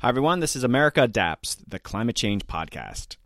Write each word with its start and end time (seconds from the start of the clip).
Hi, 0.00 0.10
everyone. 0.10 0.38
This 0.38 0.54
is 0.54 0.62
America 0.62 1.02
Adapts, 1.02 1.56
the 1.56 1.80
climate 1.80 2.14
change 2.14 2.46
podcast. 2.46 3.16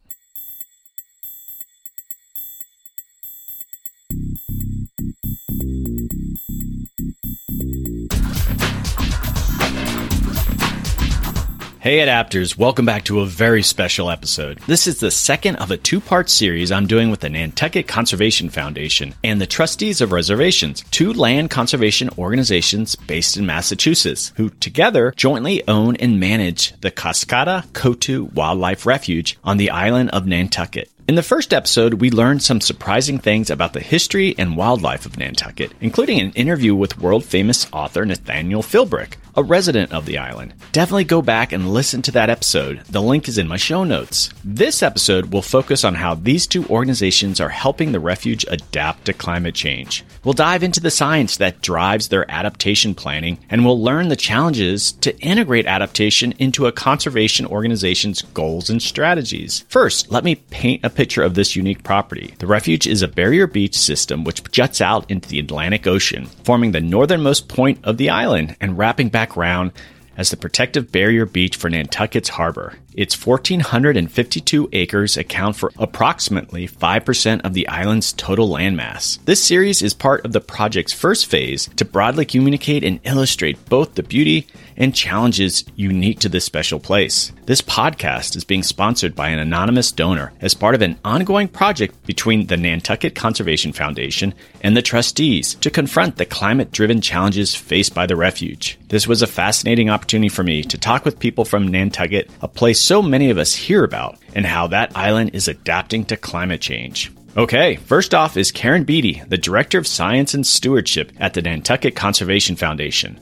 Hey 11.82 11.98
adapters, 11.98 12.56
welcome 12.56 12.86
back 12.86 13.02
to 13.06 13.18
a 13.22 13.26
very 13.26 13.64
special 13.64 14.08
episode. 14.08 14.60
This 14.68 14.86
is 14.86 15.00
the 15.00 15.10
second 15.10 15.56
of 15.56 15.72
a 15.72 15.76
two 15.76 15.98
part 15.98 16.30
series 16.30 16.70
I'm 16.70 16.86
doing 16.86 17.10
with 17.10 17.18
the 17.18 17.28
Nantucket 17.28 17.88
Conservation 17.88 18.50
Foundation 18.50 19.16
and 19.24 19.40
the 19.40 19.48
Trustees 19.48 20.00
of 20.00 20.12
Reservations, 20.12 20.84
two 20.92 21.12
land 21.12 21.50
conservation 21.50 22.08
organizations 22.16 22.94
based 22.94 23.36
in 23.36 23.46
Massachusetts, 23.46 24.32
who 24.36 24.50
together 24.50 25.12
jointly 25.16 25.66
own 25.66 25.96
and 25.96 26.20
manage 26.20 26.72
the 26.82 26.92
Coskata 26.92 27.64
Coatue 27.72 28.32
Wildlife 28.32 28.86
Refuge 28.86 29.36
on 29.42 29.56
the 29.56 29.70
island 29.70 30.10
of 30.10 30.24
Nantucket. 30.24 30.88
In 31.08 31.16
the 31.16 31.22
first 31.24 31.52
episode, 31.52 31.94
we 31.94 32.12
learned 32.12 32.44
some 32.44 32.60
surprising 32.60 33.18
things 33.18 33.50
about 33.50 33.72
the 33.72 33.80
history 33.80 34.36
and 34.38 34.56
wildlife 34.56 35.04
of 35.04 35.18
Nantucket, 35.18 35.72
including 35.80 36.20
an 36.20 36.30
interview 36.34 36.76
with 36.76 37.00
world 37.00 37.24
famous 37.24 37.66
author 37.72 38.06
Nathaniel 38.06 38.62
Philbrick, 38.62 39.14
a 39.34 39.42
resident 39.42 39.92
of 39.92 40.06
the 40.06 40.18
island. 40.18 40.54
Definitely 40.72 41.04
go 41.04 41.22
back 41.22 41.52
and 41.52 41.72
listen 41.72 42.02
to 42.02 42.12
that 42.12 42.30
episode. 42.30 42.84
The 42.86 43.00
link 43.00 43.28
is 43.28 43.38
in 43.38 43.48
my 43.48 43.56
show 43.56 43.84
notes. 43.84 44.30
This 44.44 44.82
episode 44.82 45.32
will 45.32 45.42
focus 45.42 45.84
on 45.84 45.94
how 45.94 46.14
these 46.14 46.46
two 46.46 46.64
organizations 46.66 47.40
are 47.40 47.48
helping 47.48 47.92
the 47.92 48.00
refuge 48.00 48.44
adapt 48.48 49.06
to 49.06 49.12
climate 49.12 49.54
change. 49.54 50.04
We'll 50.24 50.34
dive 50.34 50.62
into 50.62 50.80
the 50.80 50.90
science 50.90 51.36
that 51.38 51.62
drives 51.62 52.08
their 52.08 52.30
adaptation 52.30 52.94
planning, 52.94 53.38
and 53.48 53.64
we'll 53.64 53.82
learn 53.82 54.08
the 54.08 54.16
challenges 54.16 54.92
to 54.92 55.16
integrate 55.20 55.66
adaptation 55.66 56.32
into 56.38 56.66
a 56.66 56.72
conservation 56.72 57.46
organization's 57.46 58.22
goals 58.22 58.70
and 58.70 58.82
strategies. 58.82 59.64
First, 59.68 60.10
let 60.10 60.24
me 60.24 60.34
paint 60.34 60.84
a 60.84 60.90
picture 60.90 61.22
of 61.22 61.34
this 61.34 61.56
unique 61.56 61.82
property. 61.84 62.34
The 62.38 62.46
refuge 62.46 62.86
is 62.86 63.02
a 63.02 63.08
barrier 63.08 63.46
beach 63.46 63.78
system 63.78 64.24
which 64.24 64.42
juts 64.50 64.80
out 64.80 65.10
into 65.10 65.28
the 65.28 65.38
Atlantic 65.38 65.86
Ocean, 65.86 66.26
forming 66.44 66.72
the 66.72 66.80
northernmost 66.80 67.48
point 67.48 67.78
of 67.84 67.96
the 67.96 68.10
island 68.10 68.56
and 68.60 68.76
wrapping 68.76 69.08
back 69.08 69.21
background 69.22 69.70
as 70.16 70.30
the 70.30 70.36
protective 70.36 70.90
barrier 70.90 71.24
beach 71.24 71.56
for 71.56 71.70
Nantucket's 71.70 72.28
harbor. 72.28 72.74
Its 72.94 73.26
1,452 73.26 74.68
acres 74.72 75.16
account 75.16 75.56
for 75.56 75.72
approximately 75.78 76.68
5% 76.68 77.40
of 77.44 77.54
the 77.54 77.66
island's 77.68 78.12
total 78.12 78.48
landmass. 78.48 79.18
This 79.24 79.42
series 79.42 79.82
is 79.82 79.94
part 79.94 80.24
of 80.24 80.32
the 80.32 80.40
project's 80.40 80.92
first 80.92 81.26
phase 81.26 81.68
to 81.76 81.84
broadly 81.84 82.24
communicate 82.24 82.84
and 82.84 83.00
illustrate 83.04 83.64
both 83.68 83.94
the 83.94 84.02
beauty 84.02 84.46
and 84.76 84.94
challenges 84.94 85.64
unique 85.76 86.18
to 86.20 86.28
this 86.28 86.44
special 86.44 86.80
place. 86.80 87.32
This 87.46 87.60
podcast 87.60 88.36
is 88.36 88.44
being 88.44 88.62
sponsored 88.62 89.14
by 89.14 89.28
an 89.28 89.38
anonymous 89.38 89.92
donor 89.92 90.32
as 90.40 90.54
part 90.54 90.74
of 90.74 90.82
an 90.82 90.98
ongoing 91.04 91.48
project 91.48 92.04
between 92.06 92.46
the 92.46 92.56
Nantucket 92.56 93.14
Conservation 93.14 93.72
Foundation 93.72 94.34
and 94.60 94.76
the 94.76 94.82
trustees 94.82 95.54
to 95.56 95.70
confront 95.70 96.16
the 96.16 96.24
climate 96.24 96.72
driven 96.72 97.00
challenges 97.00 97.54
faced 97.54 97.94
by 97.94 98.06
the 98.06 98.16
refuge. 98.16 98.78
This 98.88 99.06
was 99.06 99.22
a 99.22 99.26
fascinating 99.26 99.90
opportunity 99.90 100.28
for 100.28 100.42
me 100.42 100.62
to 100.64 100.78
talk 100.78 101.04
with 101.04 101.18
people 101.18 101.44
from 101.44 101.68
Nantucket, 101.68 102.30
a 102.40 102.48
place 102.48 102.81
so 102.82 103.00
many 103.00 103.30
of 103.30 103.38
us 103.38 103.54
hear 103.54 103.84
about, 103.84 104.18
and 104.34 104.44
how 104.44 104.66
that 104.68 104.96
island 104.96 105.30
is 105.32 105.48
adapting 105.48 106.04
to 106.06 106.16
climate 106.16 106.60
change. 106.60 107.12
Okay, 107.36 107.76
first 107.76 108.14
off 108.14 108.36
is 108.36 108.52
Karen 108.52 108.84
Beatty, 108.84 109.22
the 109.26 109.38
Director 109.38 109.78
of 109.78 109.86
Science 109.86 110.34
and 110.34 110.46
Stewardship 110.46 111.12
at 111.18 111.32
the 111.34 111.42
Nantucket 111.42 111.96
Conservation 111.96 112.56
Foundation. 112.56 113.18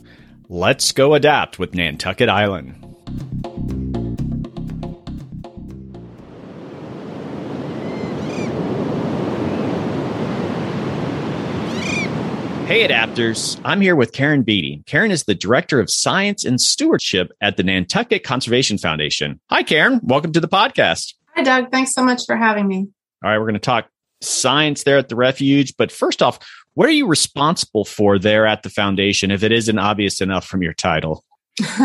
Let's 0.49 0.91
go 0.91 1.15
adapt 1.15 1.61
with 1.61 1.75
Nantucket 1.75 2.29
Island. 2.29 2.75
Hey, 12.71 12.87
adapters. 12.87 13.61
I'm 13.65 13.81
here 13.81 13.97
with 13.97 14.13
Karen 14.13 14.45
Beatty. 14.45 14.85
Karen 14.87 15.11
is 15.11 15.25
the 15.25 15.35
Director 15.35 15.81
of 15.81 15.91
Science 15.91 16.45
and 16.45 16.61
Stewardship 16.61 17.33
at 17.41 17.57
the 17.57 17.65
Nantucket 17.65 18.23
Conservation 18.23 18.79
Foundation. 18.79 19.41
Hi, 19.51 19.65
Karen. 19.65 19.99
Welcome 20.05 20.33
to 20.35 20.41
the 20.41 20.47
podcast. 20.47 21.15
Hi, 21.35 21.43
Doug. 21.43 21.73
Thanks 21.73 21.93
so 21.93 22.05
much 22.05 22.23
for 22.27 22.37
having 22.37 22.69
me. 22.69 22.87
All 23.25 23.31
right, 23.31 23.39
we're 23.39 23.47
going 23.47 23.55
to 23.55 23.59
talk 23.59 23.89
science 24.21 24.85
there 24.85 24.99
at 24.99 25.09
the 25.09 25.17
refuge. 25.17 25.77
But 25.77 25.91
first 25.91 26.23
off, 26.23 26.39
what 26.75 26.89
are 26.89 26.93
you 26.93 27.09
responsible 27.09 27.85
for 27.85 28.21
there 28.21 28.47
at 28.47 28.63
the 28.63 28.71
foundation 28.71 29.33
if 29.33 29.43
it 29.43 29.51
isn't 29.51 29.81
obvious 29.81 30.21
enough 30.21 30.47
from 30.47 30.63
your 30.63 30.73
title? 30.73 31.25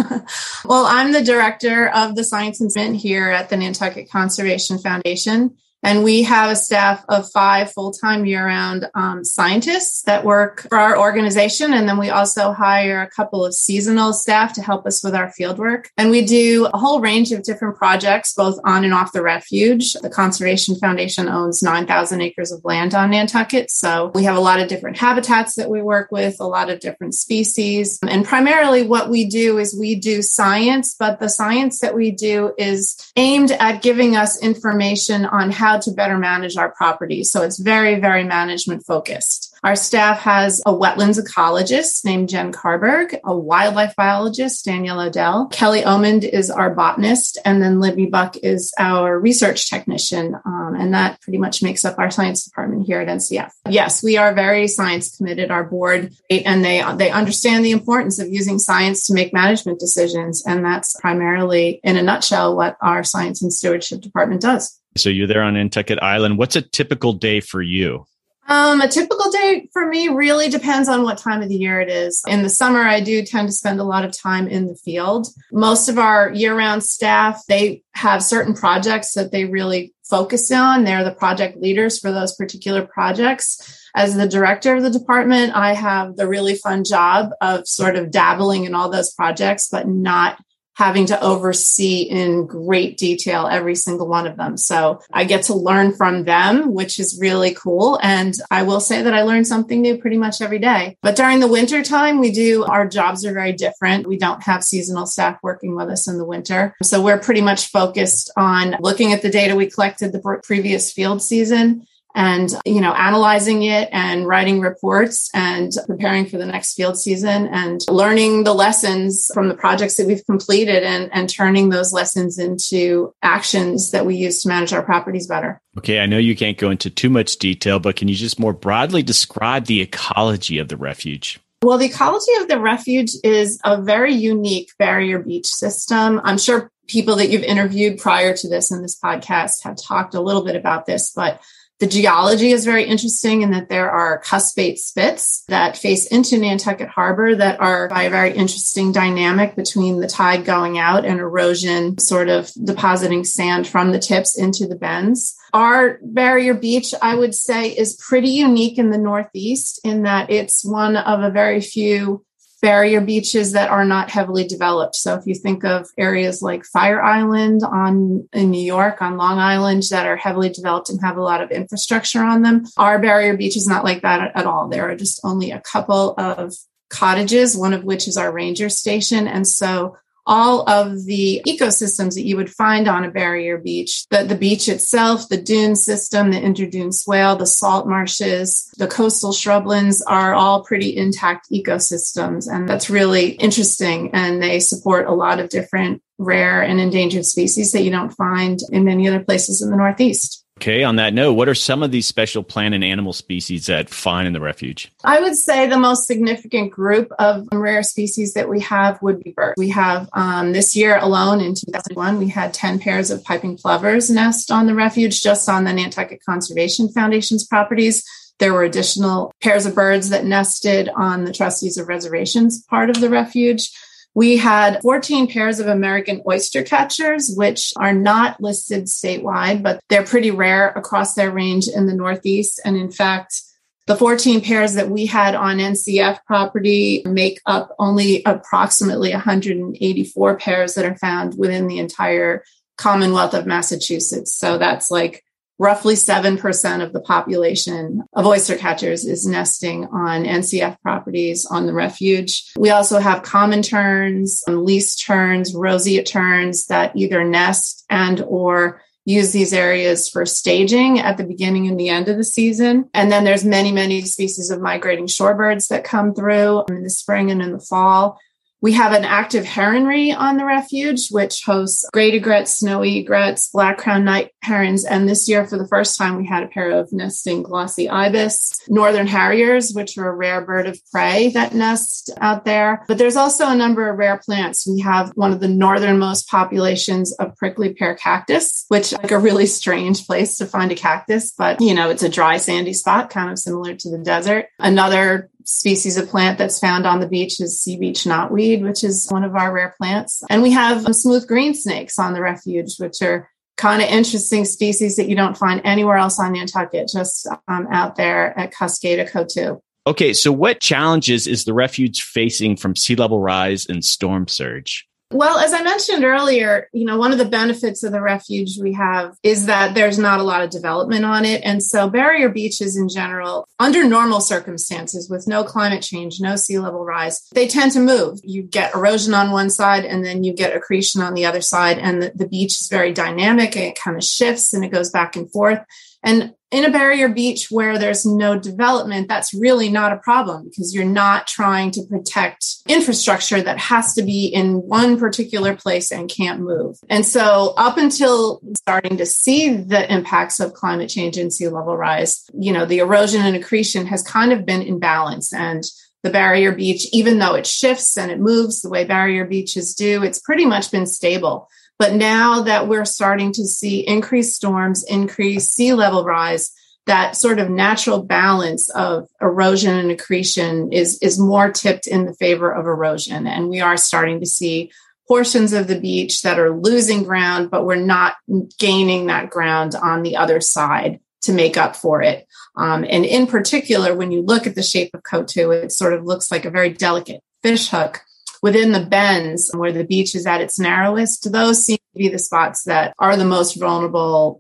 well, 0.66 0.86
I'm 0.86 1.14
the 1.14 1.24
director 1.24 1.90
of 1.90 2.16
the 2.16 2.24
science 2.24 2.62
and 2.62 2.96
here 2.96 3.32
at 3.32 3.50
the 3.50 3.58
Nantucket 3.58 4.12
Conservation 4.12 4.78
Foundation. 4.78 5.58
And 5.86 6.04
we 6.04 6.24
have 6.24 6.50
a 6.50 6.56
staff 6.56 7.06
of 7.10 7.30
five 7.30 7.72
full 7.72 7.92
time 7.92 8.26
year 8.26 8.44
round 8.44 8.90
um, 8.96 9.24
scientists 9.24 10.02
that 10.04 10.26
work 10.26 10.66
for 10.68 10.80
our 10.80 10.98
organization. 10.98 11.74
And 11.74 11.88
then 11.88 12.00
we 12.00 12.10
also 12.10 12.54
hire 12.54 13.04
a 13.04 13.10
couple 13.10 13.46
of 13.46 13.54
seasonal 13.54 14.12
staff 14.12 14.54
to 14.54 14.64
help 14.64 14.88
us 14.88 15.04
with 15.04 15.14
our 15.14 15.32
field 15.32 15.60
work. 15.60 15.92
And 15.96 16.10
we 16.10 16.26
do 16.26 16.68
a 16.74 16.78
whole 16.80 17.02
range 17.02 17.32
of 17.32 17.44
different 17.44 17.78
projects, 17.78 18.34
both 18.34 18.60
on 18.66 18.84
and 18.84 18.96
off 18.96 19.12
the 19.12 19.22
refuge. 19.22 19.94
The 19.94 20.10
Conservation 20.10 20.76
Foundation 20.76 21.30
owns 21.30 21.62
9,000 21.62 22.20
acres 22.20 22.52
of 22.52 22.66
land 22.66 22.96
on 22.96 23.12
Nantucket. 23.12 23.70
So 23.70 24.12
we 24.16 24.24
have 24.24 24.36
a 24.36 24.42
lot 24.42 24.60
of 24.60 24.68
different 24.68 24.98
habitats 24.98 25.56
that 25.56 25.70
we 25.70 25.84
work 25.84 26.12
with, 26.12 26.38
a 26.40 26.48
lot 26.48 26.72
of 26.72 26.80
different 26.80 27.14
species. 27.14 28.00
And 28.08 28.26
primarily 28.26 28.82
what 28.82 29.12
we 29.12 29.26
do 29.26 29.60
is 29.60 29.78
we 29.80 29.94
do 29.94 30.24
science, 30.24 30.96
but 30.98 31.20
the 31.20 31.30
science 31.30 31.80
that 31.82 31.94
we 31.94 32.10
do 32.10 32.56
is 32.58 33.12
aimed 33.16 33.52
at 33.52 33.84
giving 33.84 34.16
us 34.16 34.42
information 34.42 35.26
on 35.26 35.52
how 35.52 35.75
how 35.76 35.82
to 35.82 35.92
better 35.92 36.18
manage 36.18 36.56
our 36.58 36.72
property. 36.72 37.24
So 37.24 37.42
it's 37.42 37.60
very, 37.60 38.00
very 38.00 38.24
management 38.24 38.86
focused. 38.86 39.52
Our 39.64 39.76
staff 39.76 40.20
has 40.20 40.62
a 40.66 40.72
wetlands 40.72 41.20
ecologist 41.20 42.06
named 42.06 42.30
Jen 42.30 42.54
Karberg, 42.54 43.20
a 43.24 43.36
wildlife 43.36 43.96
biologist, 43.96 44.64
Danielle 44.64 45.02
Odell. 45.02 45.48
Kelly 45.48 45.82
Omand 45.82 46.24
is 46.24 46.52
our 46.52 46.70
botanist, 46.70 47.40
and 47.44 47.64
then 47.64 47.80
Libby 47.80 48.06
Buck 48.06 48.38
is 48.38 48.72
our 48.78 49.20
research 49.20 49.68
technician. 49.70 50.36
Um, 50.46 50.76
and 50.78 50.94
that 50.94 51.20
pretty 51.22 51.40
much 51.40 51.64
makes 51.64 51.84
up 51.84 51.98
our 51.98 52.12
science 52.12 52.46
department 52.46 52.86
here 52.86 53.02
at 53.02 53.08
NCF. 53.08 53.52
Yes, 53.68 54.04
we 54.04 54.18
are 54.18 54.36
very 54.36 54.68
science 54.68 55.18
committed, 55.18 55.50
our 55.50 55.64
board, 55.64 56.14
and 56.30 56.64
they, 56.64 56.84
they 56.98 57.10
understand 57.10 57.66
the 57.66 57.72
importance 57.72 58.20
of 58.20 58.28
using 58.28 58.60
science 58.60 59.08
to 59.08 59.14
make 59.14 59.34
management 59.34 59.80
decisions. 59.80 60.46
And 60.46 60.64
that's 60.64 60.96
primarily, 61.02 61.80
in 61.84 61.98
a 61.98 62.04
nutshell, 62.04 62.56
what 62.56 62.78
our 62.82 63.04
science 63.04 63.42
and 63.42 63.52
stewardship 63.52 64.02
department 64.02 64.42
does. 64.42 64.80
So 64.98 65.10
you're 65.10 65.28
there 65.28 65.44
on 65.44 65.56
Nantucket 65.56 66.00
Island. 66.02 66.38
What's 66.38 66.56
a 66.56 66.62
typical 66.62 67.14
day 67.14 67.42
for 67.42 67.62
you? 67.62 68.06
Um, 68.48 68.80
a 68.80 68.88
typical 68.88 69.32
day 69.32 69.68
for 69.74 69.88
me 69.88 70.08
really 70.08 70.50
depends 70.50 70.88
on 70.88 71.02
what 71.04 71.18
time 71.18 71.42
of 71.42 71.50
the 71.50 71.56
year 71.56 71.82
it 71.82 71.90
is. 71.90 72.24
In 72.28 72.44
the 72.44 72.50
summer, 72.50 72.82
I 72.82 73.00
do 73.00 73.26
tend 73.26 73.48
to 73.48 73.54
spend 73.54 73.80
a 73.80 73.84
lot 73.84 74.06
of 74.06 74.16
time 74.16 74.48
in 74.48 74.68
the 74.68 74.76
field. 74.76 75.28
Most 75.52 75.90
of 75.90 75.98
our 75.98 76.32
year-round 76.32 76.84
staff, 76.84 77.42
they 77.50 77.82
have 77.96 78.24
certain 78.24 78.54
projects 78.54 79.14
that 79.16 79.32
they 79.32 79.46
really 79.46 79.94
focus 80.04 80.52
on. 80.52 80.84
They're 80.84 81.04
the 81.04 81.12
project 81.12 81.58
leaders 81.58 82.00
for 82.00 82.12
those 82.12 82.36
particular 82.36 82.86
projects. 82.86 83.90
As 83.96 84.16
the 84.16 84.28
director 84.28 84.76
of 84.76 84.84
the 84.84 84.92
department, 84.92 85.56
I 85.56 85.74
have 85.74 86.16
the 86.16 86.28
really 86.28 86.56
fun 86.56 86.84
job 86.84 87.32
of 87.42 87.68
sort 87.68 87.96
of 87.96 88.12
dabbling 88.12 88.66
in 88.66 88.76
all 88.76 88.90
those 88.90 89.12
projects, 89.12 89.70
but 89.70 89.88
not 89.88 90.38
having 90.76 91.06
to 91.08 91.22
oversee 91.22 92.02
in 92.02 92.46
great 92.46 92.98
detail 92.98 93.48
every 93.48 93.76
single 93.76 94.08
one 94.08 94.28
of 94.28 94.38
them. 94.38 94.58
So 94.58 95.02
I 95.12 95.24
get 95.24 95.44
to 95.44 95.56
learn 95.56 95.94
from 95.94 96.26
them, 96.26 96.74
which 96.74 97.00
is 97.00 97.18
really 97.20 97.54
cool. 97.54 98.00
And 98.04 98.36
I 98.52 98.64
will 98.64 98.80
say 98.80 99.02
that 99.02 99.14
I 99.14 99.24
learn 99.24 99.46
something 99.46 99.82
new 99.82 99.98
pretty 99.98 100.18
much 100.18 100.42
every 100.42 100.60
day. 100.60 100.98
But 101.02 101.16
during 101.16 101.40
the 101.40 101.48
winter 101.48 101.82
time, 101.84 102.20
we 102.20 102.32
do, 102.32 102.66
our 102.66 102.88
jobs 102.88 103.26
are 103.26 103.34
very 103.34 103.54
different. 103.54 104.08
We 104.08 104.18
don't 104.18 104.44
have 104.44 104.64
seasonal 104.64 105.06
staff 105.06 105.40
working 105.42 105.76
with 105.76 105.90
us 105.90 106.08
in 106.08 106.18
the 106.18 106.26
winter. 106.26 106.76
So 106.84 107.02
we're 107.02 107.20
pretty 107.20 107.42
much 107.42 107.68
focused 107.68 108.32
on 108.38 108.76
looking 108.80 109.14
at 109.14 109.22
the 109.22 109.30
data 109.30 109.56
we 109.56 109.70
collected 109.70 110.12
the 110.12 110.42
previous 110.44 110.92
field 110.92 111.22
season 111.22 111.88
and 112.16 112.56
you 112.66 112.82
know 112.82 112.94
analyzing 112.94 113.64
it 113.64 113.90
and 113.92 114.26
writing 114.26 114.62
reports 114.62 115.30
and 115.34 115.74
preparing 115.86 116.26
for 116.26 116.38
the 116.38 116.46
next 116.46 116.74
field 116.74 116.98
season 116.98 117.48
and 117.48 117.82
learning 117.90 118.46
the 118.46 118.54
lessons 118.54 119.30
from 119.34 119.50
the 119.50 119.56
projects 119.56 119.98
that 119.98 120.08
we've 120.08 120.26
completed 120.26 120.84
and, 120.84 121.10
and 121.14 121.30
turning 121.30 121.70
those 121.70 121.94
lessons 121.94 122.40
into 122.40 123.14
actions 123.22 123.92
that 123.92 124.06
we 124.06 124.16
use 124.16 124.42
to 124.42 124.48
manage 124.48 124.74
our 124.74 124.84
properties 124.84 125.28
better 125.28 125.62
okay 125.78 126.00
i 126.00 126.06
know 126.06 126.18
you 126.18 126.36
can't 126.36 126.58
go 126.58 126.72
into 126.72 126.90
too 126.90 127.10
much 127.10 127.38
detail 127.38 127.80
but 127.80 127.96
can 127.96 128.08
you 128.08 128.16
just 128.16 128.40
more 128.40 128.54
broadly 128.54 129.04
describe 129.04 129.66
the 129.66 129.82
ecology 129.82 130.58
of 130.58 130.70
the 130.70 130.78
refuge 130.78 131.40
well, 131.64 131.80
the 131.80 131.86
ecology 131.86 132.32
of 132.42 132.48
the 132.48 132.60
refuge 132.60 133.12
is 133.24 133.60
a 133.64 133.82
very 133.82 134.14
unique 134.14 134.70
barrier 134.78 135.18
beach 135.18 135.48
system. 135.48 136.22
I'm 136.24 136.38
sure 136.38 136.70
people 136.88 137.16
that 137.16 137.30
you've 137.30 137.42
interviewed 137.42 137.98
prior 137.98 138.36
to 138.38 138.48
this 138.48 138.72
in 138.72 138.84
this 138.84 139.00
podcast 139.00 139.64
have 139.64 139.76
talked 139.76 140.14
a 140.14 140.22
little 140.22 140.44
bit 140.44 140.56
about 140.56 140.86
this, 140.86 141.12
but 141.16 141.42
The 141.80 141.88
geology 141.88 142.52
is 142.52 142.64
very 142.64 142.86
interesting 142.86 143.42
in 143.42 143.52
that 143.52 143.68
there 143.68 143.92
are 143.92 144.22
cuspate 144.22 144.78
spits 144.78 145.44
that 145.50 145.78
face 145.78 146.08
into 146.08 146.38
Nantucket 146.38 146.88
Harbor 146.88 147.36
that 147.36 147.60
are 147.60 147.90
by 147.90 148.04
a 148.04 148.10
very 148.10 148.32
interesting 148.32 148.94
dynamic 148.94 149.58
between 149.58 150.00
the 150.00 150.08
tide 150.08 150.46
going 150.46 150.78
out 150.78 151.04
and 151.04 151.20
erosion 151.20 151.98
sort 151.98 152.30
of 152.30 152.50
depositing 152.64 153.26
sand 153.26 153.68
from 153.68 153.92
the 153.92 154.00
tips 154.00 154.38
into 154.38 154.68
the 154.68 154.78
bends. 154.78 155.36
Our 155.54 156.00
barrier 156.02 156.54
beach, 156.54 156.94
I 157.02 157.16
would 157.16 157.36
say, 157.36 157.70
is 157.70 157.96
pretty 157.98 158.30
unique 158.30 158.78
in 158.78 158.90
the 158.90 158.98
Northeast 158.98 159.82
in 159.84 160.04
that 160.04 160.30
it's 160.30 160.64
one 160.64 160.96
of 160.96 161.22
a 161.22 161.30
very 161.30 161.60
few 161.60 162.26
barrier 162.62 163.02
beaches 163.02 163.52
that 163.52 163.70
are 163.70 163.86
not 163.86 164.10
heavily 164.10 164.46
developed. 164.46 164.96
So 164.96 165.16
if 165.16 165.26
you 165.26 165.36
think 165.36 165.64
of 165.64 165.88
areas 165.98 166.42
like 166.42 166.66
Fire 166.66 167.02
Island 167.02 167.62
on 167.64 168.28
in 168.34 168.52
New 168.52 168.64
York 168.64 169.02
on 169.02 169.18
Long 169.18 169.38
Island 169.38 169.84
that 169.92 170.08
are 170.08 170.16
heavily 170.16 170.50
developed 170.50 170.90
and 170.90 171.02
have 171.02 171.18
a 171.18 171.22
lot 171.22 171.42
of 171.42 171.52
infrastructure 171.52 172.24
on 172.24 172.42
them, 172.42 172.66
our 172.78 173.00
barrier 173.00 173.36
beach 173.36 173.58
is 173.58 173.68
not 173.68 173.84
like 173.84 174.02
that 174.02 174.32
at 174.36 174.46
all. 174.46 174.68
There 174.68 174.90
are 174.90 174.96
just 174.96 175.20
only 175.24 175.52
a 175.52 175.62
couple 175.62 176.14
of 176.18 176.54
cottages, 176.90 177.58
one 177.58 177.74
of 177.74 177.84
which 177.84 178.08
is 178.08 178.18
our 178.18 178.32
ranger 178.32 178.70
station. 178.70 179.28
And 179.28 179.48
so 179.48 179.98
all 180.26 180.68
of 180.70 181.06
the 181.06 181.42
ecosystems 181.48 182.16
that 182.16 182.26
you 182.26 182.36
would 182.36 182.50
find 182.50 182.88
on 182.88 183.04
a 183.04 183.12
barrier 183.12 183.58
beach 183.58 184.06
the, 184.10 184.24
the 184.24 184.36
beach 184.36 184.68
itself, 184.70 185.28
the 185.30 185.42
dune 185.42 185.76
system, 185.76 186.32
the 186.32 186.40
interdune 186.40 186.94
swale, 186.94 187.36
the 187.36 187.46
salt 187.46 187.88
marshes, 187.88 188.70
the 188.78 188.88
coastal 188.88 189.32
shrublands 189.32 190.02
are 190.08 190.34
all 190.34 190.64
pretty 190.64 190.96
intact 190.96 191.48
ecosystems. 191.52 192.48
And 192.52 192.68
that's 192.68 192.90
really 192.90 193.32
interesting. 193.32 194.12
And 194.14 194.42
they 194.42 194.60
support 194.60 195.08
a 195.08 195.14
lot 195.14 195.40
of 195.40 195.50
different 195.50 196.02
rare 196.18 196.62
and 196.62 196.80
endangered 196.80 197.26
species 197.26 197.72
that 197.72 197.84
you 197.84 197.92
don't 197.92 198.14
find 198.14 198.60
in 198.72 198.86
many 198.86 199.08
other 199.08 199.24
places 199.24 199.62
in 199.62 199.70
the 199.70 199.78
Northeast. 199.78 200.45
Okay, 200.62 200.84
on 200.84 200.96
that 200.96 201.14
note, 201.14 201.34
what 201.34 201.50
are 201.50 201.56
some 201.56 201.84
of 201.84 201.92
these 201.92 202.08
special 202.08 202.42
plant 202.42 202.74
and 202.74 202.84
animal 202.84 203.12
species 203.12 203.66
that 203.66 203.90
find 203.90 204.26
in 204.26 204.32
the 204.32 204.40
refuge? 204.40 204.90
I 205.04 205.20
would 205.20 205.36
say 205.36 205.68
the 205.68 205.78
most 205.78 206.08
significant 206.08 206.72
group 206.72 207.12
of 207.20 207.46
rare 207.52 207.84
species 207.84 208.34
that 208.36 208.48
we 208.48 208.62
have 208.62 209.02
would 209.02 209.22
be 209.22 209.32
birds. 209.32 209.56
We 209.58 209.70
have 209.70 210.10
um, 210.14 210.54
this 210.54 210.74
year 210.74 210.98
alone 210.98 211.42
in 211.42 211.56
2001, 211.56 212.18
we 212.20 212.30
had 212.30 212.54
10 212.54 212.80
pairs 212.80 213.12
of 213.12 213.22
piping 213.24 213.58
plovers 213.58 214.10
nest 214.10 214.50
on 214.50 214.66
the 214.66 214.74
refuge 214.74 215.22
just 215.22 215.50
on 215.50 215.66
the 215.66 215.74
Nantucket 215.74 216.24
Conservation 216.24 216.88
Foundation's 216.88 217.46
properties. 217.46 218.06
There 218.40 218.54
were 218.54 218.64
additional 218.64 219.34
pairs 219.42 219.66
of 219.66 219.76
birds 219.76 220.10
that 220.10 220.26
nested 220.26 220.88
on 220.90 221.26
the 221.26 221.34
Trustees 221.34 221.78
of 221.78 221.90
Reservations 221.90 222.64
part 222.64 222.90
of 222.90 223.02
the 223.02 223.10
refuge. 223.10 223.72
We 224.16 224.38
had 224.38 224.82
14 224.82 225.28
pairs 225.28 225.60
of 225.60 225.68
American 225.68 226.24
oyster 226.28 226.64
catchers, 226.64 227.34
which 227.36 227.74
are 227.76 227.94
not 227.94 228.42
listed 228.42 228.86
statewide, 228.86 229.62
but 229.62 229.82
they're 229.90 230.06
pretty 230.06 230.32
rare 230.32 230.70
across 230.70 231.16
their 231.16 231.32
range 231.32 231.68
in 231.68 231.86
the 231.86 231.94
Northeast. 231.94 232.62
And 232.64 232.78
in 232.78 232.90
fact, 232.90 233.42
the 233.88 233.96
14 233.96 234.42
pairs 234.42 234.74
that 234.76 234.90
we 234.90 235.06
had 235.06 235.36
on 235.36 235.58
NCF 235.58 236.24
property 236.26 237.04
make 237.06 237.42
up 237.46 237.76
only 237.78 238.24
approximately 238.26 239.12
184 239.12 240.38
pairs 240.38 240.74
that 240.76 240.86
are 240.86 240.96
found 240.96 241.38
within 241.38 241.68
the 241.68 241.78
entire 241.78 242.44
Commonwealth 242.78 243.34
of 243.34 243.46
Massachusetts. 243.46 244.34
So 244.34 244.58
that's 244.58 244.92
like 244.92 245.24
roughly 245.58 245.96
7% 245.96 246.84
of 246.84 246.94
the 246.94 247.00
population 247.00 248.04
of 248.14 248.26
oyster 248.26 248.56
catchers 248.56 249.06
is 249.06 249.26
nesting 249.26 249.86
on 249.86 250.26
NCF 250.26 250.80
properties 250.82 251.46
on 251.46 251.66
the 251.66 251.74
refuge. 251.74 252.52
We 252.58 252.70
also 252.70 253.00
have 253.00 253.24
common 253.24 253.62
terns, 253.62 254.44
least 254.48 255.06
terns, 255.06 255.54
roseate 255.54 256.06
terns 256.06 256.68
that 256.68 256.96
either 256.96 257.24
nest 257.24 257.86
and 257.90 258.22
or 258.22 258.82
use 259.06 259.32
these 259.32 259.54
areas 259.54 260.10
for 260.10 260.26
staging 260.26 261.00
at 261.00 261.18
the 261.18 261.24
beginning 261.24 261.68
and 261.68 261.80
the 261.80 261.90
end 261.90 262.10
of 262.10 262.18
the 262.18 262.24
season. 262.24 262.90
And 262.94 263.12
then 263.12 263.24
there's 263.24 263.46
many, 263.46 263.72
many 263.72 264.02
species 264.02 264.50
of 264.50 264.62
migrating 264.62 265.06
shorebirds 265.06 265.68
that 265.68 265.84
come 265.84 266.14
through 266.16 266.66
in 266.70 266.84
the 266.84 266.90
spring 266.90 267.30
and 267.30 267.42
in 267.42 267.52
the 267.52 267.60
fall. 267.60 268.20
We 268.66 268.74
have 268.74 268.94
an 268.94 269.06
active 269.06 269.46
heronry 269.46 270.12
on 270.12 270.38
the 270.38 270.44
refuge, 270.44 271.10
which 271.12 271.44
hosts 271.46 271.86
great 271.94 272.16
egrets, 272.16 272.52
snowy 272.52 272.98
egrets, 272.98 273.50
black 273.50 273.78
crowned 273.78 274.06
night 274.06 274.32
herons. 274.42 274.84
And 274.84 275.08
this 275.08 275.30
year, 275.30 275.46
for 275.46 275.60
the 275.60 275.68
first 275.68 276.00
time, 276.00 276.18
we 276.18 276.26
had 276.26 276.42
a 276.42 276.48
pair 276.48 276.72
of 276.72 276.92
nesting 276.92 277.44
glossy 277.44 277.88
ibis, 277.88 278.60
northern 278.68 279.06
harriers, 279.06 279.72
which 279.74 280.00
are 280.00 280.10
a 280.10 280.16
rare 280.16 280.44
bird 280.44 280.66
of 280.66 280.80
prey 280.92 281.30
that 281.36 281.54
nest 281.54 282.10
out 282.20 282.44
there. 282.44 282.84
But 282.88 282.98
there's 282.98 283.16
also 283.16 283.48
a 283.48 283.56
number 283.56 283.88
of 283.88 284.00
rare 284.00 284.18
plants. 284.26 284.66
We 284.66 284.80
have 284.80 285.12
one 285.14 285.32
of 285.32 285.42
the 285.42 285.48
northernmost 285.48 286.28
populations 286.28 287.14
of 287.18 287.36
prickly 287.36 287.76
pear 287.76 287.94
cactus, 287.94 288.66
which 288.70 288.94
like 288.94 289.12
a 289.12 289.20
really 289.20 289.46
strange 289.46 290.08
place 290.08 290.38
to 290.38 290.48
find 290.48 290.72
a 290.72 290.76
cactus, 290.76 291.32
but 291.38 291.62
you 291.62 291.76
know, 291.76 291.92
it's 291.92 292.02
a 292.02 292.10
dry 292.10 292.38
sandy 292.38 292.74
spot, 292.74 293.12
kind 293.12 293.30
of 293.30 293.38
similar 293.38 293.76
to 293.76 293.92
the 293.92 294.00
desert. 294.00 294.48
Another 294.58 295.30
species 295.46 295.98
of 295.98 296.10
plant 296.10 296.38
that's 296.38 296.60
found 296.60 296.86
on 296.86 297.00
the 297.00 297.08
beach 297.08 297.40
is 297.40 297.62
sea 297.62 297.78
beach 297.78 298.04
knotweed, 298.04 298.62
which 298.62 298.84
is 298.84 299.08
one 299.10 299.24
of 299.24 299.36
our 299.36 299.54
rare 299.54 299.76
plants. 299.78 300.24
And 300.30 300.42
we 300.42 300.52
have 300.52 300.84
smooth 300.96 301.28
green 301.28 301.54
snakes 301.54 301.98
on 302.00 302.14
the 302.14 302.22
refuge, 302.22 302.78
which 302.78 303.02
are 303.02 303.30
kind 303.58 303.82
of 303.82 303.88
interesting 303.88 304.46
species 304.46 304.96
that 304.98 305.08
you 305.08 305.16
don't 305.16 305.38
find 305.38 305.62
anywhere 305.64 305.98
else 305.98 306.20
on 306.20 306.34
Nantucket, 306.34 306.90
just 306.92 307.28
um, 307.48 307.68
out 307.72 307.96
there 307.96 308.38
at 308.38 308.54
Coskata 308.54 309.10
Coatue. 309.10 309.60
Okay, 309.88 310.14
so 310.14 310.32
what 310.32 310.60
challenges 310.60 311.28
is 311.28 311.46
the 311.46 311.54
refuge 311.54 312.02
facing 312.02 312.58
from 312.58 312.76
sea 312.76 312.96
level 312.96 313.20
rise 313.20 313.68
and 313.68 313.86
storm 313.86 314.28
surge? 314.28 314.88
Well, 315.16 315.38
as 315.38 315.54
I 315.54 315.64
mentioned 315.64 316.04
earlier, 316.04 316.68
you 316.74 316.84
know, 316.84 316.98
one 316.98 317.14
of 317.14 317.18
the 317.18 317.24
benefits 317.24 317.84
of 317.84 317.94
the 317.94 318.02
refuge 318.02 318.60
we 318.60 318.74
have 318.74 319.16
is 319.24 319.46
that 319.46 319.74
there's 319.74 319.98
not 319.98 320.20
a 320.20 320.24
lot 320.24 320.44
of 320.44 320.50
development 320.50 321.06
on 321.06 321.24
it. 321.24 321.42
And 321.46 321.64
so 321.64 321.90
barrier 321.90 322.28
beaches 322.28 322.76
in 322.76 322.90
general, 322.90 323.48
under 323.58 323.88
normal 323.88 324.20
circumstances 324.20 325.10
with 325.10 325.26
no 325.26 325.46
climate 325.46 325.82
change, 325.82 326.20
no 326.20 326.36
sea 326.36 326.60
level 326.60 326.84
rise, 326.84 327.22
they 327.34 327.48
tend 327.48 327.72
to 327.72 327.80
move. 327.80 328.20
You 328.24 328.44
get 328.44 328.76
erosion 328.76 329.14
on 329.14 329.32
one 329.32 329.50
side 329.50 329.86
and 329.86 330.04
then 330.04 330.26
you 330.26 330.34
get 330.34 330.54
accretion 330.54 331.02
on 331.02 331.14
the 331.14 331.26
other 331.26 331.40
side. 331.40 331.80
And 331.80 332.02
the, 332.02 332.12
the 332.14 332.28
beach 332.28 332.60
is 332.60 332.68
very 332.70 332.92
dynamic 332.92 333.56
and 333.56 333.68
it 333.68 333.80
kind 333.80 333.96
of 333.96 334.04
shifts 334.04 334.54
and 334.54 334.66
it 334.66 334.74
goes 334.74 334.92
back 334.92 335.16
and 335.16 335.32
forth. 335.32 335.60
And 336.04 336.34
in 336.56 336.64
a 336.64 336.72
barrier 336.72 337.10
beach 337.10 337.52
where 337.52 337.78
there's 337.78 338.06
no 338.06 338.40
development, 338.40 339.10
that's 339.10 339.34
really 339.34 339.68
not 339.68 339.92
a 339.92 339.98
problem 339.98 340.46
because 340.46 340.74
you're 340.74 340.86
not 340.86 341.28
trying 341.28 341.70
to 341.70 341.84
protect 341.90 342.46
infrastructure 342.70 343.42
that 343.42 343.58
has 343.58 343.94
to 343.96 344.02
be 344.02 344.28
in 344.28 344.62
one 344.62 344.98
particular 344.98 345.54
place 345.54 345.92
and 345.92 346.10
can't 346.10 346.40
move. 346.40 346.78
And 346.90 347.06
so, 347.06 347.54
up 347.58 347.78
until 347.78 348.40
starting 348.56 348.96
to 348.96 349.06
see 349.06 349.54
the 349.54 349.94
impacts 349.94 350.40
of 350.40 350.54
climate 350.54 350.90
change 350.90 351.18
and 351.18 351.34
sea 351.34 351.50
level 351.50 351.76
rise, 351.76 352.24
you 352.34 352.54
know, 352.54 352.66
the 352.66 352.80
erosion 352.80 353.24
and 353.24 353.36
accretion 353.36 353.86
has 353.88 354.02
kind 354.02 354.32
of 354.32 354.46
been 354.46 354.62
in 354.62 354.80
balance. 354.80 355.34
And 355.34 355.66
the 356.04 356.10
barrier 356.10 356.54
beach, 356.54 356.88
even 356.94 357.20
though 357.20 357.34
it 357.34 357.46
shifts 357.46 357.98
and 357.98 358.12
it 358.12 358.20
moves 358.20 358.62
the 358.62 358.70
way 358.70 358.86
barrier 358.86 359.26
beaches 359.26 359.74
do, 359.74 360.04
it's 360.04 360.20
pretty 360.20 360.46
much 360.46 360.72
been 360.72 360.86
stable. 360.86 361.50
But 361.78 361.94
now 361.94 362.42
that 362.42 362.68
we're 362.68 362.86
starting 362.86 363.34
to 363.34 363.46
see 363.46 363.86
increased 363.86 364.36
storms, 364.36 364.84
increased 364.84 365.54
sea 365.54 365.74
level 365.74 366.06
rise, 366.06 366.52
that 366.86 367.16
sort 367.16 367.40
of 367.40 367.50
natural 367.50 368.04
balance 368.04 368.70
of 368.70 369.10
erosion 369.20 369.78
and 369.78 369.92
accretion 369.92 370.72
is, 370.72 371.00
is 371.02 371.20
more 371.20 371.52
tipped 371.52 371.88
in 371.88 372.06
the 372.06 372.14
favor 372.14 372.52
of 372.52 372.66
erosion. 372.66 373.28
And 373.28 373.50
we 373.50 373.60
are 373.60 373.76
starting 373.76 374.20
to 374.20 374.26
see 374.26 374.72
portions 375.08 375.54
of 375.54 375.68
the 375.68 375.80
beach 375.80 376.22
that 376.22 376.40
are 376.40 376.56
losing 376.56 377.04
ground, 377.04 377.50
but 377.52 377.66
we're 377.66 377.76
not 377.76 378.16
gaining 378.58 379.08
that 379.08 379.30
ground 379.30 379.76
on 379.76 380.04
the 380.04 380.16
other 380.16 380.40
side 380.40 381.00
to 381.22 381.34
make 381.34 381.58
up 381.58 381.76
for 381.76 382.02
it. 382.02 382.28
Um, 382.56 382.86
and 382.88 383.04
in 383.04 383.28
particular, 383.28 383.96
when 383.96 384.12
you 384.12 384.22
look 384.22 384.48
at 384.48 384.56
the 384.56 384.64
shape 384.64 384.92
of 384.94 385.04
Coatue, 385.04 385.52
it 385.52 385.72
sort 385.72 385.94
of 385.94 386.06
looks 386.06 386.32
like 386.32 386.46
a 386.46 386.52
very 386.52 386.70
delicate 386.70 387.22
fish 387.42 387.70
hook 387.70 388.02
within 388.46 388.74
the 388.74 388.86
bends 388.86 389.50
where 389.56 389.72
the 389.72 389.84
beach 389.84 390.14
is 390.14 390.28
at 390.28 390.40
its 390.40 390.60
narrowest, 390.60 391.32
those 391.32 391.66
seem 391.66 391.78
to 391.78 391.98
be 391.98 392.10
the 392.10 392.20
spots 392.20 392.66
that 392.66 392.94
are 393.00 393.18
the 393.18 393.26
most 393.26 393.60
vulnerable 393.60 394.40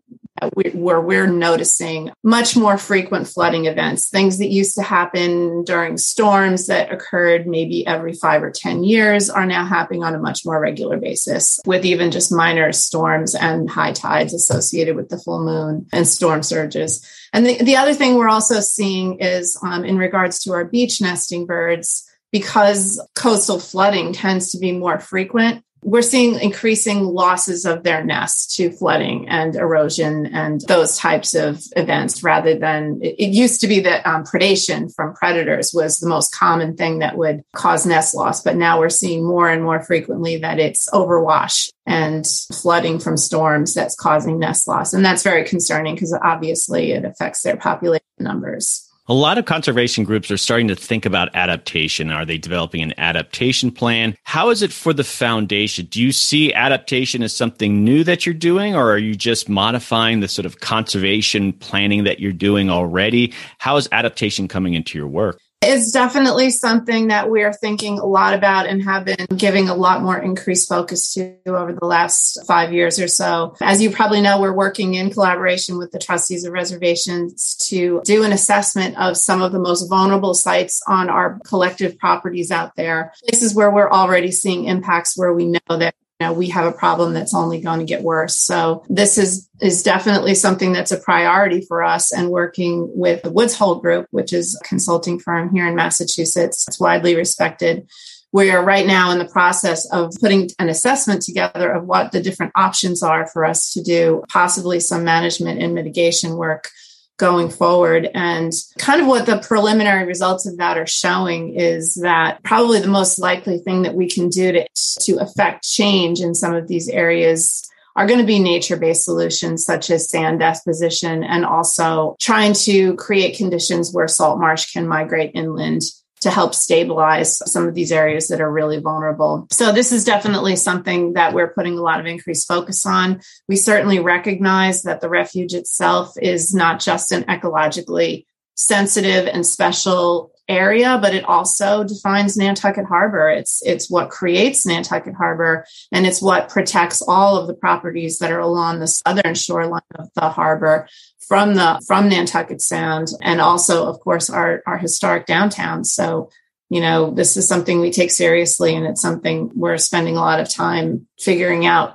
where 0.73 1.01
we're 1.01 1.25
noticing 1.25 2.11
much 2.21 2.55
more 2.55 2.77
frequent 2.77 3.27
flooding 3.27 3.65
events, 3.65 4.09
things 4.09 4.37
that 4.37 4.51
used 4.51 4.75
to 4.75 4.83
happen 4.83 5.63
during 5.63 5.97
storms 5.97 6.67
that 6.67 6.91
occurred 6.91 7.47
maybe 7.47 7.87
every 7.87 8.13
five 8.13 8.43
or 8.43 8.51
10 8.51 8.83
years 8.83 9.27
are 9.27 9.47
now 9.47 9.65
happening 9.65 10.03
on 10.03 10.13
a 10.13 10.19
much 10.19 10.45
more 10.45 10.59
regular 10.59 10.97
basis 10.97 11.59
with 11.65 11.83
even 11.83 12.11
just 12.11 12.31
minor 12.31 12.71
storms 12.73 13.33
and 13.33 13.67
high 13.67 13.93
tides 13.93 14.35
associated 14.35 14.95
with 14.95 15.09
the 15.09 15.17
full 15.17 15.43
moon 15.43 15.87
and 15.91 16.07
storm 16.07 16.43
surges. 16.43 17.03
And 17.33 17.43
the, 17.43 17.57
the 17.63 17.77
other 17.77 17.95
thing 17.95 18.15
we're 18.15 18.29
also 18.29 18.59
seeing 18.59 19.17
is 19.19 19.57
um, 19.63 19.83
in 19.83 19.97
regards 19.97 20.37
to 20.43 20.53
our 20.53 20.65
beach 20.65 21.01
nesting 21.01 21.47
birds, 21.47 22.07
because 22.35 23.01
coastal 23.15 23.61
flooding 23.61 24.11
tends 24.11 24.51
to 24.51 24.59
be 24.59 24.73
more 24.73 24.99
frequent, 24.99 25.63
we're 25.83 26.01
seeing 26.01 26.37
increasing 26.37 27.05
losses 27.05 27.63
of 27.63 27.83
their 27.83 28.03
nests 28.03 28.57
to 28.57 28.71
flooding 28.71 29.29
and 29.29 29.55
erosion 29.55 30.25
and 30.25 30.59
those 30.67 30.97
types 30.97 31.33
of 31.33 31.63
events 31.77 32.23
rather 32.23 32.59
than 32.59 32.99
it, 33.01 33.15
it 33.17 33.29
used 33.29 33.61
to 33.61 33.67
be 33.67 33.79
that 33.79 34.05
um, 34.05 34.25
predation 34.25 34.93
from 34.93 35.13
predators 35.13 35.71
was 35.73 35.99
the 35.99 36.09
most 36.09 36.35
common 36.35 36.75
thing 36.75 36.99
that 36.99 37.17
would 37.17 37.41
cause 37.53 37.85
nest 37.85 38.13
loss. 38.13 38.43
But 38.43 38.57
now 38.57 38.79
we're 38.79 38.89
seeing 38.89 39.25
more 39.25 39.49
and 39.49 39.63
more 39.63 39.81
frequently 39.81 40.35
that 40.39 40.59
it's 40.59 40.89
overwash 40.89 41.69
and 41.85 42.25
flooding 42.51 42.99
from 42.99 43.15
storms 43.15 43.73
that's 43.73 43.95
causing 43.95 44.39
nest 44.39 44.67
loss. 44.67 44.93
And 44.93 45.05
that's 45.05 45.23
very 45.23 45.45
concerning 45.45 45.95
because 45.95 46.19
obviously 46.21 46.91
it 46.91 47.05
affects 47.05 47.43
their 47.43 47.55
population 47.55 48.03
numbers. 48.19 48.84
A 49.07 49.13
lot 49.13 49.37
of 49.37 49.45
conservation 49.45 50.03
groups 50.03 50.31
are 50.31 50.37
starting 50.37 50.67
to 50.67 50.75
think 50.75 51.05
about 51.05 51.35
adaptation. 51.35 52.09
Are 52.09 52.25
they 52.25 52.39
developing 52.39 52.81
an 52.81 52.95
adaptation 52.97 53.69
plan? 53.69 54.17
How 54.23 54.49
is 54.49 54.63
it 54.63 54.73
for 54.73 54.93
the 54.93 55.03
foundation? 55.03 55.85
Do 55.85 56.01
you 56.01 56.11
see 56.11 56.51
adaptation 56.51 57.21
as 57.21 57.35
something 57.35 57.83
new 57.83 58.03
that 58.03 58.25
you're 58.25 58.33
doing, 58.33 58.75
or 58.75 58.89
are 58.89 58.97
you 58.97 59.13
just 59.13 59.47
modifying 59.47 60.21
the 60.21 60.27
sort 60.27 60.47
of 60.47 60.61
conservation 60.61 61.53
planning 61.53 62.03
that 62.05 62.19
you're 62.19 62.31
doing 62.31 62.71
already? 62.71 63.31
How 63.59 63.77
is 63.77 63.87
adaptation 63.91 64.47
coming 64.47 64.73
into 64.73 64.97
your 64.97 65.07
work? 65.07 65.39
It's 65.65 65.91
definitely 65.91 66.51
something 66.51 67.07
that 67.07 67.29
we're 67.29 67.53
thinking 67.53 67.99
a 67.99 68.05
lot 68.05 68.33
about 68.33 68.67
and 68.67 68.83
have 68.83 69.05
been 69.05 69.25
giving 69.35 69.67
a 69.67 69.75
lot 69.75 70.01
more 70.01 70.17
increased 70.17 70.69
focus 70.69 71.13
to 71.13 71.35
over 71.47 71.73
the 71.73 71.85
last 71.85 72.45
five 72.47 72.71
years 72.71 72.99
or 72.99 73.07
so. 73.07 73.55
As 73.61 73.81
you 73.81 73.89
probably 73.89 74.21
know, 74.21 74.39
we're 74.39 74.53
working 74.53 74.93
in 74.93 75.09
collaboration 75.09 75.77
with 75.77 75.91
the 75.91 75.99
trustees 75.99 76.45
of 76.45 76.53
reservations 76.53 77.55
to 77.67 78.01
do 78.05 78.23
an 78.23 78.31
assessment 78.31 78.97
of 78.97 79.17
some 79.17 79.41
of 79.41 79.51
the 79.51 79.59
most 79.59 79.87
vulnerable 79.87 80.33
sites 80.33 80.81
on 80.87 81.09
our 81.09 81.39
collective 81.45 81.97
properties 81.97 82.51
out 82.51 82.75
there, 82.75 83.13
places 83.27 83.55
where 83.55 83.71
we're 83.71 83.89
already 83.89 84.31
seeing 84.31 84.65
impacts 84.65 85.17
where 85.17 85.33
we 85.33 85.45
know 85.45 85.77
that 85.77 85.95
know, 86.19 86.33
we 86.33 86.49
have 86.49 86.65
a 86.65 86.71
problem 86.71 87.13
that's 87.13 87.33
only 87.33 87.59
going 87.59 87.79
to 87.79 87.85
get 87.85 88.01
worse. 88.01 88.37
So 88.37 88.83
this 88.89 89.17
is 89.17 89.49
is 89.61 89.83
definitely 89.83 90.35
something 90.35 90.73
that's 90.73 90.91
a 90.91 90.99
priority 90.99 91.61
for 91.61 91.83
us 91.83 92.11
and 92.11 92.29
working 92.29 92.89
with 92.93 93.21
the 93.23 93.31
Woods 93.31 93.55
Hole 93.55 93.75
Group, 93.75 94.07
which 94.11 94.33
is 94.33 94.59
a 94.59 94.67
consulting 94.67 95.19
firm 95.19 95.53
here 95.53 95.67
in 95.67 95.75
Massachusetts. 95.75 96.65
It's 96.67 96.79
widely 96.79 97.15
respected. 97.15 97.87
We 98.31 98.51
are 98.51 98.63
right 98.63 98.85
now 98.85 99.11
in 99.11 99.19
the 99.19 99.27
process 99.27 99.89
of 99.91 100.11
putting 100.19 100.49
an 100.59 100.67
assessment 100.67 101.21
together 101.21 101.71
of 101.71 101.85
what 101.85 102.11
the 102.11 102.21
different 102.21 102.51
options 102.55 103.01
are 103.01 103.27
for 103.27 103.45
us 103.45 103.71
to 103.73 103.81
do, 103.81 104.23
possibly 104.29 104.81
some 104.81 105.05
management 105.05 105.61
and 105.61 105.73
mitigation 105.73 106.35
work 106.35 106.69
going 107.17 107.49
forward. 107.49 108.09
And 108.13 108.51
kind 108.77 109.01
of 109.01 109.07
what 109.07 109.25
the 109.25 109.39
preliminary 109.39 110.05
results 110.05 110.45
of 110.45 110.57
that 110.57 110.77
are 110.77 110.87
showing 110.87 111.55
is 111.55 111.95
that 111.95 112.43
probably 112.43 112.79
the 112.79 112.87
most 112.87 113.19
likely 113.19 113.57
thing 113.59 113.83
that 113.83 113.95
we 113.95 114.09
can 114.09 114.29
do 114.29 114.51
to, 114.51 114.67
to 115.01 115.17
affect 115.17 115.63
change 115.63 116.19
in 116.19 116.35
some 116.35 116.53
of 116.53 116.67
these 116.67 116.89
areas 116.89 117.69
are 117.95 118.07
going 118.07 118.19
to 118.19 118.25
be 118.25 118.39
nature 118.39 118.75
based 118.75 119.05
solutions 119.05 119.65
such 119.65 119.89
as 119.89 120.09
sand 120.09 120.39
deposition 120.39 121.23
and 121.23 121.45
also 121.45 122.17
trying 122.19 122.53
to 122.53 122.93
create 122.95 123.37
conditions 123.37 123.93
where 123.93 124.07
salt 124.07 124.37
marsh 124.37 124.73
can 124.73 124.85
migrate 124.85 125.31
inland 125.33 125.81
to 126.25 126.31
help 126.31 126.55
stabilize 126.55 127.37
some 127.51 127.67
of 127.67 127.75
these 127.75 127.91
areas 127.91 128.29
that 128.29 128.41
are 128.41 128.51
really 128.51 128.79
vulnerable. 128.79 129.45
So, 129.51 129.71
this 129.71 129.91
is 129.91 130.03
definitely 130.03 130.55
something 130.55 131.13
that 131.13 131.33
we're 131.33 131.53
putting 131.53 131.77
a 131.77 131.83
lot 131.83 131.99
of 131.99 132.07
increased 132.07 132.47
focus 132.47 132.83
on. 132.83 133.21
We 133.47 133.57
certainly 133.57 133.99
recognize 133.99 134.81
that 134.83 135.01
the 135.01 135.09
refuge 135.09 135.53
itself 135.53 136.13
is 136.19 136.51
not 136.51 136.79
just 136.79 137.11
an 137.11 137.25
ecologically 137.25 138.25
sensitive 138.55 139.27
and 139.27 139.45
special 139.45 140.31
area, 140.47 140.97
but 140.99 141.13
it 141.13 141.25
also 141.25 141.83
defines 141.83 142.37
Nantucket 142.37 142.85
Harbor. 142.85 143.29
It's 143.29 143.61
it's 143.63 143.87
what 143.87 144.09
creates 144.09 144.65
Nantucket 144.65 145.13
Harbor, 145.13 145.67
and 145.91 146.07
it's 146.07 146.23
what 146.23 146.49
protects 146.49 147.03
all 147.07 147.37
of 147.37 147.45
the 147.45 147.53
properties 147.53 148.17
that 148.17 148.31
are 148.31 148.39
along 148.39 148.79
the 148.79 148.87
southern 148.87 149.35
shoreline 149.35 149.81
of 149.99 150.09
the 150.15 150.29
harbor 150.29 150.87
from 151.27 151.55
the 151.55 151.81
from 151.87 152.09
Nantucket 152.09 152.61
Sound, 152.61 153.09
and 153.21 153.41
also, 153.41 153.87
of 153.87 153.99
course, 153.99 154.29
our 154.29 154.61
our 154.65 154.77
historic 154.77 155.25
downtown. 155.25 155.83
So, 155.83 156.29
you 156.69 156.81
know, 156.81 157.11
this 157.11 157.37
is 157.37 157.47
something 157.47 157.79
we 157.79 157.91
take 157.91 158.11
seriously, 158.11 158.75
and 158.75 158.85
it's 158.85 159.01
something 159.01 159.51
we're 159.55 159.77
spending 159.77 160.17
a 160.17 160.21
lot 160.21 160.39
of 160.39 160.49
time 160.49 161.07
figuring 161.19 161.65
out 161.65 161.93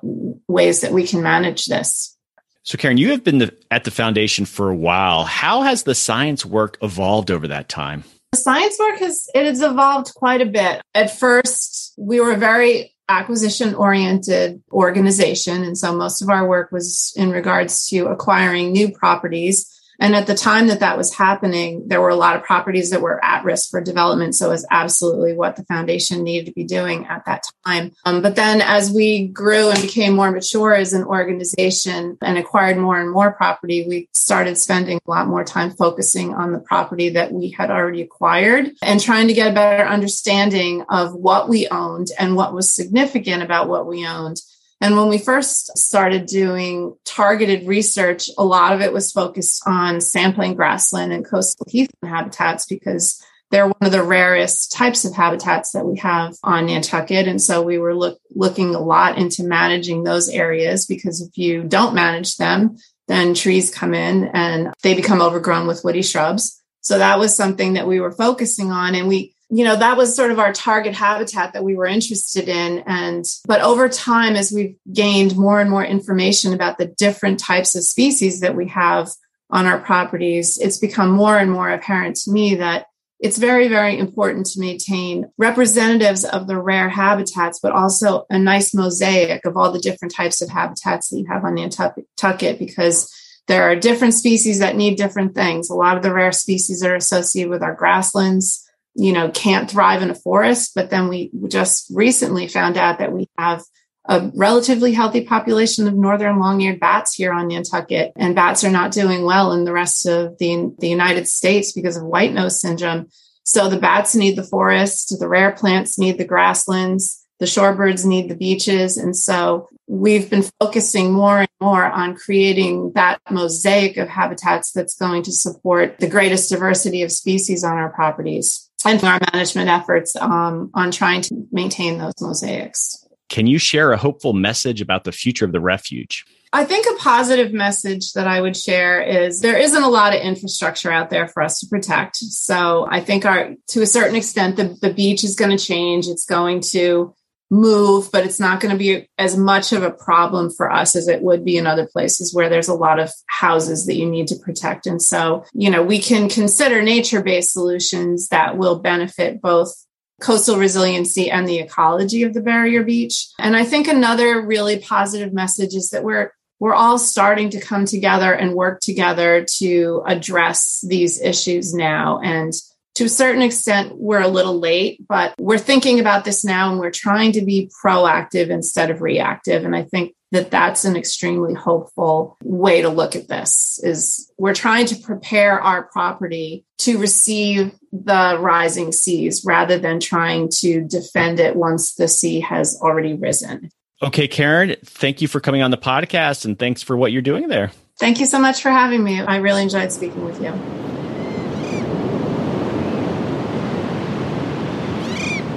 ways 0.49 0.81
that 0.81 0.93
we 0.93 1.07
can 1.07 1.23
manage 1.23 1.67
this. 1.67 2.17
So, 2.63 2.77
Karen, 2.77 2.99
you 2.99 3.11
have 3.11 3.25
been 3.25 3.39
the, 3.39 3.57
at 3.71 3.85
the 3.85 3.91
foundation 3.91 4.45
for 4.45 4.69
a 4.69 4.77
while. 4.77 5.25
How 5.25 5.63
has 5.63 5.85
the 5.85 5.95
science 5.95 6.45
work 6.45 6.77
evolved 6.83 7.31
over 7.31 7.49
that 7.49 7.69
time? 7.69 8.05
The 8.33 8.39
science 8.39 8.79
work 8.79 8.99
has 8.99 9.29
it 9.35 9.45
has 9.45 9.63
evolved 9.63 10.15
quite 10.15 10.41
a 10.41 10.47
bit. 10.47 10.83
At 10.95 11.19
first, 11.19 11.95
we 11.99 12.21
were 12.21 12.37
very 12.37 12.95
acquisition 13.11 13.75
oriented 13.75 14.63
organization. 14.73 15.65
And 15.65 15.77
so 15.77 15.95
most 15.95 16.23
of 16.23 16.29
our 16.29 16.47
work 16.47 16.71
was 16.71 17.13
in 17.17 17.31
regards 17.31 17.89
to 17.89 18.07
acquiring 18.07 18.73
new 18.73 18.93
properties 18.93 19.80
and 20.01 20.17
at 20.17 20.27
the 20.27 20.35
time 20.35 20.69
that 20.69 20.81
that 20.81 20.97
was 20.97 21.15
happening, 21.15 21.87
there 21.87 22.01
were 22.01 22.09
a 22.09 22.17
lot 22.17 22.35
of 22.35 22.43
properties 22.43 22.91
that 22.91 23.03
were 23.03 23.23
at 23.23 23.45
risk 23.45 23.71
for 23.71 23.83
development. 23.83 24.35
So 24.35 24.47
it 24.47 24.53
was 24.53 24.67
absolutely 24.71 25.35
what 25.35 25.57
the 25.57 25.65
foundation 25.65 26.23
needed 26.23 26.47
to 26.47 26.53
be 26.53 26.65
doing 26.65 27.07
at 27.07 27.27
that 27.27 27.45
time. 27.67 27.93
Um, 28.07 28.23
but 28.23 28.35
then 28.35 28.63
as 28.63 28.91
we 28.91 29.27
grew 29.27 29.69
and 29.69 29.83
became 29.83 30.17
more 30.17 30.31
mature 30.31 30.75
as 30.75 30.95
an 30.95 31.05
organization 31.05 32.17
and 32.23 32.39
acquired 32.39 32.79
more 32.79 32.99
and 32.99 33.11
more 33.11 33.33
property, 33.33 33.87
we 33.87 34.09
started 34.13 34.57
spending 34.57 34.99
a 35.07 35.11
lot 35.11 35.29
more 35.29 35.45
time 35.45 35.71
focusing 35.71 36.35
on 36.35 36.53
the 36.53 36.61
property 36.61 37.11
that 37.11 37.33
we 37.33 37.51
had 37.51 37.71
already 37.71 38.01
acquired 38.01 38.71
and 38.83 39.01
trying 39.01 39.29
to 39.29 39.35
get 39.35 39.51
a 39.51 39.55
better 39.55 39.85
understanding 39.85 40.83
of 40.89 41.15
what 41.15 41.49
we 41.49 41.69
owned 41.69 42.09
and 42.19 42.37
what 42.37 42.55
was 42.55 42.71
significant 42.71 43.43
about 43.43 43.69
what 43.69 43.87
we 43.87 44.07
owned 44.07 44.41
and 44.81 44.97
when 44.97 45.09
we 45.09 45.19
first 45.19 45.77
started 45.77 46.27
doing 46.27 46.97
targeted 47.05 47.67
research, 47.67 48.31
a 48.39 48.45
lot 48.45 48.73
of 48.73 48.81
it 48.81 48.93
was 48.93 49.13
focused 49.13 49.63
on 49.67 50.01
sampling 50.01 50.55
grassland 50.55 51.13
and 51.13 51.25
coastal 51.25 51.67
heathland 51.69 52.15
habitats 52.15 52.65
because 52.67 53.23
they're 53.51 53.67
one 53.67 53.83
of 53.83 53.93
the 53.93 54.03
rarest 54.03 54.73
types 54.73 55.05
of 55.05 55.15
habitats 55.15 55.73
that 55.73 55.85
we 55.85 55.99
have 55.99 56.35
on 56.43 56.67
Nantucket. 56.67 57.29
And 57.29 57.43
so 57.43 57.63
we 57.63 57.79
were 57.79 57.95
look, 57.95 58.19
looking 58.35 58.75
a 58.75 58.81
lot 58.81 59.19
into 59.19 59.43
managing 59.43 60.05
those 60.05 60.29
areas 60.29 60.87
because 60.87 61.21
if 61.21 61.37
you 61.37 61.65
don't 61.65 61.95
manage 61.95 62.37
them, 62.37 62.77
then 63.09 63.35
trees 63.35 63.75
come 63.75 63.93
in 63.93 64.31
and 64.33 64.73
they 64.83 64.95
become 64.95 65.21
overgrown 65.21 65.67
with 65.67 65.85
woody 65.85 66.03
shrubs. 66.03 66.63
So 66.81 66.99
that 66.99 67.19
was 67.19 67.37
something 67.37 67.75
that 67.75 67.89
we 67.89 68.01
were 68.01 68.13
focusing 68.13 68.71
on. 68.71 68.95
And 68.95 69.09
we 69.09 69.35
you 69.51 69.65
know 69.65 69.77
that 69.77 69.97
was 69.97 70.15
sort 70.15 70.31
of 70.31 70.39
our 70.39 70.53
target 70.53 70.95
habitat 70.95 71.53
that 71.53 71.65
we 71.65 71.75
were 71.75 71.87
interested 71.87 72.49
in. 72.49 72.85
And 72.87 73.25
but 73.47 73.61
over 73.61 73.89
time 73.89 74.37
as 74.37 74.53
we've 74.53 74.77
gained 74.93 75.37
more 75.37 75.61
and 75.61 75.69
more 75.69 75.85
information 75.85 76.55
about 76.55 76.79
the 76.79 76.87
different 76.87 77.41
types 77.41 77.75
of 77.75 77.85
species 77.85 78.41
that 78.41 78.57
we 78.57 78.69
have 78.69 79.11
on 79.51 79.67
our 79.67 79.81
properties 79.81 80.59
it's 80.59 80.79
become 80.79 81.11
more 81.11 81.37
and 81.37 81.51
more 81.51 81.69
apparent 81.69 82.15
to 82.15 82.31
me 82.31 82.55
that 82.55 82.87
it's 83.19 83.37
very 83.37 83.67
very 83.67 83.99
important 83.99 84.47
to 84.47 84.61
maintain 84.61 85.29
representatives 85.39 86.25
of 86.25 86.47
the 86.47 86.57
rare 86.57 86.89
habitats 86.89 87.59
but 87.61 87.73
also 87.73 88.27
a 88.31 88.39
nice 88.39 88.73
mosaic 88.73 89.45
of 89.45 89.57
all 89.57 89.73
the 89.73 89.81
different 89.81 90.15
types 90.15 90.41
of 90.41 90.49
habitats 90.49 91.09
that 91.09 91.19
you 91.19 91.27
have 91.27 91.45
on 91.45 91.57
nantucket 91.57 92.61
because 92.61 93.13
there 93.49 93.65
are 93.65 93.75
different 93.75 94.15
species 94.15 94.61
that 94.61 94.77
need 94.77 94.97
different 94.97 95.35
things. 95.35 95.71
A 95.71 95.75
lot 95.75 95.97
of 95.97 96.05
the 96.05 96.15
rare 96.15 96.31
species 96.31 96.85
are 96.85 96.95
associated 96.95 97.51
with 97.51 97.65
our 97.65 97.75
grasslands 97.75 98.65
you 98.95 99.13
know 99.13 99.31
can't 99.31 99.71
thrive 99.71 100.03
in 100.03 100.11
a 100.11 100.15
forest. 100.15 100.73
But 100.75 100.91
then 100.91 101.09
we 101.09 101.31
just 101.49 101.91
recently 101.95 102.49
found 102.49 102.77
out 102.77 102.99
that 102.99 103.13
we 103.13 103.29
have 103.39 103.63
a 104.07 104.31
relatively 104.35 104.93
healthy 104.93 105.25
population 105.25 105.87
of 105.87 105.95
northern 105.95 106.39
long-eared 106.39 106.81
bats 106.81 107.15
here 107.15 107.33
on 107.33 107.49
Nantucket 107.49 108.13
and 108.17 108.35
bats 108.35 108.65
are 108.65 108.71
not 108.71 108.93
doing 108.93 109.25
well 109.25 109.53
in 109.53 109.65
the 109.65 109.73
rest 109.75 110.07
of 110.07 110.39
the, 110.39 110.75
the 110.79 110.89
United 110.89 111.29
States 111.29 111.73
because 111.73 111.99
of 111.99 112.05
white 112.05 112.33
nose 112.33 112.61
syndrome. 112.61 113.09
So 113.45 113.69
the 113.69 113.79
bats 113.79 114.15
need 114.15 114.37
the 114.37 114.43
forest 114.43 115.15
the 115.19 115.29
rare 115.29 115.53
plants 115.53 115.99
need 115.99 116.19
the 116.19 116.25
grasslands 116.25 117.21
the 117.41 117.47
shorebirds 117.47 118.05
need 118.05 118.29
the 118.29 118.37
beaches. 118.37 118.97
And 118.99 119.17
so 119.17 119.69
we've 119.89 120.31
been 120.31 120.45
focusing 120.61 121.11
more 121.11 121.39
and 121.41 121.49
more 121.61 121.85
on 121.85 122.15
creating 122.15 122.93
that 122.95 123.19
mosaic 123.31 123.97
of 123.97 124.09
habitats 124.09 124.73
that's 124.73 124.95
going 124.95 125.23
to 125.25 125.33
support 125.33 125.99
the 125.99 126.09
greatest 126.09 126.51
diversity 126.51 127.03
of 127.03 127.11
species 127.11 127.65
on 127.65 127.79
our 127.79 127.91
properties 127.91 128.70
and 128.85 129.03
our 129.05 129.21
management 129.33 129.69
efforts 129.69 130.17
um, 130.17 130.71
on 130.75 130.91
trying 130.91 131.23
to 131.23 131.47
maintain 131.53 131.99
those 131.99 132.15
mosaics. 132.21 133.07
Can 133.29 133.47
you 133.47 133.59
share 133.59 133.93
a 133.93 133.97
hopeful 133.97 134.33
message 134.33 134.81
about 134.81 135.05
the 135.05 135.13
future 135.13 135.45
of 135.45 135.53
the 135.53 135.61
refuge? 135.61 136.25
I 136.53 136.65
think 136.65 136.87
a 136.87 137.01
positive 137.01 137.53
message 137.53 138.13
that 138.15 138.27
I 138.27 138.41
would 138.41 138.57
share 138.57 139.01
is 139.01 139.41
there 139.41 139.57
isn't 139.57 139.83
a 139.83 139.89
lot 139.89 140.15
of 140.15 140.21
infrastructure 140.21 140.91
out 140.91 141.09
there 141.09 141.29
for 141.29 141.43
us 141.43 141.61
to 141.61 141.69
protect. 141.69 142.17
So 142.17 142.89
I 142.91 143.01
think 143.01 143.25
our 143.25 143.55
to 143.69 143.83
a 143.83 143.87
certain 143.87 144.17
extent 144.17 144.57
the, 144.57 144.77
the 144.81 144.93
beach 144.93 145.23
is 145.23 145.37
going 145.37 145.57
to 145.57 145.65
change. 145.65 146.09
It's 146.09 146.25
going 146.25 146.61
to 146.73 147.15
move, 147.51 148.11
but 148.13 148.25
it's 148.25 148.39
not 148.39 148.61
going 148.61 148.73
to 148.73 148.79
be 148.79 149.09
as 149.19 149.37
much 149.37 149.73
of 149.73 149.83
a 149.83 149.91
problem 149.91 150.51
for 150.51 150.71
us 150.71 150.95
as 150.95 151.09
it 151.09 151.23
would 151.23 151.45
be 151.45 151.57
in 151.57 151.67
other 151.67 151.87
places 151.87 152.33
where 152.33 152.49
there's 152.49 152.69
a 152.69 152.75
lot 152.75 153.01
of 153.01 153.11
houses 153.27 153.87
that 153.87 153.97
you 153.97 154.09
need 154.09 154.29
to 154.29 154.37
protect. 154.37 154.87
And 154.87 155.03
so, 155.03 155.45
you 155.53 155.69
know, 155.69 155.83
we 155.83 155.99
can 155.99 156.29
consider 156.29 156.81
nature 156.81 157.23
based 157.23 157.53
solutions 157.53 158.29
that 158.29 158.57
will 158.57 158.79
benefit 158.79 159.41
both 159.43 159.75
coastal 160.21 160.59
resiliency 160.59 161.31
and 161.31 161.49
the 161.49 161.59
ecology 161.59 162.23
of 162.23 162.35
the 162.35 162.43
barrier 162.43 162.85
beach. 162.85 163.27
And 163.39 163.57
I 163.57 163.65
think 163.65 163.89
another 163.89 164.41
really 164.47 164.79
positive 164.79 165.33
message 165.33 165.75
is 165.75 165.91
that 165.91 166.05
we're 166.05 166.33
we're 166.61 166.75
all 166.75 166.99
starting 166.99 167.49
to 167.51 167.61
come 167.61 167.87
together 167.87 168.35
and 168.35 168.55
work 168.55 168.81
together 168.81 169.47
to 169.57 170.03
address 170.07 170.85
these 170.87 171.19
issues 171.19 171.73
now 171.73 172.21
and 172.23 172.53
to 173.01 173.07
a 173.07 173.09
certain 173.09 173.41
extent 173.41 173.97
we're 173.97 174.21
a 174.21 174.29
little 174.29 174.61
late 174.61 175.01
but 175.09 175.35
we're 175.39 175.57
thinking 175.57 176.01
about 176.01 176.27
this 176.27 176.45
now 176.45 176.71
and 176.71 176.79
we're 176.79 176.91
trying 176.91 177.33
to 177.33 177.41
be 177.41 177.71
proactive 177.83 178.51
instead 178.51 178.91
of 178.91 179.01
reactive. 179.01 179.65
And 179.65 179.75
i 179.75 179.85
think 179.85 180.15
that 180.33 180.51
that's 180.51 180.85
an 180.85 180.97
extremely 180.97 181.55
hopeful 181.55 182.37
way 182.45 182.83
to 182.83 182.91
look 182.91 183.17
at 183.17 183.27
this 183.27 183.81
is 183.83 184.31
we're 184.37 184.55
trying 184.55 184.85
to 184.85 184.97
prepare 184.97 185.59
our 185.61 185.85
property 185.85 186.67
to 186.77 186.99
receive 186.99 187.73
the 187.91 188.37
rising 188.39 188.93
seas 188.93 189.45
rather 189.47 189.79
than 189.79 189.99
trying 189.99 190.51
to 190.51 190.83
defend 190.83 191.41
it 191.41 191.57
once 191.57 191.95
the 191.95 192.07
sea 192.07 192.41
has 192.41 192.79
already 192.83 193.15
risen. 193.15 193.71
Okay 194.03 194.29
karen 194.29 194.77
thank 194.85 195.23
you 195.23 195.27
for 195.27 195.41
coming 195.41 195.63
on 195.63 195.71
the 195.71 195.79
podcast 195.79 196.45
and 196.45 196.59
thanks 196.59 196.83
for 196.83 196.99
what 196.99 197.13
you're 197.13 197.23
doing 197.23 197.49
there. 197.49 197.73
Thank 197.99 198.21
you 198.21 198.27
so 198.27 198.39
much 198.39 198.61
for 198.61 198.71
having 198.71 199.03
me. 199.03 199.23
I 199.23 199.39
really 199.39 199.63
enjoyed 199.63 199.91
speaking 199.91 200.23
with 200.27 200.43
you 200.43 200.90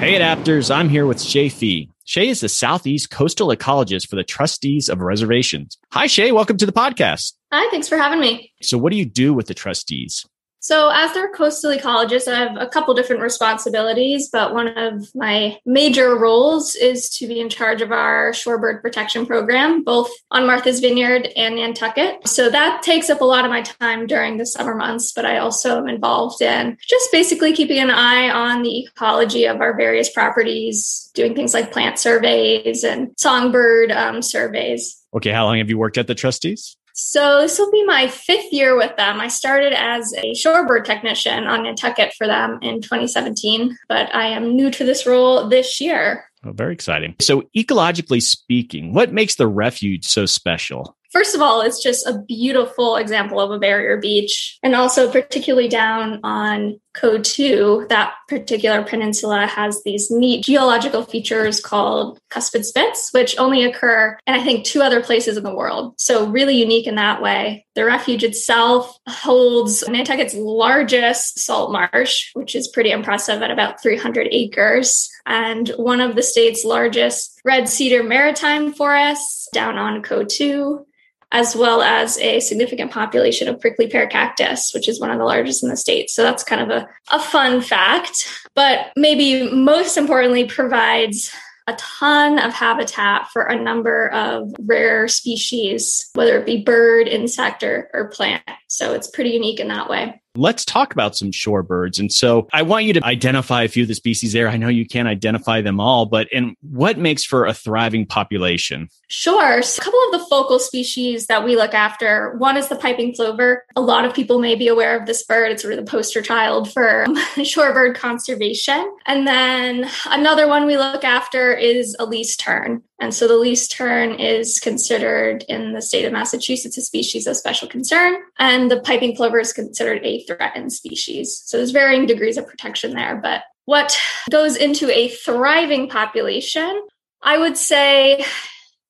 Hey 0.04 0.20
adapters, 0.20 0.70
I'm 0.70 0.90
here 0.90 1.06
with 1.06 1.22
Shay 1.22 1.48
Fee. 1.48 1.90
Shay 2.04 2.28
is 2.28 2.42
the 2.42 2.50
Southeast 2.50 3.10
Coastal 3.10 3.48
Ecologist 3.56 4.10
for 4.10 4.18
the 4.18 4.24
Trustees 4.26 4.90
of 4.90 5.00
Reservations. 5.00 5.78
Hi, 5.94 6.08
Shay. 6.08 6.34
Welcome 6.34 6.58
to 6.58 6.66
the 6.66 6.74
podcast. 6.74 7.32
Hi, 7.54 7.72
thanks 7.72 7.88
for 7.88 7.98
having 7.98 8.20
me. 8.20 8.52
So, 8.62 8.78
what 8.78 8.92
do 8.92 8.98
you 8.98 9.06
do 9.06 9.34
with 9.34 9.48
the 9.48 9.54
trustees? 9.54 10.26
So, 10.64 10.90
as 10.94 11.14
their 11.14 11.30
coastal 11.30 11.72
ecologist, 11.72 12.32
I 12.32 12.40
have 12.40 12.56
a 12.56 12.66
couple 12.66 12.94
different 12.94 13.22
responsibilities, 13.22 14.30
but 14.32 14.54
one 14.54 14.70
of 14.78 15.14
my 15.14 15.60
major 15.66 16.18
roles 16.18 16.74
is 16.76 17.10
to 17.18 17.28
be 17.28 17.42
in 17.42 17.50
charge 17.50 17.82
of 17.82 17.92
our 17.92 18.32
shorebird 18.32 18.82
protection 18.82 19.26
program, 19.26 19.84
both 19.84 20.10
on 20.32 20.48
Martha's 20.48 20.80
Vineyard 20.80 21.28
and 21.36 21.56
Nantucket. 21.56 22.26
So, 22.26 22.50
that 22.50 22.82
takes 22.82 23.10
up 23.10 23.20
a 23.20 23.26
lot 23.26 23.44
of 23.44 23.52
my 23.52 23.62
time 23.62 24.08
during 24.08 24.38
the 24.38 24.46
summer 24.46 24.74
months, 24.74 25.12
but 25.12 25.26
I 25.26 25.38
also 25.40 25.80
am 25.80 25.90
involved 25.90 26.42
in 26.42 26.78
just 26.80 27.12
basically 27.12 27.52
keeping 27.52 27.80
an 27.80 27.92
eye 27.92 28.30
on 28.30 28.64
the 28.64 28.86
ecology 28.86 29.44
of 29.44 29.60
our 29.60 29.76
various 29.76 30.10
properties, 30.10 31.12
doing 31.14 31.36
things 31.36 31.54
like 31.54 31.74
plant 31.74 32.00
surveys 32.00 32.86
and 32.86 33.12
songbird 33.18 33.92
um, 33.92 34.22
surveys. 34.22 35.04
Okay, 35.14 35.32
how 35.32 35.44
long 35.44 35.58
have 35.58 35.70
you 35.70 35.78
worked 35.78 35.98
at 35.98 36.08
the 36.08 36.16
trustees? 36.16 36.78
So 36.94 37.42
this 37.42 37.58
will 37.58 37.72
be 37.72 37.84
my 37.86 38.08
fifth 38.08 38.54
year 38.54 38.78
with 38.78 38.96
them. 38.98 39.20
I 39.20 39.28
started 39.28 39.74
as 39.74 40.14
a 40.14 40.34
shorebird 40.34 40.86
technician 40.86 41.46
on 41.46 41.64
Nantucket 41.64 42.14
for 42.14 42.28
them 42.28 42.60
in 42.62 42.82
2017, 42.82 43.78
but 43.90 44.14
I 44.14 44.28
am 44.28 44.56
new 44.56 44.70
to 44.70 44.84
this 44.84 45.06
role 45.06 45.50
this 45.50 45.82
year. 45.82 46.26
Oh, 46.46 46.52
very 46.52 46.74
exciting. 46.74 47.16
So, 47.20 47.44
ecologically 47.56 48.22
speaking, 48.22 48.94
what 48.94 49.12
makes 49.12 49.36
the 49.36 49.48
refuge 49.48 50.06
so 50.06 50.26
special? 50.26 50.96
First 51.14 51.36
of 51.36 51.42
all, 51.42 51.62
it's 51.62 51.82
just 51.82 52.08
a 52.08 52.18
beautiful 52.28 52.96
example 52.96 53.40
of 53.40 53.52
a 53.52 53.60
barrier 53.60 53.98
beach. 53.98 54.58
And 54.64 54.74
also, 54.74 55.12
particularly 55.12 55.68
down 55.68 56.20
on 56.24 56.80
Coatue, 56.96 57.88
that 57.90 58.14
particular 58.28 58.84
peninsula 58.84 59.46
has 59.46 59.84
these 59.84 60.10
neat 60.10 60.44
geological 60.44 61.04
features 61.04 61.60
called 61.60 62.20
cuspate 62.32 62.66
spits, 62.66 63.12
which 63.12 63.38
only 63.38 63.64
occur 63.64 64.18
in, 64.26 64.34
I 64.34 64.44
think, 64.44 64.66
two 64.66 64.82
other 64.82 65.04
places 65.04 65.38
in 65.38 65.44
the 65.44 65.54
world. 65.54 65.94
So, 66.00 66.28
really 66.28 66.56
unique 66.56 66.88
in 66.88 66.96
that 66.96 67.22
way. 67.22 67.68
The 67.76 67.86
refuge 67.86 68.24
itself 68.24 68.98
holds 69.08 69.88
Nantucket's 69.88 70.34
largest 70.34 71.40
salt 71.40 71.72
marsh, 71.72 72.32
which 72.34 72.56
is 72.56 72.68
pretty 72.68 72.90
impressive 72.90 73.44
at 73.44 73.52
about 73.52 73.82
300 73.84 74.30
acres, 74.32 75.10
and 75.28 75.70
one 75.78 76.02
of 76.02 76.16
the 76.16 76.24
state's 76.24 76.66
largest 76.66 77.40
red 77.46 77.70
cedar 77.70 78.02
maritime 78.02 78.74
forests 78.74 79.48
down 79.54 79.78
on 79.78 80.02
Coatue 80.02 80.86
as 81.34 81.56
well 81.56 81.82
as 81.82 82.18
a 82.20 82.40
significant 82.40 82.92
population 82.92 83.48
of 83.48 83.60
prickly 83.60 83.88
pear 83.88 84.08
cactus, 84.08 84.72
which 84.74 84.88
is 84.88 85.02
one 85.02 85.10
of 85.10 85.18
the 85.18 85.26
largest 85.26 85.64
in 85.64 85.70
the 85.70 85.76
state. 85.76 86.10
So 86.10 86.22
that's 86.22 86.44
kind 86.44 86.62
of 86.62 86.70
a, 86.70 86.88
a 87.12 87.20
fun 87.20 87.60
fact, 87.60 88.30
but 88.56 88.94
maybe 88.96 89.52
most 89.52 89.98
importantly, 89.98 90.46
provides 90.46 91.34
a 91.66 91.74
ton 91.74 92.40
of 92.40 92.54
habitat 92.54 93.30
for 93.32 93.44
a 93.44 93.62
number 93.62 94.10
of 94.10 94.54
rare 94.60 95.08
species, 95.08 96.10
whether 96.14 96.38
it 96.38 96.46
be 96.46 96.62
bird, 96.62 97.08
insect, 97.08 97.64
or, 97.64 97.90
or 97.94 98.10
plant. 98.10 98.44
So 98.68 98.94
it's 98.94 99.08
pretty 99.08 99.32
unique 99.32 99.60
in 99.60 99.70
that 99.70 99.90
way. 99.90 100.22
Let's 100.36 100.66
talk 100.66 100.94
about 100.94 101.16
some 101.16 101.30
shorebirds. 101.32 102.00
And 102.00 102.12
so 102.12 102.48
I 102.52 102.64
want 102.64 102.86
you 102.86 102.94
to 102.94 103.06
identify 103.06 103.64
a 103.64 103.68
few 103.68 103.84
of 103.84 103.88
the 103.88 103.94
species 103.94 104.34
there. 104.34 104.48
I 104.48 104.58
know 104.58 104.68
you 104.68 104.88
can't 104.88 105.08
identify 105.08 105.62
them 105.62 105.80
all, 105.80 106.08
but 106.08 106.28
and 106.34 106.56
what 106.62 106.98
makes 106.98 107.24
for 107.24 107.46
a 107.46 107.54
thriving 107.54 108.08
population? 108.08 108.90
Sure. 109.10 109.62
So 109.62 109.80
a 109.80 109.84
couple 109.84 110.00
of 110.08 110.12
the 110.20 110.26
focal 110.28 110.58
species 110.58 111.28
that 111.28 111.46
we 111.46 111.56
look 111.56 111.76
after, 111.76 112.36
one 112.38 112.58
is 112.58 112.68
the 112.68 112.76
piping 112.76 113.14
plover. 113.14 113.64
A 113.76 113.82
lot 113.82 114.06
of 114.06 114.14
people 114.16 114.40
may 114.40 114.56
be 114.56 114.68
aware 114.68 115.00
of 115.00 115.06
this 115.06 115.24
bird. 115.24 115.52
It's 115.52 115.62
sort 115.62 115.76
of 115.76 115.86
the 115.86 115.90
poster 115.90 116.22
child 116.22 116.72
for 116.72 117.04
um, 117.04 117.16
shorebird 117.36 117.96
conservation. 117.96 118.92
And 119.06 119.28
then 119.28 119.88
another 120.08 120.48
one 120.48 120.66
we 120.66 120.78
look 120.78 121.04
after 121.04 121.54
is 121.54 121.96
a 122.00 122.06
least 122.06 122.40
tern. 122.40 122.82
And 123.00 123.14
so 123.14 123.28
the 123.28 123.38
least 123.38 123.72
tern 123.72 124.14
is 124.20 124.60
considered 124.60 125.44
in 125.50 125.74
the 125.74 125.82
state 125.82 126.06
of 126.06 126.14
Massachusetts 126.14 126.78
a 126.78 126.82
species 126.82 127.28
of 127.28 127.36
special 127.36 127.68
concern, 127.68 128.16
and 128.40 128.70
the 128.70 128.80
piping 128.80 129.16
plover 129.16 129.40
is 129.40 129.52
considered 129.52 130.02
a 130.04 130.24
threatened 130.24 130.72
species. 130.72 131.42
So 131.46 131.58
there's 131.58 131.72
varying 131.72 132.06
degrees 132.06 132.38
of 132.38 132.48
protection 132.48 132.94
there. 132.94 133.20
But 133.22 133.44
what 133.66 133.98
goes 134.30 134.56
into 134.56 134.90
a 134.90 135.10
thriving 135.10 135.90
population, 135.90 136.82
I 137.22 137.38
would 137.38 137.58
say 137.58 138.26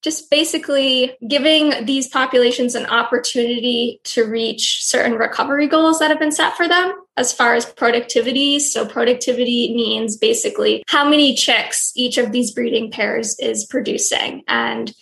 just 0.03 0.29
basically 0.29 1.15
giving 1.27 1.85
these 1.85 2.07
populations 2.07 2.75
an 2.75 2.85
opportunity 2.87 4.01
to 4.03 4.25
reach 4.25 4.83
certain 4.83 5.13
recovery 5.13 5.67
goals 5.67 5.99
that 5.99 6.09
have 6.09 6.19
been 6.19 6.31
set 6.31 6.57
for 6.57 6.67
them 6.67 6.93
as 7.17 7.33
far 7.33 7.53
as 7.53 7.65
productivity. 7.65 8.59
So, 8.59 8.85
productivity 8.85 9.73
means 9.73 10.17
basically 10.17 10.83
how 10.87 11.07
many 11.07 11.35
chicks 11.35 11.91
each 11.95 12.17
of 12.17 12.31
these 12.31 12.51
breeding 12.51 12.91
pairs 12.91 13.37
is 13.39 13.65
producing. 13.65 14.43
And 14.47 14.93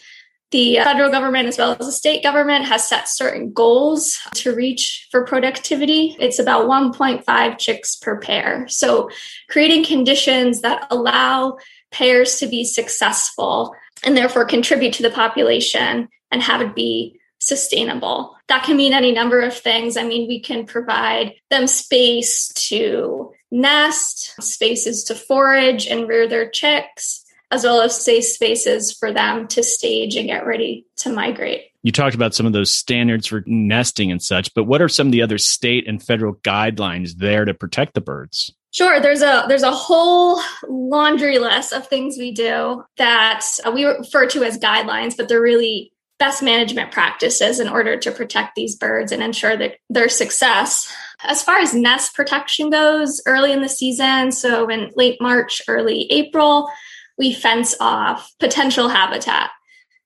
the 0.52 0.76
federal 0.84 1.10
government, 1.10 1.48
as 1.48 1.58
well 1.58 1.78
as 1.80 1.86
the 1.86 1.92
state 1.94 2.24
government, 2.24 2.66
has 2.66 2.88
set 2.88 3.08
certain 3.08 3.54
goals 3.54 4.20
to 4.36 4.54
reach 4.54 5.08
for 5.10 5.26
productivity. 5.26 6.18
It's 6.20 6.40
about 6.40 6.68
1.5 6.68 7.58
chicks 7.58 7.96
per 7.96 8.20
pair. 8.20 8.68
So, 8.68 9.10
creating 9.50 9.86
conditions 9.86 10.62
that 10.62 10.88
allow 10.92 11.58
pairs 11.92 12.38
to 12.38 12.48
be 12.48 12.66
successful 12.66 13.74
and 14.04 14.18
therefore 14.18 14.46
contribute 14.46 14.94
to 14.94 15.04
the 15.04 15.12
population 15.12 16.10
and 16.32 16.42
have 16.42 16.62
it 16.62 16.76
be 16.76 17.21
sustainable. 17.42 18.38
That 18.48 18.64
can 18.64 18.78
mean 18.78 18.94
any 18.94 19.12
number 19.12 19.42
of 19.42 19.58
things. 19.58 19.98
I 19.98 20.04
mean, 20.04 20.28
we 20.28 20.40
can 20.40 20.66
provide 20.66 21.34
them 21.50 21.68
space 21.68 22.48
to 22.54 23.34
nest, 23.52 24.42
spaces 24.42 25.04
to 25.06 25.16
forage 25.16 25.88
and 25.88 26.08
rear 26.08 26.28
their 26.28 26.50
chicks, 26.50 27.26
as 27.50 27.64
well 27.64 27.82
as 27.82 28.04
safe 28.04 28.24
spaces 28.24 28.94
for 28.94 29.12
them 29.12 29.48
to 29.50 29.64
stage 29.64 30.16
and 30.16 30.28
get 30.28 30.46
ready 30.46 30.86
to 30.98 31.12
migrate. 31.12 31.66
You 31.84 31.92
talked 31.92 32.16
about 32.16 32.36
some 32.36 32.46
of 32.46 32.54
those 32.54 32.74
standards 32.74 33.28
for 33.28 33.44
nesting 33.48 34.12
and 34.12 34.22
such, 34.22 34.54
but 34.54 34.66
what 34.66 34.82
are 34.82 34.88
some 34.88 35.08
of 35.08 35.12
the 35.12 35.24
other 35.24 35.40
state 35.40 35.88
and 35.88 36.02
federal 36.02 36.36
guidelines 36.36 37.16
there 37.16 37.44
to 37.44 37.54
protect 37.54 37.96
the 37.96 38.02
birds? 38.02 38.54
Sure, 38.74 39.02
there's 39.02 39.22
a 39.22 39.46
there's 39.50 39.64
a 39.64 39.72
whole 39.72 40.42
laundry 40.70 41.40
list 41.40 41.74
of 41.74 41.88
things 41.88 42.18
we 42.18 42.32
do 42.32 42.84
that 42.96 43.46
uh, 43.66 43.72
we 43.72 43.84
refer 43.84 44.28
to 44.28 44.44
as 44.44 44.58
guidelines, 44.58 45.18
but 45.18 45.28
they're 45.28 45.42
really 45.42 45.92
best 46.22 46.44
management 46.44 46.92
practices 46.92 47.60
in 47.60 47.68
order 47.68 47.98
to 47.98 48.12
protect 48.12 48.54
these 48.54 48.76
birds 48.76 49.12
and 49.12 49.24
ensure 49.24 49.58
that 49.58 49.78
their 49.90 50.08
success. 50.08 50.88
As 51.24 51.42
far 51.42 51.58
as 51.58 51.74
nest 51.74 52.14
protection 52.14 52.70
goes, 52.70 53.20
early 53.26 53.52
in 53.52 53.64
the 53.64 53.68
season, 53.68 54.32
so 54.32 54.70
in 54.70 54.92
late 54.96 55.20
March, 55.20 55.64
early 55.68 56.06
April, 56.12 56.70
we 57.18 57.34
fence 57.34 57.76
off 57.80 58.32
potential 58.40 58.88
habitat. 58.88 59.50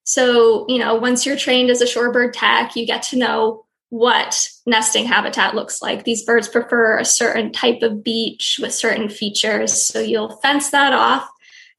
So, 0.05 0.65
you 0.69 0.79
know, 0.79 0.95
once 0.95 1.25
you're 1.25 1.35
trained 1.35 1.69
as 1.69 1.81
a 1.81 1.85
shorebird 1.85 2.31
tech, 2.33 2.77
you 2.77 2.85
get 2.85 3.03
to 3.03 3.17
know 3.17 3.65
what 3.89 4.47
nesting 4.65 5.03
habitat 5.03 5.53
looks 5.53 5.81
like. 5.81 6.05
These 6.05 6.23
birds 6.23 6.47
prefer 6.47 6.97
a 6.97 7.03
certain 7.03 7.51
type 7.51 7.81
of 7.81 8.05
beach 8.05 8.57
with 8.61 8.73
certain 8.73 9.09
features. 9.09 9.85
So 9.85 9.99
you'll 9.99 10.37
fence 10.37 10.69
that 10.69 10.93
off 10.93 11.27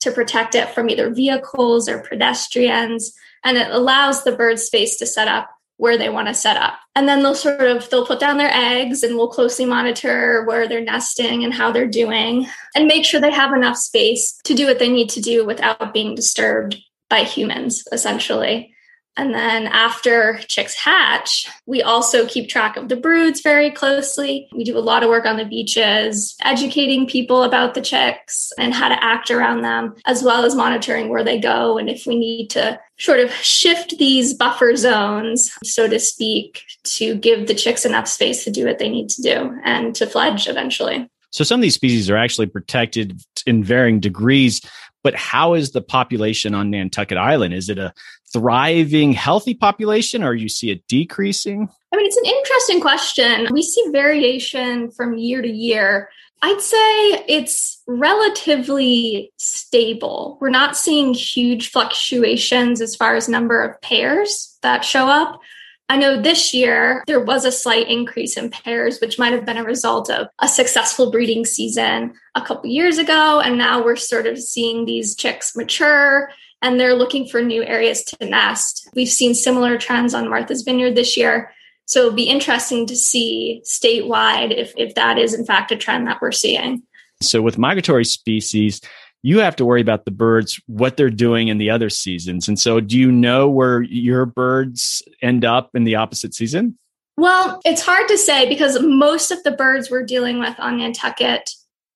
to 0.01 0.13
protect 0.13 0.55
it 0.55 0.69
from 0.69 0.91
either 0.91 1.09
vehicles 1.09 1.89
or 1.89 2.01
pedestrians. 2.01 3.15
And 3.47 3.57
it 3.57 3.71
allows 3.71 4.25
the 4.25 4.37
bird 4.37 4.59
space 4.59 4.97
to 4.97 5.07
set 5.07 5.29
up 5.29 5.49
where 5.79 5.97
they 5.97 6.09
want 6.09 6.29
to 6.29 6.35
set 6.35 6.57
up. 6.57 6.75
And 6.95 7.09
then 7.09 7.23
they'll 7.23 7.35
sort 7.35 7.61
of 7.61 7.89
they'll 7.89 8.07
put 8.07 8.21
down 8.21 8.39
their 8.39 8.53
eggs 8.53 9.03
and 9.03 9.17
we'll 9.17 9.29
closely 9.29 9.65
monitor 9.65 10.45
where 10.45 10.67
they're 10.69 10.83
nesting 10.83 11.45
and 11.45 11.55
how 11.55 11.71
they're 11.71 11.87
doing 11.87 12.47
and 12.75 12.87
make 12.87 13.05
sure 13.05 13.21
they 13.21 13.31
have 13.31 13.55
enough 13.55 13.77
space 13.77 14.39
to 14.45 14.55
do 14.55 14.67
what 14.67 14.79
they 14.79 14.89
need 14.89 15.11
to 15.11 15.21
do 15.21 15.47
without 15.47 15.93
being 15.93 16.15
disturbed 16.15 16.77
by 17.09 17.23
humans 17.23 17.85
essentially. 17.93 18.75
And 19.17 19.35
then 19.35 19.67
after 19.67 20.39
chicks 20.47 20.75
hatch, 20.75 21.49
we 21.65 21.83
also 21.83 22.27
keep 22.27 22.49
track 22.49 22.77
of 22.77 22.89
the 22.89 22.97
broods 22.97 23.41
very 23.41 23.71
closely. 23.71 24.49
We 24.55 24.65
do 24.65 24.77
a 24.77 24.81
lot 24.81 25.03
of 25.03 25.09
work 25.09 25.25
on 25.25 25.37
the 25.37 25.45
beaches, 25.45 26.37
educating 26.43 27.07
people 27.07 27.43
about 27.43 27.75
the 27.75 27.81
chicks 27.81 28.53
and 28.59 28.75
how 28.75 28.89
to 28.89 29.03
act 29.03 29.31
around 29.31 29.63
them, 29.63 29.95
as 30.05 30.23
well 30.23 30.45
as 30.45 30.55
monitoring 30.55 31.09
where 31.09 31.25
they 31.25 31.39
go 31.39 31.79
and 31.79 31.89
if 31.89 32.07
we 32.07 32.19
need 32.19 32.51
to 32.51 32.79
sort 32.99 33.21
of 33.21 33.33
shift 33.33 33.99
these 33.99 34.35
buffer 34.35 34.75
zones, 34.77 35.51
so 35.65 35.89
to 35.89 35.99
speak, 35.99 36.63
to 36.85 37.15
give 37.17 37.47
the 37.47 37.55
chicks 37.55 37.85
enough 37.85 38.09
space 38.09 38.45
to 38.45 38.51
do 38.51 38.67
what 38.67 38.79
they 38.79 38.89
need 38.89 39.09
to 39.11 39.23
do 39.23 39.59
and 39.65 39.95
to 39.95 40.07
fledge 40.07 40.49
eventually. 40.49 41.09
So 41.31 41.45
some 41.45 41.61
of 41.61 41.63
these 41.63 41.75
species 41.75 42.09
are 42.09 42.17
actually 42.17 42.47
protected 42.47 43.21
in 43.47 43.63
varying 43.63 44.01
degrees, 44.01 44.63
but 45.05 45.15
how 45.15 45.55
is 45.55 45.73
the 45.73 45.83
population 45.83 46.55
on 46.55 46.71
Nantucket 46.71 47.19
Island? 47.19 47.55
Is 47.55 47.69
it 47.69 47.79
a 47.79 47.93
thriving, 48.37 49.13
healthy 49.15 49.55
population, 49.55 50.23
or 50.23 50.35
you 50.35 50.49
see 50.49 50.71
it 50.71 50.87
decreasing? 50.89 51.71
I 51.93 51.97
mean, 51.97 52.07
it's 52.07 52.17
an 52.19 52.27
interesting 52.27 52.81
question. 52.81 53.49
We 53.51 53.63
see 53.63 53.83
variation 53.91 54.91
from 54.91 55.17
year 55.17 55.41
to 55.41 55.49
year. 55.49 56.11
I'd 56.43 56.61
say 56.61 57.25
it's 57.29 57.83
relatively 57.87 59.33
stable. 59.39 60.37
We're 60.39 60.51
not 60.51 60.77
seeing 60.77 61.15
huge 61.15 61.71
fluctuations 61.71 62.83
as 62.83 62.95
far 62.95 63.17
as 63.17 63.27
number 63.27 63.63
of 63.63 63.81
pairs 63.81 64.59
that 64.63 64.85
show 64.85 65.09
up. 65.09 65.41
I 65.89 65.97
know 65.97 66.21
this 66.21 66.53
year 66.53 67.05
there 67.07 67.25
was 67.25 67.47
a 67.47 67.53
slight 67.53 67.89
increase 67.89 68.37
in 68.37 68.51
pairs, 68.51 69.01
which 69.01 69.19
might 69.19 69.33
have 69.33 69.47
been 69.47 69.57
a 69.57 69.65
result 69.65 70.11
of 70.11 70.29
a 70.41 70.49
successful 70.49 71.11
breeding 71.11 71.47
season 71.47 72.13
a 72.35 72.43
couple 72.43 72.69
years 72.69 72.99
ago. 72.99 73.41
And 73.41 73.57
now 73.57 73.83
we're 73.83 73.97
sort 73.97 74.27
of 74.27 74.39
seeing 74.39 74.85
these 74.85 75.15
chicks 75.17 75.57
mature 75.57 76.29
and 76.63 76.81
they're 76.81 76.95
looking 76.95 77.27
for 77.27 77.43
new 77.43 77.63
areas 77.63 78.03
to 78.05 78.25
nest. 78.25 78.89
We've 78.95 79.09
seen 79.09 79.35
similar 79.35 79.79
trends 79.79 80.15
on 80.15 80.29
Martha's 80.29 80.63
Vineyard 80.63 80.95
this 80.95 81.17
year. 81.17 81.53
So 81.87 82.01
it'll 82.01 82.13
be 82.13 82.29
interesting 82.29 82.87
to 82.87 82.97
see 82.97 83.63
statewide 83.65 84.57
if, 84.57 84.73
if 84.77 84.95
that 84.95 85.19
is 85.19 85.35
in 85.35 85.45
fact 85.45 85.71
a 85.71 85.77
trend 85.77 86.07
that 86.09 86.21
we're 86.21 86.33
seeing. 86.33 86.83
So 87.23 87.41
with 87.41 87.59
migratory 87.59 88.05
species, 88.05 88.81
you 89.23 89.41
have 89.41 89.57
to 89.57 89.65
worry 89.65 89.81
about 89.81 90.05
the 90.05 90.11
birds, 90.11 90.61
what 90.67 90.97
they're 90.97 91.11
doing 91.11 91.49
in 91.49 91.59
the 91.59 91.71
other 91.71 91.91
seasons. 91.91 92.49
And 92.49 92.59
so, 92.59 92.81
do 92.81 92.99
you 92.99 93.11
know 93.11 93.49
where 93.49 93.83
your 93.83 94.25
birds 94.25 95.03
end 95.23 95.45
up 95.45 95.71
in 95.75 95.85
the 95.85 95.97
opposite 95.97 96.35
season? 96.35 96.79
Well, 97.17 97.61
it's 97.65 97.83
hard 97.83 98.09
to 98.09 98.19
say 98.19 98.49
because 98.49 98.81
most 98.83 99.31
of 99.31 99.43
the 99.43 99.51
birds 99.51 99.91
we're 99.91 100.05
dealing 100.05 100.39
with 100.39 100.55
on 100.61 100.79
Nantucket 100.79 101.51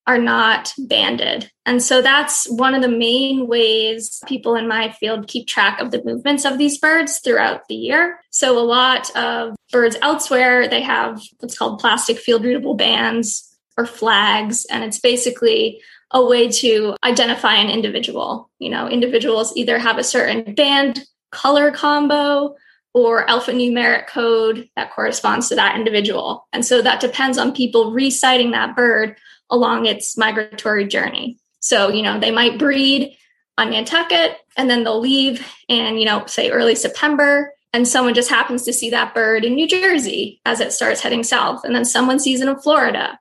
are 0.07 0.19
not 0.19 0.73
banded. 0.79 1.51
And 1.67 1.83
so 1.83 2.03
that's 2.03 2.49
one 2.51 2.75
of 2.75 2.83
the 2.83 2.89
main 2.89 3.47
ways 3.47 4.21
people 4.27 4.57
in 4.57 4.67
my 4.67 4.91
field 4.91 5.29
keep 5.29 5.47
track 5.47 5.81
of 5.81 5.91
the 5.91 6.03
movements 6.05 6.45
of 6.45 6.59
these 6.59 6.79
birds 6.79 7.19
throughout 7.19 7.69
the 7.69 7.75
year. 7.75 8.19
So 8.31 8.59
a 8.59 8.65
lot 8.65 9.15
of 9.17 9.55
birds 9.71 9.97
elsewhere, 10.03 10.69
they 10.69 10.81
have 10.81 11.23
what's 11.39 11.57
called 11.57 11.79
plastic 11.79 12.19
field 12.19 12.45
readable 12.45 12.75
bands 12.75 13.57
or 13.77 13.87
flags. 13.87 14.65
And 14.67 14.83
it's 14.83 14.99
basically 14.99 15.81
a 16.11 16.25
way 16.25 16.49
to 16.49 16.97
identify 17.05 17.55
an 17.55 17.71
individual. 17.71 18.51
You 18.59 18.71
know, 18.71 18.89
individuals 18.89 19.57
either 19.57 19.79
have 19.79 19.99
a 19.99 20.05
certain 20.05 20.55
band 20.55 21.05
color 21.31 21.71
combo 21.71 22.57
or 22.93 23.25
alphanumeric 23.27 24.09
code 24.09 24.69
that 24.75 24.93
corresponds 24.93 25.49
to 25.49 25.55
that 25.55 25.77
individual. 25.77 26.49
And 26.53 26.65
so 26.65 26.83
that 26.83 27.01
depends 27.01 27.39
on 27.39 27.55
people 27.55 27.93
resighting 27.93 28.51
that 28.51 28.75
bird 28.75 29.17
along 29.51 29.87
its 29.87 30.17
migratory 30.17 30.87
journey. 30.87 31.39
So, 31.61 31.89
you 31.89 32.03
know, 32.03 32.19
they 32.19 32.31
might 32.31 32.59
breed 32.59 33.17
on 33.59 33.71
Nantucket 33.71 34.39
and 34.57 34.71
then 34.71 34.85
they'll 34.85 35.01
leave 35.01 35.47
in, 35.69 35.97
you 35.97 36.05
know, 36.05 36.25
say 36.27 36.51
early 36.51 36.75
September. 36.75 37.53
And 37.73 37.87
someone 37.87 38.15
just 38.15 38.31
happens 38.31 38.65
to 38.65 38.73
see 38.73 38.91
that 38.91 39.15
bird 39.15 39.45
in 39.45 39.55
New 39.55 39.69
Jersey 39.69 40.41
as 40.45 40.59
it 40.59 40.73
starts 40.73 41.01
heading 41.01 41.23
south. 41.23 41.65
And 41.65 41.75
then 41.75 41.85
someone 41.85 42.19
sees 42.19 42.41
it 42.41 42.49
in 42.49 42.59
Florida 42.59 43.19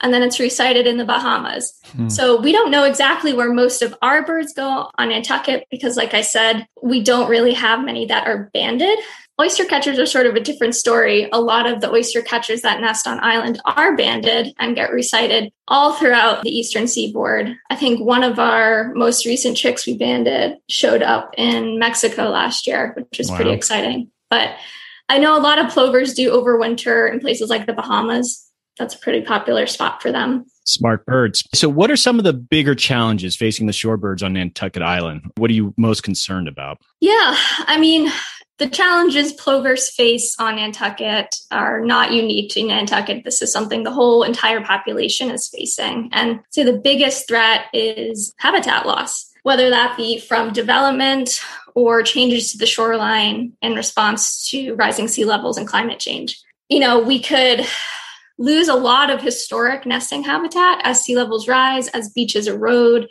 and 0.00 0.12
then 0.12 0.22
it's 0.22 0.40
resighted 0.40 0.86
in 0.86 0.96
the 0.96 1.04
Bahamas. 1.04 1.78
Hmm. 1.92 2.08
So 2.08 2.40
we 2.40 2.52
don't 2.52 2.70
know 2.70 2.84
exactly 2.84 3.32
where 3.32 3.52
most 3.52 3.82
of 3.82 3.94
our 4.02 4.24
birds 4.24 4.54
go 4.54 4.90
on 4.96 5.08
Nantucket 5.10 5.66
because, 5.70 5.96
like 5.96 6.14
I 6.14 6.22
said, 6.22 6.66
we 6.82 7.02
don't 7.02 7.28
really 7.28 7.52
have 7.52 7.84
many 7.84 8.06
that 8.06 8.26
are 8.26 8.50
banded. 8.54 8.98
Oyster 9.40 9.64
catchers 9.64 9.98
are 9.98 10.04
sort 10.04 10.26
of 10.26 10.34
a 10.34 10.40
different 10.40 10.74
story. 10.74 11.26
A 11.32 11.40
lot 11.40 11.66
of 11.66 11.80
the 11.80 11.90
oyster 11.90 12.20
catchers 12.20 12.60
that 12.60 12.82
nest 12.82 13.06
on 13.06 13.18
island 13.24 13.58
are 13.64 13.96
banded 13.96 14.52
and 14.58 14.76
get 14.76 14.92
resighted 14.92 15.50
all 15.66 15.94
throughout 15.94 16.42
the 16.42 16.50
eastern 16.50 16.86
seaboard. 16.86 17.56
I 17.70 17.76
think 17.76 18.04
one 18.04 18.22
of 18.22 18.38
our 18.38 18.92
most 18.94 19.24
recent 19.24 19.56
chicks 19.56 19.86
we 19.86 19.96
banded 19.96 20.58
showed 20.68 21.02
up 21.02 21.32
in 21.38 21.78
Mexico 21.78 22.24
last 22.28 22.66
year, 22.66 22.92
which 22.94 23.16
was 23.16 23.30
wow. 23.30 23.36
pretty 23.36 23.52
exciting. 23.52 24.10
But 24.28 24.56
I 25.08 25.16
know 25.16 25.34
a 25.34 25.40
lot 25.40 25.58
of 25.58 25.70
plovers 25.70 26.12
do 26.12 26.32
overwinter 26.32 27.10
in 27.10 27.18
places 27.18 27.48
like 27.48 27.64
the 27.64 27.72
Bahamas 27.72 28.46
that's 28.78 28.94
a 28.94 28.98
pretty 28.98 29.22
popular 29.22 29.66
spot 29.66 30.02
for 30.02 30.10
them. 30.12 30.44
Smart 30.64 31.04
birds. 31.04 31.46
So, 31.54 31.68
what 31.68 31.90
are 31.90 31.96
some 31.96 32.18
of 32.18 32.24
the 32.24 32.32
bigger 32.32 32.74
challenges 32.74 33.36
facing 33.36 33.66
the 33.66 33.72
shorebirds 33.72 34.22
on 34.22 34.34
Nantucket 34.34 34.82
Island? 34.82 35.30
What 35.36 35.50
are 35.50 35.54
you 35.54 35.74
most 35.76 36.02
concerned 36.02 36.48
about? 36.48 36.78
Yeah, 37.00 37.34
I 37.66 37.76
mean, 37.78 38.10
the 38.60 38.68
challenges 38.68 39.32
plovers 39.32 39.88
face 39.88 40.36
on 40.38 40.56
Nantucket 40.56 41.34
are 41.50 41.80
not 41.80 42.12
unique 42.12 42.50
to 42.50 42.62
Nantucket. 42.62 43.24
This 43.24 43.40
is 43.40 43.50
something 43.50 43.84
the 43.84 43.90
whole 43.90 44.22
entire 44.22 44.60
population 44.60 45.30
is 45.30 45.48
facing. 45.48 46.10
And 46.12 46.40
so 46.50 46.62
the 46.62 46.78
biggest 46.78 47.26
threat 47.26 47.62
is 47.72 48.34
habitat 48.36 48.86
loss, 48.86 49.32
whether 49.44 49.70
that 49.70 49.96
be 49.96 50.20
from 50.20 50.52
development 50.52 51.40
or 51.74 52.02
changes 52.02 52.52
to 52.52 52.58
the 52.58 52.66
shoreline 52.66 53.54
in 53.62 53.74
response 53.74 54.50
to 54.50 54.74
rising 54.74 55.08
sea 55.08 55.24
levels 55.24 55.56
and 55.56 55.66
climate 55.66 55.98
change. 55.98 56.38
You 56.68 56.80
know, 56.80 57.00
we 57.00 57.18
could 57.18 57.66
lose 58.36 58.68
a 58.68 58.74
lot 58.74 59.08
of 59.08 59.22
historic 59.22 59.86
nesting 59.86 60.22
habitat 60.22 60.82
as 60.84 61.02
sea 61.02 61.16
levels 61.16 61.48
rise, 61.48 61.88
as 61.88 62.10
beaches 62.10 62.46
erode, 62.46 63.08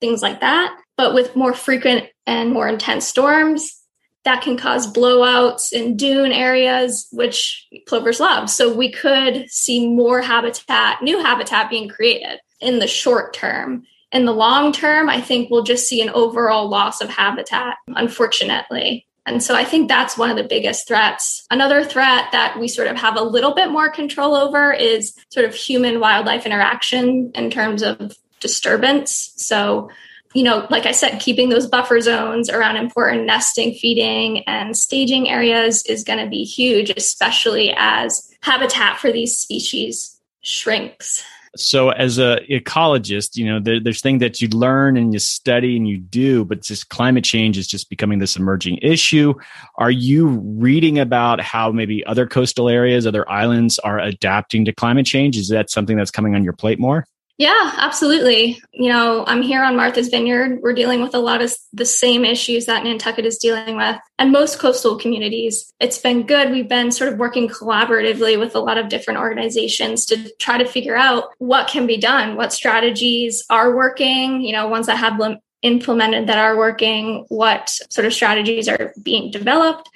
things 0.00 0.22
like 0.22 0.38
that. 0.40 0.78
But 0.96 1.12
with 1.12 1.34
more 1.34 1.54
frequent 1.54 2.06
and 2.24 2.52
more 2.52 2.68
intense 2.68 3.04
storms, 3.08 3.81
that 4.24 4.42
can 4.42 4.56
cause 4.56 4.92
blowouts 4.92 5.72
in 5.72 5.96
dune 5.96 6.32
areas, 6.32 7.08
which 7.10 7.66
plovers 7.86 8.20
love. 8.20 8.48
So 8.48 8.72
we 8.72 8.90
could 8.90 9.50
see 9.50 9.88
more 9.88 10.20
habitat, 10.20 11.02
new 11.02 11.20
habitat 11.20 11.70
being 11.70 11.88
created 11.88 12.40
in 12.60 12.78
the 12.78 12.86
short 12.86 13.34
term. 13.34 13.84
In 14.12 14.26
the 14.26 14.32
long 14.32 14.72
term, 14.72 15.08
I 15.08 15.20
think 15.20 15.50
we'll 15.50 15.64
just 15.64 15.88
see 15.88 16.02
an 16.02 16.10
overall 16.10 16.68
loss 16.68 17.00
of 17.00 17.08
habitat, 17.08 17.76
unfortunately. 17.88 19.06
And 19.24 19.42
so 19.42 19.54
I 19.54 19.64
think 19.64 19.88
that's 19.88 20.18
one 20.18 20.30
of 20.30 20.36
the 20.36 20.44
biggest 20.44 20.88
threats. 20.88 21.46
Another 21.50 21.84
threat 21.84 22.26
that 22.32 22.58
we 22.58 22.68
sort 22.68 22.88
of 22.88 22.96
have 22.96 23.16
a 23.16 23.22
little 23.22 23.54
bit 23.54 23.70
more 23.70 23.88
control 23.88 24.34
over 24.34 24.72
is 24.72 25.14
sort 25.30 25.46
of 25.46 25.54
human 25.54 26.00
wildlife 26.00 26.44
interaction 26.44 27.30
in 27.34 27.50
terms 27.50 27.82
of 27.82 28.16
disturbance. 28.40 29.32
So, 29.36 29.90
you 30.34 30.42
know, 30.42 30.66
like 30.70 30.86
I 30.86 30.92
said, 30.92 31.20
keeping 31.20 31.48
those 31.48 31.66
buffer 31.66 32.00
zones 32.00 32.48
around 32.48 32.76
important 32.76 33.26
nesting, 33.26 33.74
feeding, 33.74 34.44
and 34.44 34.76
staging 34.76 35.28
areas 35.28 35.84
is 35.84 36.04
going 36.04 36.18
to 36.18 36.28
be 36.28 36.44
huge, 36.44 36.90
especially 36.90 37.74
as 37.76 38.30
habitat 38.40 38.98
for 38.98 39.12
these 39.12 39.36
species 39.36 40.18
shrinks. 40.42 41.24
So, 41.54 41.90
as 41.90 42.16
a 42.16 42.38
ecologist, 42.50 43.36
you 43.36 43.44
know, 43.44 43.60
there, 43.60 43.78
there's 43.78 44.00
things 44.00 44.20
that 44.20 44.40
you 44.40 44.48
learn 44.48 44.96
and 44.96 45.12
you 45.12 45.18
study 45.18 45.76
and 45.76 45.86
you 45.86 45.98
do, 45.98 46.46
but 46.46 46.62
just 46.62 46.88
climate 46.88 47.24
change 47.24 47.58
is 47.58 47.66
just 47.66 47.90
becoming 47.90 48.20
this 48.20 48.36
emerging 48.36 48.78
issue. 48.80 49.34
Are 49.76 49.90
you 49.90 50.28
reading 50.28 50.98
about 50.98 51.42
how 51.42 51.70
maybe 51.70 52.06
other 52.06 52.26
coastal 52.26 52.70
areas, 52.70 53.06
other 53.06 53.30
islands 53.30 53.78
are 53.80 53.98
adapting 53.98 54.64
to 54.64 54.72
climate 54.72 55.04
change? 55.04 55.36
Is 55.36 55.48
that 55.48 55.68
something 55.68 55.98
that's 55.98 56.10
coming 56.10 56.34
on 56.34 56.42
your 56.42 56.54
plate 56.54 56.78
more? 56.78 57.04
Yeah, 57.42 57.72
absolutely. 57.76 58.62
You 58.72 58.88
know, 58.88 59.24
I'm 59.26 59.42
here 59.42 59.64
on 59.64 59.74
Martha's 59.74 60.10
Vineyard. 60.10 60.60
We're 60.62 60.74
dealing 60.74 61.02
with 61.02 61.12
a 61.12 61.18
lot 61.18 61.42
of 61.42 61.52
the 61.72 61.84
same 61.84 62.24
issues 62.24 62.66
that 62.66 62.84
Nantucket 62.84 63.26
is 63.26 63.36
dealing 63.36 63.76
with 63.76 63.96
and 64.16 64.30
most 64.30 64.60
coastal 64.60 64.96
communities. 64.96 65.72
It's 65.80 65.98
been 65.98 66.24
good. 66.24 66.52
We've 66.52 66.68
been 66.68 66.92
sort 66.92 67.12
of 67.12 67.18
working 67.18 67.48
collaboratively 67.48 68.38
with 68.38 68.54
a 68.54 68.60
lot 68.60 68.78
of 68.78 68.88
different 68.88 69.18
organizations 69.18 70.06
to 70.06 70.30
try 70.36 70.56
to 70.56 70.64
figure 70.64 70.96
out 70.96 71.30
what 71.38 71.66
can 71.66 71.84
be 71.84 71.96
done, 71.96 72.36
what 72.36 72.52
strategies 72.52 73.44
are 73.50 73.74
working, 73.74 74.40
you 74.40 74.52
know, 74.52 74.68
ones 74.68 74.86
that 74.86 74.98
have 74.98 75.20
implemented 75.62 76.28
that 76.28 76.38
are 76.38 76.56
working, 76.56 77.24
what 77.28 77.70
sort 77.90 78.06
of 78.06 78.14
strategies 78.14 78.68
are 78.68 78.94
being 79.02 79.32
developed 79.32 79.90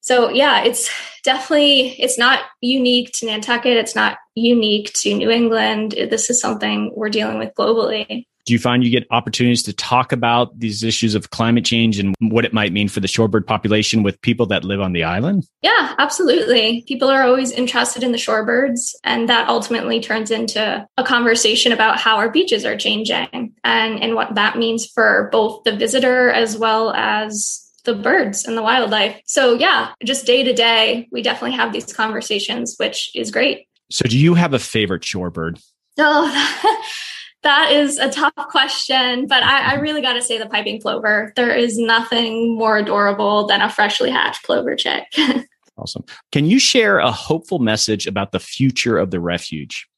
so 0.00 0.30
yeah 0.30 0.62
it's 0.62 0.90
definitely 1.22 1.90
it's 2.00 2.18
not 2.18 2.40
unique 2.60 3.12
to 3.12 3.26
nantucket. 3.26 3.76
It's 3.76 3.94
not 3.94 4.18
unique 4.34 4.92
to 4.94 5.14
new 5.14 5.30
england. 5.30 5.92
This 5.92 6.30
is 6.30 6.40
something 6.40 6.92
we're 6.94 7.10
dealing 7.10 7.38
with 7.38 7.54
globally. 7.54 8.26
Do 8.46 8.54
you 8.54 8.58
find 8.58 8.82
you 8.82 8.90
get 8.90 9.06
opportunities 9.10 9.62
to 9.64 9.72
talk 9.72 10.12
about 10.12 10.58
these 10.58 10.82
issues 10.82 11.14
of 11.14 11.30
climate 11.30 11.64
change 11.64 11.98
and 11.98 12.14
what 12.20 12.44
it 12.44 12.54
might 12.54 12.72
mean 12.72 12.88
for 12.88 12.98
the 12.98 13.06
shorebird 13.06 13.46
population 13.46 14.02
with 14.02 14.20
people 14.22 14.46
that 14.46 14.64
live 14.64 14.80
on 14.80 14.92
the 14.92 15.04
island? 15.04 15.46
Yeah 15.62 15.94
absolutely. 15.98 16.82
People 16.88 17.08
are 17.08 17.22
always 17.22 17.50
interested 17.52 18.02
in 18.02 18.12
the 18.12 18.18
shorebirds 18.18 18.94
and 19.04 19.28
that 19.28 19.48
ultimately 19.48 20.00
turns 20.00 20.30
into 20.30 20.86
a 20.96 21.04
conversation 21.04 21.72
about 21.72 21.98
how 21.98 22.16
our 22.16 22.30
beaches 22.30 22.64
are 22.64 22.76
changing 22.76 23.28
and 23.62 24.02
and 24.02 24.14
what 24.14 24.34
that 24.34 24.56
means 24.56 24.86
for 24.86 25.28
both 25.30 25.62
the 25.64 25.76
visitor 25.76 26.30
as 26.30 26.56
well 26.56 26.92
as 26.94 27.69
the 27.84 27.94
birds 27.94 28.44
and 28.44 28.56
the 28.56 28.62
wildlife. 28.62 29.20
So, 29.26 29.54
yeah, 29.54 29.92
just 30.04 30.26
day 30.26 30.42
to 30.42 30.52
day, 30.52 31.08
we 31.10 31.22
definitely 31.22 31.56
have 31.56 31.72
these 31.72 31.92
conversations, 31.92 32.76
which 32.78 33.10
is 33.14 33.30
great. 33.30 33.66
So, 33.90 34.08
do 34.08 34.18
you 34.18 34.34
have 34.34 34.54
a 34.54 34.58
favorite 34.58 35.02
shorebird? 35.02 35.60
Oh, 35.98 36.84
that 37.42 37.72
is 37.72 37.98
a 37.98 38.10
tough 38.10 38.34
question, 38.36 39.26
but 39.26 39.42
I, 39.42 39.72
I 39.72 39.74
really 39.74 40.02
got 40.02 40.14
to 40.14 40.22
say 40.22 40.38
the 40.38 40.46
piping 40.46 40.80
plover. 40.80 41.32
There 41.36 41.54
is 41.54 41.78
nothing 41.78 42.56
more 42.56 42.78
adorable 42.78 43.46
than 43.46 43.60
a 43.60 43.70
freshly 43.70 44.10
hatched 44.10 44.44
plover 44.44 44.76
chick. 44.76 45.04
awesome. 45.76 46.04
Can 46.32 46.46
you 46.46 46.58
share 46.58 46.98
a 46.98 47.10
hopeful 47.10 47.58
message 47.58 48.06
about 48.06 48.32
the 48.32 48.40
future 48.40 48.98
of 48.98 49.10
the 49.10 49.20
refuge? 49.20 49.88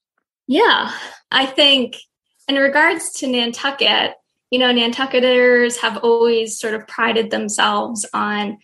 Yeah, 0.46 0.92
I 1.30 1.46
think 1.46 1.96
in 2.48 2.56
regards 2.56 3.12
to 3.14 3.26
Nantucket, 3.26 4.14
you 4.52 4.58
know, 4.58 4.70
Nantucketers 4.70 5.78
have 5.78 5.96
always 5.96 6.60
sort 6.60 6.74
of 6.74 6.86
prided 6.86 7.30
themselves 7.30 8.04
on 8.12 8.58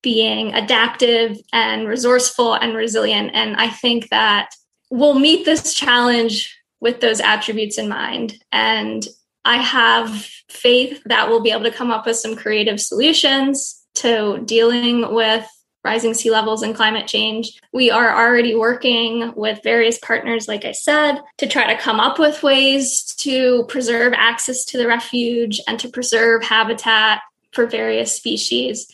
being 0.00 0.54
adaptive 0.54 1.36
and 1.52 1.88
resourceful 1.88 2.54
and 2.54 2.76
resilient. 2.76 3.32
And 3.34 3.56
I 3.56 3.68
think 3.68 4.10
that 4.10 4.50
we'll 4.90 5.18
meet 5.18 5.44
this 5.44 5.74
challenge 5.74 6.56
with 6.80 7.00
those 7.00 7.18
attributes 7.18 7.78
in 7.78 7.88
mind. 7.88 8.36
And 8.52 9.04
I 9.44 9.56
have 9.56 10.24
faith 10.48 11.02
that 11.06 11.28
we'll 11.28 11.42
be 11.42 11.50
able 11.50 11.64
to 11.64 11.72
come 11.72 11.90
up 11.90 12.06
with 12.06 12.16
some 12.16 12.36
creative 12.36 12.80
solutions 12.80 13.84
to 13.96 14.40
dealing 14.44 15.12
with 15.12 15.48
rising 15.84 16.14
sea 16.14 16.30
levels 16.30 16.62
and 16.62 16.74
climate 16.74 17.06
change. 17.06 17.60
We 17.72 17.90
are 17.90 18.16
already 18.16 18.54
working 18.54 19.32
with 19.36 19.62
various 19.62 19.98
partners, 19.98 20.48
like 20.48 20.64
I 20.64 20.72
said, 20.72 21.20
to 21.38 21.46
try 21.46 21.72
to 21.72 21.80
come 21.80 22.00
up 22.00 22.18
with 22.18 22.42
ways 22.42 23.04
to 23.18 23.64
preserve 23.68 24.14
access 24.16 24.64
to 24.66 24.78
the 24.78 24.88
refuge 24.88 25.60
and 25.68 25.78
to 25.80 25.88
preserve 25.88 26.42
habitat 26.42 27.20
for 27.52 27.66
various 27.66 28.12
species. 28.12 28.90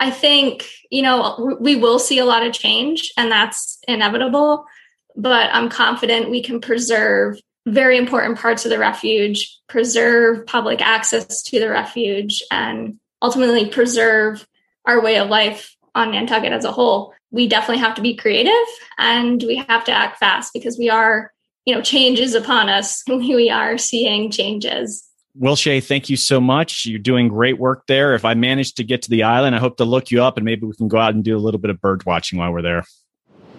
I 0.00 0.10
think, 0.10 0.68
you 0.90 1.02
know, 1.02 1.56
we 1.60 1.76
will 1.76 1.98
see 1.98 2.18
a 2.18 2.24
lot 2.24 2.46
of 2.46 2.52
change 2.52 3.12
and 3.16 3.30
that's 3.30 3.78
inevitable, 3.86 4.66
but 5.14 5.50
I'm 5.52 5.68
confident 5.68 6.30
we 6.30 6.42
can 6.42 6.60
preserve 6.60 7.38
very 7.66 7.98
important 7.98 8.38
parts 8.38 8.64
of 8.64 8.70
the 8.70 8.78
refuge, 8.78 9.58
preserve 9.68 10.46
public 10.46 10.80
access 10.80 11.42
to 11.42 11.58
the 11.58 11.68
refuge, 11.68 12.42
and 12.50 12.98
ultimately 13.20 13.68
preserve 13.68 14.46
our 14.84 15.00
way 15.00 15.18
of 15.18 15.28
life 15.28 15.75
on 15.96 16.10
Nantucket 16.12 16.52
as 16.52 16.64
a 16.64 16.70
whole, 16.70 17.12
we 17.30 17.48
definitely 17.48 17.78
have 17.78 17.94
to 17.96 18.02
be 18.02 18.14
creative 18.14 18.52
and 18.98 19.42
we 19.42 19.56
have 19.56 19.82
to 19.84 19.92
act 19.92 20.18
fast 20.18 20.52
because 20.52 20.78
we 20.78 20.88
are, 20.90 21.32
you 21.64 21.74
know, 21.74 21.80
changes 21.80 22.34
upon 22.34 22.68
us. 22.68 23.02
We 23.08 23.50
are 23.50 23.78
seeing 23.78 24.30
changes. 24.30 25.02
Wilshay, 25.40 25.82
thank 25.82 26.08
you 26.08 26.16
so 26.16 26.40
much. 26.40 26.86
You're 26.86 26.98
doing 26.98 27.28
great 27.28 27.58
work 27.58 27.86
there. 27.88 28.14
If 28.14 28.24
I 28.24 28.34
manage 28.34 28.74
to 28.74 28.84
get 28.84 29.02
to 29.02 29.10
the 29.10 29.22
island, 29.24 29.54
I 29.54 29.58
hope 29.58 29.78
to 29.78 29.84
look 29.84 30.10
you 30.10 30.22
up 30.22 30.36
and 30.36 30.44
maybe 30.44 30.66
we 30.66 30.74
can 30.74 30.88
go 30.88 30.98
out 30.98 31.14
and 31.14 31.24
do 31.24 31.36
a 31.36 31.40
little 31.40 31.60
bit 31.60 31.70
of 31.70 31.80
bird 31.80 32.04
watching 32.06 32.38
while 32.38 32.52
we're 32.52 32.62
there. 32.62 32.84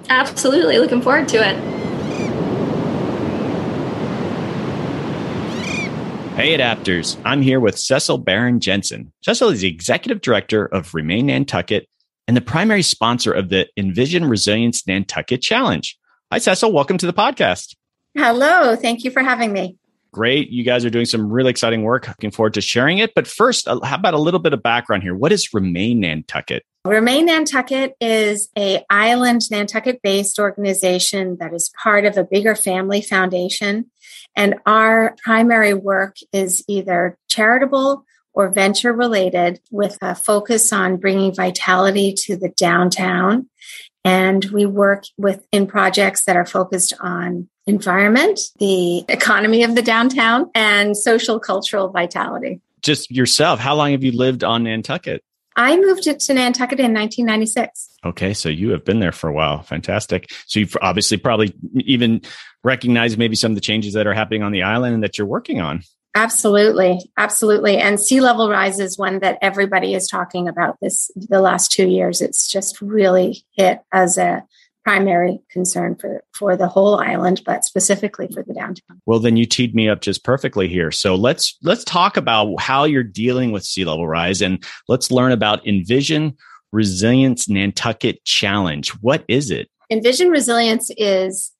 Absolutely. 0.09 0.79
Looking 0.79 1.01
forward 1.01 1.27
to 1.29 1.37
it. 1.37 1.55
Hey, 6.35 6.55
adapters. 6.55 7.19
I'm 7.25 7.41
here 7.41 7.59
with 7.59 7.77
Cecil 7.77 8.19
Barron 8.19 8.59
Jensen. 8.59 9.11
Cecil 9.23 9.49
is 9.49 9.61
the 9.61 9.67
executive 9.67 10.21
director 10.21 10.65
of 10.67 10.93
Remain 10.93 11.27
Nantucket 11.27 11.87
and 12.27 12.35
the 12.35 12.41
primary 12.41 12.81
sponsor 12.81 13.31
of 13.31 13.49
the 13.49 13.67
Envision 13.77 14.25
Resilience 14.25 14.85
Nantucket 14.85 15.41
Challenge. 15.41 15.97
Hi, 16.31 16.39
Cecil. 16.39 16.73
Welcome 16.73 16.97
to 16.97 17.05
the 17.05 17.13
podcast. 17.13 17.75
Hello. 18.15 18.75
Thank 18.75 19.03
you 19.03 19.11
for 19.11 19.21
having 19.21 19.53
me. 19.53 19.77
Great. 20.11 20.49
You 20.49 20.63
guys 20.63 20.83
are 20.83 20.89
doing 20.89 21.05
some 21.05 21.31
really 21.31 21.49
exciting 21.49 21.83
work. 21.83 22.07
Looking 22.07 22.31
forward 22.31 22.53
to 22.55 22.61
sharing 22.61 22.97
it. 22.97 23.13
But 23.13 23.27
first, 23.27 23.67
uh, 23.67 23.79
how 23.81 23.95
about 23.95 24.13
a 24.13 24.19
little 24.19 24.39
bit 24.39 24.53
of 24.53 24.63
background 24.63 25.03
here? 25.03 25.15
What 25.15 25.31
is 25.31 25.53
Remain 25.53 25.99
Nantucket? 25.99 26.63
Remain 26.85 27.25
Nantucket 27.25 27.93
is 28.01 28.49
a 28.57 28.83
island 28.89 29.41
Nantucket 29.51 30.01
based 30.01 30.39
organization 30.39 31.37
that 31.39 31.53
is 31.53 31.71
part 31.81 32.05
of 32.05 32.17
a 32.17 32.23
bigger 32.23 32.55
family 32.55 33.01
foundation. 33.01 33.91
And 34.35 34.55
our 34.65 35.15
primary 35.23 35.73
work 35.73 36.15
is 36.31 36.63
either 36.67 37.17
charitable 37.27 38.05
or 38.37 38.49
venture 38.49 38.93
related 38.93 39.59
with 39.71 39.97
a 39.99 40.13
focus 40.13 40.71
on 40.71 40.97
bringing 40.97 41.33
vitality 41.33 42.13
to 42.13 42.37
the 42.37 42.49
downtown. 42.49 43.49
And 44.05 44.45
we 44.45 44.67
work 44.67 45.05
with 45.17 45.43
in 45.51 45.65
projects 45.65 46.25
that 46.25 46.35
are 46.35 46.45
focused 46.45 46.93
on 46.99 47.49
environment, 47.65 48.39
the 48.59 48.99
economy 49.09 49.63
of 49.63 49.73
the 49.73 49.81
downtown, 49.81 50.51
and 50.53 50.95
social 50.95 51.39
cultural 51.39 51.89
vitality. 51.89 52.61
Just 52.83 53.09
yourself, 53.09 53.59
how 53.59 53.73
long 53.73 53.89
have 53.93 54.03
you 54.03 54.11
lived 54.11 54.43
on 54.43 54.65
Nantucket? 54.65 55.23
I 55.55 55.75
moved 55.75 56.03
to 56.03 56.33
Nantucket 56.35 56.79
in 56.79 56.93
1996. 56.93 57.89
Okay, 58.05 58.35
so 58.35 58.49
you 58.49 58.69
have 58.69 58.85
been 58.85 58.99
there 58.99 59.11
for 59.11 59.27
a 59.27 59.33
while. 59.33 59.63
Fantastic. 59.63 60.29
So 60.45 60.59
you've 60.59 60.77
obviously 60.79 61.17
probably 61.17 61.55
even 61.73 62.21
recognized 62.63 63.17
maybe 63.17 63.35
some 63.35 63.53
of 63.53 63.55
the 63.55 63.61
changes 63.61 63.95
that 63.95 64.05
are 64.05 64.13
happening 64.13 64.43
on 64.43 64.51
the 64.51 64.61
island 64.61 64.93
and 64.93 65.03
that 65.03 65.17
you're 65.17 65.25
working 65.25 65.59
on. 65.59 65.81
Absolutely. 66.17 66.99
Absolutely. 67.15 67.77
And 67.77 67.99
sea 67.99 68.21
level 68.21 68.49
rise 68.49 68.79
is 68.79 68.97
one 68.97 69.19
that 69.19 69.37
everybody 69.39 69.93
is 69.93 70.07
talking 70.07 70.47
about 70.47 70.77
this 70.81 71.11
the 71.15 71.41
last 71.41 71.71
two 71.71 71.87
years. 71.87 72.21
It's 72.21 72.47
just 72.47 72.81
really 72.81 73.43
hit 73.51 73.81
as 73.91 74.17
a 74.17 74.43
primary 74.83 75.39
concern 75.51 75.95
for, 75.95 76.23
for 76.33 76.57
the 76.57 76.67
whole 76.67 76.99
island, 76.99 77.43
but 77.45 77.63
specifically 77.63 78.27
for 78.33 78.41
the 78.41 78.55
downtown. 78.55 78.99
Well, 79.05 79.19
then 79.19 79.37
you 79.37 79.45
teed 79.45 79.75
me 79.75 79.89
up 79.89 80.01
just 80.01 80.23
perfectly 80.23 80.67
here. 80.67 80.91
So 80.91 81.13
let's 81.13 81.55
let's 81.61 81.83
talk 81.83 82.17
about 82.17 82.59
how 82.59 82.85
you're 82.85 83.03
dealing 83.03 83.51
with 83.51 83.63
sea 83.63 83.85
level 83.85 84.07
rise 84.07 84.41
and 84.41 84.63
let's 84.87 85.11
learn 85.11 85.31
about 85.31 85.67
Envision 85.67 86.35
Resilience 86.71 87.47
Nantucket 87.47 88.23
Challenge. 88.25 88.89
What 89.01 89.23
is 89.27 89.51
it? 89.51 89.69
Envision 89.91 90.29
Resilience 90.29 90.89
is 90.97 91.51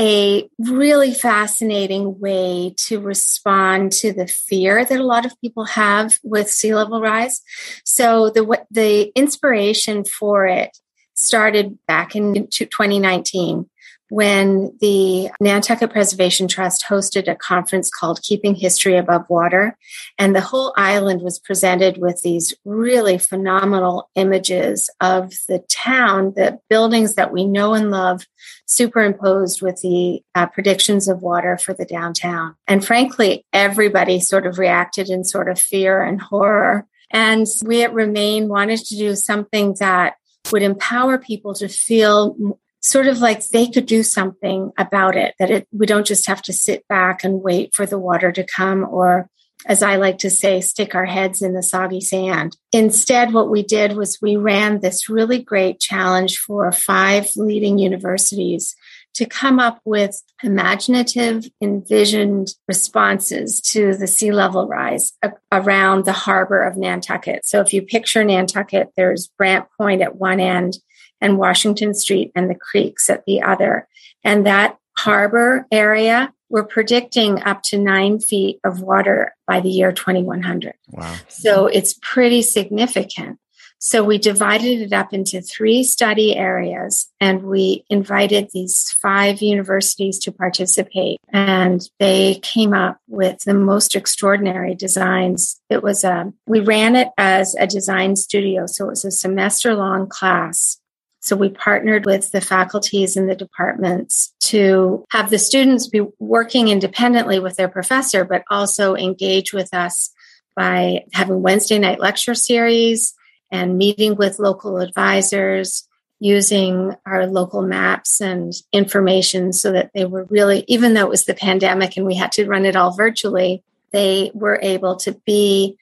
a 0.00 0.48
really 0.58 1.12
fascinating 1.12 2.20
way 2.20 2.74
to 2.76 3.00
respond 3.00 3.90
to 3.90 4.12
the 4.12 4.28
fear 4.28 4.84
that 4.84 5.00
a 5.00 5.04
lot 5.04 5.26
of 5.26 5.40
people 5.40 5.64
have 5.64 6.18
with 6.22 6.48
sea 6.48 6.74
level 6.74 7.00
rise. 7.00 7.42
So 7.84 8.30
the 8.30 8.64
the 8.70 9.12
inspiration 9.14 10.04
for 10.04 10.46
it 10.46 10.76
started 11.14 11.78
back 11.86 12.14
in 12.14 12.46
2019 12.46 13.68
when 14.10 14.76
the 14.80 15.30
Nantucket 15.40 15.90
Preservation 15.90 16.48
Trust 16.48 16.84
hosted 16.88 17.28
a 17.28 17.36
conference 17.36 17.90
called 17.90 18.22
Keeping 18.22 18.54
History 18.54 18.96
Above 18.96 19.28
Water. 19.28 19.76
And 20.18 20.34
the 20.34 20.40
whole 20.40 20.72
island 20.76 21.22
was 21.22 21.38
presented 21.38 21.98
with 21.98 22.22
these 22.22 22.54
really 22.64 23.18
phenomenal 23.18 24.10
images 24.14 24.88
of 25.00 25.32
the 25.48 25.58
town, 25.68 26.32
the 26.36 26.58
buildings 26.70 27.14
that 27.14 27.32
we 27.32 27.44
know 27.44 27.74
and 27.74 27.90
love, 27.90 28.26
superimposed 28.66 29.60
with 29.60 29.80
the 29.82 30.22
uh, 30.34 30.46
predictions 30.46 31.08
of 31.08 31.22
water 31.22 31.58
for 31.58 31.74
the 31.74 31.84
downtown. 31.84 32.54
And 32.66 32.84
frankly, 32.84 33.44
everybody 33.52 34.20
sort 34.20 34.46
of 34.46 34.58
reacted 34.58 35.10
in 35.10 35.24
sort 35.24 35.48
of 35.48 35.60
fear 35.60 36.02
and 36.02 36.20
horror. 36.20 36.86
And 37.10 37.46
we 37.64 37.82
at 37.82 37.94
Remain 37.94 38.48
wanted 38.48 38.80
to 38.80 38.96
do 38.96 39.16
something 39.16 39.76
that 39.80 40.14
would 40.52 40.62
empower 40.62 41.18
people 41.18 41.54
to 41.54 41.68
feel 41.68 42.58
sort 42.80 43.06
of 43.06 43.18
like 43.18 43.46
they 43.48 43.68
could 43.68 43.86
do 43.86 44.02
something 44.02 44.72
about 44.78 45.16
it, 45.16 45.34
that 45.38 45.50
it, 45.50 45.68
we 45.72 45.86
don't 45.86 46.06
just 46.06 46.26
have 46.26 46.42
to 46.42 46.52
sit 46.52 46.86
back 46.88 47.24
and 47.24 47.42
wait 47.42 47.74
for 47.74 47.86
the 47.86 47.98
water 47.98 48.32
to 48.32 48.44
come 48.44 48.84
or 48.88 49.28
as 49.66 49.82
I 49.82 49.96
like 49.96 50.18
to 50.18 50.30
say, 50.30 50.60
stick 50.60 50.94
our 50.94 51.04
heads 51.04 51.42
in 51.42 51.52
the 51.52 51.62
soggy 51.62 52.00
sand. 52.00 52.56
Instead, 52.72 53.32
what 53.32 53.50
we 53.50 53.62
did 53.62 53.96
was 53.96 54.18
we 54.22 54.36
ran 54.36 54.80
this 54.80 55.08
really 55.08 55.42
great 55.42 55.80
challenge 55.80 56.38
for 56.38 56.70
five 56.70 57.28
leading 57.36 57.78
universities 57.78 58.76
to 59.14 59.26
come 59.26 59.58
up 59.58 59.80
with 59.84 60.22
imaginative, 60.44 61.44
envisioned 61.60 62.54
responses 62.68 63.60
to 63.60 63.96
the 63.96 64.06
sea 64.06 64.30
level 64.30 64.68
rise 64.68 65.12
around 65.50 66.04
the 66.04 66.12
harbor 66.12 66.62
of 66.62 66.76
Nantucket. 66.76 67.44
So 67.44 67.60
if 67.60 67.72
you 67.72 67.82
picture 67.82 68.22
Nantucket, 68.22 68.90
there's 68.96 69.26
Brant 69.26 69.66
Point 69.76 70.02
at 70.02 70.14
one 70.14 70.38
end 70.38 70.78
and 71.20 71.38
Washington 71.38 71.94
Street 71.94 72.32
and 72.34 72.50
the 72.50 72.54
creeks 72.54 73.08
at 73.10 73.24
the 73.26 73.42
other. 73.42 73.88
And 74.24 74.46
that 74.46 74.78
harbor 74.96 75.66
area, 75.70 76.32
we're 76.48 76.64
predicting 76.64 77.42
up 77.44 77.62
to 77.62 77.78
nine 77.78 78.18
feet 78.18 78.58
of 78.64 78.80
water 78.80 79.34
by 79.46 79.60
the 79.60 79.70
year 79.70 79.92
2100. 79.92 80.74
Wow. 80.90 81.16
So 81.28 81.66
it's 81.66 81.94
pretty 82.02 82.42
significant. 82.42 83.38
So 83.80 84.02
we 84.02 84.18
divided 84.18 84.80
it 84.80 84.92
up 84.92 85.12
into 85.12 85.40
three 85.40 85.84
study 85.84 86.36
areas 86.36 87.08
and 87.20 87.44
we 87.44 87.84
invited 87.88 88.50
these 88.52 88.90
five 89.00 89.40
universities 89.40 90.18
to 90.20 90.32
participate. 90.32 91.20
And 91.32 91.88
they 92.00 92.40
came 92.42 92.74
up 92.74 92.98
with 93.06 93.38
the 93.44 93.54
most 93.54 93.94
extraordinary 93.94 94.74
designs. 94.74 95.60
It 95.70 95.84
was 95.84 96.02
a, 96.02 96.32
we 96.46 96.58
ran 96.58 96.96
it 96.96 97.08
as 97.16 97.54
a 97.54 97.68
design 97.68 98.16
studio. 98.16 98.66
So 98.66 98.86
it 98.86 98.90
was 98.90 99.04
a 99.04 99.12
semester 99.12 99.76
long 99.76 100.08
class 100.08 100.77
so 101.20 101.36
we 101.36 101.48
partnered 101.48 102.06
with 102.06 102.30
the 102.30 102.40
faculties 102.40 103.16
and 103.16 103.28
the 103.28 103.34
departments 103.34 104.32
to 104.40 105.04
have 105.10 105.30
the 105.30 105.38
students 105.38 105.88
be 105.88 106.02
working 106.18 106.68
independently 106.68 107.40
with 107.40 107.56
their 107.56 107.68
professor, 107.68 108.24
but 108.24 108.44
also 108.50 108.94
engage 108.94 109.52
with 109.52 109.74
us 109.74 110.10
by 110.56 111.04
having 111.12 111.42
Wednesday 111.42 111.78
night 111.78 112.00
lecture 112.00 112.34
series 112.34 113.14
and 113.50 113.78
meeting 113.78 114.16
with 114.16 114.38
local 114.38 114.78
advisors, 114.78 115.88
using 116.20 116.94
our 117.06 117.26
local 117.26 117.62
maps 117.62 118.20
and 118.20 118.52
information 118.72 119.52
so 119.52 119.72
that 119.72 119.90
they 119.94 120.04
were 120.04 120.24
really, 120.24 120.64
even 120.66 120.94
though 120.94 121.06
it 121.06 121.10
was 121.10 121.24
the 121.24 121.34
pandemic 121.34 121.96
and 121.96 122.06
we 122.06 122.16
had 122.16 122.32
to 122.32 122.46
run 122.46 122.64
it 122.64 122.76
all 122.76 122.92
virtually, 122.92 123.62
they 123.92 124.30
were 124.34 124.58
able 124.62 124.96
to 124.96 125.12
be 125.24 125.76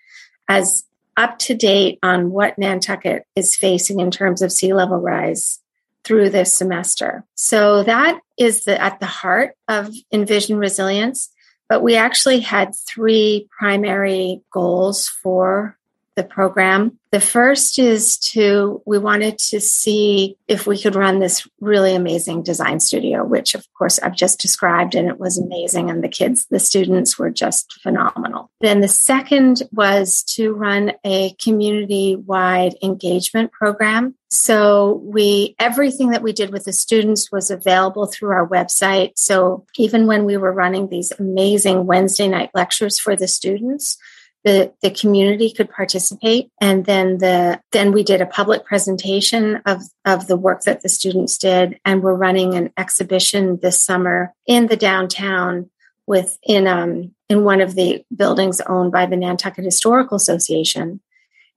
as 0.49 0.85
up 1.17 1.39
to 1.41 1.55
date 1.55 1.99
on 2.03 2.31
what 2.31 2.59
Nantucket 2.59 3.25
is 3.35 3.57
facing 3.57 4.01
in 4.01 4.11
terms 4.11 4.43
of 4.43 4.53
sea 4.53 4.73
level 4.73 4.99
rise 4.99 5.61
through 6.05 6.31
this 6.31 6.53
semester. 6.53 7.25
So 7.35 7.83
that 7.83 8.21
is 8.39 8.65
the, 8.65 8.81
at 8.81 9.01
the 9.01 9.07
heart 9.07 9.55
of 9.69 9.93
Envision 10.13 10.59
Resilience. 10.59 11.31
But 11.69 11.83
we 11.83 11.97
actually 11.97 12.41
had 12.41 12.75
three 12.87 13.49
primary 13.59 14.41
goals 14.53 15.09
for 15.09 15.76
the 16.17 16.25
program. 16.25 16.99
The 17.13 17.21
first 17.21 17.79
is 17.79 18.19
to, 18.19 18.83
we 18.85 18.99
wanted 18.99 19.39
to 19.51 19.61
see 19.61 20.37
if 20.49 20.67
we 20.67 20.81
could 20.81 20.95
run 20.95 21.19
this 21.19 21.47
really 21.61 21.95
amazing 21.95 22.43
design 22.43 22.81
studio, 22.81 23.25
which 23.25 23.55
of 23.55 23.65
course 23.79 23.99
I've 23.99 24.17
just 24.17 24.41
described, 24.41 24.95
and 24.95 25.09
it 25.09 25.21
was 25.21 25.39
amazing. 25.39 25.89
And 25.89 26.03
the 26.03 26.09
kids, 26.09 26.47
the 26.51 26.59
students 26.59 27.19
were 27.19 27.31
just 27.31 27.81
phenomenal. 27.83 28.51
Then 28.61 28.81
the 28.81 28.89
second 28.89 29.63
was 29.73 30.25
to 30.35 30.53
run 30.53 30.93
a 31.05 31.35
community 31.43 32.17
wide 32.17 32.75
engagement 32.83 33.53
program. 33.53 34.15
So 34.29 35.01
we, 35.05 35.55
everything 35.59 36.11
that 36.11 36.23
we 36.23 36.33
did 36.33 36.51
with 36.51 36.65
the 36.65 36.73
students 36.73 37.31
was 37.31 37.51
available 37.51 38.07
through 38.07 38.31
our 38.31 38.49
website. 38.49 39.13
So 39.17 39.65
even 39.77 40.07
when 40.07 40.25
we 40.25 40.37
were 40.37 40.53
running 40.53 40.89
these 40.89 41.13
amazing 41.19 41.87
Wednesday 41.87 42.27
night 42.27 42.51
lectures 42.53 42.99
for 42.99 43.15
the 43.15 43.29
students, 43.29 43.99
the, 44.47 44.73
the 44.81 44.91
community 44.91 45.51
could 45.51 45.69
participate. 45.69 46.53
And 46.61 46.85
then 46.85 47.19
the 47.19 47.61
then 47.73 47.91
we 47.91 48.05
did 48.05 48.21
a 48.21 48.27
public 48.27 48.65
presentation 48.65 49.57
of 49.67 49.83
of 50.05 50.29
the 50.29 50.37
work 50.37 50.63
that 50.63 50.83
the 50.83 50.89
students 50.89 51.37
did. 51.37 51.81
And 51.85 52.01
we're 52.01 52.15
running 52.15 52.55
an 52.55 52.73
exhibition 52.79 53.59
this 53.61 53.83
summer 53.83 54.33
in 54.47 54.69
the 54.69 54.77
downtown 54.77 55.69
with 56.07 56.39
in 56.45 56.69
um 56.69 57.13
in 57.29 57.43
one 57.43 57.61
of 57.61 57.75
the 57.75 58.05
buildings 58.15 58.61
owned 58.61 58.93
by 58.93 59.07
the 59.07 59.17
Nantucket 59.17 59.65
Historical 59.65 60.17
Association. 60.17 61.01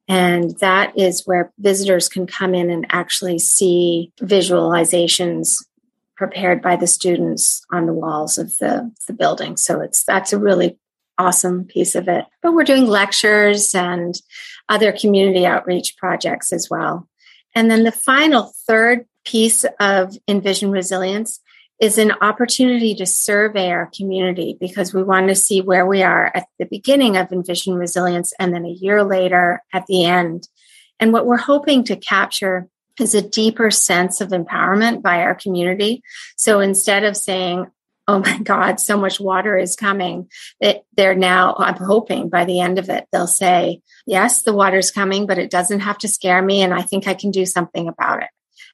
And 0.08 0.58
that 0.58 0.97
is 0.97 1.28
where 1.28 1.54
visitors 1.60 2.10
can 2.10 2.25
come 2.25 2.56
in 2.56 2.71
and 2.71 2.88
actually 2.89 3.38
see 3.38 4.12
visualizations 4.19 5.63
prepared 6.17 6.63
by 6.63 6.75
the 6.75 6.88
students 6.88 7.63
on 7.71 7.86
the 7.86 7.93
walls 7.93 8.39
of 8.39 8.58
the, 8.58 8.91
the 9.08 9.13
building. 9.13 9.58
So 9.58 9.80
it's 9.80 10.04
that's 10.04 10.34
a 10.34 10.39
really 10.39 10.80
awesome 11.19 11.65
piece 11.65 11.93
of 11.93 12.08
it. 12.08 12.25
But 12.41 12.53
we're 12.53 12.63
doing 12.63 12.88
lectures 12.88 13.75
and 13.75 14.15
other 14.69 14.91
community 14.91 15.45
outreach 15.45 15.95
projects 15.97 16.51
as 16.51 16.67
well. 16.69 17.08
And 17.53 17.69
then 17.69 17.84
the 17.84 17.91
final 17.91 18.53
third 18.67 19.05
piece 19.25 19.65
of 19.79 20.15
Envision 20.27 20.71
Resilience 20.71 21.39
is 21.79 21.97
an 21.97 22.12
opportunity 22.21 22.93
to 22.95 23.05
survey 23.05 23.69
our 23.69 23.89
community 23.95 24.58
because 24.60 24.93
we 24.93 25.03
want 25.03 25.29
to 25.29 25.36
see 25.36 25.62
where 25.62 25.86
we 25.86 26.03
are 26.03 26.32
at 26.36 26.45
the 26.58 26.65
beginning 26.65 27.15
of 27.15 27.32
Envision 27.32 27.75
Resilience 27.75 28.34
and 28.39 28.53
then 28.53 28.65
a 28.65 28.69
year 28.69 29.03
later 29.03 29.63
at 29.73 29.86
the 29.88 30.05
end. 30.05 30.47
And 30.99 31.13
what 31.13 31.25
we're 31.25 31.38
hoping 31.38 31.86
to 31.86 31.95
capture 31.95 32.67
is 32.99 33.15
a 33.15 33.21
deeper 33.21 33.71
sense 33.71 34.19
of 34.19 34.29
empowerment 34.29 35.01
by 35.01 35.21
our 35.21 35.36
community. 35.36 36.03
So 36.36 36.60
instead 36.60 37.05
of 37.05 37.15
saying, 37.15 37.67
oh 38.10 38.19
my 38.19 38.39
God, 38.39 38.80
so 38.80 38.98
much 38.98 39.19
water 39.19 39.56
is 39.56 39.76
coming. 39.76 40.30
That 40.62 40.84
they're 40.98 41.13
now, 41.13 41.56
I'm 41.60 41.76
hoping 41.76 42.28
by 42.28 42.43
the 42.43 42.60
end 42.60 42.80
of 42.80 42.89
it, 42.89 43.06
they'll 43.12 43.28
say, 43.28 43.82
yes, 44.08 44.41
the 44.41 44.54
water's 44.54 44.89
coming, 44.89 45.28
but 45.28 45.38
it 45.38 45.52
doesn't 45.52 45.82
have 45.82 46.00
to 46.00 46.08
scare 46.08 46.41
me. 46.41 46.63
And 46.63 46.74
I 46.74 46.82
think 46.82 47.08
I 47.08 47.13
can 47.13 47.30
do 47.30 47.45
something 47.45 47.88
about 47.88 48.24
it. 48.24 48.30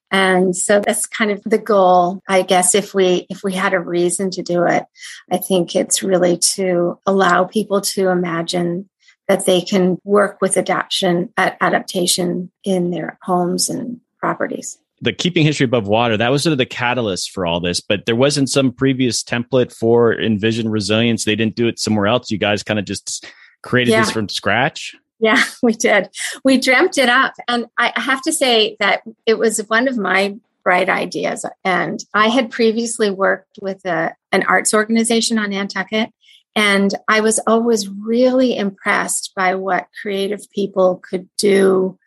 And 0.09 0.55
so 0.55 0.79
that's 0.79 1.05
kind 1.05 1.31
of 1.31 1.41
the 1.43 1.57
goal. 1.57 2.21
I 2.29 2.43
guess 2.43 2.75
if 2.75 2.93
we, 2.93 3.27
if 3.29 3.43
we 3.43 3.53
had 3.53 3.73
a 3.73 3.79
reason 3.79 4.31
to 4.31 4.41
do 4.41 4.63
it, 4.63 4.85
I 5.29 5.37
think 5.37 5.75
it's 5.75 6.01
really 6.01 6.37
to 6.53 6.97
allow 7.05 7.43
people 7.43 7.81
to 7.81 8.07
imagine 8.09 8.89
that 9.27 9.45
they 9.45 9.59
can 9.59 9.97
work 10.05 10.37
with 10.39 10.55
adaptation, 10.55 11.33
adaptation 11.37 12.51
in 12.63 12.91
their 12.91 13.17
homes 13.21 13.69
and 13.69 13.99
properties 14.19 14.77
the 15.05 15.13
keeping 15.13 15.45
history 15.45 15.63
above 15.63 15.87
water 15.87 16.17
that 16.17 16.31
was 16.31 16.43
sort 16.43 16.51
of 16.51 16.57
the 16.57 16.65
catalyst 16.65 17.31
for 17.31 17.45
all 17.45 17.59
this 17.59 17.79
but 17.79 18.05
there 18.05 18.15
wasn't 18.15 18.49
some 18.49 18.71
previous 18.71 19.23
template 19.23 19.73
for 19.73 20.13
envision 20.19 20.69
resilience. 20.69 21.25
They 21.25 21.35
didn't 21.35 21.55
do 21.55 21.67
it 21.67 21.79
somewhere 21.79 22.07
else. 22.07 22.31
You 22.31 22.37
guys 22.37 22.63
kind 22.63 22.79
of 22.79 22.85
just 22.85 23.25
created 23.63 23.91
yeah. 23.91 24.01
this 24.01 24.11
from 24.11 24.29
scratch? 24.29 24.95
Yeah 25.19 25.41
we 25.63 25.73
did. 25.73 26.09
We 26.43 26.57
dreamt 26.57 26.97
it 26.97 27.09
up 27.09 27.33
and 27.47 27.67
i 27.77 27.93
have 27.95 28.21
to 28.23 28.33
say 28.33 28.75
that 28.79 29.01
it 29.25 29.37
was 29.37 29.59
one 29.67 29.87
of 29.87 29.97
my 29.97 30.35
bright 30.63 30.89
ideas 30.89 31.45
and 31.63 31.99
i 32.13 32.27
had 32.27 32.49
previously 32.49 33.11
worked 33.11 33.59
with 33.61 33.85
a, 33.85 34.15
an 34.31 34.43
arts 34.47 34.73
organization 34.73 35.37
on 35.37 35.51
nantucket 35.51 36.09
and 36.55 36.95
i 37.07 37.21
was 37.21 37.39
always 37.45 37.87
really 37.87 38.57
impressed 38.57 39.31
by 39.35 39.53
what 39.53 39.87
creative 40.01 40.49
people 40.51 41.01
could 41.07 41.29
do 41.37 41.97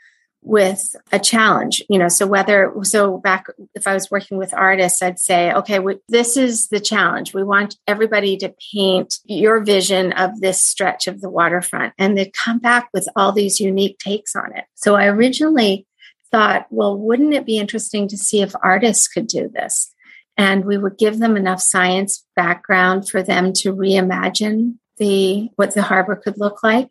with 0.43 0.95
a 1.13 1.19
challenge 1.19 1.83
you 1.91 1.99
know 1.99 2.09
so 2.09 2.27
whether 2.27 2.73
so 2.83 3.19
back 3.19 3.47
if 3.75 3.87
i 3.87 3.93
was 3.93 4.11
working 4.11 4.39
with 4.39 4.55
artists 4.55 5.03
i'd 5.03 5.19
say 5.19 5.53
okay 5.53 5.79
we, 5.79 5.97
this 6.09 6.37
is 6.37 6.69
the 6.69 6.81
challenge. 6.81 7.35
We 7.35 7.45
want 7.45 7.77
everybody 7.87 8.37
to 8.39 8.55
paint 8.73 9.19
your 9.25 9.63
vision 9.63 10.13
of 10.13 10.41
this 10.41 10.63
stretch 10.63 11.07
of 11.07 11.21
the 11.21 11.31
waterfront 11.31 11.95
and 11.99 12.17
they 12.17 12.31
come 12.45 12.59
back 12.59 12.89
with 12.93 13.09
all 13.17 13.33
these 13.33 13.61
unique 13.61 13.99
takes 13.99 14.35
on 14.35 14.57
it. 14.57 14.65
So 14.75 14.95
i 14.95 15.07
originally 15.07 15.87
thought 16.31 16.67
well 16.71 16.97
wouldn't 16.97 17.35
it 17.35 17.47
be 17.47 17.59
interesting 17.59 18.09
to 18.09 18.17
see 18.17 18.43
if 18.43 18.53
artists 18.63 19.09
could 19.09 19.27
do 19.27 19.49
this? 19.49 19.93
And 20.37 20.65
we 20.65 20.79
would 20.79 20.99
give 20.99 21.19
them 21.19 21.37
enough 21.37 21.61
science 21.61 22.25
background 22.37 23.09
for 23.09 23.23
them 23.23 23.53
to 23.55 23.75
reimagine 23.75 24.75
the 24.99 25.51
what 25.57 25.75
the 25.75 25.83
harbor 25.83 26.17
could 26.17 26.39
look 26.39 26.63
like 26.63 26.89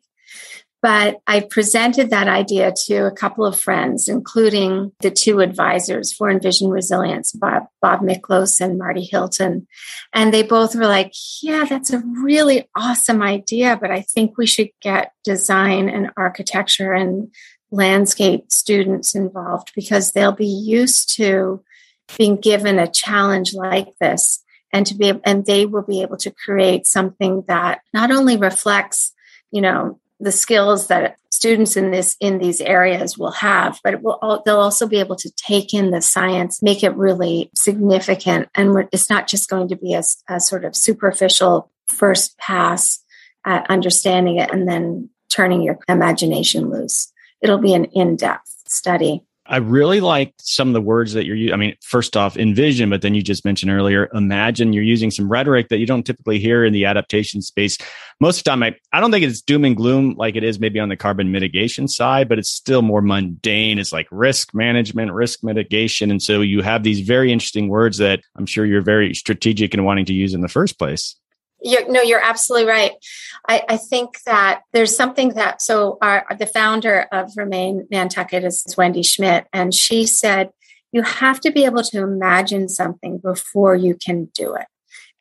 but 0.81 1.17
I 1.25 1.39
presented 1.39 2.11
that 2.11 2.27
idea 2.27 2.71
to 2.85 3.07
a 3.07 3.11
couple 3.11 3.45
of 3.45 3.59
friends, 3.59 4.07
including 4.07 4.91
the 5.01 5.09
two 5.09 5.39
advisors 5.39 6.13
for 6.13 6.29
Envision 6.29 6.69
Resilience, 6.69 7.31
Bob, 7.31 7.63
Bob 7.81 8.01
Miklos 8.01 8.61
and 8.61 8.77
Marty 8.77 9.03
Hilton. 9.03 9.67
And 10.13 10.33
they 10.33 10.43
both 10.43 10.75
were 10.75 10.87
like, 10.87 11.13
yeah, 11.41 11.65
that's 11.65 11.91
a 11.91 12.03
really 12.21 12.69
awesome 12.75 13.23
idea, 13.23 13.77
but 13.79 13.91
I 13.91 14.01
think 14.01 14.37
we 14.37 14.45
should 14.45 14.69
get 14.81 15.13
design 15.23 15.89
and 15.89 16.11
architecture 16.15 16.93
and 16.93 17.33
landscape 17.71 18.51
students 18.51 19.15
involved 19.15 19.71
because 19.75 20.11
they'll 20.11 20.31
be 20.31 20.45
used 20.45 21.15
to 21.17 21.63
being 22.17 22.37
given 22.37 22.79
a 22.79 22.89
challenge 22.89 23.53
like 23.53 23.89
this 23.99 24.43
and 24.71 24.85
to 24.85 24.95
be 24.95 25.13
and 25.25 25.45
they 25.45 25.65
will 25.65 25.81
be 25.81 26.01
able 26.01 26.17
to 26.17 26.31
create 26.31 26.85
something 26.85 27.43
that 27.47 27.81
not 27.93 28.11
only 28.11 28.37
reflects 28.37 29.13
you 29.51 29.61
know 29.61 29.99
the 30.19 30.32
skills 30.32 30.88
that 30.88 31.17
students 31.32 31.77
in 31.77 31.91
this 31.91 32.15
in 32.19 32.39
these 32.39 32.62
areas 32.62 33.17
will 33.17 33.32
have 33.32 33.80
but 33.84 34.01
will, 34.01 34.41
they'll 34.45 34.60
also 34.60 34.88
be 34.88 34.99
able 34.99 35.15
to 35.15 35.32
take 35.36 35.73
in 35.73 35.91
the 35.91 36.01
science 36.01 36.63
make 36.63 36.84
it 36.84 36.95
really 36.95 37.51
significant 37.56 38.49
and 38.56 38.88
it's 38.91 39.10
not 39.10 39.27
just 39.27 39.49
going 39.49 39.67
to 39.67 39.75
be 39.75 39.93
a, 39.93 40.01
a 40.30 40.39
sort 40.39 40.65
of 40.65 40.75
superficial 40.75 41.69
first 41.88 42.38
pass 42.38 43.03
at 43.45 43.69
understanding 43.69 44.38
it 44.38 44.51
and 44.51 44.67
then 44.67 45.10
turning 45.30 45.62
your 45.62 45.80
imagination 45.88 46.69
loose. 46.69 47.12
It'll 47.41 47.58
be 47.60 47.73
an 47.73 47.86
in-depth 47.86 48.63
study 48.67 49.23
I 49.49 49.57
really 49.57 50.01
like 50.01 50.33
some 50.39 50.67
of 50.67 50.73
the 50.73 50.81
words 50.81 51.13
that 51.13 51.25
you're 51.25 51.36
using. 51.36 51.53
I 51.53 51.57
mean, 51.57 51.75
first 51.81 52.17
off, 52.17 52.36
envision, 52.38 52.89
but 52.89 53.01
then 53.01 53.15
you 53.15 53.21
just 53.21 53.45
mentioned 53.45 53.71
earlier, 53.71 54.10
imagine 54.13 54.73
you're 54.73 54.83
using 54.83 55.10
some 55.10 55.31
rhetoric 55.31 55.69
that 55.69 55.77
you 55.77 55.86
don't 55.86 56.03
typically 56.03 56.39
hear 56.39 56.65
in 56.65 56.73
the 56.73 56.86
adaptation 56.86 57.41
space. 57.41 57.77
Most 58.19 58.39
of 58.39 58.43
the 58.43 58.49
time, 58.49 58.63
I, 58.63 58.75
I 58.91 58.99
don't 58.99 59.12
think 59.12 59.23
it's 59.23 59.41
doom 59.41 59.63
and 59.63 59.75
gloom 59.75 60.15
like 60.17 60.36
it 60.36 60.43
is 60.43 60.60
maybe 60.60 60.79
on 60.79 60.89
the 60.89 60.97
carbon 60.97 61.31
mitigation 61.31 61.88
side, 61.88 62.27
but 62.27 62.39
it's 62.39 62.49
still 62.49 62.81
more 62.81 63.01
mundane. 63.01 63.79
It's 63.79 63.93
like 63.93 64.07
risk 64.12 64.53
management, 64.53 65.13
risk 65.13 65.43
mitigation. 65.43 66.12
And 66.12 66.21
so 66.21 66.41
you 66.41 66.62
have 66.62 66.83
these 66.83 66.99
very 67.01 67.31
interesting 67.31 67.69
words 67.69 67.97
that 67.99 68.21
I'm 68.36 68.45
sure 68.45 68.65
you're 68.65 68.81
very 68.81 69.13
strategic 69.13 69.73
in 69.73 69.83
wanting 69.83 70.05
to 70.05 70.13
use 70.13 70.33
in 70.33 70.41
the 70.41 70.49
first 70.49 70.77
place. 70.77 71.15
You're, 71.67 71.91
no, 71.91 72.01
you're 72.01 72.23
absolutely 72.23 72.67
right. 72.67 72.93
I, 73.47 73.63
I, 73.67 73.77
think 73.77 74.21
that 74.25 74.62
there's 74.71 74.95
something 74.95 75.30
that 75.34 75.62
so 75.62 75.97
our, 76.01 76.25
the 76.39 76.45
founder 76.45 77.08
of 77.12 77.32
Remain 77.36 77.88
Nantucket 77.91 78.45
is 78.45 78.63
Wendy 78.77 79.03
Schmidt, 79.03 79.47
and 79.51 79.73
she 79.73 80.06
said 80.06 80.49
you 80.93 81.01
have 81.01 81.41
to 81.41 81.51
be 81.51 81.65
able 81.65 81.84
to 81.84 82.01
imagine 82.01 82.69
something 82.69 83.17
before 83.17 83.75
you 83.75 83.95
can 83.95 84.25
do 84.34 84.56
it. 84.56 84.65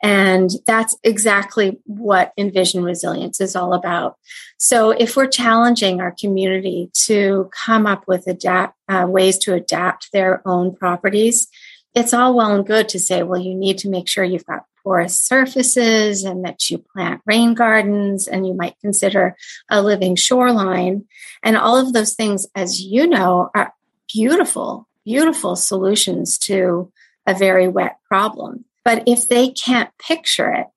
And 0.03 0.51
that's 0.67 0.97
exactly 1.03 1.79
what 1.85 2.33
Envision 2.39 2.85
Resilience 2.85 3.41
is 3.41 3.57
all 3.57 3.73
about. 3.73 4.17
So, 4.59 4.91
if 4.91 5.17
we're 5.17 5.27
challenging 5.27 6.01
our 6.01 6.15
community 6.19 6.91
to 7.07 7.51
come 7.67 7.87
up 7.87 8.05
with 8.07 8.27
adapt, 8.27 8.77
uh, 8.89 9.07
ways 9.09 9.39
to 9.39 9.55
adapt 9.55 10.13
their 10.13 10.47
own 10.47 10.77
properties, 10.77 11.49
it's 11.95 12.13
all 12.13 12.37
well 12.37 12.55
and 12.55 12.67
good 12.67 12.91
to 12.91 12.99
say, 12.99 13.23
well, 13.23 13.41
you 13.41 13.55
need 13.55 13.79
to 13.79 13.89
make 13.89 14.07
sure 14.07 14.23
you've 14.23 14.45
got 14.45 14.67
porous 14.87 15.21
surfaces 15.21 16.23
and 16.23 16.45
that 16.45 16.71
you 16.71 16.79
plant 16.79 17.21
rain 17.27 17.55
gardens 17.55 18.29
and 18.29 18.47
you 18.47 18.55
might 18.55 18.79
consider 18.81 19.37
a 19.69 19.83
living 19.83 20.15
shoreline. 20.15 21.05
And 21.43 21.57
all 21.57 21.77
of 21.77 21.93
those 21.93 22.15
things, 22.15 22.47
as 22.55 22.81
you 22.81 23.09
know, 23.09 23.51
are 23.53 23.75
beautiful, 24.15 24.87
beautiful 25.05 25.57
solutions 25.57 26.39
to 26.39 26.93
a 27.27 27.35
very 27.35 27.67
wet 27.67 27.97
problem. 28.07 28.65
But 28.85 29.03
if 29.09 29.27
they 29.27 29.49
can't 29.49 29.91
picture 29.99 30.53
it, 30.53 30.69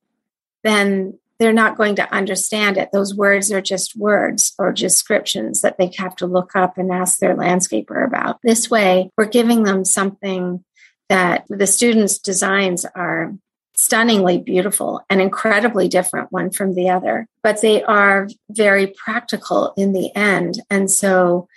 then 0.63 1.19
they're 1.37 1.53
not 1.53 1.77
going 1.77 1.95
to 1.97 2.11
understand 2.11 2.77
it. 2.77 2.89
Those 2.91 3.13
words 3.13 3.51
are 3.51 3.61
just 3.61 3.95
words 3.95 4.53
or 4.57 4.71
descriptions 4.71 5.61
that 5.61 5.77
they 5.77 5.91
have 5.99 6.15
to 6.15 6.25
look 6.25 6.55
up 6.55 6.79
and 6.79 6.91
ask 6.91 7.19
their 7.19 7.35
landscaper 7.35 8.03
about. 8.03 8.39
This 8.41 8.71
way, 8.71 9.11
we're 9.15 9.25
giving 9.25 9.63
them 9.63 9.85
something 9.85 10.65
that 11.09 11.45
the 11.47 11.67
students' 11.67 12.17
designs 12.17 12.85
are 12.95 13.35
stunningly 13.79 14.37
beautiful 14.37 15.01
and 15.09 15.21
incredibly 15.21 15.87
different 15.87 16.31
one 16.31 16.51
from 16.51 16.75
the 16.75 16.89
other, 16.89 17.27
but 17.41 17.61
they 17.61 17.83
are 17.83 18.27
very 18.49 18.87
practical 18.87 19.73
in 19.77 19.93
the 19.93 20.13
end. 20.15 20.61
And 20.69 20.91
so 20.91 21.47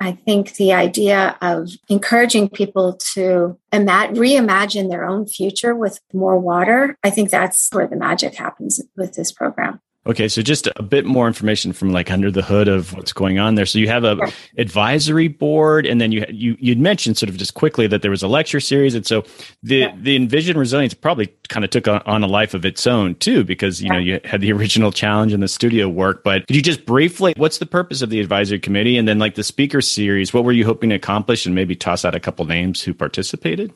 I 0.00 0.12
think 0.12 0.54
the 0.54 0.72
idea 0.72 1.36
of 1.40 1.70
encouraging 1.88 2.50
people 2.50 2.94
to 3.14 3.58
ima- 3.72 4.10
reimagine 4.12 4.90
their 4.90 5.04
own 5.04 5.26
future 5.26 5.74
with 5.74 6.00
more 6.12 6.38
water, 6.38 6.96
I 7.02 7.10
think 7.10 7.30
that's 7.30 7.68
where 7.72 7.86
the 7.86 7.96
magic 7.96 8.34
happens 8.34 8.80
with 8.96 9.14
this 9.14 9.32
program. 9.32 9.80
Okay, 10.08 10.26
so 10.26 10.40
just 10.40 10.66
a 10.76 10.82
bit 10.82 11.04
more 11.04 11.26
information 11.26 11.74
from 11.74 11.90
like 11.90 12.10
under 12.10 12.30
the 12.30 12.40
hood 12.40 12.66
of 12.66 12.94
what's 12.94 13.12
going 13.12 13.38
on 13.38 13.56
there. 13.56 13.66
So 13.66 13.78
you 13.78 13.88
have 13.88 14.04
a 14.04 14.16
sure. 14.16 14.28
advisory 14.56 15.28
board, 15.28 15.84
and 15.84 16.00
then 16.00 16.12
you 16.12 16.24
you 16.30 16.56
you'd 16.58 16.78
mentioned 16.78 17.18
sort 17.18 17.28
of 17.28 17.36
just 17.36 17.52
quickly 17.52 17.86
that 17.88 18.00
there 18.00 18.10
was 18.10 18.22
a 18.22 18.28
lecture 18.28 18.58
series, 18.58 18.94
and 18.94 19.06
so 19.06 19.22
the 19.62 19.76
yeah. 19.76 19.94
the 20.00 20.16
Envision 20.16 20.56
Resilience 20.56 20.94
probably 20.94 21.26
kind 21.48 21.62
of 21.62 21.70
took 21.70 21.86
on, 21.86 22.00
on, 22.06 22.22
a 22.22 22.26
life 22.26 22.54
of 22.54 22.64
its 22.64 22.86
own 22.86 23.16
too, 23.16 23.44
because 23.44 23.82
you 23.82 23.88
yeah. 23.88 23.92
know 23.92 23.98
you 23.98 24.20
had 24.24 24.40
the 24.40 24.50
original 24.50 24.92
challenge 24.92 25.34
and 25.34 25.42
the 25.42 25.48
studio 25.48 25.90
work. 25.90 26.24
But 26.24 26.46
could 26.46 26.56
you 26.56 26.62
just 26.62 26.86
briefly, 26.86 27.34
what's 27.36 27.58
the 27.58 27.66
purpose 27.66 28.00
of 28.00 28.08
the 28.08 28.20
advisory 28.20 28.60
committee, 28.60 28.96
and 28.96 29.06
then 29.06 29.18
like 29.18 29.34
the 29.34 29.44
speaker 29.44 29.82
series, 29.82 30.32
what 30.32 30.44
were 30.44 30.52
you 30.52 30.64
hoping 30.64 30.88
to 30.88 30.96
accomplish, 30.96 31.44
and 31.44 31.54
maybe 31.54 31.76
toss 31.76 32.06
out 32.06 32.14
a 32.14 32.20
couple 32.20 32.46
names 32.46 32.80
who 32.82 32.94
participated? 32.94 33.74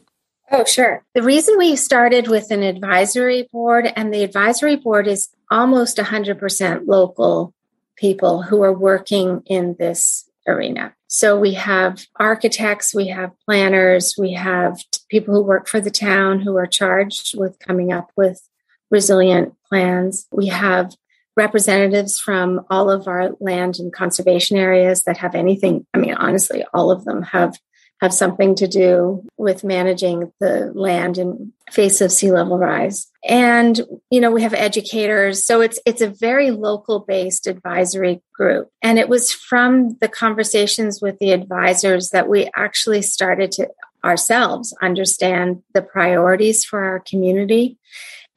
Oh, 0.54 0.64
sure. 0.64 1.02
The 1.14 1.22
reason 1.22 1.56
we 1.56 1.76
started 1.76 2.28
with 2.28 2.50
an 2.50 2.62
advisory 2.62 3.48
board, 3.50 3.90
and 3.96 4.12
the 4.12 4.22
advisory 4.22 4.76
board 4.76 5.08
is 5.08 5.30
almost 5.50 5.96
100% 5.96 6.86
local 6.86 7.54
people 7.96 8.42
who 8.42 8.62
are 8.62 8.72
working 8.72 9.42
in 9.46 9.76
this 9.78 10.28
arena. 10.46 10.94
So 11.06 11.38
we 11.38 11.54
have 11.54 12.06
architects, 12.16 12.94
we 12.94 13.08
have 13.08 13.30
planners, 13.46 14.14
we 14.18 14.34
have 14.34 14.78
people 15.08 15.34
who 15.34 15.42
work 15.42 15.68
for 15.68 15.80
the 15.80 15.90
town 15.90 16.40
who 16.40 16.56
are 16.56 16.66
charged 16.66 17.38
with 17.38 17.58
coming 17.58 17.90
up 17.90 18.10
with 18.14 18.46
resilient 18.90 19.54
plans. 19.66 20.26
We 20.32 20.48
have 20.48 20.94
representatives 21.34 22.20
from 22.20 22.66
all 22.68 22.90
of 22.90 23.08
our 23.08 23.30
land 23.40 23.78
and 23.78 23.90
conservation 23.90 24.58
areas 24.58 25.04
that 25.04 25.16
have 25.16 25.34
anything. 25.34 25.86
I 25.94 25.98
mean, 25.98 26.12
honestly, 26.14 26.64
all 26.74 26.90
of 26.90 27.06
them 27.06 27.22
have 27.22 27.58
have 28.02 28.12
something 28.12 28.56
to 28.56 28.66
do 28.66 29.24
with 29.36 29.62
managing 29.62 30.32
the 30.40 30.72
land 30.74 31.18
in 31.18 31.52
face 31.70 32.00
of 32.00 32.10
sea 32.10 32.32
level 32.32 32.58
rise. 32.58 33.06
And 33.24 33.80
you 34.10 34.20
know, 34.20 34.32
we 34.32 34.42
have 34.42 34.52
educators, 34.52 35.44
so 35.44 35.60
it's 35.60 35.78
it's 35.86 36.02
a 36.02 36.08
very 36.08 36.50
local 36.50 36.98
based 36.98 37.46
advisory 37.46 38.20
group. 38.34 38.68
And 38.82 38.98
it 38.98 39.08
was 39.08 39.32
from 39.32 39.96
the 40.00 40.08
conversations 40.08 41.00
with 41.00 41.20
the 41.20 41.30
advisors 41.30 42.10
that 42.10 42.28
we 42.28 42.50
actually 42.56 43.02
started 43.02 43.52
to 43.52 43.68
ourselves 44.04 44.76
understand 44.82 45.62
the 45.72 45.82
priorities 45.82 46.64
for 46.64 46.82
our 46.82 46.98
community 46.98 47.78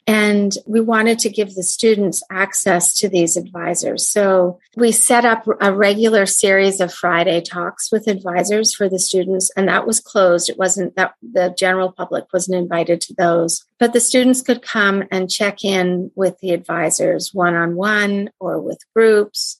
and 0.07 0.55
we 0.67 0.79
wanted 0.79 1.17
to 1.19 1.29
give 1.29 1.55
the 1.55 1.63
students 1.63 2.21
access 2.29 2.93
to 2.95 3.09
these 3.09 3.35
advisors. 3.35 4.07
So 4.07 4.59
we 4.75 4.91
set 4.91 5.25
up 5.25 5.47
a 5.59 5.73
regular 5.73 6.27
series 6.27 6.79
of 6.79 6.93
Friday 6.93 7.41
talks 7.41 7.91
with 7.91 8.07
advisors 8.07 8.75
for 8.75 8.87
the 8.87 8.99
students, 8.99 9.49
and 9.57 9.67
that 9.67 9.87
was 9.87 9.99
closed. 9.99 10.49
It 10.49 10.59
wasn't 10.59 10.95
that 10.95 11.15
the 11.23 11.55
general 11.57 11.91
public 11.91 12.25
wasn't 12.31 12.57
invited 12.57 13.01
to 13.01 13.15
those, 13.15 13.65
but 13.79 13.93
the 13.93 13.99
students 13.99 14.43
could 14.43 14.61
come 14.61 15.03
and 15.11 15.29
check 15.29 15.63
in 15.63 16.11
with 16.15 16.39
the 16.39 16.51
advisors 16.51 17.33
one 17.33 17.55
on 17.55 17.75
one 17.75 18.29
or 18.39 18.61
with 18.61 18.79
groups. 18.95 19.59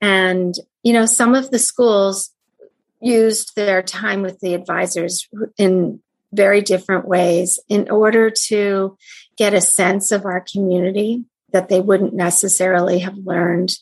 And, 0.00 0.54
you 0.84 0.92
know, 0.92 1.06
some 1.06 1.34
of 1.34 1.50
the 1.50 1.58
schools 1.58 2.30
used 3.00 3.56
their 3.56 3.82
time 3.82 4.22
with 4.22 4.38
the 4.40 4.54
advisors 4.54 5.28
in 5.58 6.00
very 6.32 6.60
different 6.60 7.08
ways 7.08 7.58
in 7.68 7.90
order 7.90 8.30
to 8.30 8.96
get 9.40 9.54
a 9.54 9.60
sense 9.62 10.12
of 10.12 10.26
our 10.26 10.44
community 10.52 11.24
that 11.50 11.70
they 11.70 11.80
wouldn't 11.80 12.12
necessarily 12.12 12.98
have 12.98 13.16
learned 13.16 13.72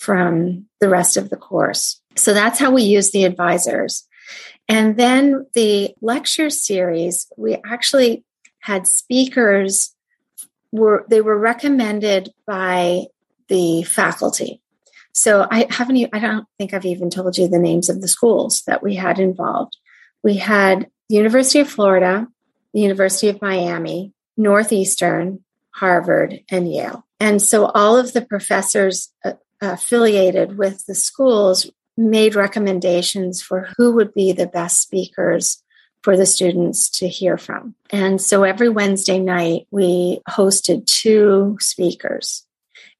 from 0.00 0.66
the 0.80 0.88
rest 0.88 1.16
of 1.16 1.30
the 1.30 1.36
course. 1.36 2.02
So 2.16 2.34
that's 2.34 2.58
how 2.58 2.72
we 2.72 2.82
use 2.82 3.12
the 3.12 3.24
advisors. 3.24 4.04
And 4.68 4.96
then 4.96 5.46
the 5.54 5.94
lecture 6.02 6.50
series, 6.50 7.30
we 7.36 7.56
actually 7.64 8.24
had 8.58 8.88
speakers 8.88 9.94
were 10.72 11.06
they 11.08 11.20
were 11.20 11.38
recommended 11.38 12.32
by 12.44 13.04
the 13.46 13.84
faculty. 13.84 14.60
So 15.12 15.46
I 15.48 15.68
haven't 15.70 16.08
I 16.12 16.18
don't 16.18 16.48
think 16.58 16.74
I've 16.74 16.84
even 16.84 17.10
told 17.10 17.38
you 17.38 17.46
the 17.46 17.60
names 17.60 17.88
of 17.88 18.00
the 18.00 18.08
schools 18.08 18.62
that 18.66 18.82
we 18.82 18.96
had 18.96 19.20
involved. 19.20 19.76
We 20.24 20.38
had 20.38 20.90
the 21.08 21.14
University 21.14 21.60
of 21.60 21.70
Florida, 21.70 22.26
the 22.74 22.80
University 22.80 23.28
of 23.28 23.40
Miami, 23.40 24.12
Northeastern, 24.36 25.42
Harvard, 25.70 26.40
and 26.50 26.72
Yale. 26.72 27.06
And 27.20 27.40
so 27.40 27.66
all 27.66 27.96
of 27.96 28.12
the 28.12 28.22
professors 28.22 29.12
uh, 29.24 29.32
affiliated 29.60 30.58
with 30.58 30.84
the 30.86 30.94
schools 30.94 31.70
made 31.96 32.34
recommendations 32.34 33.40
for 33.40 33.68
who 33.76 33.92
would 33.94 34.12
be 34.12 34.32
the 34.32 34.46
best 34.46 34.82
speakers 34.82 35.62
for 36.02 36.16
the 36.16 36.26
students 36.26 36.90
to 36.90 37.08
hear 37.08 37.36
from. 37.38 37.74
And 37.90 38.20
so 38.20 38.44
every 38.44 38.68
Wednesday 38.68 39.18
night, 39.18 39.66
we 39.70 40.20
hosted 40.28 40.86
two 40.86 41.56
speakers 41.58 42.46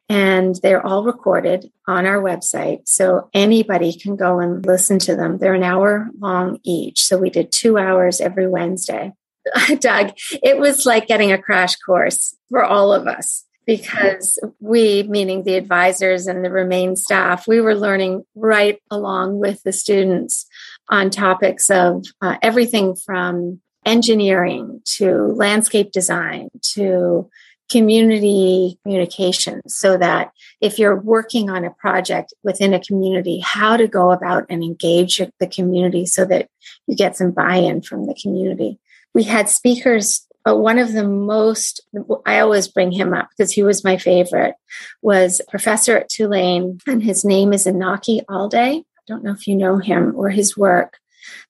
and 0.09 0.57
they're 0.57 0.85
all 0.85 1.05
recorded 1.05 1.71
on 1.87 2.07
our 2.07 2.21
website. 2.21 2.89
So 2.89 3.29
anybody 3.35 3.93
can 3.93 4.17
go 4.17 4.41
and 4.41 4.65
listen 4.65 4.99
to 5.01 5.17
them. 5.17 5.39
They're 5.39 5.55
an 5.55 5.63
hour 5.63 6.09
long 6.19 6.61
each. 6.63 7.03
So 7.03 7.19
we 7.19 7.31
did 7.31 7.53
two 7.53 7.77
hours 7.77 8.21
every 8.21 8.49
Wednesday. 8.49 9.13
Doug, 9.81 10.13
it 10.43 10.59
was 10.59 10.87
like 10.87 11.07
getting 11.07 11.33
a 11.33 11.41
crash 11.41 11.77
course 11.77 12.37
for 12.51 12.65
all 12.65 12.93
of 12.93 13.07
us 13.07 13.45
because 13.67 14.39
we, 14.61 15.03
meaning 15.05 15.43
the 15.43 15.57
advisors 15.57 16.27
and 16.27 16.45
the 16.45 16.51
Remain 16.51 16.97
staff, 16.97 17.49
we 17.49 17.61
were 17.61 17.75
learning 17.75 18.25
right 18.35 18.81
along 18.91 19.39
with 19.41 19.63
the 19.65 19.73
students 19.73 20.47
on 20.89 21.11
topics 21.11 21.69
of 21.69 22.05
uh, 22.23 22.37
everything 22.43 22.95
from 22.95 23.61
engineering 23.85 24.81
to 24.85 25.33
landscape 25.35 25.93
design 25.93 26.49
to 26.61 27.29
community 27.69 28.79
communication 28.85 29.61
so 29.69 29.97
that 29.97 30.31
if 30.61 30.79
you're 30.79 31.01
working 31.01 31.51
on 31.51 31.65
a 31.65 31.71
project 31.71 32.33
within 32.45 32.73
a 32.73 32.81
community, 32.81 33.41
how 33.41 33.77
to 33.77 33.89
go 33.89 34.13
about 34.13 34.47
and 34.49 34.63
engage 34.63 35.21
the 35.41 35.47
community 35.47 36.07
so 36.07 36.25
that 36.25 36.49
you 36.87 36.95
get 36.95 37.17
some 37.17 37.33
buy 37.33 37.57
in 37.57 37.83
from 37.83 38.07
the 38.07 38.15
community. 38.15 38.79
We 39.17 39.23
had 39.23 39.49
speakers, 39.49 40.27
but 40.45 40.59
one 40.59 40.79
of 40.79 40.93
the 40.93 41.09
most, 41.09 41.81
I 42.27 42.41
always 42.41 42.69
bring 42.69 42.93
him 42.93 43.15
up 43.15 43.31
because 43.31 43.51
he 43.51 43.63
was 43.63 43.83
my 43.83 43.97
favorite, 43.97 44.57
was 45.01 45.41
professor 45.49 45.97
at 45.97 46.11
Tulane, 46.11 46.81
and 46.87 47.03
his 47.03 47.25
name 47.25 47.55
is 47.55 47.65
Inaki 47.65 48.23
Alday. 48.29 48.81
I 48.81 49.03
don't 49.09 49.25
know 49.25 49.33
if 49.33 49.47
you 49.47 49.57
know 49.57 49.79
him 49.79 50.13
or 50.15 50.29
his 50.29 50.55
work, 50.55 50.99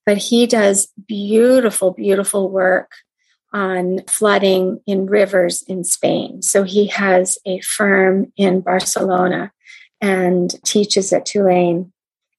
but 0.05 0.17
he 0.17 0.47
does 0.47 0.87
beautiful, 1.09 1.91
beautiful 1.91 2.49
work 2.49 2.93
on 3.53 4.05
flooding 4.07 4.79
in 4.87 5.07
rivers 5.07 5.63
in 5.63 5.83
Spain. 5.83 6.43
So 6.43 6.63
he 6.63 6.87
has 6.87 7.37
a 7.47 7.61
firm 7.63 8.33
in 8.37 8.61
Barcelona 8.61 9.51
and 10.01 10.55
teaches 10.65 11.13
at 11.13 11.27
Tulane. 11.27 11.93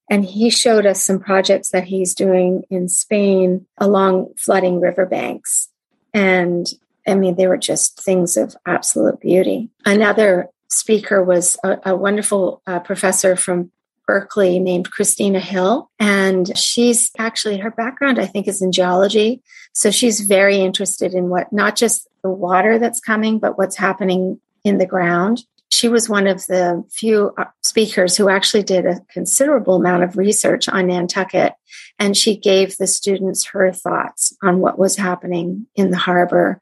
And 0.09 0.23
he 0.23 0.49
showed 0.49 0.85
us 0.85 1.03
some 1.03 1.19
projects 1.19 1.69
that 1.69 1.83
he's 1.83 2.15
doing 2.15 2.63
in 2.69 2.87
Spain 2.87 3.65
along 3.77 4.33
flooding 4.37 4.79
riverbanks. 4.79 5.69
And 6.13 6.65
I 7.07 7.15
mean, 7.15 7.35
they 7.35 7.47
were 7.47 7.57
just 7.57 8.01
things 8.01 8.37
of 8.37 8.55
absolute 8.65 9.19
beauty. 9.19 9.69
Another 9.85 10.49
speaker 10.69 11.23
was 11.23 11.57
a, 11.63 11.77
a 11.87 11.95
wonderful 11.95 12.61
uh, 12.67 12.79
professor 12.79 13.35
from 13.35 13.71
Berkeley 14.05 14.59
named 14.59 14.91
Kristina 14.91 15.39
Hill. 15.39 15.89
And 15.99 16.57
she's 16.57 17.11
actually, 17.17 17.57
her 17.57 17.71
background, 17.71 18.19
I 18.19 18.25
think, 18.25 18.47
is 18.47 18.61
in 18.61 18.71
geology. 18.71 19.41
So 19.73 19.91
she's 19.91 20.21
very 20.21 20.57
interested 20.57 21.13
in 21.13 21.29
what, 21.29 21.51
not 21.51 21.75
just 21.75 22.07
the 22.23 22.29
water 22.29 22.79
that's 22.79 23.01
coming, 23.01 23.39
but 23.39 23.57
what's 23.57 23.75
happening 23.75 24.39
in 24.63 24.77
the 24.77 24.85
ground. 24.85 25.43
She 25.69 25.89
was 25.89 26.09
one 26.09 26.27
of 26.27 26.45
the 26.47 26.83
few 26.91 27.33
uh, 27.37 27.45
speakers 27.63 28.15
who 28.15 28.29
actually 28.29 28.63
did 28.63 28.85
a 28.85 29.01
considerable 29.11 29.75
amount 29.75 30.03
of 30.03 30.17
research 30.17 30.69
on 30.69 30.87
Nantucket. 30.87 31.53
And 31.99 32.15
she 32.15 32.37
gave 32.37 32.77
the 32.77 32.87
students 32.87 33.45
her 33.47 33.71
thoughts 33.71 34.35
on 34.41 34.59
what 34.59 34.79
was 34.79 34.95
happening 34.95 35.67
in 35.75 35.91
the 35.91 35.97
harbor, 35.97 36.61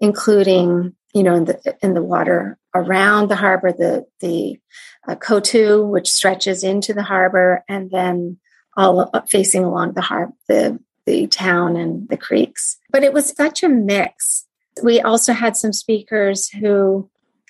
including 0.00 0.94
you 1.16 1.22
know, 1.22 1.34
in 1.34 1.46
the 1.46 1.76
in 1.82 1.94
the 1.94 2.02
water 2.02 2.58
around 2.74 3.28
the 3.30 3.36
harbor, 3.36 3.72
the 3.72 4.04
the 4.20 4.60
uh, 5.08 5.14
Coatue, 5.14 5.82
which 5.82 6.12
stretches 6.12 6.62
into 6.62 6.92
the 6.92 7.02
harbor, 7.02 7.64
and 7.70 7.90
then 7.90 8.36
all 8.76 9.10
facing 9.26 9.64
along 9.64 9.94
the 9.94 10.02
harbor, 10.02 10.34
the 10.46 10.78
the 11.06 11.26
town 11.26 11.74
and 11.76 12.06
the 12.10 12.18
creeks. 12.18 12.76
But 12.90 13.02
it 13.02 13.14
was 13.14 13.34
such 13.34 13.62
a 13.62 13.68
mix. 13.70 14.44
We 14.82 15.00
also 15.00 15.32
had 15.32 15.56
some 15.56 15.72
speakers 15.72 16.50
who 16.50 17.08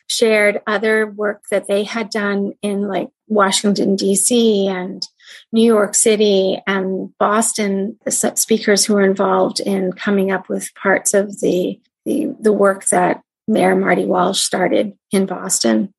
shared 0.08 0.60
other 0.66 1.06
work 1.06 1.42
that 1.50 1.66
they 1.66 1.84
had 1.84 2.10
done 2.10 2.52
in 2.62 2.82
like 2.82 3.08
Washington, 3.28 3.96
D.C. 3.96 4.68
and 4.68 5.06
New 5.52 5.64
York 5.64 5.94
City 5.94 6.60
and 6.66 7.16
Boston, 7.18 7.98
the 8.04 8.10
speakers 8.10 8.84
who 8.84 8.94
were 8.94 9.04
involved 9.04 9.60
in 9.60 9.92
coming 9.92 10.30
up 10.30 10.48
with 10.48 10.74
parts 10.74 11.14
of 11.14 11.40
the, 11.40 11.80
the, 12.04 12.34
the 12.40 12.52
work 12.52 12.86
that 12.86 13.22
Mayor 13.48 13.76
Marty 13.76 14.04
Walsh 14.04 14.40
started 14.40 14.92
in 15.10 15.26
Boston 15.26 15.92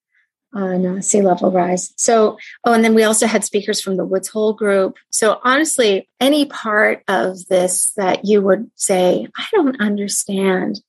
on 0.54 0.86
uh, 0.86 1.02
sea 1.02 1.22
level 1.22 1.52
rise. 1.52 1.94
So, 1.98 2.38
oh, 2.64 2.74
and 2.74 2.84
then 2.84 2.96
we 2.96 3.04
also 3.04 3.28
had 3.28 3.44
speakers 3.44 3.82
from 3.82 3.98
the 3.98 4.06
Woods 4.06 4.30
Hole 4.30 4.54
group. 4.54 4.98
So, 5.10 5.40
honestly, 5.44 6.10
any 6.20 6.46
part 6.46 7.04
of 7.08 7.46
this 7.48 7.92
that 7.98 8.26
you 8.26 8.42
would 8.42 8.72
say, 8.76 9.28
I 9.38 9.46
don't 9.52 9.80
understand, 9.82 10.82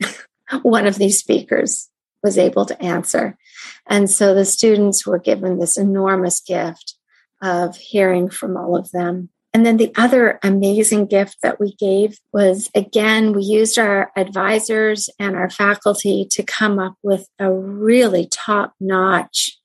one 0.62 0.86
of 0.86 0.96
these 0.96 1.18
speakers 1.18 1.88
was 2.26 2.36
able 2.36 2.66
to 2.66 2.82
answer. 2.82 3.38
And 3.86 4.10
so 4.10 4.34
the 4.34 4.44
students 4.44 5.06
were 5.06 5.20
given 5.20 5.60
this 5.60 5.78
enormous 5.78 6.40
gift 6.40 6.96
of 7.40 7.76
hearing 7.76 8.28
from 8.28 8.56
all 8.56 8.76
of 8.76 8.90
them. 8.90 9.28
And 9.54 9.64
then 9.64 9.76
the 9.76 9.92
other 9.96 10.40
amazing 10.42 11.06
gift 11.06 11.36
that 11.42 11.60
we 11.60 11.76
gave 11.76 12.18
was 12.32 12.68
again, 12.74 13.32
we 13.32 13.44
used 13.44 13.78
our 13.78 14.10
advisors 14.16 15.08
and 15.20 15.36
our 15.36 15.48
faculty 15.48 16.26
to 16.32 16.42
come 16.42 16.80
up 16.80 16.96
with 17.04 17.28
a 17.38 17.52
really 17.52 18.26
top 18.26 18.74
notch 18.80 19.56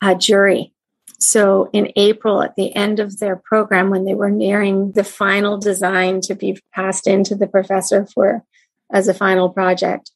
uh, 0.00 0.14
jury. 0.14 0.72
So 1.18 1.68
in 1.72 1.92
April, 1.96 2.40
at 2.40 2.54
the 2.54 2.72
end 2.76 3.00
of 3.00 3.18
their 3.18 3.34
program, 3.34 3.90
when 3.90 4.04
they 4.04 4.14
were 4.14 4.30
nearing 4.30 4.92
the 4.92 5.04
final 5.04 5.58
design 5.58 6.20
to 6.22 6.36
be 6.36 6.60
passed 6.72 7.08
into 7.08 7.34
the 7.34 7.48
professor 7.48 8.06
for 8.06 8.44
as 8.92 9.08
a 9.08 9.14
final 9.14 9.50
project, 9.50 10.12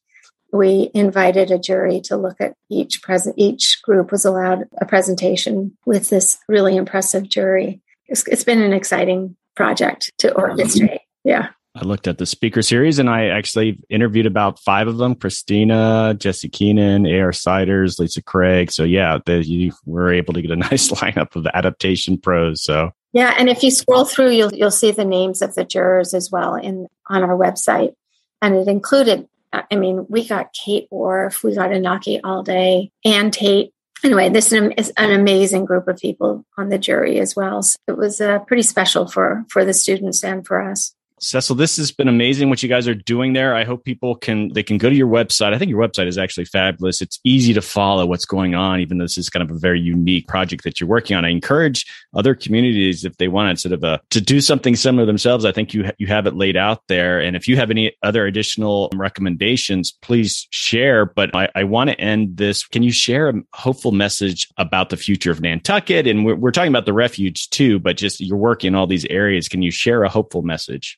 we 0.51 0.89
invited 0.93 1.51
a 1.51 1.59
jury 1.59 2.01
to 2.01 2.17
look 2.17 2.39
at 2.39 2.53
each 2.69 3.01
present 3.01 3.35
each 3.37 3.81
group 3.83 4.11
was 4.11 4.25
allowed 4.25 4.67
a 4.79 4.85
presentation 4.85 5.77
with 5.85 6.09
this 6.09 6.37
really 6.47 6.75
impressive 6.75 7.27
jury 7.27 7.81
it's, 8.07 8.27
it's 8.27 8.43
been 8.43 8.61
an 8.61 8.73
exciting 8.73 9.35
project 9.55 10.11
to 10.17 10.29
orchestrate 10.31 10.99
yeah 11.23 11.49
I 11.73 11.83
looked 11.83 12.07
at 12.07 12.17
the 12.17 12.25
speaker 12.25 12.61
series 12.61 12.99
and 12.99 13.09
I 13.09 13.27
actually 13.27 13.79
interviewed 13.89 14.25
about 14.25 14.59
five 14.59 14.89
of 14.89 14.97
them 14.97 15.15
Kristina, 15.15 16.17
Jesse 16.17 16.49
Keenan, 16.49 17.05
A.R. 17.05 17.31
Siders, 17.31 17.97
Lisa 17.97 18.21
Craig. 18.21 18.71
So, 18.71 18.83
yeah, 18.83 19.19
the, 19.25 19.41
you 19.45 19.71
were 19.85 20.11
able 20.11 20.33
to 20.33 20.41
get 20.41 20.51
a 20.51 20.55
nice 20.57 20.89
lineup 20.89 21.35
of 21.35 21.47
adaptation 21.53 22.17
pros. 22.17 22.61
So, 22.61 22.91
yeah. 23.13 23.35
And 23.37 23.49
if 23.49 23.63
you 23.63 23.71
scroll 23.71 24.03
through, 24.03 24.31
you'll, 24.31 24.53
you'll 24.53 24.71
see 24.71 24.91
the 24.91 25.05
names 25.05 25.41
of 25.41 25.55
the 25.55 25.63
jurors 25.63 26.13
as 26.13 26.29
well 26.29 26.55
in 26.55 26.87
on 27.07 27.23
our 27.23 27.37
website. 27.37 27.93
And 28.41 28.55
it 28.55 28.67
included 28.67 29.27
I 29.53 29.75
mean, 29.75 30.05
we 30.09 30.27
got 30.27 30.53
Kate 30.53 30.87
Orff, 30.91 31.43
we 31.43 31.55
got 31.55 31.71
Inaki 31.71 32.21
Alday, 32.21 32.89
and 33.03 33.33
Tate. 33.33 33.73
Anyway, 34.03 34.29
this 34.29 34.51
is 34.51 34.89
an 34.97 35.11
amazing 35.11 35.65
group 35.65 35.87
of 35.87 35.97
people 35.97 36.43
on 36.57 36.69
the 36.69 36.79
jury 36.79 37.19
as 37.19 37.35
well. 37.35 37.61
So 37.61 37.77
it 37.87 37.97
was 37.97 38.19
uh, 38.19 38.39
pretty 38.39 38.63
special 38.63 39.07
for 39.07 39.45
for 39.49 39.63
the 39.63 39.73
students 39.73 40.23
and 40.23 40.45
for 40.45 40.61
us. 40.61 40.95
Cecil, 41.23 41.55
this 41.55 41.77
has 41.77 41.91
been 41.91 42.07
amazing 42.07 42.49
what 42.49 42.63
you 42.63 42.69
guys 42.69 42.87
are 42.87 42.95
doing 42.95 43.33
there. 43.33 43.53
I 43.53 43.63
hope 43.63 43.85
people 43.85 44.15
can 44.15 44.49
they 44.53 44.63
can 44.63 44.79
go 44.79 44.89
to 44.89 44.95
your 44.95 45.07
website. 45.07 45.53
I 45.53 45.59
think 45.59 45.69
your 45.69 45.79
website 45.79 46.07
is 46.07 46.17
actually 46.17 46.45
fabulous. 46.45 46.99
It's 46.99 47.19
easy 47.23 47.53
to 47.53 47.61
follow 47.61 48.07
what's 48.07 48.25
going 48.25 48.55
on, 48.55 48.79
even 48.79 48.97
though 48.97 49.03
this 49.03 49.19
is 49.19 49.29
kind 49.29 49.47
of 49.47 49.55
a 49.55 49.59
very 49.59 49.79
unique 49.79 50.27
project 50.27 50.63
that 50.63 50.81
you're 50.81 50.89
working 50.89 51.15
on. 51.15 51.23
I 51.23 51.29
encourage 51.29 51.85
other 52.15 52.33
communities 52.33 53.05
if 53.05 53.17
they 53.17 53.27
want 53.27 53.55
to 53.55 53.61
sort 53.61 53.73
of 53.73 53.83
a, 53.83 54.01
to 54.09 54.19
do 54.19 54.41
something 54.41 54.75
similar 54.75 55.05
themselves. 55.05 55.45
I 55.45 55.51
think 55.51 55.75
you 55.75 55.91
you 55.99 56.07
have 56.07 56.25
it 56.25 56.35
laid 56.35 56.57
out 56.57 56.81
there. 56.87 57.19
And 57.19 57.35
if 57.35 57.47
you 57.47 57.55
have 57.55 57.69
any 57.69 57.95
other 58.01 58.25
additional 58.25 58.89
recommendations, 58.95 59.91
please 60.01 60.47
share. 60.49 61.05
But 61.05 61.35
I, 61.35 61.49
I 61.53 61.65
want 61.65 61.91
to 61.91 62.01
end 62.01 62.37
this. 62.37 62.65
Can 62.65 62.81
you 62.81 62.91
share 62.91 63.29
a 63.29 63.33
hopeful 63.53 63.91
message 63.91 64.49
about 64.57 64.89
the 64.89 64.97
future 64.97 65.29
of 65.29 65.39
Nantucket? 65.39 66.07
And 66.07 66.25
we're, 66.25 66.35
we're 66.35 66.51
talking 66.51 66.71
about 66.71 66.87
the 66.87 66.93
refuge 66.93 67.51
too, 67.51 67.77
but 67.77 67.95
just 67.95 68.19
your 68.21 68.37
work 68.37 68.65
in 68.65 68.73
all 68.73 68.87
these 68.87 69.05
areas. 69.05 69.47
Can 69.47 69.61
you 69.61 69.69
share 69.69 70.03
a 70.03 70.09
hopeful 70.09 70.41
message? 70.41 70.97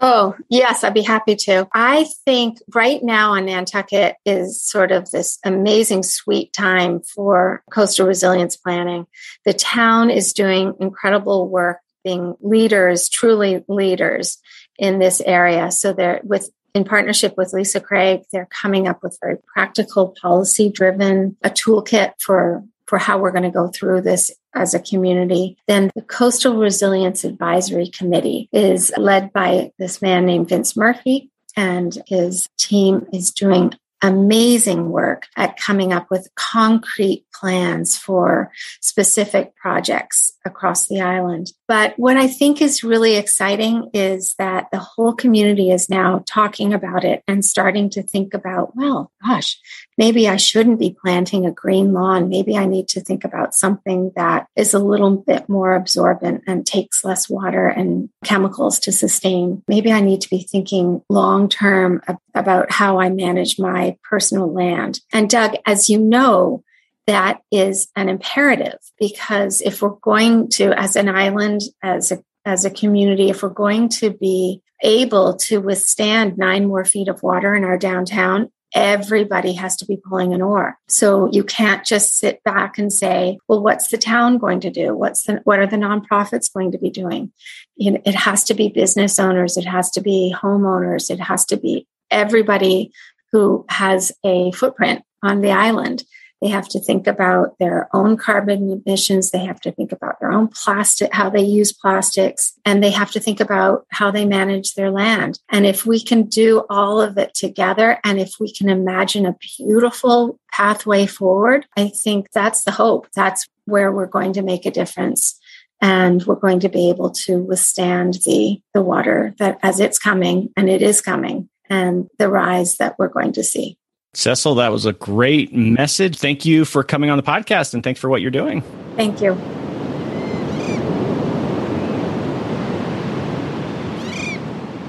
Oh, 0.00 0.34
yes, 0.48 0.84
I'd 0.84 0.92
be 0.92 1.02
happy 1.02 1.36
to. 1.36 1.68
I 1.72 2.06
think 2.24 2.58
right 2.74 3.02
now 3.02 3.32
on 3.32 3.46
Nantucket 3.46 4.16
is 4.26 4.62
sort 4.62 4.92
of 4.92 5.10
this 5.10 5.38
amazing 5.44 6.02
sweet 6.02 6.52
time 6.52 7.00
for 7.00 7.62
coastal 7.70 8.06
resilience 8.06 8.56
planning. 8.56 9.06
The 9.44 9.54
town 9.54 10.10
is 10.10 10.32
doing 10.32 10.74
incredible 10.80 11.48
work 11.48 11.78
being 12.02 12.34
leaders, 12.40 13.08
truly 13.08 13.64
leaders 13.66 14.38
in 14.78 14.98
this 14.98 15.20
area. 15.22 15.70
So 15.70 15.92
they're 15.92 16.20
with 16.22 16.50
in 16.74 16.84
partnership 16.84 17.34
with 17.36 17.52
Lisa 17.52 17.80
Craig, 17.80 18.22
they're 18.32 18.48
coming 18.50 18.88
up 18.88 19.00
with 19.02 19.16
very 19.22 19.36
practical, 19.54 20.14
policy 20.20 20.68
driven, 20.68 21.36
a 21.44 21.48
toolkit 21.48 22.14
for 22.20 22.64
for 22.94 22.98
how 22.98 23.18
we're 23.18 23.32
going 23.32 23.42
to 23.42 23.50
go 23.50 23.66
through 23.66 24.00
this 24.00 24.30
as 24.54 24.72
a 24.72 24.78
community. 24.78 25.56
Then 25.66 25.90
the 25.96 26.02
Coastal 26.02 26.58
Resilience 26.58 27.24
Advisory 27.24 27.88
Committee 27.88 28.48
is 28.52 28.92
led 28.96 29.32
by 29.32 29.72
this 29.80 30.00
man 30.00 30.26
named 30.26 30.48
Vince 30.48 30.76
Murphy, 30.76 31.28
and 31.56 31.98
his 32.06 32.48
team 32.56 33.04
is 33.12 33.32
doing 33.32 33.72
amazing 34.00 34.90
work 34.90 35.26
at 35.36 35.56
coming 35.56 35.92
up 35.92 36.06
with 36.10 36.28
concrete 36.36 37.24
plans 37.34 37.96
for 37.96 38.52
specific 38.80 39.56
projects 39.56 40.34
across 40.44 40.86
the 40.86 41.00
island. 41.00 41.50
But 41.66 41.94
what 41.98 42.16
I 42.16 42.28
think 42.28 42.60
is 42.60 42.84
really 42.84 43.16
exciting 43.16 43.90
is 43.94 44.34
that 44.38 44.66
the 44.70 44.78
whole 44.78 45.14
community 45.14 45.70
is 45.70 45.88
now 45.88 46.22
talking 46.26 46.74
about 46.74 47.02
it 47.04 47.24
and 47.26 47.44
starting 47.44 47.88
to 47.90 48.02
think 48.02 48.34
about, 48.34 48.76
well, 48.76 49.10
gosh, 49.24 49.58
maybe 49.98 50.28
I 50.28 50.36
shouldn't 50.36 50.78
be 50.78 50.96
planting 51.00 51.46
a 51.46 51.52
green 51.52 51.92
lawn. 51.92 52.28
Maybe 52.28 52.56
I 52.56 52.66
need 52.66 52.88
to 52.88 53.00
think 53.00 53.24
about 53.24 53.54
something 53.54 54.12
that 54.16 54.46
is 54.56 54.74
a 54.74 54.78
little 54.78 55.16
bit 55.16 55.48
more 55.48 55.74
absorbent 55.74 56.44
and 56.46 56.66
takes 56.66 57.04
less 57.04 57.28
water 57.28 57.68
and 57.68 58.08
chemicals 58.24 58.78
to 58.80 58.92
sustain. 58.92 59.62
Maybe 59.68 59.92
I 59.92 60.00
need 60.00 60.20
to 60.22 60.30
be 60.30 60.42
thinking 60.42 61.02
long 61.08 61.48
term 61.48 62.02
about 62.34 62.70
how 62.70 62.98
I 62.98 63.10
manage 63.10 63.58
my 63.58 63.96
personal 64.02 64.52
land. 64.52 65.00
And 65.12 65.30
Doug, 65.30 65.56
as 65.66 65.88
you 65.88 65.98
know, 65.98 66.62
that 67.06 67.42
is 67.52 67.88
an 67.96 68.08
imperative 68.08 68.78
because 68.98 69.60
if 69.60 69.82
we're 69.82 69.90
going 69.90 70.48
to, 70.50 70.72
as 70.78 70.96
an 70.96 71.08
island, 71.08 71.60
as 71.82 72.12
a 72.12 72.22
as 72.46 72.64
a 72.64 72.70
community, 72.70 73.30
if 73.30 73.42
we're 73.42 73.48
going 73.48 73.88
to 73.88 74.10
be 74.10 74.60
able 74.82 75.34
to 75.34 75.58
withstand 75.58 76.36
nine 76.36 76.66
more 76.66 76.84
feet 76.84 77.08
of 77.08 77.22
water 77.22 77.54
in 77.54 77.64
our 77.64 77.78
downtown, 77.78 78.50
everybody 78.74 79.52
has 79.52 79.76
to 79.76 79.86
be 79.86 79.96
pulling 79.96 80.34
an 80.34 80.42
oar. 80.42 80.76
So 80.88 81.30
you 81.30 81.44
can't 81.44 81.86
just 81.86 82.18
sit 82.18 82.42
back 82.42 82.76
and 82.76 82.92
say, 82.92 83.38
well, 83.48 83.62
what's 83.62 83.88
the 83.88 83.98
town 83.98 84.38
going 84.38 84.60
to 84.60 84.70
do? 84.70 84.96
What's 84.96 85.24
the, 85.24 85.40
what 85.44 85.60
are 85.60 85.66
the 85.66 85.76
nonprofits 85.76 86.52
going 86.52 86.72
to 86.72 86.78
be 86.78 86.90
doing? 86.90 87.32
You 87.76 87.92
know, 87.92 88.02
it 88.04 88.16
has 88.16 88.42
to 88.44 88.54
be 88.54 88.68
business 88.68 89.18
owners. 89.18 89.56
It 89.56 89.64
has 89.64 89.90
to 89.92 90.00
be 90.00 90.34
homeowners. 90.36 91.08
It 91.08 91.20
has 91.20 91.44
to 91.46 91.56
be 91.56 91.86
everybody 92.10 92.92
who 93.32 93.64
has 93.68 94.12
a 94.24 94.50
footprint 94.52 95.02
on 95.22 95.40
the 95.40 95.50
island 95.50 96.04
they 96.44 96.50
have 96.50 96.68
to 96.68 96.78
think 96.78 97.06
about 97.06 97.58
their 97.58 97.88
own 97.94 98.18
carbon 98.18 98.82
emissions. 98.86 99.30
They 99.30 99.46
have 99.46 99.60
to 99.62 99.72
think 99.72 99.92
about 99.92 100.20
their 100.20 100.30
own 100.30 100.48
plastic, 100.48 101.10
how 101.14 101.30
they 101.30 101.40
use 101.40 101.72
plastics, 101.72 102.52
and 102.66 102.82
they 102.82 102.90
have 102.90 103.10
to 103.12 103.20
think 103.20 103.40
about 103.40 103.86
how 103.88 104.10
they 104.10 104.26
manage 104.26 104.74
their 104.74 104.90
land. 104.90 105.40
And 105.48 105.64
if 105.64 105.86
we 105.86 105.98
can 106.04 106.24
do 106.24 106.66
all 106.68 107.00
of 107.00 107.16
it 107.16 107.32
together, 107.32 107.98
and 108.04 108.20
if 108.20 108.34
we 108.38 108.52
can 108.52 108.68
imagine 108.68 109.24
a 109.24 109.36
beautiful 109.56 110.38
pathway 110.52 111.06
forward, 111.06 111.64
I 111.78 111.88
think 111.88 112.30
that's 112.32 112.64
the 112.64 112.72
hope. 112.72 113.08
That's 113.14 113.48
where 113.64 113.90
we're 113.90 114.04
going 114.04 114.34
to 114.34 114.42
make 114.42 114.66
a 114.66 114.70
difference 114.70 115.40
and 115.80 116.22
we're 116.24 116.34
going 116.34 116.60
to 116.60 116.68
be 116.68 116.90
able 116.90 117.10
to 117.10 117.38
withstand 117.38 118.14
the 118.26 118.60
the 118.74 118.82
water 118.82 119.34
that 119.38 119.58
as 119.62 119.80
it's 119.80 119.98
coming 119.98 120.50
and 120.58 120.68
it 120.68 120.82
is 120.82 121.00
coming 121.00 121.48
and 121.70 122.08
the 122.18 122.28
rise 122.28 122.76
that 122.76 122.98
we're 122.98 123.08
going 123.08 123.32
to 123.32 123.42
see 123.42 123.78
Cecil, 124.16 124.54
that 124.56 124.70
was 124.70 124.86
a 124.86 124.92
great 124.92 125.52
message. 125.52 126.18
Thank 126.18 126.44
you 126.44 126.64
for 126.64 126.82
coming 126.84 127.10
on 127.10 127.16
the 127.16 127.22
podcast 127.22 127.74
and 127.74 127.82
thanks 127.82 128.00
for 128.00 128.08
what 128.08 128.20
you're 128.20 128.30
doing. 128.30 128.62
Thank 128.96 129.20
you. 129.20 129.34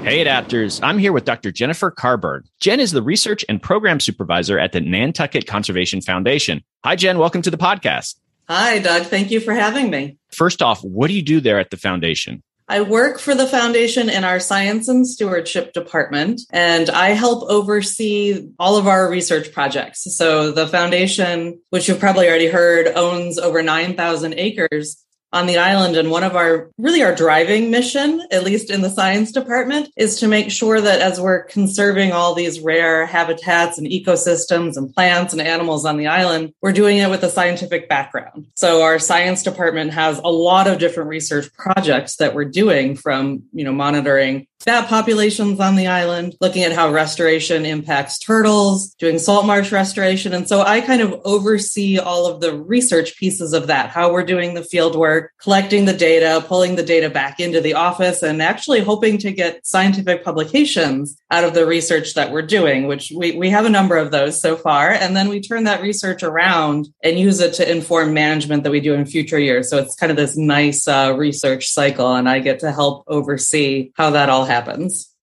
Hey, 0.05 0.23
adapters. 0.23 0.79
I'm 0.83 0.99
here 0.99 1.11
with 1.11 1.25
Dr. 1.25 1.51
Jennifer 1.51 1.89
Karberg. 1.89 2.41
Jen 2.59 2.79
is 2.79 2.91
the 2.91 3.01
research 3.01 3.43
and 3.49 3.59
program 3.59 3.99
supervisor 3.99 4.59
at 4.59 4.71
the 4.71 4.79
Nantucket 4.79 5.47
Conservation 5.47 5.99
Foundation. 5.99 6.63
Hi, 6.83 6.95
Jen. 6.95 7.17
Welcome 7.17 7.41
to 7.41 7.49
the 7.49 7.57
podcast. 7.57 8.15
Hi, 8.47 8.77
Doug. 8.77 9.07
Thank 9.07 9.31
you 9.31 9.39
for 9.39 9.55
having 9.55 9.89
me. 9.89 10.17
First 10.31 10.61
off, 10.61 10.83
what 10.83 11.07
do 11.07 11.15
you 11.15 11.23
do 11.23 11.39
there 11.39 11.59
at 11.59 11.71
the 11.71 11.77
foundation? 11.77 12.43
I 12.67 12.81
work 12.81 13.19
for 13.19 13.35
the 13.35 13.45
foundation 13.45 14.09
in 14.09 14.23
our 14.23 14.39
science 14.39 14.87
and 14.87 15.07
stewardship 15.07 15.71
department, 15.73 16.41
and 16.49 16.89
I 16.89 17.09
help 17.09 17.47
oversee 17.49 18.47
all 18.57 18.77
of 18.77 18.87
our 18.87 19.07
research 19.07 19.51
projects. 19.53 20.15
So 20.17 20.51
the 20.51 20.67
foundation, 20.67 21.61
which 21.69 21.87
you've 21.87 21.99
probably 21.99 22.27
already 22.27 22.47
heard, 22.47 22.87
owns 22.87 23.37
over 23.37 23.61
9,000 23.61 24.33
acres 24.37 25.04
on 25.35 25.45
the 25.45 25.57
island. 25.57 25.97
And 25.97 26.09
one 26.09 26.23
of 26.23 26.35
our 26.35 26.71
really 26.77 27.03
our 27.03 27.13
driving 27.13 27.69
mission, 27.69 28.25
at 28.31 28.43
least 28.43 28.71
in 28.71 28.81
the 28.81 28.89
science 28.89 29.31
department, 29.31 29.89
is 29.97 30.19
to 30.21 30.27
make 30.27 30.49
sure 30.49 30.79
that 30.79 31.01
as 31.01 31.19
we're 31.19 31.43
conserving 31.43 32.13
all 32.13 32.33
these 32.33 32.61
rare 32.61 33.05
habitats 33.05 33.77
and 33.77 33.85
ecosystems 33.85 34.77
and 34.77 34.93
plants 34.93 35.33
and 35.33 35.41
animals 35.41 35.85
on 35.85 35.97
the 35.97 36.07
island, 36.07 36.53
we're 36.61 36.71
doing 36.71 36.97
it 36.97 37.09
with 37.09 37.23
a 37.23 37.29
scientific 37.29 37.89
background. 37.89 38.47
So 38.55 38.81
our 38.81 38.97
science 38.97 39.43
department 39.43 39.91
has 39.93 40.19
a 40.19 40.31
lot 40.31 40.67
of 40.67 40.79
different 40.79 41.09
research 41.09 41.53
projects 41.53 42.15
that 42.15 42.33
we're 42.33 42.45
doing 42.45 42.95
from, 42.95 43.43
you 43.51 43.65
know, 43.65 43.73
monitoring 43.73 44.47
bat 44.65 44.87
populations 44.89 45.59
on 45.59 45.75
the 45.75 45.87
island, 45.87 46.35
looking 46.41 46.63
at 46.63 46.71
how 46.71 46.91
restoration 46.91 47.65
impacts 47.65 48.17
turtles, 48.17 48.95
doing 48.95 49.19
salt 49.19 49.45
marsh 49.45 49.71
restoration. 49.71 50.33
And 50.33 50.47
so 50.47 50.61
I 50.61 50.81
kind 50.81 51.01
of 51.01 51.21
oversee 51.23 51.99
all 51.99 52.25
of 52.25 52.41
the 52.41 52.57
research 52.57 53.15
pieces 53.17 53.53
of 53.53 53.67
that, 53.67 53.91
how 53.91 54.11
we're 54.11 54.25
doing 54.25 54.55
the 54.55 54.63
field 54.63 54.95
work, 54.95 55.31
collecting 55.39 55.85
the 55.85 55.93
data, 55.93 56.43
pulling 56.47 56.75
the 56.75 56.83
data 56.83 57.09
back 57.09 57.39
into 57.39 57.61
the 57.61 57.75
office, 57.75 58.23
and 58.23 58.41
actually 58.41 58.81
hoping 58.81 59.19
to 59.19 59.31
get 59.31 59.65
scientific 59.65 60.23
publications 60.23 61.15
out 61.29 61.43
of 61.43 61.53
the 61.53 61.67
research 61.67 62.15
that 62.15 62.31
we're 62.31 62.41
doing, 62.41 62.87
which 62.87 63.11
we, 63.15 63.33
we 63.33 63.51
have 63.51 63.65
a 63.65 63.69
number 63.69 63.97
of 63.97 64.09
those 64.09 64.41
so 64.41 64.55
far. 64.55 64.89
And 64.89 65.15
then 65.15 65.29
we 65.29 65.41
turn 65.41 65.65
that 65.65 65.81
research 65.83 66.23
around 66.23 66.87
and 67.03 67.19
use 67.19 67.39
it 67.39 67.53
to 67.55 67.71
inform 67.71 68.13
management 68.13 68.63
that 68.63 68.71
we 68.71 68.79
do 68.79 68.95
in 68.95 69.05
future 69.05 69.39
years. 69.39 69.69
So 69.69 69.77
it's 69.77 69.95
kind 69.95 70.11
of 70.11 70.17
this 70.17 70.35
nice 70.35 70.87
uh, 70.87 71.13
research 71.15 71.67
cycle, 71.67 72.15
and 72.15 72.27
I 72.27 72.39
get 72.39 72.59
to 72.61 72.71
help 72.71 73.03
oversee 73.07 73.91
how 73.95 74.09
that 74.11 74.29
all 74.29 74.45
happens 74.45 74.54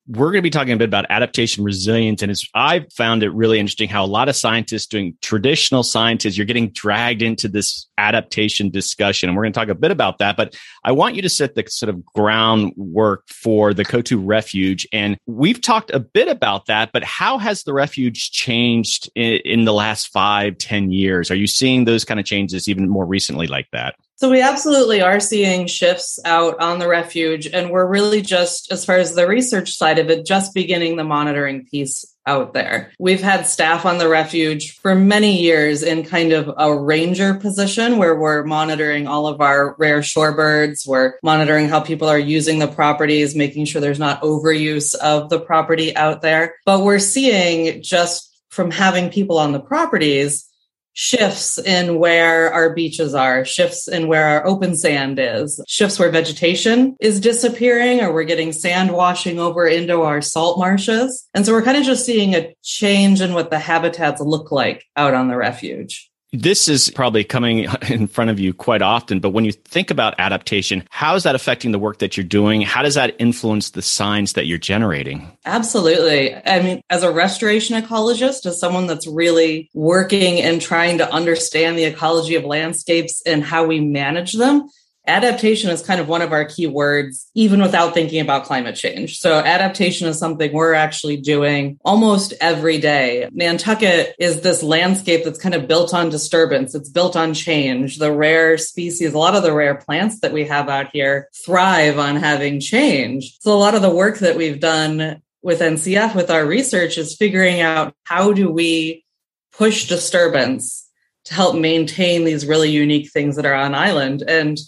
we're 0.09 0.33
going 0.33 0.39
to 0.39 0.43
be 0.43 0.51
talking 0.51 0.73
a 0.73 0.77
bit 0.77 0.89
about 0.89 1.07
adaptation 1.11 1.63
resilience. 1.63 2.23
And 2.23 2.31
it's, 2.31 2.47
I 2.55 2.87
found 2.93 3.23
it 3.23 3.31
really 3.31 3.61
interesting 3.61 3.89
how 3.89 4.05
a 4.05 4.07
lot 4.07 4.29
of 4.29 4.35
scientists 4.35 4.87
doing 4.87 5.17
traditional 5.23 5.85
scientists, 5.85 6.37
you're 6.37 6.47
getting 6.47 6.71
dragged 6.71 7.23
into 7.23 7.47
this 7.47 7.87
adaptation 7.99 8.69
discussion. 8.71 9.29
And 9.29 9.37
we're 9.37 9.45
going 9.45 9.53
to 9.53 9.61
talk 9.61 9.69
a 9.69 9.77
bit 9.77 9.93
about 9.93 10.19
that. 10.19 10.37
But 10.37 10.57
I 10.83 10.91
want 10.91 11.15
you 11.15 11.23
to 11.23 11.29
set 11.29 11.55
the 11.55 11.65
sort 11.69 11.89
of 11.89 12.05
groundwork 12.05 13.29
for 13.29 13.73
the 13.73 13.85
Coatue 13.85 14.19
Refuge. 14.19 14.89
And 14.93 15.17
we've 15.27 15.61
talked 15.61 15.93
a 15.93 16.01
bit 16.01 16.27
about 16.27 16.67
that, 16.67 16.91
but 16.93 17.05
how 17.05 17.39
has 17.39 17.63
the 17.63 17.73
refuge 17.73 18.33
changed 18.33 19.09
in, 19.15 19.41
in 19.45 19.65
the 19.65 19.73
last 19.73 20.09
five, 20.09 20.59
ten 20.59 20.91
years? 20.91 21.31
Are 21.31 21.37
you 21.37 21.47
seeing 21.47 21.85
those 21.85 22.05
kind 22.05 22.19
of 22.19 22.27
changes 22.27 22.69
even 22.69 22.89
more 22.89 23.07
recently 23.07 23.47
like 23.47 23.69
that? 23.71 23.95
So 24.17 24.31
we 24.31 24.41
absolutely 24.41 25.01
are 25.01 25.19
seeing 25.19 25.67
shifts 25.67 26.21
out 26.25 26.61
on 26.61 26.79
the 26.79 26.87
refuge, 26.87 27.47
and 27.49 27.71
we're 27.71 27.87
really 27.87 28.23
just, 28.23 28.71
as 28.71 28.85
far 28.85 28.97
as 28.97 29.15
the 29.15 29.27
research 29.27 29.73
side 29.73 29.99
of 29.99 30.11
it, 30.11 30.25
just 30.25 30.55
beginning 30.55 30.97
the 30.97 31.03
monitoring 31.05 31.67
piece 31.67 32.05
out 32.25 32.55
there. 32.55 32.93
We've 33.01 33.21
had 33.21 33.49
staff 33.49 33.85
on 33.85 33.99
the 33.99 34.09
refuge 34.09 34.79
for 34.79 34.95
many 34.95 35.43
years 35.43 35.83
in 35.83 36.05
kind 36.05 36.33
of 36.33 36.55
a 36.57 36.73
ranger 36.73 37.35
position 37.35 37.99
where 37.99 38.15
we're 38.15 38.45
monitoring 38.45 39.09
all 39.09 39.27
of 39.27 39.41
our 39.41 39.75
rare 39.77 40.03
shorebirds. 40.03 40.87
We're 40.87 41.15
monitoring 41.25 41.69
how 41.69 41.81
people 41.81 42.09
are 42.09 42.19
using 42.19 42.61
the 42.61 42.69
properties, 42.69 43.35
making 43.35 43.65
sure 43.65 43.81
there's 43.81 43.99
not 43.99 44.23
overuse 44.23 44.95
of 44.95 45.31
the 45.31 45.41
property 45.41 45.97
out 45.97 46.23
there. 46.23 46.55
But 46.65 46.85
we're 46.85 47.01
seeing 47.01 47.83
just 47.83 48.33
from 48.51 48.71
having 48.71 49.11
people 49.11 49.39
on 49.39 49.51
the 49.51 49.61
properties, 49.61 50.49
shifts 50.95 51.59
in 51.59 51.99
where 51.99 52.53
our 52.53 52.75
beaches 52.75 53.15
are, 53.15 53.45
shifts 53.45 53.89
in 53.89 54.09
where 54.09 54.27
our 54.27 54.47
open 54.47 54.77
sand 54.77 55.19
is, 55.19 55.63
shifts 55.67 55.99
where 55.99 56.11
vegetation 56.11 56.97
is 57.01 57.21
disappearing 57.21 58.01
or 58.01 58.13
we're 58.13 58.25
getting 58.25 58.53
sand 58.53 58.93
washing 58.93 59.39
over 59.39 59.67
into 59.67 60.03
our 60.03 60.21
salt 60.21 60.59
marshes. 60.59 61.29
And 61.35 61.47
so 61.47 61.53
we're 61.53 61.63
kind 61.63 61.79
of 61.79 61.85
just 61.85 62.05
seeing 62.05 62.35
a 62.35 62.55
change 62.63 63.21
in 63.21 63.33
what 63.33 63.51
the 63.51 63.59
habitats 63.59 64.21
look 64.21 64.53
like 64.53 64.85
out 64.97 65.15
on 65.15 65.29
the 65.29 65.37
refuge 65.37 66.12
this 66.33 66.67
is 66.69 66.91
probably 66.91 67.25
coming 67.25 67.67
in 67.89 68.07
front 68.07 68.31
of 68.31 68.41
you 68.41 68.55
quite 68.55 68.83
often, 68.83 69.21
but 69.21 69.31
when 69.31 69.45
you 69.45 69.53
think 69.53 69.91
about 69.91 70.15
adaptation, 70.19 70.85
how 70.91 71.15
is 71.15 71.23
that 71.25 71.35
affecting 71.35 71.73
the 71.73 71.79
work 71.79 71.99
that 71.99 72.17
you're 72.17 72.25
doing? 72.25 72.63
How 72.63 72.83
does 72.83 72.95
that 72.95 73.15
influence 73.19 73.71
the 73.71 73.83
signs 73.83 74.33
that 74.33 74.47
you're 74.47 74.59
generating? 74.59 75.37
Absolutely. 75.45 76.35
I 76.35 76.63
mean, 76.63 76.83
as 76.91 77.03
a 77.03 77.13
restoration 77.13 77.81
ecologist, 77.81 78.47
as 78.47 78.59
someone 78.59 78.87
that's 78.87 79.07
really 79.07 79.71
working 79.75 80.41
and 80.41 80.61
trying 80.61 80.99
to 80.99 81.13
understand 81.13 81.79
the 81.79 81.85
ecology 81.85 82.35
of 82.35 82.45
landscapes 82.45 83.23
and 83.27 83.45
how 83.45 83.67
we 83.67 83.81
manage 83.81 84.33
them, 84.33 84.69
adaptation 85.07 85.71
is 85.71 85.83
kind 85.83 86.01
of 86.01 86.09
one 86.09 86.23
of 86.23 86.33
our 86.33 86.45
key 86.45 86.67
words, 86.67 87.31
even 87.35 87.61
without 87.61 87.95
thinking 87.95 88.21
about 88.21 88.45
climate 88.45 88.77
change. 88.77 89.19
So 89.19 89.39
adaptation 89.39 90.07
is 90.09 90.19
something 90.19 90.53
we're 90.53 90.75
actually 90.75 91.17
doing 91.17 91.79
almost 91.85 92.35
every 92.41 92.79
day. 92.79 93.29
Nantucket 93.33 94.15
is 94.19 94.43
this 94.43 94.63
landscape 94.63 95.25
that's 95.25 95.41
kind 95.41 95.55
of 95.55 95.67
built 95.67 95.93
on 95.93 96.09
disturbance. 96.09 96.75
It's 96.75 96.89
built 96.89 97.17
on 97.17 97.35
change. 97.35 97.99
The 97.99 98.13
rare 98.13 98.59
species, 98.59 99.13
a 99.13 99.19
lot 99.19 99.35
of 99.35 99.43
the 99.43 99.53
rare 99.53 99.75
plants 99.75 100.21
that 100.21 100.33
we 100.33 100.45
have 100.45 100.69
out 100.69 100.91
here 100.93 101.29
thrive 101.45 101.99
on 101.99 102.17
having 102.17 102.61
change. 102.61 103.39
So 103.41 103.53
a 103.53 103.59
lot 103.59 103.75
of 103.75 103.83
the 103.83 103.91
work 103.91 104.19
that 104.19 104.37
we've 104.37 104.61
done 104.61 105.23
with 105.43 105.61
NCF 105.61 106.15
with 106.15 106.31
our 106.31 106.47
research 106.47 106.97
is 106.99 107.17
figuring 107.17 107.61
out 107.61 107.95
how 108.05 108.33
do 108.33 108.51
we 108.51 109.05
push 109.53 109.89
disturbance 109.89 110.89
to 111.25 111.35
help 111.35 111.57
maintain 111.57 112.25
these 112.25 112.47
really 112.47 112.71
unique 112.71 113.11
things 113.11 113.37
that 113.37 113.47
are 113.47 113.55
on 113.55 113.75
island. 113.75 114.23
And 114.27 114.59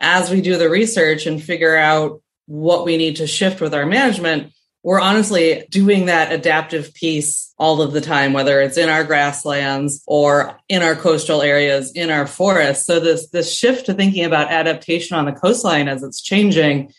as 0.00 0.30
we 0.30 0.40
do 0.40 0.56
the 0.56 0.70
research 0.70 1.26
and 1.26 1.42
figure 1.42 1.76
out 1.76 2.22
what 2.46 2.84
we 2.84 2.96
need 2.96 3.16
to 3.16 3.26
shift 3.26 3.60
with 3.60 3.74
our 3.74 3.86
management, 3.86 4.52
we're 4.82 5.00
honestly 5.00 5.66
doing 5.68 6.06
that 6.06 6.32
adaptive 6.32 6.94
piece 6.94 7.52
all 7.58 7.82
of 7.82 7.92
the 7.92 8.00
time, 8.00 8.32
whether 8.32 8.62
it's 8.62 8.78
in 8.78 8.88
our 8.88 9.04
grasslands 9.04 10.02
or 10.06 10.58
in 10.68 10.82
our 10.82 10.96
coastal 10.96 11.42
areas, 11.42 11.92
in 11.92 12.08
our 12.08 12.26
forests. 12.26 12.86
So 12.86 12.98
this, 12.98 13.28
this 13.28 13.54
shift 13.54 13.86
to 13.86 13.94
thinking 13.94 14.24
about 14.24 14.50
adaptation 14.50 15.16
on 15.16 15.26
the 15.26 15.32
coastline 15.32 15.86
as 15.86 16.02
it's 16.02 16.22
changing 16.22 16.92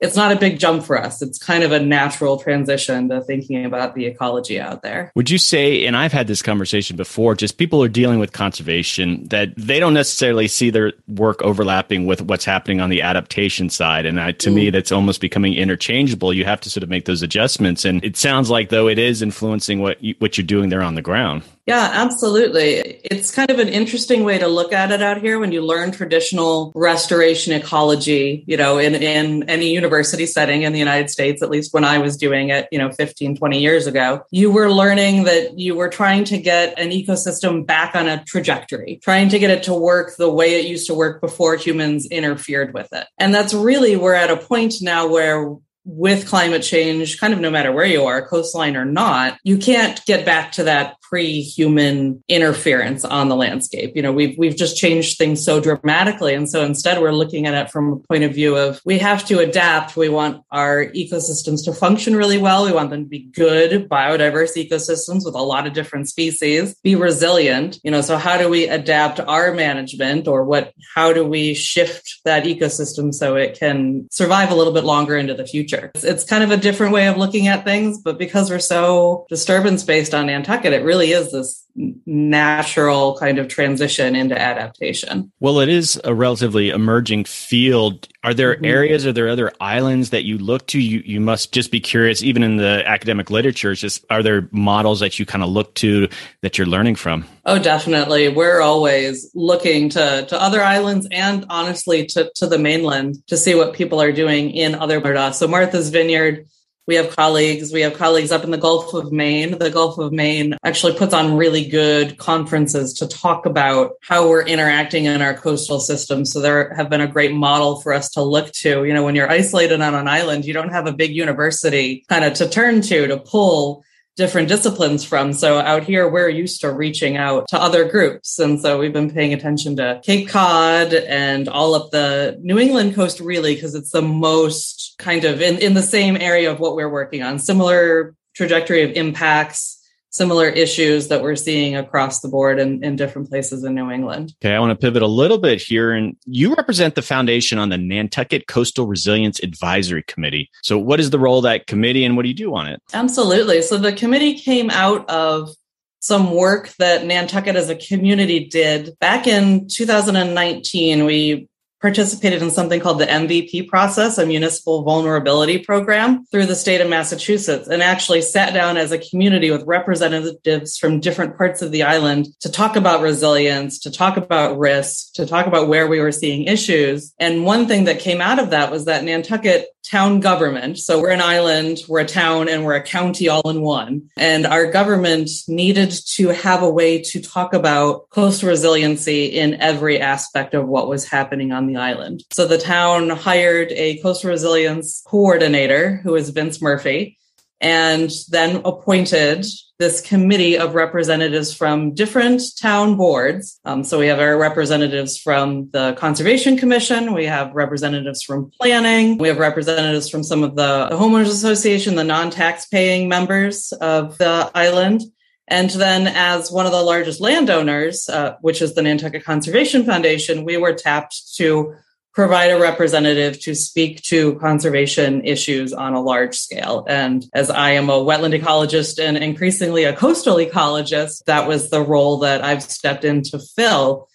it's 0.00 0.14
not 0.14 0.30
a 0.30 0.36
big 0.36 0.58
jump 0.58 0.84
for 0.84 0.96
us. 0.96 1.20
It's 1.22 1.38
kind 1.38 1.64
of 1.64 1.72
a 1.72 1.80
natural 1.80 2.38
transition 2.38 3.08
to 3.08 3.20
thinking 3.20 3.64
about 3.64 3.94
the 3.94 4.06
ecology 4.06 4.60
out 4.60 4.82
there. 4.82 5.10
Would 5.16 5.28
you 5.28 5.38
say, 5.38 5.86
and 5.86 5.96
I've 5.96 6.12
had 6.12 6.28
this 6.28 6.40
conversation 6.40 6.96
before, 6.96 7.34
just 7.34 7.58
people 7.58 7.82
are 7.82 7.88
dealing 7.88 8.20
with 8.20 8.32
conservation 8.32 9.26
that 9.28 9.52
they 9.56 9.80
don't 9.80 9.94
necessarily 9.94 10.46
see 10.46 10.70
their 10.70 10.92
work 11.08 11.42
overlapping 11.42 12.06
with 12.06 12.22
what's 12.22 12.44
happening 12.44 12.80
on 12.80 12.90
the 12.90 13.02
adaptation 13.02 13.70
side. 13.70 14.06
And 14.06 14.20
I, 14.20 14.32
to 14.32 14.50
mm. 14.50 14.54
me, 14.54 14.70
that's 14.70 14.92
almost 14.92 15.20
becoming 15.20 15.54
interchangeable. 15.54 16.32
You 16.32 16.44
have 16.44 16.60
to 16.60 16.70
sort 16.70 16.84
of 16.84 16.88
make 16.88 17.06
those 17.06 17.22
adjustments. 17.22 17.84
And 17.84 18.02
it 18.04 18.16
sounds 18.16 18.50
like 18.50 18.68
though 18.68 18.88
it 18.88 18.98
is 18.98 19.20
influencing 19.20 19.80
what 19.80 20.02
you, 20.02 20.14
what 20.20 20.38
you're 20.38 20.46
doing 20.46 20.68
there 20.68 20.82
on 20.82 20.94
the 20.94 21.02
ground. 21.02 21.42
Yeah, 21.66 21.90
absolutely. 21.92 23.00
It's 23.04 23.30
kind 23.30 23.50
of 23.50 23.58
an 23.58 23.68
interesting 23.68 24.24
way 24.24 24.38
to 24.38 24.48
look 24.48 24.72
at 24.72 24.90
it 24.90 25.02
out 25.02 25.20
here 25.20 25.38
when 25.38 25.52
you 25.52 25.60
learn 25.60 25.90
traditional 25.90 26.72
restoration 26.74 27.52
ecology, 27.52 28.42
you 28.46 28.56
know, 28.56 28.78
in, 28.78 28.94
in 28.94 29.42
any 29.50 29.74
university 29.74 29.87
setting 30.26 30.62
in 30.62 30.72
the 30.72 30.78
United 30.78 31.10
States, 31.10 31.42
at 31.42 31.50
least 31.50 31.72
when 31.72 31.84
I 31.84 31.98
was 31.98 32.16
doing 32.16 32.50
it, 32.50 32.68
you 32.70 32.78
know, 32.78 32.90
15, 32.90 33.36
20 33.36 33.60
years 33.60 33.86
ago, 33.86 34.22
you 34.30 34.50
were 34.50 34.70
learning 34.70 35.24
that 35.24 35.58
you 35.58 35.74
were 35.74 35.88
trying 35.88 36.24
to 36.24 36.38
get 36.38 36.78
an 36.78 36.90
ecosystem 36.90 37.66
back 37.66 37.94
on 37.94 38.08
a 38.08 38.24
trajectory, 38.24 39.00
trying 39.02 39.28
to 39.30 39.38
get 39.38 39.50
it 39.50 39.64
to 39.64 39.74
work 39.74 40.16
the 40.16 40.30
way 40.30 40.60
it 40.60 40.66
used 40.66 40.86
to 40.86 40.94
work 40.94 41.20
before 41.20 41.56
humans 41.56 42.06
interfered 42.06 42.74
with 42.74 42.92
it. 42.92 43.06
And 43.18 43.34
that's 43.34 43.54
really, 43.54 43.96
we're 43.96 44.14
at 44.14 44.30
a 44.30 44.36
point 44.36 44.74
now 44.80 45.08
where 45.08 45.56
with 45.88 46.28
climate 46.28 46.62
change, 46.62 47.18
kind 47.18 47.32
of 47.32 47.40
no 47.40 47.50
matter 47.50 47.72
where 47.72 47.86
you 47.86 48.04
are, 48.04 48.26
coastline 48.26 48.76
or 48.76 48.84
not, 48.84 49.38
you 49.42 49.56
can't 49.56 50.04
get 50.04 50.26
back 50.26 50.52
to 50.52 50.64
that 50.64 50.97
pre-human 51.08 52.22
interference 52.28 53.04
on 53.04 53.28
the 53.28 53.36
landscape. 53.36 53.92
You 53.96 54.02
know, 54.02 54.12
we've 54.12 54.36
we've 54.36 54.56
just 54.56 54.76
changed 54.76 55.16
things 55.16 55.44
so 55.44 55.60
dramatically. 55.60 56.34
And 56.34 56.48
so 56.48 56.64
instead 56.64 57.00
we're 57.00 57.12
looking 57.12 57.46
at 57.46 57.54
it 57.54 57.70
from 57.70 57.92
a 57.92 57.96
point 57.96 58.24
of 58.24 58.34
view 58.34 58.56
of 58.56 58.80
we 58.84 58.98
have 58.98 59.24
to 59.26 59.38
adapt. 59.38 59.96
We 59.96 60.08
want 60.08 60.42
our 60.50 60.86
ecosystems 60.86 61.64
to 61.64 61.72
function 61.72 62.14
really 62.14 62.38
well. 62.38 62.64
We 62.64 62.72
want 62.72 62.90
them 62.90 63.04
to 63.04 63.08
be 63.08 63.20
good, 63.32 63.88
biodiverse 63.88 64.56
ecosystems 64.56 65.24
with 65.24 65.34
a 65.34 65.42
lot 65.42 65.66
of 65.66 65.72
different 65.72 66.08
species, 66.08 66.74
be 66.82 66.94
resilient. 66.94 67.78
You 67.82 67.90
know, 67.90 68.02
so 68.02 68.16
how 68.18 68.36
do 68.36 68.48
we 68.48 68.68
adapt 68.68 69.20
our 69.20 69.54
management 69.54 70.28
or 70.28 70.44
what 70.44 70.72
how 70.94 71.12
do 71.12 71.24
we 71.24 71.54
shift 71.54 72.20
that 72.24 72.44
ecosystem 72.44 73.14
so 73.14 73.36
it 73.36 73.58
can 73.58 74.08
survive 74.10 74.50
a 74.50 74.54
little 74.54 74.72
bit 74.72 74.84
longer 74.84 75.16
into 75.16 75.34
the 75.34 75.46
future? 75.46 75.90
It's, 75.94 76.04
it's 76.04 76.24
kind 76.24 76.44
of 76.44 76.50
a 76.50 76.56
different 76.56 76.92
way 76.92 77.08
of 77.08 77.16
looking 77.16 77.48
at 77.48 77.64
things, 77.64 77.98
but 78.02 78.18
because 78.18 78.50
we're 78.50 78.58
so 78.58 79.26
disturbance 79.28 79.84
based 79.84 80.14
on 80.14 80.26
Nantucket, 80.26 80.72
it 80.72 80.84
really 80.84 80.97
really 80.98 81.12
is 81.12 81.32
this 81.32 81.64
natural 82.06 83.16
kind 83.18 83.38
of 83.38 83.46
transition 83.46 84.16
into 84.16 84.38
adaptation. 84.38 85.30
Well, 85.38 85.60
it 85.60 85.68
is 85.68 86.00
a 86.02 86.12
relatively 86.12 86.70
emerging 86.70 87.24
field. 87.24 88.08
Are 88.24 88.34
there 88.34 88.56
mm-hmm. 88.56 88.64
areas, 88.64 89.06
are 89.06 89.12
there 89.12 89.28
other 89.28 89.52
islands 89.60 90.10
that 90.10 90.24
you 90.24 90.38
look 90.38 90.66
to? 90.68 90.80
You 90.80 91.02
you 91.04 91.20
must 91.20 91.52
just 91.52 91.70
be 91.70 91.78
curious, 91.78 92.22
even 92.22 92.42
in 92.42 92.56
the 92.56 92.82
academic 92.84 93.30
literature, 93.30 93.74
just 93.74 94.04
are 94.10 94.22
there 94.22 94.48
models 94.50 95.00
that 95.00 95.18
you 95.18 95.26
kind 95.26 95.44
of 95.44 95.50
look 95.50 95.74
to 95.76 96.08
that 96.42 96.58
you're 96.58 96.66
learning 96.66 96.96
from? 96.96 97.24
Oh, 97.44 97.58
definitely. 97.58 98.28
We're 98.28 98.60
always 98.60 99.30
looking 99.34 99.88
to 99.90 100.26
to 100.28 100.42
other 100.42 100.62
islands 100.62 101.06
and 101.12 101.46
honestly 101.48 102.06
to, 102.06 102.30
to 102.36 102.46
the 102.46 102.58
mainland 102.58 103.24
to 103.28 103.36
see 103.36 103.54
what 103.54 103.74
people 103.74 104.02
are 104.02 104.12
doing 104.12 104.50
in 104.50 104.74
other 104.74 105.00
So 105.38 105.46
Martha's 105.46 105.90
Vineyard 105.90 106.46
we 106.88 106.94
have 106.94 107.14
colleagues. 107.14 107.70
We 107.70 107.82
have 107.82 107.98
colleagues 107.98 108.32
up 108.32 108.44
in 108.44 108.50
the 108.50 108.56
Gulf 108.56 108.94
of 108.94 109.12
Maine. 109.12 109.58
The 109.58 109.70
Gulf 109.70 109.98
of 109.98 110.10
Maine 110.10 110.56
actually 110.64 110.94
puts 110.94 111.12
on 111.12 111.36
really 111.36 111.66
good 111.66 112.16
conferences 112.16 112.94
to 112.94 113.06
talk 113.06 113.44
about 113.44 113.92
how 114.00 114.26
we're 114.26 114.46
interacting 114.46 115.04
in 115.04 115.20
our 115.20 115.34
coastal 115.34 115.80
system. 115.80 116.24
So 116.24 116.40
there 116.40 116.72
have 116.74 116.88
been 116.88 117.02
a 117.02 117.06
great 117.06 117.34
model 117.34 117.82
for 117.82 117.92
us 117.92 118.08
to 118.12 118.22
look 118.22 118.50
to. 118.52 118.86
You 118.86 118.94
know, 118.94 119.04
when 119.04 119.14
you're 119.14 119.30
isolated 119.30 119.82
on 119.82 119.94
an 119.94 120.08
island, 120.08 120.46
you 120.46 120.54
don't 120.54 120.70
have 120.70 120.86
a 120.86 120.92
big 120.92 121.14
university 121.14 122.06
kind 122.08 122.24
of 122.24 122.32
to 122.34 122.48
turn 122.48 122.80
to 122.80 123.06
to 123.06 123.18
pull 123.18 123.84
different 124.18 124.48
disciplines 124.48 125.04
from. 125.04 125.32
So 125.32 125.58
out 125.60 125.84
here, 125.84 126.08
we're 126.08 126.28
used 126.28 126.60
to 126.62 126.72
reaching 126.72 127.16
out 127.16 127.48
to 127.48 127.58
other 127.58 127.88
groups. 127.88 128.38
And 128.40 128.60
so 128.60 128.78
we've 128.78 128.92
been 128.92 129.10
paying 129.10 129.32
attention 129.32 129.76
to 129.76 130.00
Cape 130.04 130.28
Cod 130.28 130.92
and 130.92 131.48
all 131.48 131.76
of 131.76 131.92
the 131.92 132.36
New 132.42 132.58
England 132.58 132.96
coast, 132.96 133.20
really, 133.20 133.54
because 133.54 133.76
it's 133.76 133.92
the 133.92 134.02
most 134.02 134.96
kind 134.98 135.24
of 135.24 135.40
in, 135.40 135.58
in 135.58 135.74
the 135.74 135.82
same 135.82 136.16
area 136.16 136.50
of 136.50 136.58
what 136.58 136.74
we're 136.74 136.90
working 136.90 137.22
on, 137.22 137.38
similar 137.38 138.16
trajectory 138.34 138.82
of 138.82 138.90
impacts 138.90 139.77
similar 140.18 140.48
issues 140.48 141.08
that 141.08 141.22
we're 141.22 141.36
seeing 141.36 141.76
across 141.76 142.20
the 142.20 142.28
board 142.28 142.58
in, 142.58 142.84
in 142.84 142.96
different 142.96 143.30
places 143.30 143.64
in 143.64 143.74
New 143.74 143.90
England. 143.90 144.34
Okay, 144.42 144.54
I 144.54 144.58
want 144.58 144.78
to 144.78 144.86
pivot 144.86 145.00
a 145.00 145.06
little 145.06 145.38
bit 145.38 145.62
here. 145.62 145.92
And 145.92 146.16
you 146.26 146.54
represent 146.54 146.96
the 146.96 147.02
foundation 147.02 147.58
on 147.58 147.70
the 147.70 147.78
Nantucket 147.78 148.48
Coastal 148.48 148.86
Resilience 148.86 149.40
Advisory 149.40 150.02
Committee. 150.02 150.50
So, 150.62 150.76
what 150.76 151.00
is 151.00 151.10
the 151.10 151.18
role 151.18 151.38
of 151.38 151.44
that 151.44 151.66
committee 151.66 152.04
and 152.04 152.16
what 152.16 152.24
do 152.24 152.28
you 152.28 152.34
do 152.34 152.54
on 152.54 152.68
it? 152.68 152.82
Absolutely. 152.92 153.62
So, 153.62 153.78
the 153.78 153.92
committee 153.92 154.34
came 154.34 154.68
out 154.68 155.08
of 155.08 155.54
some 156.00 156.34
work 156.34 156.72
that 156.78 157.06
Nantucket 157.06 157.56
as 157.56 157.70
a 157.70 157.76
community 157.76 158.44
did 158.44 158.98
back 159.00 159.26
in 159.26 159.68
2019. 159.68 161.04
We 161.04 161.48
participated 161.80 162.42
in 162.42 162.50
something 162.50 162.80
called 162.80 162.98
the 162.98 163.06
MVP 163.06 163.68
process, 163.68 164.18
a 164.18 164.26
municipal 164.26 164.82
vulnerability 164.82 165.58
program 165.58 166.26
through 166.26 166.46
the 166.46 166.54
state 166.54 166.80
of 166.80 166.88
Massachusetts, 166.88 167.68
and 167.68 167.82
actually 167.82 168.22
sat 168.22 168.52
down 168.52 168.76
as 168.76 168.92
a 168.92 168.98
community 168.98 169.50
with 169.50 169.62
representatives 169.64 170.76
from 170.76 171.00
different 171.00 171.36
parts 171.36 171.62
of 171.62 171.70
the 171.70 171.82
island 171.82 172.26
to 172.40 172.50
talk 172.50 172.76
about 172.76 173.00
resilience, 173.00 173.78
to 173.78 173.90
talk 173.90 174.16
about 174.16 174.58
risk, 174.58 175.12
to 175.14 175.26
talk 175.26 175.46
about 175.46 175.68
where 175.68 175.86
we 175.86 176.00
were 176.00 176.12
seeing 176.12 176.44
issues. 176.44 177.14
And 177.18 177.44
one 177.44 177.66
thing 177.66 177.84
that 177.84 178.00
came 178.00 178.20
out 178.20 178.38
of 178.38 178.50
that 178.50 178.70
was 178.70 178.86
that 178.86 179.04
Nantucket 179.04 179.68
town 179.88 180.20
government. 180.20 180.78
So 180.78 181.00
we're 181.00 181.10
an 181.10 181.20
island, 181.20 181.78
we're 181.88 182.00
a 182.00 182.06
town, 182.06 182.48
and 182.48 182.64
we're 182.64 182.76
a 182.76 182.82
county 182.82 183.28
all 183.28 183.48
in 183.48 183.62
one. 183.62 184.10
And 184.16 184.46
our 184.46 184.70
government 184.70 185.30
needed 185.48 185.92
to 186.14 186.28
have 186.28 186.62
a 186.62 186.70
way 186.70 187.02
to 187.02 187.20
talk 187.20 187.54
about 187.54 188.10
coastal 188.10 188.48
resiliency 188.48 189.26
in 189.26 189.60
every 189.60 190.00
aspect 190.00 190.54
of 190.54 190.68
what 190.68 190.88
was 190.88 191.06
happening 191.06 191.52
on 191.52 191.66
the 191.66 191.76
island. 191.76 192.24
So 192.32 192.46
the 192.46 192.58
town 192.58 193.10
hired 193.10 193.72
a 193.72 193.98
coastal 193.98 194.30
resilience 194.30 195.02
coordinator 195.06 195.96
who 196.02 196.14
is 196.14 196.30
Vince 196.30 196.60
Murphy 196.60 197.17
and 197.60 198.10
then 198.30 198.62
appointed 198.64 199.44
this 199.78 200.00
committee 200.00 200.58
of 200.58 200.74
representatives 200.74 201.54
from 201.54 201.94
different 201.94 202.42
town 202.60 202.96
boards. 202.96 203.60
Um, 203.64 203.84
so 203.84 203.98
we 203.98 204.08
have 204.08 204.18
our 204.18 204.36
representatives 204.36 205.18
from 205.18 205.70
the 205.70 205.94
Conservation 205.94 206.56
Commission, 206.56 207.14
we 207.14 207.26
have 207.26 207.54
representatives 207.54 208.22
from 208.22 208.50
planning, 208.60 209.18
we 209.18 209.28
have 209.28 209.38
representatives 209.38 210.08
from 210.08 210.24
some 210.24 210.42
of 210.42 210.56
the, 210.56 210.88
homeowners 210.90 211.26
association, 211.26 211.94
the 211.94 212.02
non-tax 212.02 212.66
paying 212.66 213.08
members 213.08 213.72
of 213.80 214.18
the 214.18 214.50
island. 214.54 215.02
And 215.46 215.70
then, 215.70 216.08
as 216.08 216.50
one 216.50 216.66
of 216.66 216.72
the 216.72 216.82
largest 216.82 217.20
landowners, 217.20 218.08
uh, 218.08 218.36
which 218.42 218.60
is 218.60 218.74
the 218.74 218.82
Nantucket 218.82 219.24
Conservation 219.24 219.84
Foundation, 219.84 220.44
we 220.44 220.58
were 220.58 220.74
tapped 220.74 221.36
to 221.36 221.74
provide 222.18 222.50
a 222.50 222.58
representative 222.58 223.38
to 223.38 223.54
speak 223.54 224.02
to 224.02 224.34
conservation 224.40 225.24
issues 225.24 225.72
on 225.72 225.94
a 225.94 226.00
large 226.00 226.36
scale. 226.36 226.84
And 226.88 227.24
as 227.32 227.48
I 227.48 227.70
am 227.70 227.88
a 227.88 227.92
wetland 227.92 228.36
ecologist 228.36 229.00
and 229.00 229.16
increasingly 229.16 229.84
a 229.84 229.94
coastal 229.94 230.34
ecologist, 230.38 231.22
that 231.26 231.46
was 231.46 231.70
the 231.70 231.80
role 231.80 232.18
that 232.18 232.42
I've 232.42 232.64
stepped 232.64 233.04
in 233.04 233.22
to 233.22 233.38
fill. 233.38 234.08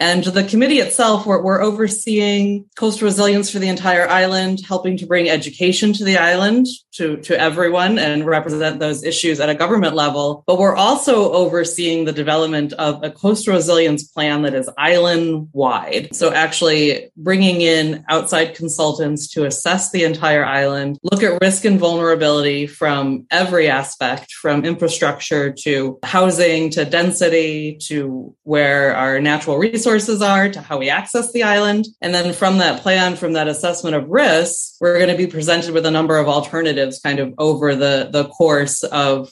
And 0.00 0.24
the 0.24 0.44
committee 0.44 0.78
itself, 0.78 1.26
we're, 1.26 1.42
we're, 1.42 1.60
overseeing 1.60 2.64
coastal 2.74 3.04
resilience 3.04 3.50
for 3.50 3.58
the 3.58 3.68
entire 3.68 4.08
island, 4.08 4.62
helping 4.66 4.96
to 4.96 5.06
bring 5.06 5.28
education 5.28 5.92
to 5.92 6.04
the 6.04 6.16
island 6.16 6.66
to, 6.92 7.18
to 7.18 7.38
everyone 7.38 7.98
and 7.98 8.24
represent 8.24 8.80
those 8.80 9.04
issues 9.04 9.40
at 9.40 9.50
a 9.50 9.54
government 9.54 9.94
level. 9.94 10.42
But 10.46 10.58
we're 10.58 10.74
also 10.74 11.30
overseeing 11.32 12.06
the 12.06 12.12
development 12.12 12.72
of 12.72 13.04
a 13.04 13.10
coastal 13.10 13.52
resilience 13.52 14.04
plan 14.04 14.40
that 14.42 14.54
is 14.54 14.70
island 14.78 15.50
wide. 15.52 16.16
So 16.16 16.32
actually 16.32 17.10
bringing 17.14 17.60
in 17.60 18.02
outside 18.08 18.54
consultants 18.54 19.28
to 19.32 19.44
assess 19.44 19.90
the 19.90 20.04
entire 20.04 20.46
island, 20.46 20.98
look 21.02 21.22
at 21.22 21.38
risk 21.42 21.66
and 21.66 21.78
vulnerability 21.78 22.66
from 22.66 23.26
every 23.30 23.68
aspect, 23.68 24.32
from 24.32 24.64
infrastructure 24.64 25.52
to 25.64 25.98
housing 26.04 26.70
to 26.70 26.86
density 26.86 27.76
to 27.82 28.34
where 28.44 28.96
our 28.96 29.20
natural 29.20 29.58
resources 29.58 29.89
resources 29.90 30.22
are 30.22 30.48
to 30.48 30.60
how 30.60 30.78
we 30.78 30.88
access 30.88 31.32
the 31.32 31.42
island. 31.42 31.86
And 32.00 32.14
then 32.14 32.32
from 32.32 32.58
that 32.58 32.82
plan, 32.82 33.16
from 33.16 33.32
that 33.32 33.48
assessment 33.48 33.96
of 33.96 34.08
risks, 34.08 34.76
we're 34.80 34.98
going 34.98 35.10
to 35.10 35.16
be 35.16 35.26
presented 35.26 35.74
with 35.74 35.84
a 35.84 35.90
number 35.90 36.16
of 36.16 36.28
alternatives 36.28 37.00
kind 37.00 37.18
of 37.18 37.34
over 37.38 37.74
the, 37.74 38.08
the 38.12 38.28
course 38.28 38.84
of 38.84 39.30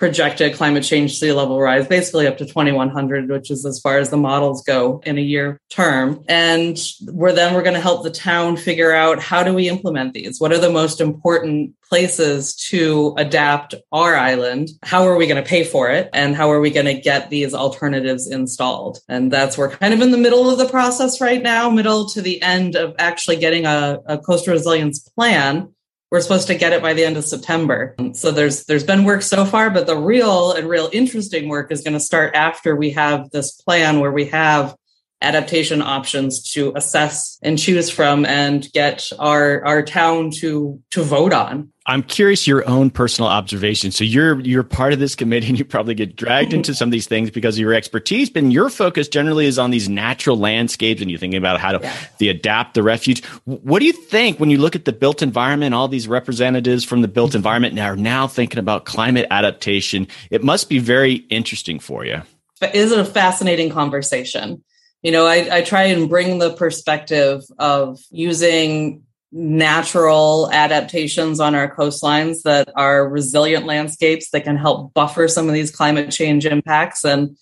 projected 0.00 0.54
climate 0.54 0.82
change 0.82 1.18
sea 1.18 1.30
level 1.30 1.60
rise, 1.60 1.86
basically 1.86 2.26
up 2.26 2.38
to 2.38 2.46
2100, 2.46 3.28
which 3.28 3.50
is 3.50 3.66
as 3.66 3.78
far 3.78 3.98
as 3.98 4.08
the 4.08 4.16
models 4.16 4.64
go 4.64 5.02
in 5.04 5.18
a 5.18 5.20
year 5.20 5.60
term. 5.68 6.24
And 6.26 6.78
we're 7.06 7.34
then 7.34 7.52
we're 7.52 7.62
going 7.62 7.74
to 7.74 7.82
help 7.82 8.02
the 8.02 8.10
town 8.10 8.56
figure 8.56 8.92
out 8.92 9.22
how 9.22 9.42
do 9.42 9.52
we 9.52 9.68
implement 9.68 10.14
these? 10.14 10.40
What 10.40 10.52
are 10.52 10.58
the 10.58 10.70
most 10.70 11.02
important 11.02 11.74
places 11.86 12.56
to 12.70 13.14
adapt 13.18 13.74
our 13.92 14.16
island? 14.16 14.70
How 14.82 15.06
are 15.06 15.16
we 15.16 15.26
going 15.26 15.42
to 15.42 15.48
pay 15.48 15.64
for 15.64 15.90
it? 15.90 16.08
And 16.14 16.34
how 16.34 16.50
are 16.50 16.60
we 16.60 16.70
going 16.70 16.86
to 16.86 16.98
get 16.98 17.28
these 17.28 17.52
alternatives 17.52 18.26
installed? 18.26 19.00
And 19.06 19.30
that's 19.30 19.58
we're 19.58 19.68
kind 19.70 19.92
of 19.92 20.00
in 20.00 20.12
the 20.12 20.16
middle 20.16 20.48
of 20.48 20.56
the 20.56 20.68
process 20.68 21.20
right 21.20 21.42
now, 21.42 21.68
middle 21.68 22.08
to 22.08 22.22
the 22.22 22.40
end 22.40 22.74
of 22.74 22.94
actually 22.98 23.36
getting 23.36 23.66
a, 23.66 23.98
a 24.06 24.16
coastal 24.16 24.54
resilience 24.54 25.00
plan 25.00 25.74
we're 26.10 26.20
supposed 26.20 26.48
to 26.48 26.54
get 26.56 26.72
it 26.72 26.82
by 26.82 26.92
the 26.92 27.04
end 27.04 27.16
of 27.16 27.24
September. 27.24 27.94
So 28.14 28.30
there's 28.30 28.64
there's 28.64 28.84
been 28.84 29.04
work 29.04 29.22
so 29.22 29.44
far, 29.44 29.70
but 29.70 29.86
the 29.86 29.96
real 29.96 30.52
and 30.52 30.68
real 30.68 30.90
interesting 30.92 31.48
work 31.48 31.70
is 31.70 31.82
going 31.82 31.94
to 31.94 32.00
start 32.00 32.34
after 32.34 32.74
we 32.74 32.90
have 32.90 33.30
this 33.30 33.52
plan 33.52 34.00
where 34.00 34.10
we 34.10 34.26
have 34.26 34.74
adaptation 35.22 35.82
options 35.82 36.42
to 36.52 36.72
assess 36.76 37.38
and 37.42 37.58
choose 37.58 37.90
from 37.90 38.24
and 38.24 38.70
get 38.72 39.10
our 39.18 39.64
our 39.64 39.82
town 39.82 40.30
to 40.30 40.80
to 40.90 41.02
vote 41.02 41.32
on. 41.32 41.70
I'm 41.86 42.02
curious 42.04 42.46
your 42.46 42.66
own 42.68 42.90
personal 42.90 43.28
observation. 43.28 43.90
So 43.90 44.04
you're 44.04 44.38
you're 44.40 44.62
part 44.62 44.92
of 44.92 44.98
this 45.00 45.16
committee 45.16 45.48
and 45.48 45.58
you 45.58 45.64
probably 45.64 45.94
get 45.94 46.14
dragged 46.14 46.52
into 46.52 46.74
some 46.74 46.88
of 46.88 46.92
these 46.92 47.08
things 47.08 47.30
because 47.30 47.56
of 47.56 47.60
your 47.60 47.74
expertise, 47.74 48.30
but 48.30 48.44
your 48.44 48.70
focus 48.70 49.08
generally 49.08 49.46
is 49.46 49.58
on 49.58 49.70
these 49.70 49.88
natural 49.88 50.38
landscapes 50.38 51.00
and 51.00 51.10
you're 51.10 51.18
thinking 51.18 51.38
about 51.38 51.58
how 51.58 51.72
to 51.72 51.80
yeah. 51.82 51.96
the 52.18 52.28
adapt 52.28 52.74
the 52.74 52.82
refuge. 52.82 53.24
What 53.44 53.80
do 53.80 53.86
you 53.86 53.92
think 53.92 54.38
when 54.38 54.50
you 54.50 54.58
look 54.58 54.76
at 54.76 54.84
the 54.84 54.92
built 54.92 55.20
environment, 55.20 55.74
all 55.74 55.88
these 55.88 56.06
representatives 56.06 56.84
from 56.84 57.02
the 57.02 57.08
built 57.08 57.34
environment 57.34 57.74
now 57.74 57.86
are 57.86 57.96
now 57.96 58.28
thinking 58.28 58.58
about 58.58 58.84
climate 58.84 59.26
adaptation? 59.30 60.06
It 60.30 60.44
must 60.44 60.68
be 60.68 60.78
very 60.78 61.14
interesting 61.14 61.80
for 61.80 62.04
you. 62.04 62.22
But 62.60 62.74
is 62.74 62.92
it 62.92 62.98
a 62.98 63.04
fascinating 63.04 63.70
conversation? 63.70 64.62
You 65.02 65.12
know, 65.12 65.26
I, 65.26 65.58
I 65.58 65.62
try 65.62 65.84
and 65.84 66.08
bring 66.08 66.38
the 66.38 66.52
perspective 66.52 67.42
of 67.58 68.00
using 68.10 69.02
natural 69.32 70.50
adaptations 70.52 71.38
on 71.40 71.54
our 71.54 71.74
coastlines 71.74 72.42
that 72.42 72.68
are 72.74 73.08
resilient 73.08 73.64
landscapes 73.64 74.30
that 74.30 74.44
can 74.44 74.56
help 74.56 74.92
buffer 74.92 75.28
some 75.28 75.48
of 75.48 75.54
these 75.54 75.70
climate 75.70 76.10
change 76.10 76.44
impacts. 76.44 77.04
And, 77.04 77.36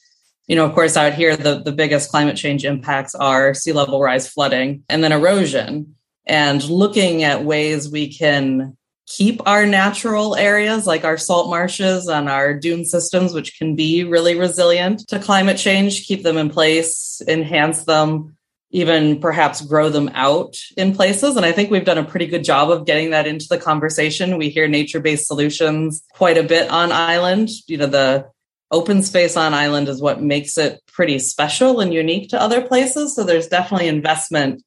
you 0.47 0.55
know, 0.55 0.67
of 0.67 0.75
course, 0.75 0.97
out 0.97 1.15
here, 1.15 1.37
the, 1.37 1.63
the 1.63 1.73
biggest 1.73 2.11
climate 2.11 2.37
change 2.37 2.65
impacts 2.65 3.15
are 3.15 3.55
sea 3.55 3.73
level 3.73 4.01
rise 4.01 4.29
flooding 4.29 4.85
and 4.89 5.03
then 5.03 5.13
erosion. 5.13 5.95
And 6.27 6.63
looking 6.65 7.23
at 7.23 7.45
ways 7.45 7.91
we 7.91 8.13
can 8.13 8.77
keep 9.09 9.41
our 9.47 9.65
natural 9.65 10.37
areas 10.37 10.87
like 10.87 11.05
our 11.05 11.17
salt 11.17 11.49
marshes 11.49 12.09
and 12.09 12.29
our 12.29 12.53
dune 12.53 12.85
systems, 12.85 13.33
which 13.33 13.59
can 13.59 13.75
be 13.75 14.05
really 14.05 14.39
resilient 14.39 15.09
to 15.09 15.19
climate 15.19 15.57
change, 15.57 16.07
keep 16.07 16.23
them 16.23 16.37
in 16.37 16.51
place, 16.51 17.23
enhance 17.27 17.85
them, 17.85 18.37
even 18.71 19.19
perhaps 19.19 19.63
grow 19.63 19.89
them 19.89 20.11
out 20.13 20.55
in 20.77 20.95
places. 20.95 21.37
And 21.37 21.47
I 21.47 21.53
think 21.53 21.71
we've 21.71 21.87
done 21.87 21.97
a 21.97 22.05
pretty 22.05 22.27
good 22.27 22.45
job 22.45 22.71
of 22.71 22.85
getting 22.85 23.11
that 23.11 23.27
into 23.27 23.47
the 23.49 23.57
conversation. 23.57 24.37
We 24.37 24.51
hear 24.51 24.69
nature 24.69 25.01
based 25.01 25.27
solutions 25.27 26.03
quite 26.13 26.37
a 26.37 26.43
bit 26.43 26.71
on 26.71 26.93
island. 26.93 27.49
You 27.67 27.79
know, 27.79 27.87
the 27.87 28.29
open 28.71 29.03
space 29.03 29.39
on 29.39 29.55
island 29.55 29.89
is 29.89 30.03
what 30.03 30.21
makes 30.21 30.59
it 30.59 30.83
pretty 30.87 31.19
special 31.19 31.81
and 31.81 31.95
unique 31.95 32.29
to 32.29 32.41
other 32.41 32.61
places. 32.61 33.15
So 33.15 33.25
there's 33.25 33.49
definitely 33.49 33.89
investment 33.89 34.63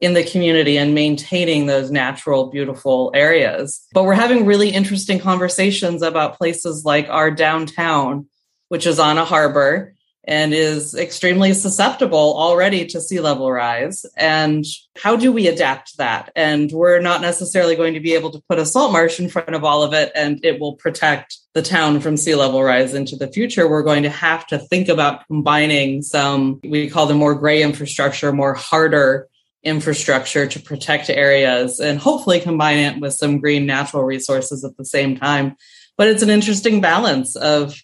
in 0.00 0.14
the 0.14 0.24
community 0.24 0.78
and 0.78 0.94
maintaining 0.94 1.66
those 1.66 1.90
natural, 1.90 2.50
beautiful 2.50 3.10
areas. 3.14 3.86
But 3.92 4.04
we're 4.04 4.14
having 4.14 4.46
really 4.46 4.70
interesting 4.70 5.18
conversations 5.18 6.02
about 6.02 6.38
places 6.38 6.84
like 6.84 7.08
our 7.08 7.30
downtown, 7.30 8.26
which 8.68 8.86
is 8.86 8.98
on 8.98 9.18
a 9.18 9.24
harbor 9.24 9.94
and 10.28 10.52
is 10.52 10.94
extremely 10.94 11.54
susceptible 11.54 12.36
already 12.36 12.84
to 12.84 13.00
sea 13.00 13.20
level 13.20 13.50
rise. 13.50 14.04
And 14.16 14.64
how 14.96 15.16
do 15.16 15.30
we 15.30 15.46
adapt 15.46 15.98
that? 15.98 16.32
And 16.34 16.70
we're 16.72 17.00
not 17.00 17.20
necessarily 17.20 17.76
going 17.76 17.94
to 17.94 18.00
be 18.00 18.14
able 18.14 18.30
to 18.32 18.42
put 18.48 18.58
a 18.58 18.66
salt 18.66 18.92
marsh 18.92 19.20
in 19.20 19.28
front 19.28 19.54
of 19.54 19.62
all 19.62 19.82
of 19.82 19.92
it 19.92 20.10
and 20.14 20.44
it 20.44 20.58
will 20.60 20.74
protect 20.74 21.38
the 21.54 21.62
town 21.62 22.00
from 22.00 22.16
sea 22.16 22.34
level 22.34 22.62
rise 22.62 22.92
into 22.92 23.14
the 23.14 23.28
future. 23.28 23.68
We're 23.68 23.82
going 23.82 24.02
to 24.02 24.10
have 24.10 24.46
to 24.48 24.58
think 24.58 24.88
about 24.88 25.26
combining 25.28 26.02
some, 26.02 26.60
we 26.64 26.90
call 26.90 27.06
them 27.06 27.18
more 27.18 27.34
gray 27.34 27.62
infrastructure, 27.62 28.32
more 28.32 28.54
harder 28.54 29.28
infrastructure 29.66 30.46
to 30.46 30.60
protect 30.60 31.10
areas 31.10 31.80
and 31.80 31.98
hopefully 31.98 32.40
combine 32.40 32.78
it 32.78 33.00
with 33.00 33.12
some 33.12 33.40
green 33.40 33.66
natural 33.66 34.04
resources 34.04 34.64
at 34.64 34.76
the 34.76 34.84
same 34.84 35.16
time. 35.16 35.56
But 35.98 36.08
it's 36.08 36.22
an 36.22 36.30
interesting 36.30 36.80
balance 36.80 37.36
of 37.36 37.74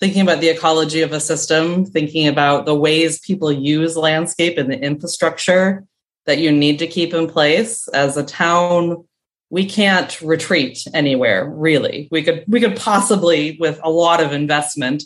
thinking 0.00 0.22
about 0.22 0.40
the 0.40 0.48
ecology 0.48 1.02
of 1.02 1.12
a 1.12 1.20
system, 1.20 1.84
thinking 1.84 2.28
about 2.28 2.66
the 2.66 2.74
ways 2.74 3.20
people 3.20 3.52
use 3.52 3.96
landscape 3.96 4.56
and 4.56 4.70
the 4.70 4.80
infrastructure 4.80 5.84
that 6.26 6.38
you 6.38 6.50
need 6.50 6.78
to 6.78 6.86
keep 6.86 7.12
in 7.12 7.26
place 7.26 7.88
as 7.88 8.16
a 8.16 8.24
town 8.24 9.04
we 9.50 9.64
can't 9.66 10.20
retreat 10.20 10.84
anywhere 10.94 11.48
really 11.48 12.08
we 12.10 12.22
could 12.22 12.44
we 12.48 12.60
could 12.60 12.76
possibly 12.76 13.56
with 13.60 13.78
a 13.84 13.90
lot 13.90 14.20
of 14.20 14.32
investment 14.32 15.04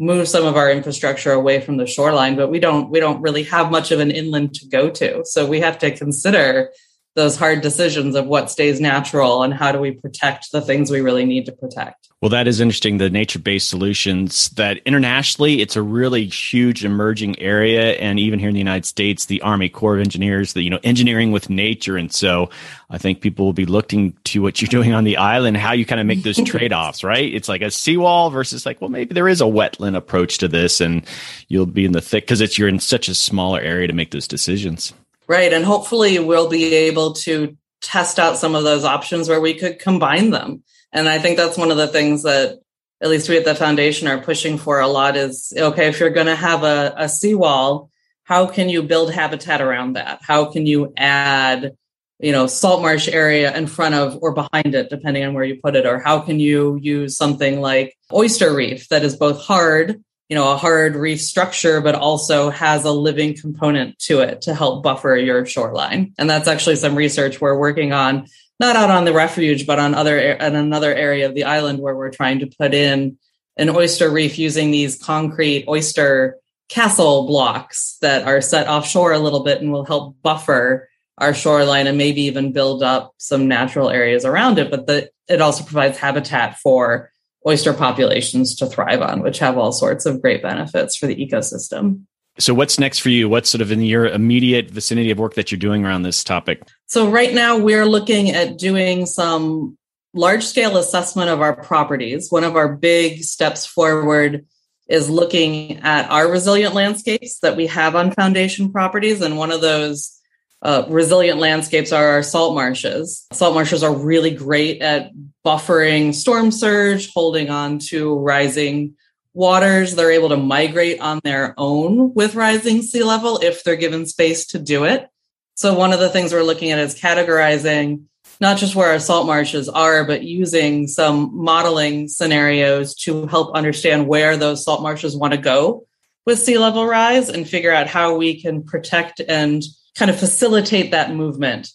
move 0.00 0.26
some 0.26 0.46
of 0.46 0.56
our 0.56 0.70
infrastructure 0.70 1.30
away 1.30 1.60
from 1.60 1.76
the 1.76 1.86
shoreline 1.86 2.34
but 2.34 2.48
we 2.50 2.58
don't 2.58 2.90
we 2.90 2.98
don't 2.98 3.20
really 3.20 3.42
have 3.44 3.70
much 3.70 3.92
of 3.92 4.00
an 4.00 4.10
inland 4.10 4.54
to 4.54 4.66
go 4.66 4.90
to. 4.90 5.22
So 5.24 5.46
we 5.46 5.60
have 5.60 5.78
to 5.78 5.94
consider 5.94 6.72
those 7.16 7.36
hard 7.36 7.60
decisions 7.60 8.16
of 8.16 8.26
what 8.26 8.50
stays 8.50 8.80
natural 8.80 9.42
and 9.42 9.52
how 9.52 9.72
do 9.72 9.78
we 9.78 9.92
protect 9.92 10.52
the 10.52 10.60
things 10.60 10.90
we 10.90 11.00
really 11.00 11.26
need 11.26 11.46
to 11.46 11.52
protect 11.52 12.09
well, 12.20 12.28
that 12.28 12.46
is 12.46 12.60
interesting. 12.60 12.98
The 12.98 13.08
nature 13.08 13.38
based 13.38 13.70
solutions 13.70 14.50
that 14.50 14.78
internationally, 14.84 15.62
it's 15.62 15.74
a 15.74 15.80
really 15.80 16.26
huge 16.26 16.84
emerging 16.84 17.38
area. 17.38 17.92
And 17.92 18.20
even 18.20 18.38
here 18.38 18.50
in 18.50 18.54
the 18.54 18.60
United 18.60 18.84
States, 18.84 19.24
the 19.24 19.40
Army 19.40 19.70
Corps 19.70 19.94
of 19.94 20.02
Engineers, 20.02 20.52
the, 20.52 20.60
you 20.60 20.68
know, 20.68 20.80
engineering 20.84 21.32
with 21.32 21.48
nature. 21.48 21.96
And 21.96 22.12
so 22.12 22.50
I 22.90 22.98
think 22.98 23.22
people 23.22 23.46
will 23.46 23.54
be 23.54 23.64
looking 23.64 24.12
to 24.24 24.42
what 24.42 24.60
you're 24.60 24.68
doing 24.82 24.92
on 24.92 25.04
the 25.04 25.16
island, 25.16 25.56
how 25.56 25.72
you 25.72 25.86
kind 25.86 26.00
of 26.00 26.06
make 26.06 26.22
those 26.22 26.42
trade 26.44 26.74
offs, 26.74 27.02
right? 27.02 27.32
It's 27.32 27.48
like 27.48 27.62
a 27.62 27.70
seawall 27.70 28.28
versus 28.28 28.66
like, 28.66 28.82
well, 28.82 28.90
maybe 28.90 29.14
there 29.14 29.28
is 29.28 29.40
a 29.40 29.44
wetland 29.44 29.96
approach 29.96 30.36
to 30.38 30.48
this 30.48 30.82
and 30.82 31.06
you'll 31.48 31.64
be 31.64 31.86
in 31.86 31.92
the 31.92 32.02
thick 32.02 32.24
because 32.24 32.42
it's 32.42 32.58
you're 32.58 32.68
in 32.68 32.80
such 32.80 33.08
a 33.08 33.14
smaller 33.14 33.60
area 33.60 33.86
to 33.86 33.94
make 33.94 34.10
those 34.10 34.28
decisions. 34.28 34.92
Right. 35.26 35.54
And 35.54 35.64
hopefully 35.64 36.18
we'll 36.18 36.50
be 36.50 36.74
able 36.74 37.14
to 37.14 37.56
test 37.80 38.18
out 38.18 38.36
some 38.36 38.54
of 38.54 38.64
those 38.64 38.84
options 38.84 39.26
where 39.26 39.40
we 39.40 39.54
could 39.54 39.78
combine 39.78 40.30
them 40.32 40.62
and 40.92 41.08
I 41.08 41.18
think 41.18 41.36
that's 41.36 41.58
one 41.58 41.70
of 41.70 41.76
the 41.76 41.88
things 41.88 42.24
that 42.24 42.58
at 43.00 43.08
least 43.08 43.28
we 43.28 43.36
at 43.36 43.44
the 43.44 43.54
foundation 43.54 44.08
are 44.08 44.18
pushing 44.18 44.58
for 44.58 44.80
a 44.80 44.88
lot 44.88 45.16
is 45.16 45.52
okay, 45.56 45.88
if 45.88 46.00
you're 46.00 46.10
going 46.10 46.26
to 46.26 46.36
have 46.36 46.64
a, 46.64 46.94
a 46.96 47.08
seawall, 47.08 47.90
how 48.24 48.46
can 48.46 48.68
you 48.68 48.82
build 48.82 49.12
habitat 49.12 49.60
around 49.60 49.94
that? 49.94 50.20
How 50.22 50.44
can 50.46 50.66
you 50.66 50.92
add, 50.96 51.76
you 52.18 52.32
know, 52.32 52.46
salt 52.46 52.82
marsh 52.82 53.08
area 53.08 53.56
in 53.56 53.66
front 53.66 53.94
of 53.94 54.18
or 54.20 54.32
behind 54.32 54.74
it, 54.74 54.90
depending 54.90 55.24
on 55.24 55.34
where 55.34 55.44
you 55.44 55.58
put 55.62 55.76
it? 55.76 55.86
Or 55.86 55.98
how 55.98 56.20
can 56.20 56.38
you 56.38 56.78
use 56.80 57.16
something 57.16 57.60
like 57.60 57.96
oyster 58.12 58.54
reef 58.54 58.88
that 58.88 59.02
is 59.02 59.16
both 59.16 59.40
hard, 59.40 60.02
you 60.28 60.36
know, 60.36 60.52
a 60.52 60.56
hard 60.56 60.94
reef 60.94 61.20
structure, 61.20 61.80
but 61.80 61.94
also 61.94 62.50
has 62.50 62.84
a 62.84 62.92
living 62.92 63.34
component 63.34 63.98
to 64.00 64.20
it 64.20 64.42
to 64.42 64.54
help 64.54 64.82
buffer 64.82 65.16
your 65.16 65.46
shoreline? 65.46 66.12
And 66.18 66.28
that's 66.28 66.48
actually 66.48 66.76
some 66.76 66.96
research 66.96 67.40
we're 67.40 67.58
working 67.58 67.92
on 67.92 68.26
not 68.60 68.76
out 68.76 68.90
on 68.90 69.06
the 69.06 69.12
refuge, 69.12 69.66
but 69.66 69.78
on 69.78 69.94
other 69.94 70.18
in 70.18 70.54
another 70.54 70.94
area 70.94 71.26
of 71.26 71.34
the 71.34 71.44
island 71.44 71.80
where 71.80 71.96
we're 71.96 72.10
trying 72.10 72.40
to 72.40 72.46
put 72.46 72.74
in 72.74 73.18
an 73.56 73.70
oyster 73.70 74.10
reef 74.10 74.38
using 74.38 74.70
these 74.70 75.02
concrete 75.02 75.64
oyster 75.66 76.36
castle 76.68 77.26
blocks 77.26 77.96
that 78.02 78.26
are 78.26 78.40
set 78.40 78.68
offshore 78.68 79.12
a 79.12 79.18
little 79.18 79.42
bit 79.42 79.60
and 79.60 79.72
will 79.72 79.84
help 79.84 80.14
buffer 80.22 80.88
our 81.18 81.34
shoreline 81.34 81.86
and 81.86 81.98
maybe 81.98 82.22
even 82.22 82.52
build 82.52 82.82
up 82.82 83.14
some 83.18 83.48
natural 83.48 83.90
areas 83.90 84.24
around 84.24 84.58
it. 84.58 84.70
But 84.70 84.86
the, 84.86 85.10
it 85.26 85.40
also 85.40 85.64
provides 85.64 85.98
habitat 85.98 86.58
for 86.58 87.10
oyster 87.46 87.72
populations 87.72 88.54
to 88.56 88.66
thrive 88.66 89.02
on, 89.02 89.22
which 89.22 89.38
have 89.38 89.58
all 89.58 89.72
sorts 89.72 90.06
of 90.06 90.20
great 90.20 90.42
benefits 90.42 90.96
for 90.96 91.06
the 91.06 91.16
ecosystem. 91.16 92.02
So, 92.38 92.54
what's 92.54 92.78
next 92.78 93.00
for 93.00 93.10
you? 93.10 93.28
What's 93.28 93.50
sort 93.50 93.60
of 93.60 93.72
in 93.72 93.82
your 93.82 94.06
immediate 94.06 94.70
vicinity 94.70 95.10
of 95.10 95.18
work 95.18 95.34
that 95.34 95.50
you're 95.50 95.58
doing 95.58 95.84
around 95.84 96.02
this 96.02 96.24
topic? 96.24 96.62
So, 96.86 97.10
right 97.10 97.34
now, 97.34 97.58
we're 97.58 97.86
looking 97.86 98.30
at 98.30 98.58
doing 98.58 99.06
some 99.06 99.76
large 100.14 100.44
scale 100.44 100.76
assessment 100.76 101.30
of 101.30 101.40
our 101.40 101.54
properties. 101.54 102.30
One 102.30 102.44
of 102.44 102.56
our 102.56 102.74
big 102.74 103.22
steps 103.22 103.66
forward 103.66 104.46
is 104.88 105.08
looking 105.08 105.78
at 105.80 106.10
our 106.10 106.28
resilient 106.28 106.74
landscapes 106.74 107.38
that 107.40 107.56
we 107.56 107.66
have 107.68 107.94
on 107.94 108.10
foundation 108.10 108.72
properties. 108.72 109.20
And 109.20 109.36
one 109.36 109.52
of 109.52 109.60
those 109.60 110.18
uh, 110.62 110.84
resilient 110.88 111.38
landscapes 111.38 111.92
are 111.92 112.08
our 112.08 112.22
salt 112.22 112.54
marshes. 112.54 113.26
Salt 113.32 113.54
marshes 113.54 113.82
are 113.82 113.94
really 113.94 114.32
great 114.32 114.82
at 114.82 115.12
buffering 115.46 116.12
storm 116.12 116.50
surge, 116.50 117.10
holding 117.12 117.50
on 117.50 117.78
to 117.78 118.18
rising 118.18 118.94
waters. 119.34 119.94
They're 119.94 120.10
able 120.10 120.30
to 120.30 120.36
migrate 120.36 121.00
on 121.00 121.20
their 121.24 121.54
own 121.56 122.14
with 122.14 122.34
rising 122.34 122.82
sea 122.82 123.04
level 123.04 123.38
if 123.38 123.64
they're 123.64 123.76
given 123.76 124.06
space 124.06 124.46
to 124.48 124.58
do 124.58 124.84
it. 124.84 125.08
So 125.54 125.74
one 125.74 125.92
of 125.92 126.00
the 126.00 126.08
things 126.08 126.32
we're 126.32 126.42
looking 126.42 126.70
at 126.70 126.78
is 126.78 126.98
categorizing 126.98 128.04
not 128.40 128.56
just 128.56 128.74
where 128.74 128.88
our 128.88 128.98
salt 128.98 129.26
marshes 129.26 129.68
are, 129.68 130.04
but 130.04 130.22
using 130.22 130.88
some 130.88 131.30
modeling 131.34 132.08
scenarios 132.08 132.94
to 132.94 133.26
help 133.26 133.54
understand 133.54 134.08
where 134.08 134.36
those 134.36 134.64
salt 134.64 134.80
marshes 134.80 135.14
want 135.14 135.34
to 135.34 135.38
go 135.38 135.86
with 136.24 136.38
sea 136.38 136.58
level 136.58 136.86
rise 136.86 137.28
and 137.28 137.48
figure 137.48 137.72
out 137.72 137.86
how 137.86 138.16
we 138.16 138.40
can 138.40 138.62
protect 138.62 139.20
and 139.20 139.62
kind 139.94 140.10
of 140.10 140.18
facilitate 140.18 140.92
that 140.92 141.12
movement 141.14 141.68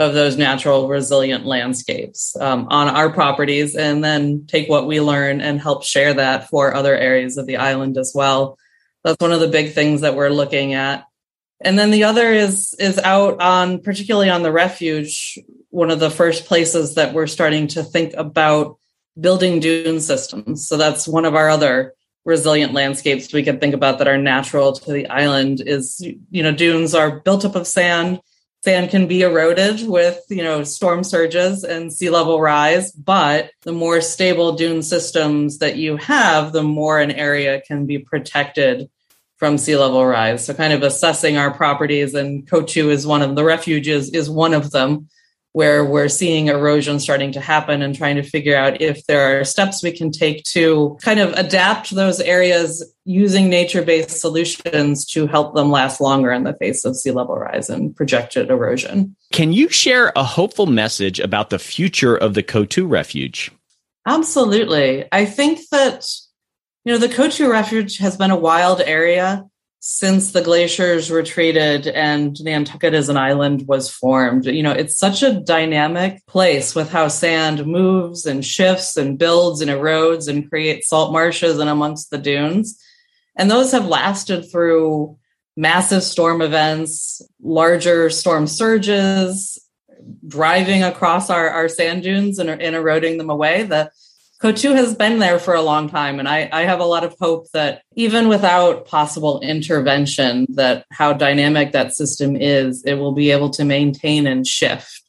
of 0.00 0.14
those 0.14 0.38
natural 0.38 0.88
resilient 0.88 1.44
landscapes 1.44 2.34
um, 2.40 2.66
on 2.70 2.88
our 2.88 3.10
properties 3.10 3.76
and 3.76 4.02
then 4.02 4.46
take 4.46 4.66
what 4.66 4.86
we 4.86 4.98
learn 4.98 5.42
and 5.42 5.60
help 5.60 5.84
share 5.84 6.14
that 6.14 6.48
for 6.48 6.74
other 6.74 6.96
areas 6.96 7.36
of 7.36 7.46
the 7.46 7.58
island 7.58 7.98
as 7.98 8.12
well. 8.14 8.58
That's 9.04 9.20
one 9.20 9.30
of 9.30 9.40
the 9.40 9.48
big 9.48 9.74
things 9.74 10.00
that 10.00 10.16
we're 10.16 10.30
looking 10.30 10.72
at. 10.72 11.04
And 11.60 11.78
then 11.78 11.90
the 11.90 12.04
other 12.04 12.32
is 12.32 12.74
is 12.78 12.98
out 12.98 13.42
on 13.42 13.80
particularly 13.82 14.30
on 14.30 14.42
the 14.42 14.50
refuge 14.50 15.38
one 15.68 15.90
of 15.90 16.00
the 16.00 16.10
first 16.10 16.46
places 16.46 16.94
that 16.94 17.12
we're 17.12 17.26
starting 17.26 17.68
to 17.68 17.84
think 17.84 18.14
about 18.14 18.78
building 19.20 19.60
dune 19.60 20.00
systems. 20.00 20.66
So 20.66 20.78
that's 20.78 21.06
one 21.06 21.26
of 21.26 21.34
our 21.34 21.50
other 21.50 21.92
resilient 22.24 22.72
landscapes 22.72 23.34
we 23.34 23.42
can 23.42 23.58
think 23.58 23.74
about 23.74 23.98
that 23.98 24.08
are 24.08 24.16
natural 24.16 24.72
to 24.72 24.92
the 24.92 25.08
island 25.08 25.62
is 25.66 26.00
you 26.30 26.42
know 26.42 26.52
dunes 26.52 26.94
are 26.94 27.20
built 27.20 27.44
up 27.44 27.54
of 27.54 27.66
sand 27.66 28.20
sand 28.62 28.90
can 28.90 29.06
be 29.06 29.22
eroded 29.22 29.88
with 29.88 30.22
you 30.28 30.42
know 30.42 30.62
storm 30.64 31.02
surges 31.02 31.64
and 31.64 31.92
sea 31.92 32.10
level 32.10 32.40
rise 32.40 32.92
but 32.92 33.50
the 33.62 33.72
more 33.72 34.00
stable 34.00 34.52
dune 34.52 34.82
systems 34.82 35.58
that 35.58 35.76
you 35.76 35.96
have 35.96 36.52
the 36.52 36.62
more 36.62 37.00
an 37.00 37.10
area 37.10 37.60
can 37.62 37.86
be 37.86 37.98
protected 37.98 38.88
from 39.40 39.56
sea 39.56 39.74
level 39.74 40.04
rise. 40.04 40.44
So 40.44 40.52
kind 40.52 40.74
of 40.74 40.82
assessing 40.82 41.38
our 41.38 41.50
properties 41.50 42.14
and 42.14 42.46
coatue 42.46 42.90
is 42.90 43.06
one 43.06 43.22
of 43.22 43.34
the 43.34 43.42
refuges 43.42 44.10
is 44.10 44.28
one 44.28 44.52
of 44.52 44.70
them 44.70 45.08
where 45.52 45.84
we're 45.84 46.08
seeing 46.08 46.46
erosion 46.46 47.00
starting 47.00 47.32
to 47.32 47.40
happen 47.40 47.82
and 47.82 47.96
trying 47.96 48.16
to 48.16 48.22
figure 48.22 48.56
out 48.56 48.80
if 48.80 49.04
there 49.06 49.40
are 49.40 49.44
steps 49.44 49.82
we 49.82 49.90
can 49.90 50.12
take 50.12 50.44
to 50.44 50.96
kind 51.02 51.18
of 51.18 51.32
adapt 51.32 51.90
those 51.90 52.20
areas 52.20 52.84
using 53.04 53.48
nature 53.48 53.82
based 53.82 54.20
solutions 54.20 55.04
to 55.04 55.26
help 55.26 55.54
them 55.54 55.70
last 55.70 56.00
longer 56.00 56.30
in 56.30 56.44
the 56.44 56.54
face 56.54 56.84
of 56.84 56.94
sea 56.94 57.10
level 57.10 57.34
rise 57.34 57.68
and 57.68 57.96
projected 57.96 58.48
erosion. 58.48 59.16
Can 59.32 59.52
you 59.52 59.68
share 59.68 60.12
a 60.14 60.22
hopeful 60.22 60.66
message 60.66 61.18
about 61.18 61.50
the 61.50 61.58
future 61.58 62.16
of 62.16 62.34
the 62.34 62.42
Coatue 62.42 62.86
Refuge? 62.86 63.50
Absolutely. 64.06 65.06
I 65.10 65.24
think 65.24 65.60
that, 65.72 66.06
you 66.84 66.92
know, 66.92 66.98
the 66.98 67.08
Coatue 67.08 67.50
Refuge 67.50 67.98
has 67.98 68.16
been 68.16 68.30
a 68.30 68.36
wild 68.36 68.80
area 68.80 69.49
since 69.82 70.32
the 70.32 70.42
glaciers 70.42 71.10
retreated 71.10 71.86
and 71.86 72.38
Nantucket 72.44 72.92
as 72.92 73.08
an 73.08 73.16
island 73.16 73.66
was 73.66 73.90
formed. 73.90 74.44
You 74.44 74.62
know, 74.62 74.72
it's 74.72 74.98
such 74.98 75.22
a 75.22 75.40
dynamic 75.40 76.24
place 76.26 76.74
with 76.74 76.90
how 76.90 77.08
sand 77.08 77.66
moves 77.66 78.26
and 78.26 78.44
shifts 78.44 78.98
and 78.98 79.18
builds 79.18 79.62
and 79.62 79.70
erodes 79.70 80.28
and 80.28 80.48
creates 80.48 80.88
salt 80.88 81.12
marshes 81.12 81.58
and 81.58 81.70
amongst 81.70 82.10
the 82.10 82.18
dunes. 82.18 82.78
And 83.38 83.50
those 83.50 83.72
have 83.72 83.86
lasted 83.86 84.50
through 84.52 85.16
massive 85.56 86.02
storm 86.02 86.42
events, 86.42 87.22
larger 87.42 88.10
storm 88.10 88.46
surges, 88.46 89.58
driving 90.26 90.82
across 90.82 91.30
our, 91.30 91.48
our 91.48 91.68
sand 91.68 92.02
dunes 92.02 92.38
and, 92.38 92.50
and 92.50 92.76
eroding 92.76 93.16
them 93.16 93.30
away. 93.30 93.62
The 93.62 93.90
Coatue 94.40 94.72
has 94.72 94.94
been 94.94 95.18
there 95.18 95.38
for 95.38 95.54
a 95.54 95.60
long 95.60 95.90
time, 95.90 96.18
and 96.18 96.26
I, 96.26 96.48
I 96.50 96.62
have 96.62 96.80
a 96.80 96.84
lot 96.86 97.04
of 97.04 97.14
hope 97.20 97.50
that 97.52 97.82
even 97.94 98.28
without 98.28 98.86
possible 98.86 99.40
intervention, 99.40 100.46
that 100.50 100.86
how 100.90 101.12
dynamic 101.12 101.72
that 101.72 101.94
system 101.94 102.36
is, 102.36 102.82
it 102.84 102.94
will 102.94 103.12
be 103.12 103.30
able 103.32 103.50
to 103.50 103.64
maintain 103.64 104.26
and 104.26 104.46
shift 104.46 105.02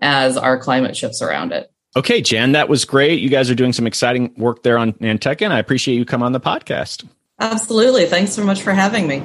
as 0.00 0.36
our 0.36 0.58
climate 0.58 0.96
shifts 0.96 1.22
around 1.22 1.52
it. 1.52 1.70
Okay, 1.94 2.20
Jan, 2.20 2.52
that 2.52 2.68
was 2.68 2.84
great. 2.84 3.20
You 3.20 3.28
guys 3.28 3.50
are 3.50 3.54
doing 3.54 3.72
some 3.72 3.86
exciting 3.86 4.34
work 4.36 4.64
there 4.64 4.78
on 4.78 4.94
Nantucket. 4.98 5.52
I 5.52 5.60
appreciate 5.60 5.94
you 5.96 6.04
come 6.04 6.22
on 6.22 6.32
the 6.32 6.40
podcast. 6.40 7.06
Absolutely. 7.38 8.06
Thanks 8.06 8.32
so 8.32 8.42
much 8.44 8.62
for 8.62 8.72
having 8.72 9.06
me. 9.06 9.22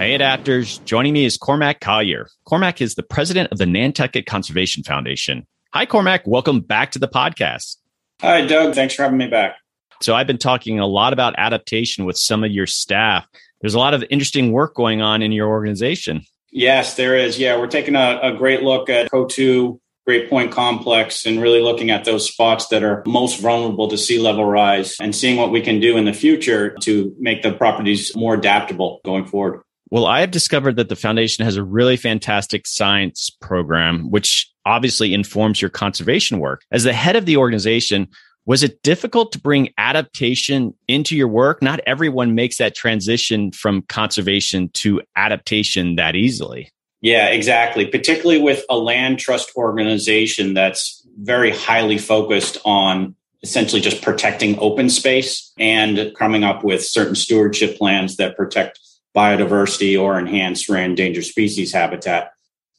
Hey, 0.00 0.16
adapters. 0.16 0.82
Joining 0.86 1.12
me 1.12 1.26
is 1.26 1.36
Cormac 1.36 1.80
Collier. 1.80 2.26
Cormac 2.46 2.80
is 2.80 2.94
the 2.94 3.02
president 3.02 3.52
of 3.52 3.58
the 3.58 3.66
Nantucket 3.66 4.24
Conservation 4.24 4.82
Foundation. 4.82 5.46
Hi, 5.74 5.84
Cormac. 5.84 6.26
Welcome 6.26 6.60
back 6.60 6.92
to 6.92 6.98
the 6.98 7.06
podcast. 7.06 7.76
Hi, 8.22 8.46
Doug. 8.46 8.74
Thanks 8.74 8.94
for 8.94 9.02
having 9.02 9.18
me 9.18 9.26
back. 9.26 9.56
So, 10.00 10.14
I've 10.14 10.26
been 10.26 10.38
talking 10.38 10.78
a 10.78 10.86
lot 10.86 11.12
about 11.12 11.34
adaptation 11.36 12.06
with 12.06 12.16
some 12.16 12.42
of 12.42 12.50
your 12.50 12.66
staff. 12.66 13.26
There's 13.60 13.74
a 13.74 13.78
lot 13.78 13.92
of 13.92 14.02
interesting 14.08 14.52
work 14.52 14.74
going 14.74 15.02
on 15.02 15.20
in 15.20 15.32
your 15.32 15.48
organization. 15.48 16.22
Yes, 16.50 16.94
there 16.94 17.14
is. 17.14 17.38
Yeah, 17.38 17.58
we're 17.58 17.66
taking 17.66 17.94
a, 17.94 18.20
a 18.22 18.32
great 18.32 18.62
look 18.62 18.88
at 18.88 19.10
Coatue 19.10 19.78
Great 20.06 20.30
Point 20.30 20.50
Complex 20.50 21.26
and 21.26 21.42
really 21.42 21.60
looking 21.60 21.90
at 21.90 22.06
those 22.06 22.26
spots 22.26 22.68
that 22.68 22.82
are 22.82 23.02
most 23.04 23.38
vulnerable 23.38 23.88
to 23.88 23.98
sea 23.98 24.18
level 24.18 24.46
rise 24.46 24.96
and 24.98 25.14
seeing 25.14 25.36
what 25.36 25.50
we 25.50 25.60
can 25.60 25.78
do 25.78 25.98
in 25.98 26.06
the 26.06 26.14
future 26.14 26.74
to 26.80 27.14
make 27.18 27.42
the 27.42 27.52
properties 27.52 28.16
more 28.16 28.32
adaptable 28.32 29.02
going 29.04 29.26
forward. 29.26 29.60
Well, 29.90 30.06
I 30.06 30.20
have 30.20 30.30
discovered 30.30 30.76
that 30.76 30.88
the 30.88 30.96
foundation 30.96 31.44
has 31.44 31.56
a 31.56 31.64
really 31.64 31.96
fantastic 31.96 32.66
science 32.66 33.28
program, 33.28 34.10
which 34.10 34.48
obviously 34.64 35.12
informs 35.12 35.60
your 35.60 35.70
conservation 35.70 36.38
work. 36.38 36.62
As 36.70 36.84
the 36.84 36.92
head 36.92 37.16
of 37.16 37.26
the 37.26 37.36
organization, 37.36 38.08
was 38.46 38.62
it 38.62 38.82
difficult 38.82 39.32
to 39.32 39.40
bring 39.40 39.70
adaptation 39.78 40.74
into 40.86 41.16
your 41.16 41.28
work? 41.28 41.60
Not 41.60 41.80
everyone 41.86 42.34
makes 42.34 42.58
that 42.58 42.74
transition 42.74 43.50
from 43.52 43.82
conservation 43.82 44.70
to 44.74 45.02
adaptation 45.16 45.96
that 45.96 46.14
easily. 46.14 46.70
Yeah, 47.00 47.26
exactly. 47.26 47.86
Particularly 47.86 48.40
with 48.40 48.64
a 48.70 48.76
land 48.76 49.18
trust 49.18 49.52
organization 49.56 50.54
that's 50.54 51.04
very 51.18 51.50
highly 51.50 51.98
focused 51.98 52.58
on 52.64 53.14
essentially 53.42 53.80
just 53.80 54.02
protecting 54.02 54.58
open 54.58 54.90
space 54.90 55.52
and 55.58 56.14
coming 56.16 56.44
up 56.44 56.62
with 56.62 56.84
certain 56.84 57.14
stewardship 57.14 57.76
plans 57.78 58.16
that 58.16 58.36
protect 58.36 58.78
biodiversity 59.16 60.00
or 60.00 60.18
enhance 60.18 60.68
rare 60.68 60.84
endangered 60.84 61.24
species 61.24 61.72
habitat. 61.72 62.32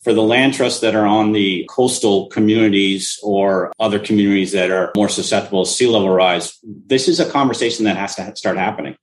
For 0.03 0.13
the 0.13 0.23
land 0.23 0.55
trusts 0.55 0.79
that 0.79 0.95
are 0.95 1.05
on 1.05 1.31
the 1.31 1.67
coastal 1.69 2.27
communities 2.27 3.19
or 3.21 3.71
other 3.79 3.99
communities 3.99 4.51
that 4.53 4.71
are 4.71 4.91
more 4.95 5.09
susceptible 5.09 5.63
to 5.63 5.71
sea 5.71 5.87
level 5.87 6.09
rise, 6.09 6.57
this 6.63 7.07
is 7.07 7.19
a 7.19 7.29
conversation 7.29 7.85
that 7.85 7.97
has 7.97 8.15
to 8.15 8.35
start 8.35 8.57
happening. 8.57 8.95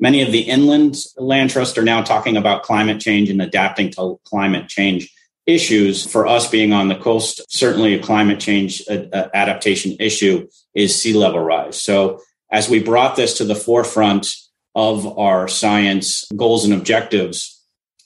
Many 0.00 0.22
of 0.22 0.32
the 0.32 0.40
inland 0.40 0.96
land 1.16 1.50
trusts 1.50 1.76
are 1.76 1.84
now 1.84 2.02
talking 2.02 2.36
about 2.36 2.62
climate 2.62 3.00
change 3.00 3.28
and 3.28 3.42
adapting 3.42 3.90
to 3.92 4.18
climate 4.24 4.68
change 4.68 5.12
issues. 5.44 6.06
For 6.06 6.26
us 6.26 6.48
being 6.48 6.72
on 6.72 6.88
the 6.88 6.94
coast, 6.94 7.42
certainly 7.48 7.94
a 7.94 8.02
climate 8.02 8.38
change 8.38 8.82
uh, 8.88 9.04
uh, 9.12 9.28
adaptation 9.34 9.96
issue 9.98 10.46
is 10.74 11.00
sea 11.00 11.14
level 11.14 11.40
rise. 11.40 11.82
So 11.82 12.20
as 12.50 12.68
we 12.68 12.82
brought 12.82 13.16
this 13.16 13.36
to 13.38 13.44
the 13.44 13.54
forefront 13.54 14.28
of 14.74 15.18
our 15.18 15.48
science 15.48 16.26
goals 16.36 16.64
and 16.64 16.74
objectives. 16.74 17.54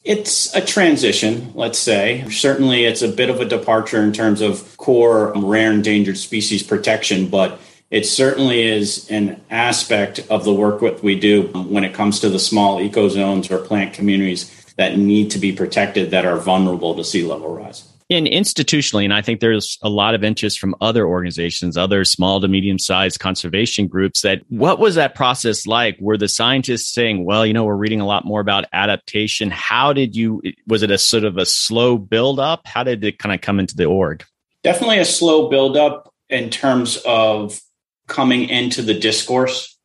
It's 0.04 0.54
a 0.54 0.60
transition, 0.60 1.52
let's 1.54 1.78
say. 1.78 2.28
Certainly, 2.28 2.86
it's 2.86 3.02
a 3.02 3.08
bit 3.08 3.30
of 3.30 3.40
a 3.40 3.44
departure 3.44 4.02
in 4.02 4.12
terms 4.12 4.40
of 4.40 4.76
core 4.76 5.32
rare 5.36 5.72
endangered 5.72 6.18
species 6.18 6.62
protection, 6.62 7.28
but 7.28 7.60
it 7.90 8.06
certainly 8.06 8.62
is 8.62 9.08
an 9.10 9.40
aspect 9.50 10.26
of 10.30 10.44
the 10.44 10.54
work 10.54 10.80
that 10.80 11.02
we 11.02 11.20
do 11.20 11.42
when 11.42 11.84
it 11.84 11.94
comes 11.94 12.20
to 12.20 12.30
the 12.30 12.38
small 12.38 12.78
ecozones 12.78 13.50
or 13.50 13.58
plant 13.58 13.92
communities 13.92 14.50
that 14.76 14.96
need 14.96 15.30
to 15.32 15.38
be 15.38 15.52
protected 15.52 16.10
that 16.10 16.24
are 16.24 16.38
vulnerable 16.38 16.94
to 16.94 17.04
sea 17.04 17.22
level 17.22 17.54
rise. 17.54 17.91
And 18.12 18.26
institutionally, 18.26 19.04
and 19.04 19.14
I 19.14 19.22
think 19.22 19.40
there's 19.40 19.78
a 19.80 19.88
lot 19.88 20.14
of 20.14 20.22
interest 20.22 20.58
from 20.58 20.74
other 20.82 21.06
organizations, 21.06 21.78
other 21.78 22.04
small 22.04 22.40
to 22.42 22.48
medium 22.48 22.78
sized 22.78 23.20
conservation 23.20 23.86
groups 23.86 24.20
that 24.20 24.42
what 24.48 24.78
was 24.78 24.96
that 24.96 25.14
process 25.14 25.66
like? 25.66 25.96
Were 25.98 26.18
the 26.18 26.28
scientists 26.28 26.92
saying, 26.92 27.24
well, 27.24 27.46
you 27.46 27.54
know, 27.54 27.64
we're 27.64 27.74
reading 27.74 28.02
a 28.02 28.06
lot 28.06 28.26
more 28.26 28.40
about 28.40 28.66
adaptation. 28.74 29.50
How 29.50 29.94
did 29.94 30.14
you, 30.14 30.42
was 30.66 30.82
it 30.82 30.90
a 30.90 30.98
sort 30.98 31.24
of 31.24 31.38
a 31.38 31.46
slow 31.46 31.96
build 31.96 32.38
up? 32.38 32.66
How 32.66 32.84
did 32.84 33.02
it 33.02 33.18
kind 33.18 33.34
of 33.34 33.40
come 33.40 33.58
into 33.58 33.76
the 33.76 33.86
org? 33.86 34.24
Definitely 34.62 34.98
a 34.98 35.06
slow 35.06 35.48
build 35.48 35.78
up 35.78 36.12
in 36.28 36.50
terms 36.50 36.98
of 37.06 37.60
coming 38.08 38.48
into 38.48 38.82
the 38.82 38.94
discourse 38.94 39.78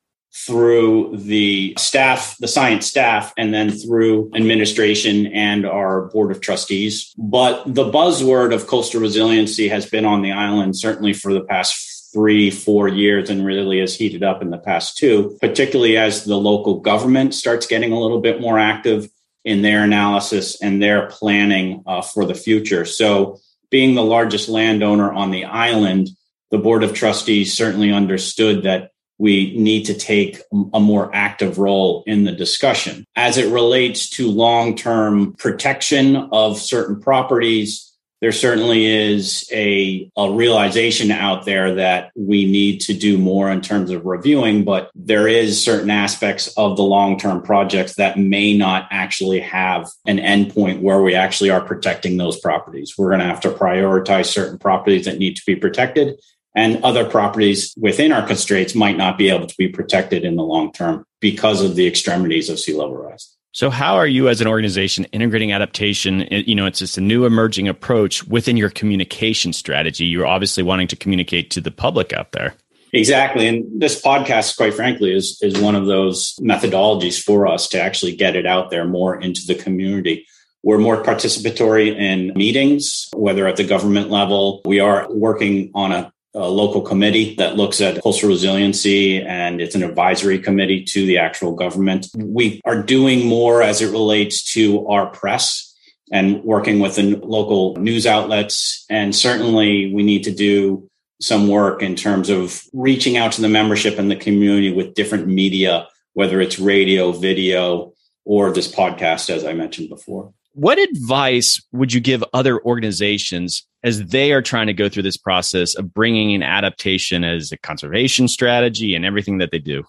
through 0.45 1.17
the 1.17 1.73
staff, 1.77 2.37
the 2.39 2.47
science 2.47 2.85
staff, 2.85 3.33
and 3.37 3.53
then 3.53 3.71
through 3.71 4.31
administration 4.35 5.27
and 5.27 5.65
our 5.65 6.05
board 6.09 6.31
of 6.31 6.41
trustees. 6.41 7.13
But 7.17 7.63
the 7.65 7.89
buzzword 7.89 8.53
of 8.53 8.67
coastal 8.67 9.01
resiliency 9.01 9.67
has 9.69 9.85
been 9.85 10.05
on 10.05 10.21
the 10.21 10.31
island 10.31 10.77
certainly 10.77 11.13
for 11.13 11.33
the 11.33 11.41
past 11.41 12.11
three, 12.13 12.49
four 12.51 12.87
years 12.87 13.29
and 13.29 13.45
really 13.45 13.79
has 13.79 13.95
heated 13.95 14.23
up 14.23 14.41
in 14.41 14.49
the 14.49 14.57
past 14.57 14.97
two, 14.97 15.37
particularly 15.41 15.97
as 15.97 16.25
the 16.25 16.37
local 16.37 16.79
government 16.79 17.33
starts 17.33 17.67
getting 17.67 17.91
a 17.91 17.99
little 17.99 18.21
bit 18.21 18.39
more 18.39 18.59
active 18.59 19.09
in 19.43 19.61
their 19.61 19.83
analysis 19.83 20.61
and 20.61 20.81
their 20.81 21.07
planning 21.07 21.83
uh, 21.87 22.01
for 22.01 22.25
the 22.25 22.35
future. 22.35 22.85
So, 22.85 23.39
being 23.69 23.95
the 23.95 24.03
largest 24.03 24.47
landowner 24.47 25.11
on 25.11 25.31
the 25.31 25.43
island, 25.43 26.09
the 26.51 26.57
board 26.57 26.83
of 26.83 26.93
trustees 26.93 27.53
certainly 27.53 27.91
understood 27.91 28.63
that 28.63 28.91
we 29.17 29.57
need 29.57 29.85
to 29.85 29.93
take 29.93 30.41
a 30.73 30.79
more 30.79 31.09
active 31.13 31.57
role 31.57 32.03
in 32.05 32.23
the 32.23 32.31
discussion. 32.31 33.05
As 33.15 33.37
it 33.37 33.51
relates 33.51 34.09
to 34.11 34.29
long 34.29 34.75
term 34.75 35.33
protection 35.33 36.15
of 36.31 36.59
certain 36.59 37.01
properties, 37.01 37.87
there 38.19 38.31
certainly 38.31 38.85
is 38.87 39.47
a, 39.51 40.09
a 40.17 40.31
realization 40.31 41.11
out 41.11 41.45
there 41.45 41.75
that 41.75 42.11
we 42.15 42.49
need 42.49 42.81
to 42.81 42.93
do 42.93 43.17
more 43.17 43.51
in 43.51 43.61
terms 43.61 43.91
of 43.91 44.05
reviewing, 44.05 44.63
but 44.63 44.89
there 44.95 45.27
is 45.27 45.63
certain 45.63 45.91
aspects 45.91 46.47
of 46.57 46.77
the 46.77 46.83
long 46.83 47.19
term 47.19 47.43
projects 47.43 47.95
that 47.95 48.17
may 48.17 48.57
not 48.57 48.87
actually 48.89 49.39
have 49.39 49.87
an 50.07 50.17
endpoint 50.17 50.81
where 50.81 51.01
we 51.01 51.13
actually 51.13 51.51
are 51.51 51.61
protecting 51.61 52.17
those 52.17 52.39
properties. 52.39 52.95
We're 52.97 53.09
going 53.09 53.19
to 53.19 53.27
have 53.27 53.41
to 53.41 53.51
prioritize 53.51 54.25
certain 54.25 54.57
properties 54.57 55.05
that 55.05 55.19
need 55.19 55.35
to 55.35 55.43
be 55.45 55.55
protected 55.55 56.19
and 56.57 56.83
other 56.83 57.05
properties 57.05 57.73
within 57.77 58.11
our 58.11 58.25
constraints 58.25 58.73
might 58.73 58.97
not 58.97 59.15
be 59.15 59.29
able 59.29 59.45
to 59.45 59.55
be 59.57 59.67
protected 59.69 60.25
in 60.25 60.35
the 60.35 60.43
long 60.43 60.73
term 60.73 61.05
because 61.21 61.61
of 61.61 61.75
the 61.75 61.87
extremities 61.87 62.49
of 62.49 62.59
sea 62.59 62.73
level 62.73 62.97
rise. 62.97 63.33
So, 63.51 63.69
how 63.69 63.95
are 63.95 64.07
you 64.07 64.27
as 64.27 64.41
an 64.41 64.47
organization 64.47 65.05
integrating 65.05 65.51
adaptation? 65.51 66.27
You 66.31 66.55
know, 66.55 66.65
it's 66.65 66.79
just 66.79 66.97
a 66.97 67.01
new 67.01 67.25
emerging 67.25 67.67
approach 67.67 68.25
within 68.25 68.57
your 68.57 68.71
communication 68.71 69.53
strategy. 69.53 70.05
You're 70.05 70.25
obviously 70.25 70.63
wanting 70.63 70.87
to 70.89 70.95
communicate 70.95 71.51
to 71.51 71.61
the 71.61 71.71
public 71.71 72.11
out 72.11 72.31
there. 72.31 72.55
Exactly. 72.91 73.47
And 73.47 73.79
this 73.79 74.01
podcast, 74.01 74.57
quite 74.57 74.73
frankly, 74.73 75.13
is, 75.13 75.37
is 75.41 75.59
one 75.59 75.75
of 75.75 75.85
those 75.85 76.35
methodologies 76.41 77.21
for 77.21 77.45
us 77.45 77.67
to 77.69 77.81
actually 77.81 78.15
get 78.15 78.35
it 78.35 78.47
out 78.47 78.71
there 78.71 78.85
more 78.85 79.19
into 79.19 79.41
the 79.45 79.55
community. 79.55 80.25
We're 80.63 80.77
more 80.79 81.03
participatory 81.03 81.95
in 81.95 82.33
meetings, 82.33 83.09
whether 83.13 83.45
at 83.45 83.57
the 83.57 83.63
government 83.63 84.09
level. 84.09 84.61
We 84.65 84.79
are 84.79 85.07
working 85.11 85.71
on 85.75 85.91
a 85.91 86.11
a 86.37 86.47
local 86.47 86.81
committee 86.81 87.35
that 87.35 87.55
looks 87.55 87.81
at 87.81 88.01
coastal 88.01 88.29
resiliency 88.29 89.21
and 89.21 89.59
it's 89.59 89.75
an 89.75 89.83
advisory 89.83 90.37
committee 90.37 90.83
to 90.83 91.05
the 91.05 91.17
actual 91.17 91.53
government. 91.53 92.07
We 92.15 92.61
are 92.63 92.81
doing 92.81 93.25
more 93.25 93.63
as 93.63 93.81
it 93.81 93.91
relates 93.91 94.43
to 94.53 94.87
our 94.87 95.07
press 95.07 95.75
and 96.11 96.43
working 96.43 96.79
with 96.79 96.95
the 96.95 97.15
local 97.15 97.75
news 97.77 98.05
outlets. 98.05 98.85
And 98.89 99.15
certainly 99.15 99.93
we 99.93 100.03
need 100.03 100.23
to 100.25 100.31
do 100.31 100.89
some 101.19 101.47
work 101.47 101.81
in 101.81 101.95
terms 101.95 102.29
of 102.29 102.61
reaching 102.71 103.17
out 103.17 103.31
to 103.33 103.41
the 103.41 103.49
membership 103.49 103.97
and 103.97 104.09
the 104.09 104.15
community 104.15 104.71
with 104.71 104.93
different 104.93 105.27
media, 105.27 105.87
whether 106.13 106.39
it's 106.39 106.59
radio, 106.59 107.11
video, 107.11 107.93
or 108.23 108.51
this 108.51 108.71
podcast, 108.71 109.29
as 109.29 109.43
I 109.43 109.53
mentioned 109.53 109.89
before. 109.89 110.33
What 110.57 110.79
advice 110.79 111.61
would 111.71 111.93
you 111.93 111.99
give 111.99 112.23
other 112.33 112.59
organizations 112.59 113.63
as 113.83 114.07
they 114.07 114.31
are 114.31 114.41
trying 114.41 114.65
to 114.65 114.73
go 114.73 114.89
through 114.89 115.03
this 115.03 115.15
process 115.15 115.75
of 115.75 115.93
bringing 115.93 116.31
in 116.31 116.41
adaptation 116.41 117.23
as 117.23 117.51
a 117.51 117.57
conservation 117.57 118.27
strategy 118.27 118.95
and 118.95 119.05
everything 119.05 119.37
that 119.37 119.51
they 119.51 119.59
do? 119.59 119.83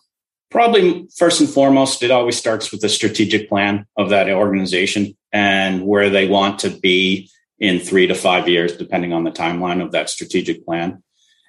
Probably 0.51 1.09
first 1.17 1.41
and 1.41 1.49
foremost, 1.49 2.03
it 2.03 2.11
always 2.11 2.37
starts 2.37 2.71
with 2.71 2.83
the 2.83 2.91
strategic 2.91 3.49
plan 3.49 3.87
of 3.97 4.11
that 4.11 4.29
organization 4.29 5.17
and 5.33 5.87
where 5.87 6.11
they 6.11 6.29
want 6.29 6.59
to 6.59 6.69
be 6.69 7.31
in 7.59 7.81
three 7.81 8.07
to 8.07 8.15
five 8.15 8.47
years, 8.47 8.77
depending 8.77 9.15
on 9.15 9.25
the 9.25 9.31
timeline 9.31 9.83
of 9.83 9.93
that 9.93 10.11
strategic 10.11 10.67
plan. 10.67 11.03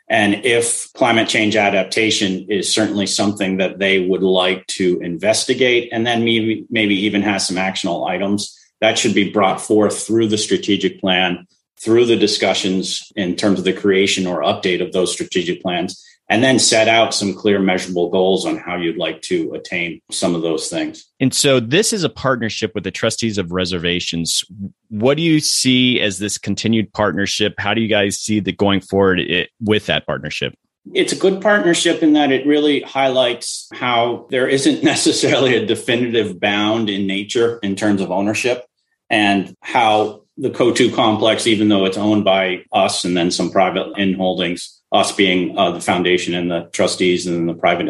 And 0.09 0.45
if 0.45 0.93
climate 0.93 1.27
change 1.27 1.57
adaptation 1.57 2.49
is 2.49 2.73
certainly 2.73 3.05
something 3.05 3.57
that 3.57 3.79
they 3.79 4.07
would 4.07 4.23
like 4.23 4.65
to 4.67 4.97
investigate 5.01 5.89
and 5.91 6.07
then 6.07 6.23
maybe, 6.23 6.65
maybe 6.69 6.95
even 6.95 7.21
has 7.21 7.45
some 7.45 7.57
actionable 7.57 8.05
items, 8.05 8.55
that 8.81 8.97
should 8.97 9.13
be 9.13 9.29
brought 9.31 9.61
forth 9.61 10.05
through 10.05 10.27
the 10.27 10.37
strategic 10.37 10.99
plan 10.99 11.47
through 11.79 12.05
the 12.05 12.15
discussions 12.15 13.11
in 13.15 13.35
terms 13.35 13.57
of 13.59 13.65
the 13.65 13.73
creation 13.73 14.27
or 14.27 14.41
update 14.41 14.85
of 14.85 14.91
those 14.91 15.11
strategic 15.11 15.61
plans 15.61 16.03
and 16.31 16.43
then 16.43 16.59
set 16.59 16.87
out 16.87 17.13
some 17.13 17.33
clear 17.33 17.59
measurable 17.59 18.09
goals 18.09 18.45
on 18.45 18.57
how 18.57 18.75
you'd 18.75 18.97
like 18.97 19.21
to 19.23 19.51
attain 19.53 19.99
some 20.11 20.35
of 20.35 20.43
those 20.43 20.69
things. 20.69 21.07
And 21.19 21.33
so 21.33 21.59
this 21.59 21.91
is 21.91 22.03
a 22.03 22.09
partnership 22.09 22.75
with 22.75 22.83
the 22.83 22.91
trustees 22.91 23.39
of 23.39 23.51
reservations. 23.51 24.43
What 24.89 25.17
do 25.17 25.23
you 25.23 25.39
see 25.39 25.99
as 25.99 26.19
this 26.19 26.37
continued 26.37 26.93
partnership? 26.93 27.55
How 27.57 27.73
do 27.73 27.81
you 27.81 27.87
guys 27.87 28.19
see 28.19 28.39
that 28.41 28.57
going 28.57 28.81
forward 28.81 29.19
it, 29.21 29.49
with 29.59 29.87
that 29.87 30.05
partnership? 30.05 30.53
It's 30.93 31.13
a 31.13 31.17
good 31.17 31.41
partnership 31.41 32.03
in 32.03 32.13
that 32.13 32.31
it 32.31 32.45
really 32.45 32.81
highlights 32.81 33.67
how 33.73 34.27
there 34.29 34.47
isn't 34.47 34.83
necessarily 34.83 35.55
a 35.55 35.65
definitive 35.65 36.39
bound 36.39 36.91
in 36.91 37.07
nature 37.07 37.57
in 37.63 37.75
terms 37.75 38.01
of 38.01 38.11
ownership 38.11 38.65
and 39.09 39.55
how 39.61 40.23
the 40.37 40.49
Coatue 40.49 40.93
complex, 40.93 41.47
even 41.47 41.69
though 41.69 41.85
it's 41.85 41.97
owned 41.97 42.23
by 42.23 42.63
us 42.71 43.03
and 43.03 43.15
then 43.15 43.29
some 43.29 43.51
private 43.51 43.91
in 43.97 44.13
holdings, 44.13 44.81
us 44.91 45.11
being 45.11 45.57
uh, 45.57 45.71
the 45.71 45.81
foundation 45.81 46.33
and 46.33 46.49
the 46.49 46.69
trustees 46.71 47.27
and 47.27 47.47
the 47.47 47.53
private 47.53 47.89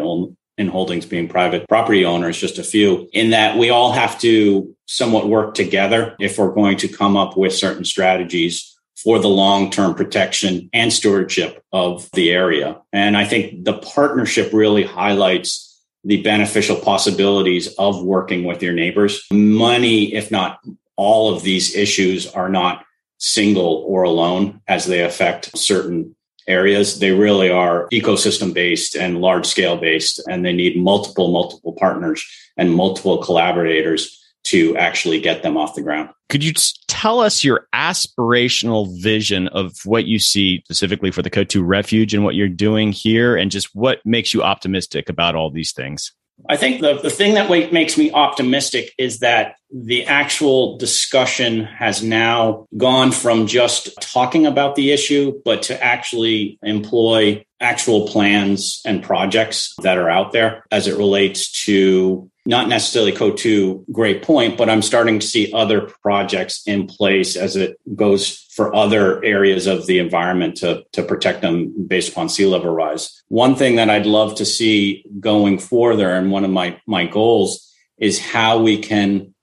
in 0.57 0.67
holdings 0.67 1.05
being 1.05 1.28
private 1.28 1.67
property 1.70 2.03
owners, 2.03 2.38
just 2.38 2.57
a 2.57 2.63
few, 2.63 3.07
in 3.13 3.30
that 3.30 3.57
we 3.57 3.70
all 3.70 3.91
have 3.91 4.20
to 4.20 4.76
somewhat 4.88 5.30
work 5.30 5.53
together 5.53 6.15
if 6.20 6.38
we're 6.38 6.53
going 6.53 6.78
to 6.78 6.88
come 6.88 7.15
up 7.15 7.38
with 7.38 7.53
certain 7.53 7.86
strategies 7.86 8.76
for 9.01 9.20
the 9.20 9.30
long 9.30 9.70
term 9.70 9.93
protection 9.95 10.70
and 10.74 10.91
stewardship 10.91 11.63
of 11.72 12.09
the 12.11 12.32
area. 12.32 12.82
And 12.91 13.15
I 13.15 13.26
think 13.26 13.63
the 13.63 13.78
partnership 13.78 14.51
really 14.51 14.84
highlights 14.84 15.65
the 16.03 16.22
beneficial 16.22 16.78
possibilities 16.78 17.74
of 17.76 18.03
working 18.03 18.43
with 18.43 18.63
your 18.63 18.74
neighbors. 18.74 19.24
Money, 19.32 20.13
if 20.13 20.32
not 20.32 20.59
all 21.00 21.34
of 21.34 21.43
these 21.43 21.76
issues, 21.76 22.28
are 22.28 22.50
not 22.50 22.84
single 23.20 23.86
or 23.88 24.04
alone 24.04 24.60
as 24.68 24.86
they 24.86 25.02
affect 25.02 25.58
certain 25.58 26.14
areas. 26.45 27.00
They 27.00 27.12
really 27.12 27.50
are 27.50 27.88
ecosystem 27.93 28.54
based 28.54 28.95
and 28.95 29.22
large 29.22 29.45
scale 29.45 29.78
based, 29.78 30.22
and 30.28 30.45
they 30.45 30.52
need 30.52 30.76
multiple, 30.78 31.32
multiple 31.32 31.74
partners 31.80 32.22
and 32.58 32.76
multiple 32.76 33.20
collaborators 33.20 34.16
to 34.45 34.76
actually 34.76 35.22
get 35.22 35.41
them 35.41 35.56
off 35.56 35.76
the 35.76 35.82
ground. 35.82 36.10
Could 36.28 36.43
you 36.43 36.54
tell 36.88 37.22
us 37.22 37.45
your 37.45 37.68
aspirational 37.74 38.88
vision 39.02 39.47
of 39.50 39.74
what 39.86 40.06
you 40.06 40.20
see 40.20 40.62
specifically 40.66 41.12
for 41.12 41.22
the 41.22 41.30
Coatue 41.30 41.64
Refuge 41.64 42.14
and 42.14 42.26
what 42.26 42.36
you're 42.36 42.50
doing 42.50 42.91
here, 42.91 43.38
and 43.38 43.52
just 43.52 43.74
what 43.74 44.00
makes 44.06 44.34
you 44.34 44.43
optimistic 44.43 45.08
about 45.08 45.36
all 45.36 45.50
these 45.50 45.72
things? 45.72 46.12
I 46.48 46.58
think 46.58 46.82
the, 46.82 47.00
the 47.00 47.10
thing 47.10 47.34
that 47.34 47.50
makes 47.50 47.98
me 47.98 48.12
optimistic 48.12 48.94
is 48.98 49.20
that 49.20 49.56
the 49.72 50.06
actual 50.06 50.78
discussion 50.78 51.64
has 51.66 52.02
now 52.02 52.68
gone 52.78 53.12
from 53.12 53.46
just 53.46 54.00
talking 54.02 54.46
about 54.46 54.76
the 54.76 54.92
issue, 54.92 55.42
but 55.44 55.64
to 55.64 55.84
actually 55.84 56.58
employ 56.64 57.46
actual 57.62 58.07
plans 58.07 58.82
and 58.86 59.03
projects 59.03 59.74
that 59.82 59.97
are 59.97 60.10
out 60.10 60.32
there 60.32 60.64
as 60.72 60.88
it 60.88 60.97
relates 60.97 61.51
to 61.66 62.30
not 62.45 62.68
necessarily 62.68 63.12
Coatue, 63.12 63.84
Great 63.91 64.24
Point, 64.24 64.57
but 64.57 64.70
I'm 64.70 64.82
starting 64.82 65.20
to 65.20 65.28
see 65.28 65.51
other 65.53 65.82
projects 66.01 66.64
in 66.66 66.88
place 66.88 67.36
as 67.36 67.55
it 67.55 67.78
goes 67.95 68.38
for 68.55 68.74
other 68.76 69.24
areas 69.24 69.68
of 69.68 69.86
the 69.86 69.99
environment 69.99 70.57
to, 70.57 70.84
to 70.93 71.03
protect 71.03 71.41
them 71.41 71.88
based 71.88 72.12
upon 72.12 72.28
sea 72.28 72.45
level 72.45 72.72
rise. 72.72 73.22
One 73.28 73.55
thing 73.55 73.76
that 73.76 73.89
I'd 73.89 74.07
love 74.07 74.36
to 74.36 74.45
see 74.45 75.05
going 75.20 75.60
further, 75.60 76.10
and 76.12 76.32
one 76.32 76.43
of 76.43 76.51
my, 76.51 76.82
my 76.88 77.05
goals 77.05 77.72
is 77.99 78.20
how 78.20 78.60
we 78.60 78.80
can 78.80 79.36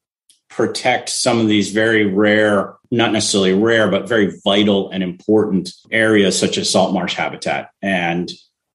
protect 0.56 1.10
some 1.10 1.38
of 1.38 1.48
these 1.48 1.70
very 1.70 2.06
rare, 2.06 2.76
not 2.90 3.12
necessarily 3.12 3.52
rare, 3.52 3.90
but 3.90 4.08
very 4.08 4.32
vital 4.42 4.88
and 4.88 5.02
important 5.02 5.68
areas 5.90 6.38
such 6.38 6.56
as 6.56 6.70
salt 6.70 6.94
marsh 6.94 7.12
habitat. 7.12 7.68
And 7.82 8.32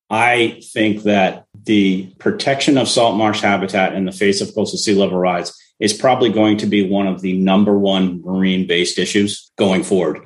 I 0.08 0.62
think 0.74 1.04
that 1.04 1.46
the 1.64 2.14
protection 2.20 2.78
of 2.78 2.88
salt 2.88 3.18
marsh 3.18 3.42
habitat 3.42 3.96
in 3.96 4.06
the 4.06 4.12
face 4.12 4.42
of 4.42 4.54
coastal 4.54 4.78
sea 4.78 4.94
level 4.94 5.18
rise 5.18 5.52
is 5.80 5.92
probably 5.92 6.30
going 6.30 6.58
to 6.58 6.68
be 6.68 6.88
one 6.88 7.08
of 7.08 7.22
the 7.22 7.36
number 7.40 7.76
one 7.76 8.22
marine 8.22 8.68
based 8.68 9.00
issues 9.00 9.52
going 9.58 9.82
forward. 9.84 10.24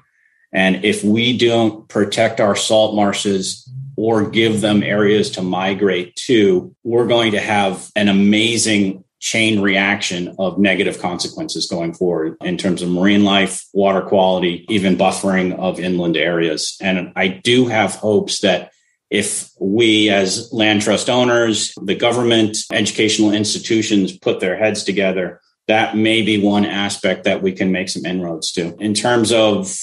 And 0.52 0.84
if 0.84 1.06
we 1.06 1.38
don't 1.38 1.88
protect 1.88 2.42
our 2.42 2.58
salt 2.58 2.96
marshes 2.96 3.70
or 3.96 4.30
give 4.30 4.60
them 4.60 4.84
areas 4.84 5.32
to 5.32 5.42
migrate 5.42 6.18
to, 6.18 6.76
we're 6.84 7.08
going 7.08 7.32
to 7.32 7.40
have 7.40 7.90
an 7.96 8.10
amazing 8.10 9.05
chain 9.26 9.60
reaction 9.60 10.36
of 10.38 10.60
negative 10.60 11.00
consequences 11.00 11.66
going 11.68 11.92
forward 11.96 12.38
in 12.42 12.58
terms 12.58 12.84
of 12.84 12.90
marine 12.90 13.24
life, 13.24 13.66
water 13.74 14.02
quality, 14.02 14.64
even 14.70 14.96
buffering 14.96 15.58
of 15.58 15.80
inland 15.80 16.16
areas. 16.16 16.78
And 16.80 17.12
I 17.16 17.30
do 17.30 17.66
have 17.66 17.96
hopes 17.96 18.42
that 18.42 18.72
if 19.10 19.50
we 19.60 20.12
as 20.12 20.54
land 20.54 20.84
trust 20.84 21.10
owners, 21.10 21.74
the 21.82 21.96
government, 21.96 22.56
educational 22.72 23.32
institutions 23.32 24.16
put 24.16 24.42
their 24.42 24.58
heads 24.58 24.84
together, 24.84 25.42
that 25.68 25.98
may 25.98 26.22
be 26.22 26.40
one 26.40 26.66
aspect 26.66 27.24
that 27.24 27.42
we 27.42 27.52
can 27.52 27.72
make 27.72 27.90
some 27.90 28.06
inroads 28.06 28.52
to. 28.52 28.78
In 28.78 28.94
terms 28.94 29.32
of 29.32 29.76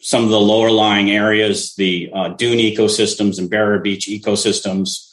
some 0.00 0.24
of 0.24 0.30
the 0.30 0.40
lower 0.40 0.72
lying 0.72 1.12
areas, 1.12 1.76
the 1.76 2.10
uh, 2.12 2.30
dune 2.30 2.58
ecosystems 2.58 3.38
and 3.38 3.48
barrier 3.48 3.78
beach 3.78 4.08
ecosystems, 4.08 5.09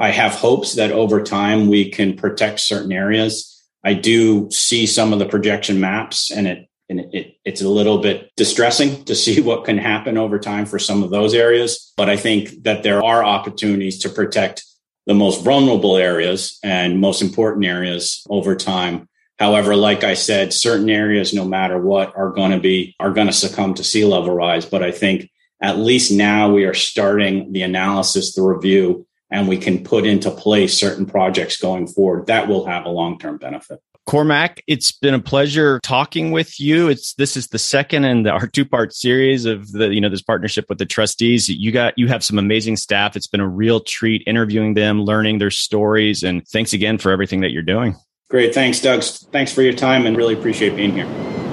I 0.00 0.10
have 0.10 0.32
hopes 0.32 0.74
that 0.74 0.92
over 0.92 1.22
time 1.22 1.68
we 1.68 1.90
can 1.90 2.16
protect 2.16 2.60
certain 2.60 2.90
areas. 2.90 3.62
I 3.84 3.92
do 3.92 4.50
see 4.50 4.86
some 4.86 5.12
of 5.12 5.18
the 5.18 5.26
projection 5.26 5.78
maps 5.78 6.30
and 6.30 6.48
it 6.48 6.66
and 6.88 7.14
it, 7.14 7.36
it's 7.44 7.62
a 7.62 7.68
little 7.68 7.98
bit 7.98 8.32
distressing 8.36 9.04
to 9.04 9.14
see 9.14 9.40
what 9.48 9.64
can 9.64 9.78
happen 9.78 10.18
over 10.18 10.40
time 10.40 10.66
for 10.66 10.78
some 10.78 11.04
of 11.04 11.10
those 11.10 11.34
areas. 11.34 11.92
But 11.96 12.10
I 12.10 12.16
think 12.16 12.64
that 12.64 12.82
there 12.82 13.04
are 13.04 13.24
opportunities 13.24 14.00
to 14.00 14.08
protect 14.08 14.64
the 15.06 15.14
most 15.14 15.44
vulnerable 15.44 15.96
areas 15.96 16.58
and 16.64 16.98
most 16.98 17.22
important 17.22 17.64
areas 17.64 18.26
over 18.28 18.56
time. 18.56 19.08
However, 19.38 19.76
like 19.76 20.02
I 20.02 20.14
said, 20.14 20.52
certain 20.52 20.90
areas, 20.90 21.32
no 21.32 21.44
matter 21.44 21.78
what, 21.78 22.14
are 22.16 22.30
going 22.30 22.50
to 22.50 22.60
be 22.60 22.96
are 22.98 23.12
going 23.12 23.28
to 23.28 23.32
succumb 23.32 23.74
to 23.74 23.84
sea 23.84 24.04
level 24.04 24.34
rise. 24.34 24.66
But 24.66 24.82
I 24.82 24.90
think 24.90 25.30
at 25.62 25.78
least 25.78 26.10
now 26.10 26.50
we 26.50 26.64
are 26.64 26.74
starting 26.74 27.52
the 27.52 27.62
analysis, 27.62 28.34
the 28.34 28.42
review, 28.42 29.06
and 29.30 29.48
we 29.48 29.56
can 29.56 29.82
put 29.82 30.06
into 30.06 30.30
place 30.30 30.78
certain 30.78 31.06
projects 31.06 31.60
going 31.60 31.86
forward 31.86 32.26
that 32.26 32.48
will 32.48 32.66
have 32.66 32.84
a 32.84 32.88
long 32.88 33.18
term 33.18 33.38
benefit. 33.38 33.80
Cormac, 34.06 34.62
it's 34.66 34.90
been 34.90 35.14
a 35.14 35.20
pleasure 35.20 35.78
talking 35.84 36.32
with 36.32 36.58
you. 36.58 36.88
It's 36.88 37.14
this 37.14 37.36
is 37.36 37.48
the 37.48 37.58
second 37.58 38.04
in 38.04 38.24
the, 38.24 38.30
our 38.30 38.46
two 38.52 38.64
part 38.64 38.92
series 38.92 39.44
of 39.44 39.70
the 39.72 39.94
you 39.94 40.00
know 40.00 40.08
this 40.08 40.22
partnership 40.22 40.66
with 40.68 40.78
the 40.78 40.86
trustees. 40.86 41.48
You 41.48 41.70
got 41.70 41.96
you 41.96 42.08
have 42.08 42.24
some 42.24 42.38
amazing 42.38 42.76
staff. 42.76 43.14
It's 43.14 43.28
been 43.28 43.40
a 43.40 43.48
real 43.48 43.80
treat 43.80 44.22
interviewing 44.26 44.74
them, 44.74 45.02
learning 45.02 45.38
their 45.38 45.50
stories, 45.50 46.22
and 46.22 46.46
thanks 46.48 46.72
again 46.72 46.98
for 46.98 47.12
everything 47.12 47.40
that 47.42 47.50
you're 47.52 47.62
doing. 47.62 47.94
Great, 48.28 48.54
thanks, 48.54 48.80
Doug. 48.80 49.02
Thanks 49.02 49.52
for 49.52 49.62
your 49.62 49.72
time, 49.72 50.06
and 50.06 50.16
really 50.16 50.34
appreciate 50.34 50.76
being 50.76 50.92
here. 50.92 51.49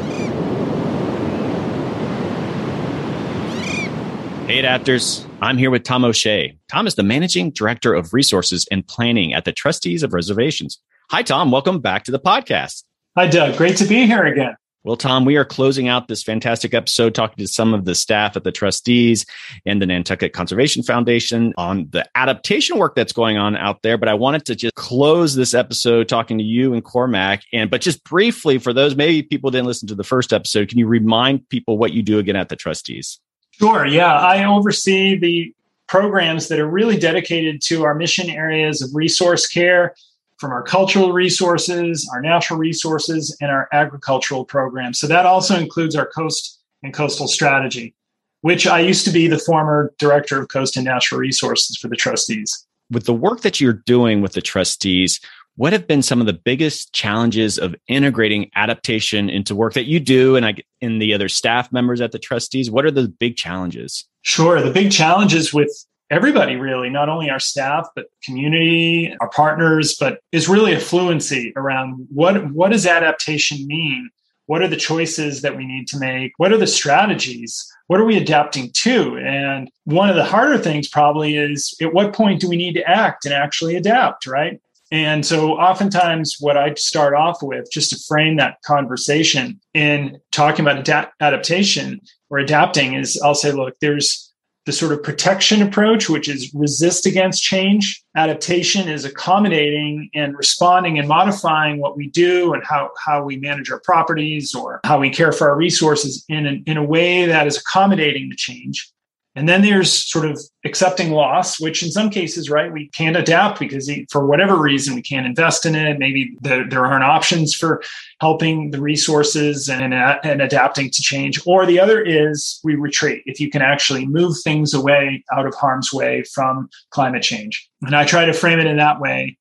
Hey, 4.48 4.62
adapters. 4.62 5.28
I'm 5.42 5.58
here 5.58 5.70
with 5.70 5.84
Tom 5.84 6.06
O'Shea. 6.06 6.58
Tom 6.70 6.88
is 6.88 6.96
the 6.96 7.04
managing 7.04 7.52
director 7.52 7.94
of 7.94 8.14
resources 8.14 8.66
and 8.72 8.88
planning 8.88 9.34
at 9.34 9.44
the 9.44 9.52
Trustees 9.52 10.04
of 10.04 10.14
Reservations. 10.14 10.80
Hi, 11.12 11.22
Tom. 11.22 11.52
Welcome 11.52 11.82
back 11.82 12.06
to 12.06 12.14
the 12.14 12.20
podcast. 12.20 12.86
Hi, 13.18 13.28
Doug. 13.28 13.58
Great 13.58 13.76
to 13.76 13.86
be 13.86 14.06
here 14.06 14.24
again. 14.24 14.56
Well, 14.86 14.96
Tom, 14.96 15.26
we 15.26 15.36
are 15.36 15.44
closing 15.44 15.90
out 15.90 16.08
this 16.08 16.24
fantastic 16.24 16.74
episode 16.74 17.14
talking 17.14 17.44
to 17.44 17.48
some 17.52 17.74
of 17.74 17.84
the 17.84 17.94
staff 17.94 18.38
at 18.38 18.46
the 18.46 18.54
trustees 18.54 19.26
and 19.66 19.82
the 19.82 19.86
Nantucket 19.86 20.32
Conservation 20.32 20.82
Foundation 20.82 21.54
on 21.58 21.90
the 21.90 22.06
adaptation 22.16 22.78
work 22.78 22.96
that's 22.96 23.12
going 23.12 23.36
on 23.36 23.58
out 23.58 23.82
there. 23.82 23.98
But 23.98 24.08
I 24.08 24.14
wanted 24.14 24.46
to 24.46 24.56
just 24.56 24.76
close 24.76 25.36
this 25.36 25.54
episode 25.54 26.08
talking 26.08 26.38
to 26.38 26.44
you 26.46 26.74
and 26.74 26.86
Cormac. 26.86 27.42
And 27.52 27.70
but 27.70 27.82
just 27.82 28.02
briefly, 28.06 28.60
for 28.60 28.72
those 28.72 28.96
maybe 28.96 29.24
people 29.24 29.52
didn't 29.52 29.68
listen 29.68 29.90
to 29.90 29.96
the 29.96 30.06
first 30.06 30.32
episode, 30.32 30.70
can 30.70 30.78
you 30.78 30.88
remind 30.88 31.50
people 31.50 31.78
what 31.78 31.92
you 31.92 32.02
do 32.02 32.18
again 32.18 32.38
at 32.38 32.48
the 32.48 32.56
trustees? 32.56 33.20
Sure. 33.60 33.86
Yeah, 33.86 34.14
I 34.14 34.46
oversee 34.46 35.18
the 35.18 35.54
programs 35.88 36.48
that 36.50 36.60
are 36.60 36.70
really 36.70 36.98
dedicated 36.98 37.62
to 37.64 37.84
our 37.84 37.96
mission 37.96 38.30
areas 38.30 38.82
of 38.82 38.90
resource 38.94 39.48
care 39.48 39.96
from 40.38 40.52
our 40.52 40.62
cultural 40.62 41.14
resources, 41.14 42.08
our 42.14 42.22
natural 42.22 42.60
resources, 42.60 43.36
and 43.42 43.50
our 43.50 43.68
agricultural 43.72 44.46
programs. 44.46 45.00
So 45.00 45.08
that 45.08 45.26
also 45.26 45.58
includes 45.58 45.96
our 45.96 46.06
coast 46.06 46.62
and 46.84 46.94
coastal 46.94 47.28
strategy, 47.28 47.96
which 48.42 48.68
I 48.68 48.80
used 48.80 49.06
to 49.06 49.12
be 49.12 49.28
the 49.28 49.40
former 49.40 49.94
director 49.98 50.40
of 50.40 50.50
coast 50.50 50.78
and 50.78 50.86
natural 50.86 51.20
resources 51.20 51.78
for 51.78 51.88
the 51.88 51.96
trustees. 51.96 52.68
With 52.92 53.06
the 53.06 53.14
work 53.14 53.42
that 53.42 53.60
you're 53.60 53.74
doing 53.74 54.22
with 54.22 54.34
the 54.34 54.42
trustees, 54.42 55.20
what 55.58 55.74
have 55.74 55.88
been 55.88 56.02
some 56.02 56.22
of 56.22 56.28
the 56.28 56.34
biggest 56.34 56.94
challenges 56.94 57.58
of 57.58 57.76
integrating 57.88 58.50
adaptation 58.56 59.30
into 59.30 59.56
work 59.56 59.74
that 59.74 59.86
you 59.86 60.00
do 60.00 60.36
and 60.36 60.46
I, 60.46 60.56
in 60.80 61.00
the 61.00 61.14
other 61.14 61.28
staff 61.28 61.72
members 61.72 62.00
at 62.00 62.12
the 62.12 62.20
trustees? 62.20 62.72
What 62.72 62.86
are 62.86 62.92
the 62.92 63.10
big 63.10 63.36
challenges? 63.36 64.08
Sure. 64.22 64.62
The 64.62 64.72
big 64.72 64.92
challenges 64.92 65.54
with 65.54 65.72
everybody 66.10 66.56
really 66.56 66.90
not 66.90 67.10
only 67.10 67.30
our 67.30 67.40
staff 67.40 67.86
but 67.94 68.06
community 68.24 69.14
our 69.20 69.28
partners 69.32 69.94
but 70.00 70.22
is 70.32 70.48
really 70.48 70.72
a 70.72 70.80
fluency 70.80 71.52
around 71.58 72.08
what 72.14 72.50
what 72.54 72.72
does 72.72 72.86
adaptation 72.86 73.68
mean 73.68 74.10
what 74.48 74.62
are 74.62 74.68
the 74.68 74.78
choices 74.78 75.42
that 75.42 75.56
we 75.56 75.66
need 75.66 75.88
to 75.90 76.00
make? 76.00 76.32
What 76.38 76.52
are 76.52 76.58
the 76.58 76.68
strategies? 76.68 77.70
What 77.88 78.00
are 78.00 78.06
we 78.06 78.18
adapting 78.18 78.72
to? 78.72 79.18
And 79.18 79.70
one 79.84 80.10
of 80.10 80.16
the 80.16 80.24
harder 80.24 80.58
things 80.58 80.88
probably 80.88 81.36
is 81.36 81.76
at 81.82 81.94
what 81.94 82.14
point 82.14 82.42
do 82.42 82.50
we 82.50 82.56
need 82.56 82.74
to 82.74 82.90
act 82.90 83.26
and 83.26 83.34
actually 83.34 83.76
adapt, 83.76 84.26
right? 84.26 84.60
And 84.92 85.26
so 85.26 85.54
oftentimes 85.54 86.38
what 86.40 86.58
I 86.58 86.74
start 86.76 87.14
off 87.14 87.44
with 87.44 87.70
just 87.72 87.90
to 87.90 88.00
frame 88.08 88.38
that 88.38 88.62
conversation 88.66 89.60
in 89.74 90.20
talking 90.32 90.66
about 90.66 90.80
adapt- 90.80 91.14
adaptation 91.22 92.00
or 92.30 92.38
adapting 92.38 92.94
is 92.94 93.20
I'll 93.22 93.36
say, 93.36 93.52
look, 93.52 93.76
there's 93.82 94.34
the 94.66 94.74
sort 94.74 94.92
of 94.92 95.02
protection 95.02 95.62
approach, 95.62 96.10
which 96.10 96.28
is 96.28 96.54
resist 96.54 97.06
against 97.06 97.42
change. 97.42 98.04
Adaptation 98.18 98.90
is 98.90 99.06
accommodating 99.06 100.10
and 100.14 100.36
responding 100.36 101.00
and 101.00 101.08
modifying 101.08 101.80
what 101.80 101.96
we 101.96 102.10
do 102.10 102.54
and 102.54 102.62
how, 102.66 102.92
how 103.06 103.24
we 103.24 103.38
manage 103.38 103.72
our 103.72 103.80
properties 103.80 104.54
or 104.54 104.82
how 104.84 105.00
we 105.00 105.10
care 105.10 105.32
for 105.32 105.50
our 105.50 105.56
resources 105.56 106.26
in, 106.28 106.46
an, 106.46 106.64
in 106.68 106.76
a 106.76 106.84
way 106.84 107.26
that 107.26 107.48
is 107.48 107.58
accommodating 107.58 108.30
to 108.30 108.36
change. 108.36 108.92
And 109.38 109.48
then 109.48 109.62
there's 109.62 109.94
sort 109.94 110.26
of 110.26 110.42
accepting 110.66 111.12
loss, 111.12 111.60
which 111.60 111.84
in 111.84 111.92
some 111.92 112.10
cases, 112.10 112.50
right, 112.50 112.74
we 112.74 112.90
can't 112.90 113.16
adapt 113.16 113.60
because 113.60 113.88
for 114.12 114.26
whatever 114.26 114.60
reason 114.60 114.96
we 114.96 115.04
can't 115.04 115.28
invest 115.28 115.64
in 115.64 115.76
it. 115.76 116.00
Maybe 116.00 116.36
there, 116.42 116.84
aren't 116.84 117.04
options 117.04 117.54
for 117.54 117.84
helping 118.20 118.72
the 118.72 118.82
resources 118.82 119.70
and, 119.70 119.94
and 119.94 120.42
adapting 120.42 120.90
to 120.90 121.02
change. 121.04 121.40
Or 121.46 121.68
the 121.68 121.80
other 121.80 122.02
is 122.02 122.60
we 122.64 122.74
retreat. 122.74 123.22
If 123.28 123.40
you 123.40 123.52
can 123.52 123.62
actually 123.62 124.08
move 124.08 124.38
things 124.44 124.74
away 124.74 125.24
out 125.32 125.46
of 125.46 125.54
harm's 125.54 125.94
way 125.94 126.24
from 126.34 126.68
climate 126.90 127.22
change. 127.22 127.70
And 127.84 127.96
I 127.96 128.06
try 128.06 128.26
to 128.26 128.34
frame 128.34 128.60
it 128.60 128.66
in 128.66 128.78
that 128.78 129.00
way 129.00 129.38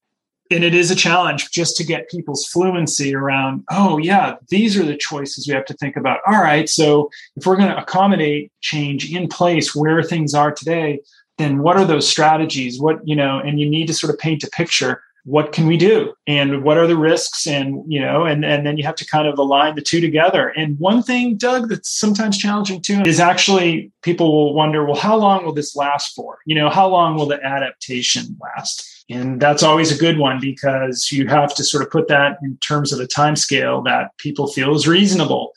and 0.51 0.64
it 0.64 0.74
is 0.74 0.90
a 0.90 0.97
challenge 0.97 1.51
just 1.51 1.77
to 1.77 1.85
get 1.85 2.10
people's 2.10 2.47
fluency 2.47 3.14
around 3.14 3.64
oh 3.70 3.98
yeah 3.98 4.36
these 4.48 4.77
are 4.78 4.85
the 4.85 4.97
choices 4.97 5.47
we 5.47 5.55
have 5.55 5.64
to 5.66 5.74
think 5.74 5.97
about. 5.97 6.20
All 6.27 6.40
right 6.40 6.68
so 6.68 7.10
if 7.36 7.47
we're 7.47 7.56
going 7.56 7.70
to 7.70 7.81
accommodate 7.81 8.52
change 8.60 9.12
in 9.12 9.28
place 9.28 9.74
where 9.74 10.02
things 10.02 10.35
are 10.35 10.52
today 10.52 11.01
then 11.39 11.59
what 11.59 11.77
are 11.77 11.85
those 11.85 12.09
strategies? 12.09 12.81
What 12.81 13.06
you 13.06 13.16
know 13.16 13.39
and 13.39 13.60
you 13.60 13.68
need 13.68 13.86
to 13.86 13.94
sort 13.94 14.12
of 14.12 14.18
paint 14.18 14.44
a 14.44 14.51
picture. 14.51 15.02
What 15.24 15.51
can 15.51 15.66
we 15.66 15.77
do? 15.77 16.14
And 16.28 16.62
what 16.62 16.78
are 16.78 16.86
the 16.86 16.97
risks? 16.97 17.47
And 17.47 17.82
you 17.93 18.01
know 18.01 18.24
and 18.24 18.44
and 18.44 18.66
then 18.66 18.77
you 18.77 18.85
have 18.85 18.94
to 18.97 19.06
kind 19.06 19.28
of 19.28 19.39
align 19.39 19.74
the 19.74 19.82
two 19.82 20.01
together. 20.01 20.48
And 20.48 20.78
one 20.78 21.02
thing 21.02 21.36
doug 21.36 21.68
that's 21.68 21.90
sometimes 21.90 22.39
challenging 22.39 22.81
too 22.81 23.02
is 23.02 23.20
actually 23.20 23.93
people 24.02 24.32
will 24.32 24.55
wonder 24.55 24.85
well 24.85 24.97
how 24.97 25.16
long 25.16 25.44
will 25.44 25.52
this 25.52 25.77
last 25.77 26.14
for? 26.14 26.39
You 26.47 26.55
know 26.55 26.70
how 26.70 26.89
long 26.89 27.16
will 27.16 27.27
the 27.27 27.43
adaptation 27.44 28.36
last 28.40 28.95
and 29.09 29.41
that's 29.41 29.62
always 29.62 29.93
a 29.93 29.99
good 29.99 30.19
one 30.19 30.41
because 30.41 31.12
you 31.12 31.28
have 31.28 31.55
to 31.55 31.65
sort 31.65 31.85
of 31.85 31.91
put 31.91 32.09
that 32.09 32.39
in 32.43 32.57
terms 32.59 32.93
of 32.93 33.01
a 33.01 33.07
time 33.07 33.37
scale 33.37 33.83
that 33.83 34.16
people 34.19 34.49
feel 34.49 34.74
is 34.74 34.89
reasonable. 34.89 35.53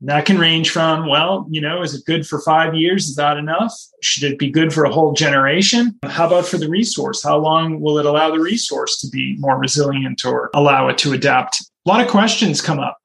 And 0.00 0.08
that 0.08 0.24
can 0.24 0.38
range 0.38 0.70
from, 0.70 1.08
well, 1.08 1.46
you 1.50 1.60
know, 1.60 1.82
is 1.82 1.94
it 1.94 2.04
good 2.06 2.26
for 2.26 2.40
five 2.40 2.74
years? 2.74 3.08
Is 3.08 3.16
that 3.16 3.36
enough? 3.36 3.72
Should 4.02 4.24
it 4.24 4.38
be 4.38 4.50
good 4.50 4.72
for 4.72 4.84
a 4.84 4.92
whole 4.92 5.12
generation? 5.12 5.98
How 6.04 6.26
about 6.26 6.46
for 6.46 6.58
the 6.58 6.68
resource? 6.68 7.22
How 7.22 7.38
long 7.38 7.80
will 7.80 7.98
it 7.98 8.06
allow 8.06 8.30
the 8.30 8.40
resource 8.40 9.00
to 9.00 9.08
be 9.08 9.36
more 9.38 9.58
resilient 9.58 10.24
or 10.24 10.50
allow 10.54 10.88
it 10.88 10.98
to 10.98 11.12
adapt? 11.12 11.60
A 11.86 11.88
lot 11.88 12.00
of 12.00 12.08
questions 12.08 12.60
come 12.60 12.78
up 12.78 12.98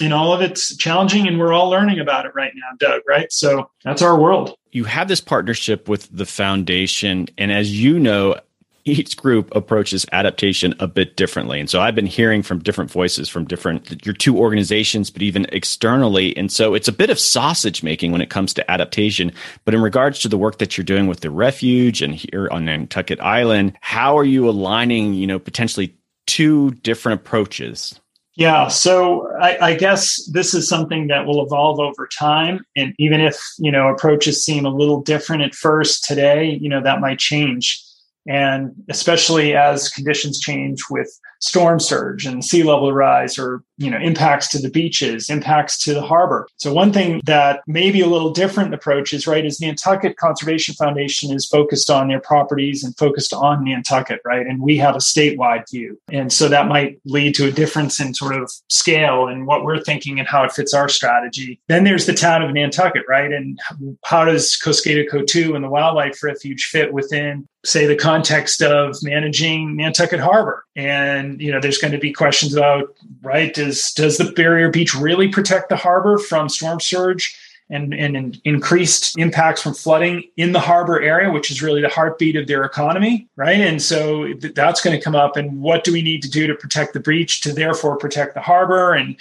and 0.00 0.12
all 0.12 0.32
of 0.32 0.42
it's 0.42 0.76
challenging 0.76 1.26
and 1.26 1.38
we're 1.38 1.52
all 1.52 1.70
learning 1.70 2.00
about 2.00 2.26
it 2.26 2.32
right 2.34 2.52
now 2.54 2.76
doug 2.78 3.02
right 3.08 3.32
so 3.32 3.70
that's 3.84 4.02
our 4.02 4.18
world 4.18 4.54
you 4.72 4.84
have 4.84 5.08
this 5.08 5.20
partnership 5.20 5.88
with 5.88 6.08
the 6.14 6.26
foundation 6.26 7.26
and 7.38 7.50
as 7.50 7.80
you 7.80 7.98
know 7.98 8.38
each 8.86 9.16
group 9.16 9.54
approaches 9.54 10.06
adaptation 10.12 10.74
a 10.78 10.86
bit 10.86 11.16
differently. 11.16 11.60
And 11.60 11.68
so 11.68 11.80
I've 11.80 11.94
been 11.94 12.06
hearing 12.06 12.42
from 12.42 12.60
different 12.60 12.90
voices 12.90 13.28
from 13.28 13.44
different, 13.44 14.06
your 14.06 14.14
two 14.14 14.38
organizations, 14.38 15.10
but 15.10 15.22
even 15.22 15.46
externally. 15.52 16.36
And 16.36 16.50
so 16.50 16.74
it's 16.74 16.88
a 16.88 16.92
bit 16.92 17.10
of 17.10 17.18
sausage 17.18 17.82
making 17.82 18.12
when 18.12 18.20
it 18.20 18.30
comes 18.30 18.54
to 18.54 18.70
adaptation. 18.70 19.32
But 19.64 19.74
in 19.74 19.82
regards 19.82 20.20
to 20.20 20.28
the 20.28 20.38
work 20.38 20.58
that 20.58 20.78
you're 20.78 20.84
doing 20.84 21.08
with 21.08 21.20
the 21.20 21.30
refuge 21.30 22.00
and 22.00 22.14
here 22.14 22.48
on 22.50 22.64
Nantucket 22.64 23.20
Island, 23.20 23.76
how 23.80 24.16
are 24.16 24.24
you 24.24 24.48
aligning, 24.48 25.14
you 25.14 25.26
know, 25.26 25.38
potentially 25.38 25.94
two 26.26 26.70
different 26.82 27.20
approaches? 27.20 28.00
Yeah, 28.36 28.68
so 28.68 29.32
I, 29.40 29.68
I, 29.68 29.74
guess 29.74 30.22
this 30.30 30.52
is 30.52 30.68
something 30.68 31.06
that 31.06 31.24
will 31.24 31.42
evolve 31.42 31.80
over 31.80 32.06
time, 32.06 32.60
and 32.76 32.94
even 32.98 33.22
if 33.22 33.40
you 33.58 33.72
know 33.72 33.88
approaches 33.88 34.44
seem 34.44 34.66
a 34.66 34.68
little 34.68 35.00
different 35.00 35.42
at 35.42 35.54
first 35.54 36.04
today, 36.04 36.58
you 36.60 36.68
know 36.68 36.82
that 36.82 37.00
might 37.00 37.18
change. 37.18 37.82
And 38.28 38.72
especially 38.90 39.54
as 39.54 39.88
conditions 39.88 40.40
change 40.40 40.80
with 40.90 41.08
storm 41.40 41.78
surge 41.78 42.26
and 42.26 42.44
sea 42.44 42.62
level 42.62 42.92
rise 42.92 43.38
or 43.38 43.62
you 43.76 43.90
know 43.90 43.98
impacts 43.98 44.48
to 44.48 44.58
the 44.58 44.70
beaches 44.70 45.28
impacts 45.28 45.78
to 45.84 45.94
the 45.94 46.02
harbor. 46.02 46.48
So 46.56 46.72
one 46.72 46.92
thing 46.92 47.20
that 47.24 47.62
may 47.66 47.90
be 47.90 48.00
a 48.00 48.06
little 48.06 48.30
different 48.30 48.74
approach 48.74 49.12
is 49.12 49.26
right 49.26 49.44
is 49.44 49.60
nantucket 49.60 50.16
conservation 50.16 50.74
foundation 50.74 51.32
is 51.32 51.46
focused 51.46 51.90
on 51.90 52.08
their 52.08 52.20
properties 52.20 52.84
and 52.84 52.96
focused 52.96 53.32
on 53.32 53.64
nantucket 53.64 54.20
right? 54.24 54.46
And 54.46 54.60
we 54.60 54.76
have 54.78 54.94
a 54.94 54.98
statewide 54.98 55.70
view. 55.70 56.00
And 56.10 56.32
so 56.32 56.48
that 56.48 56.68
might 56.68 57.00
lead 57.04 57.34
to 57.36 57.46
a 57.46 57.52
difference 57.52 58.00
in 58.00 58.14
sort 58.14 58.34
of 58.34 58.50
scale 58.68 59.28
and 59.28 59.46
what 59.46 59.64
we're 59.64 59.82
thinking 59.82 60.18
and 60.18 60.28
how 60.28 60.44
it 60.44 60.52
fits 60.52 60.74
our 60.74 60.88
strategy. 60.88 61.60
Then 61.68 61.84
there's 61.84 62.06
the 62.06 62.14
town 62.14 62.42
of 62.42 62.52
nantucket 62.52 63.04
right? 63.08 63.32
And 63.32 63.58
how 64.04 64.24
does 64.24 64.58
Coskata 64.62 65.08
Coatue 65.10 65.54
and 65.54 65.64
the 65.64 65.68
wildlife 65.68 66.22
refuge 66.22 66.64
fit 66.64 66.92
within 66.92 67.46
say 67.64 67.86
the 67.86 67.96
context 67.96 68.62
of 68.62 68.96
managing 69.02 69.76
nantucket 69.76 70.20
harbor? 70.20 70.64
And 70.76 71.40
you 71.40 71.52
know 71.52 71.60
there's 71.60 71.78
going 71.78 71.92
to 71.92 71.98
be 71.98 72.12
questions 72.12 72.54
about 72.54 72.94
right 73.22 73.56
does 73.66 74.18
the 74.18 74.32
barrier 74.32 74.70
beach 74.70 74.94
really 74.94 75.28
protect 75.28 75.68
the 75.68 75.76
harbor 75.76 76.18
from 76.18 76.48
storm 76.48 76.80
surge 76.80 77.36
and, 77.68 77.92
and 77.92 78.40
increased 78.44 79.18
impacts 79.18 79.62
from 79.62 79.74
flooding 79.74 80.22
in 80.36 80.52
the 80.52 80.60
harbor 80.60 81.00
area, 81.00 81.30
which 81.30 81.50
is 81.50 81.62
really 81.62 81.80
the 81.80 81.88
heartbeat 81.88 82.36
of 82.36 82.46
their 82.46 82.62
economy, 82.64 83.28
right? 83.34 83.60
And 83.60 83.82
so 83.82 84.32
that's 84.34 84.80
going 84.80 84.96
to 84.96 85.02
come 85.02 85.16
up. 85.16 85.36
And 85.36 85.60
what 85.60 85.82
do 85.82 85.92
we 85.92 86.02
need 86.02 86.22
to 86.22 86.30
do 86.30 86.46
to 86.46 86.54
protect 86.54 86.92
the 86.92 87.00
beach 87.00 87.40
to 87.40 87.52
therefore 87.52 87.96
protect 87.96 88.34
the 88.34 88.40
harbor? 88.40 88.92
And 88.92 89.16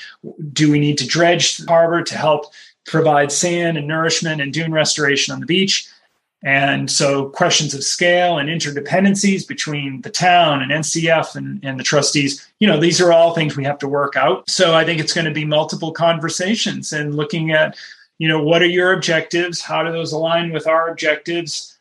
do 0.53 0.71
we 0.71 0.79
need 0.79 0.97
to 0.99 1.07
dredge 1.07 1.57
the 1.57 1.67
harbor 1.67 2.03
to 2.03 2.17
help 2.17 2.53
provide 2.85 3.31
sand 3.31 3.77
and 3.77 3.87
nourishment 3.87 4.41
and 4.41 4.53
dune 4.53 4.71
restoration 4.71 5.33
on 5.33 5.39
the 5.39 5.47
beach? 5.47 5.87
And 6.45 6.91
so 6.91 7.29
questions 7.29 7.73
of 7.73 7.83
scale 7.83 8.37
and 8.37 8.49
interdependencies 8.49 9.47
between 9.47 10.01
the 10.01 10.11
town 10.11 10.61
and 10.61 10.71
NCF 10.71 11.35
and, 11.35 11.59
and 11.65 11.79
the 11.79 11.83
trustees, 11.83 12.47
you 12.59 12.67
know, 12.67 12.79
these 12.79 13.01
are 13.01 13.11
all 13.11 13.33
things 13.33 13.57
we 13.57 13.63
have 13.63 13.79
to 13.79 13.87
work 13.87 14.15
out. 14.15 14.47
So 14.47 14.75
I 14.75 14.85
think 14.85 15.01
it's 15.01 15.11
going 15.11 15.25
to 15.25 15.31
be 15.31 15.43
multiple 15.43 15.91
conversations 15.91 16.93
and 16.93 17.15
looking 17.15 17.49
at, 17.49 17.75
you 18.19 18.27
know, 18.27 18.43
what 18.43 18.61
are 18.61 18.67
your 18.67 18.93
objectives? 18.93 19.59
How 19.59 19.81
do 19.81 19.91
those 19.91 20.11
align 20.11 20.53
with 20.53 20.67
our 20.67 20.87
objectives? 20.89 21.74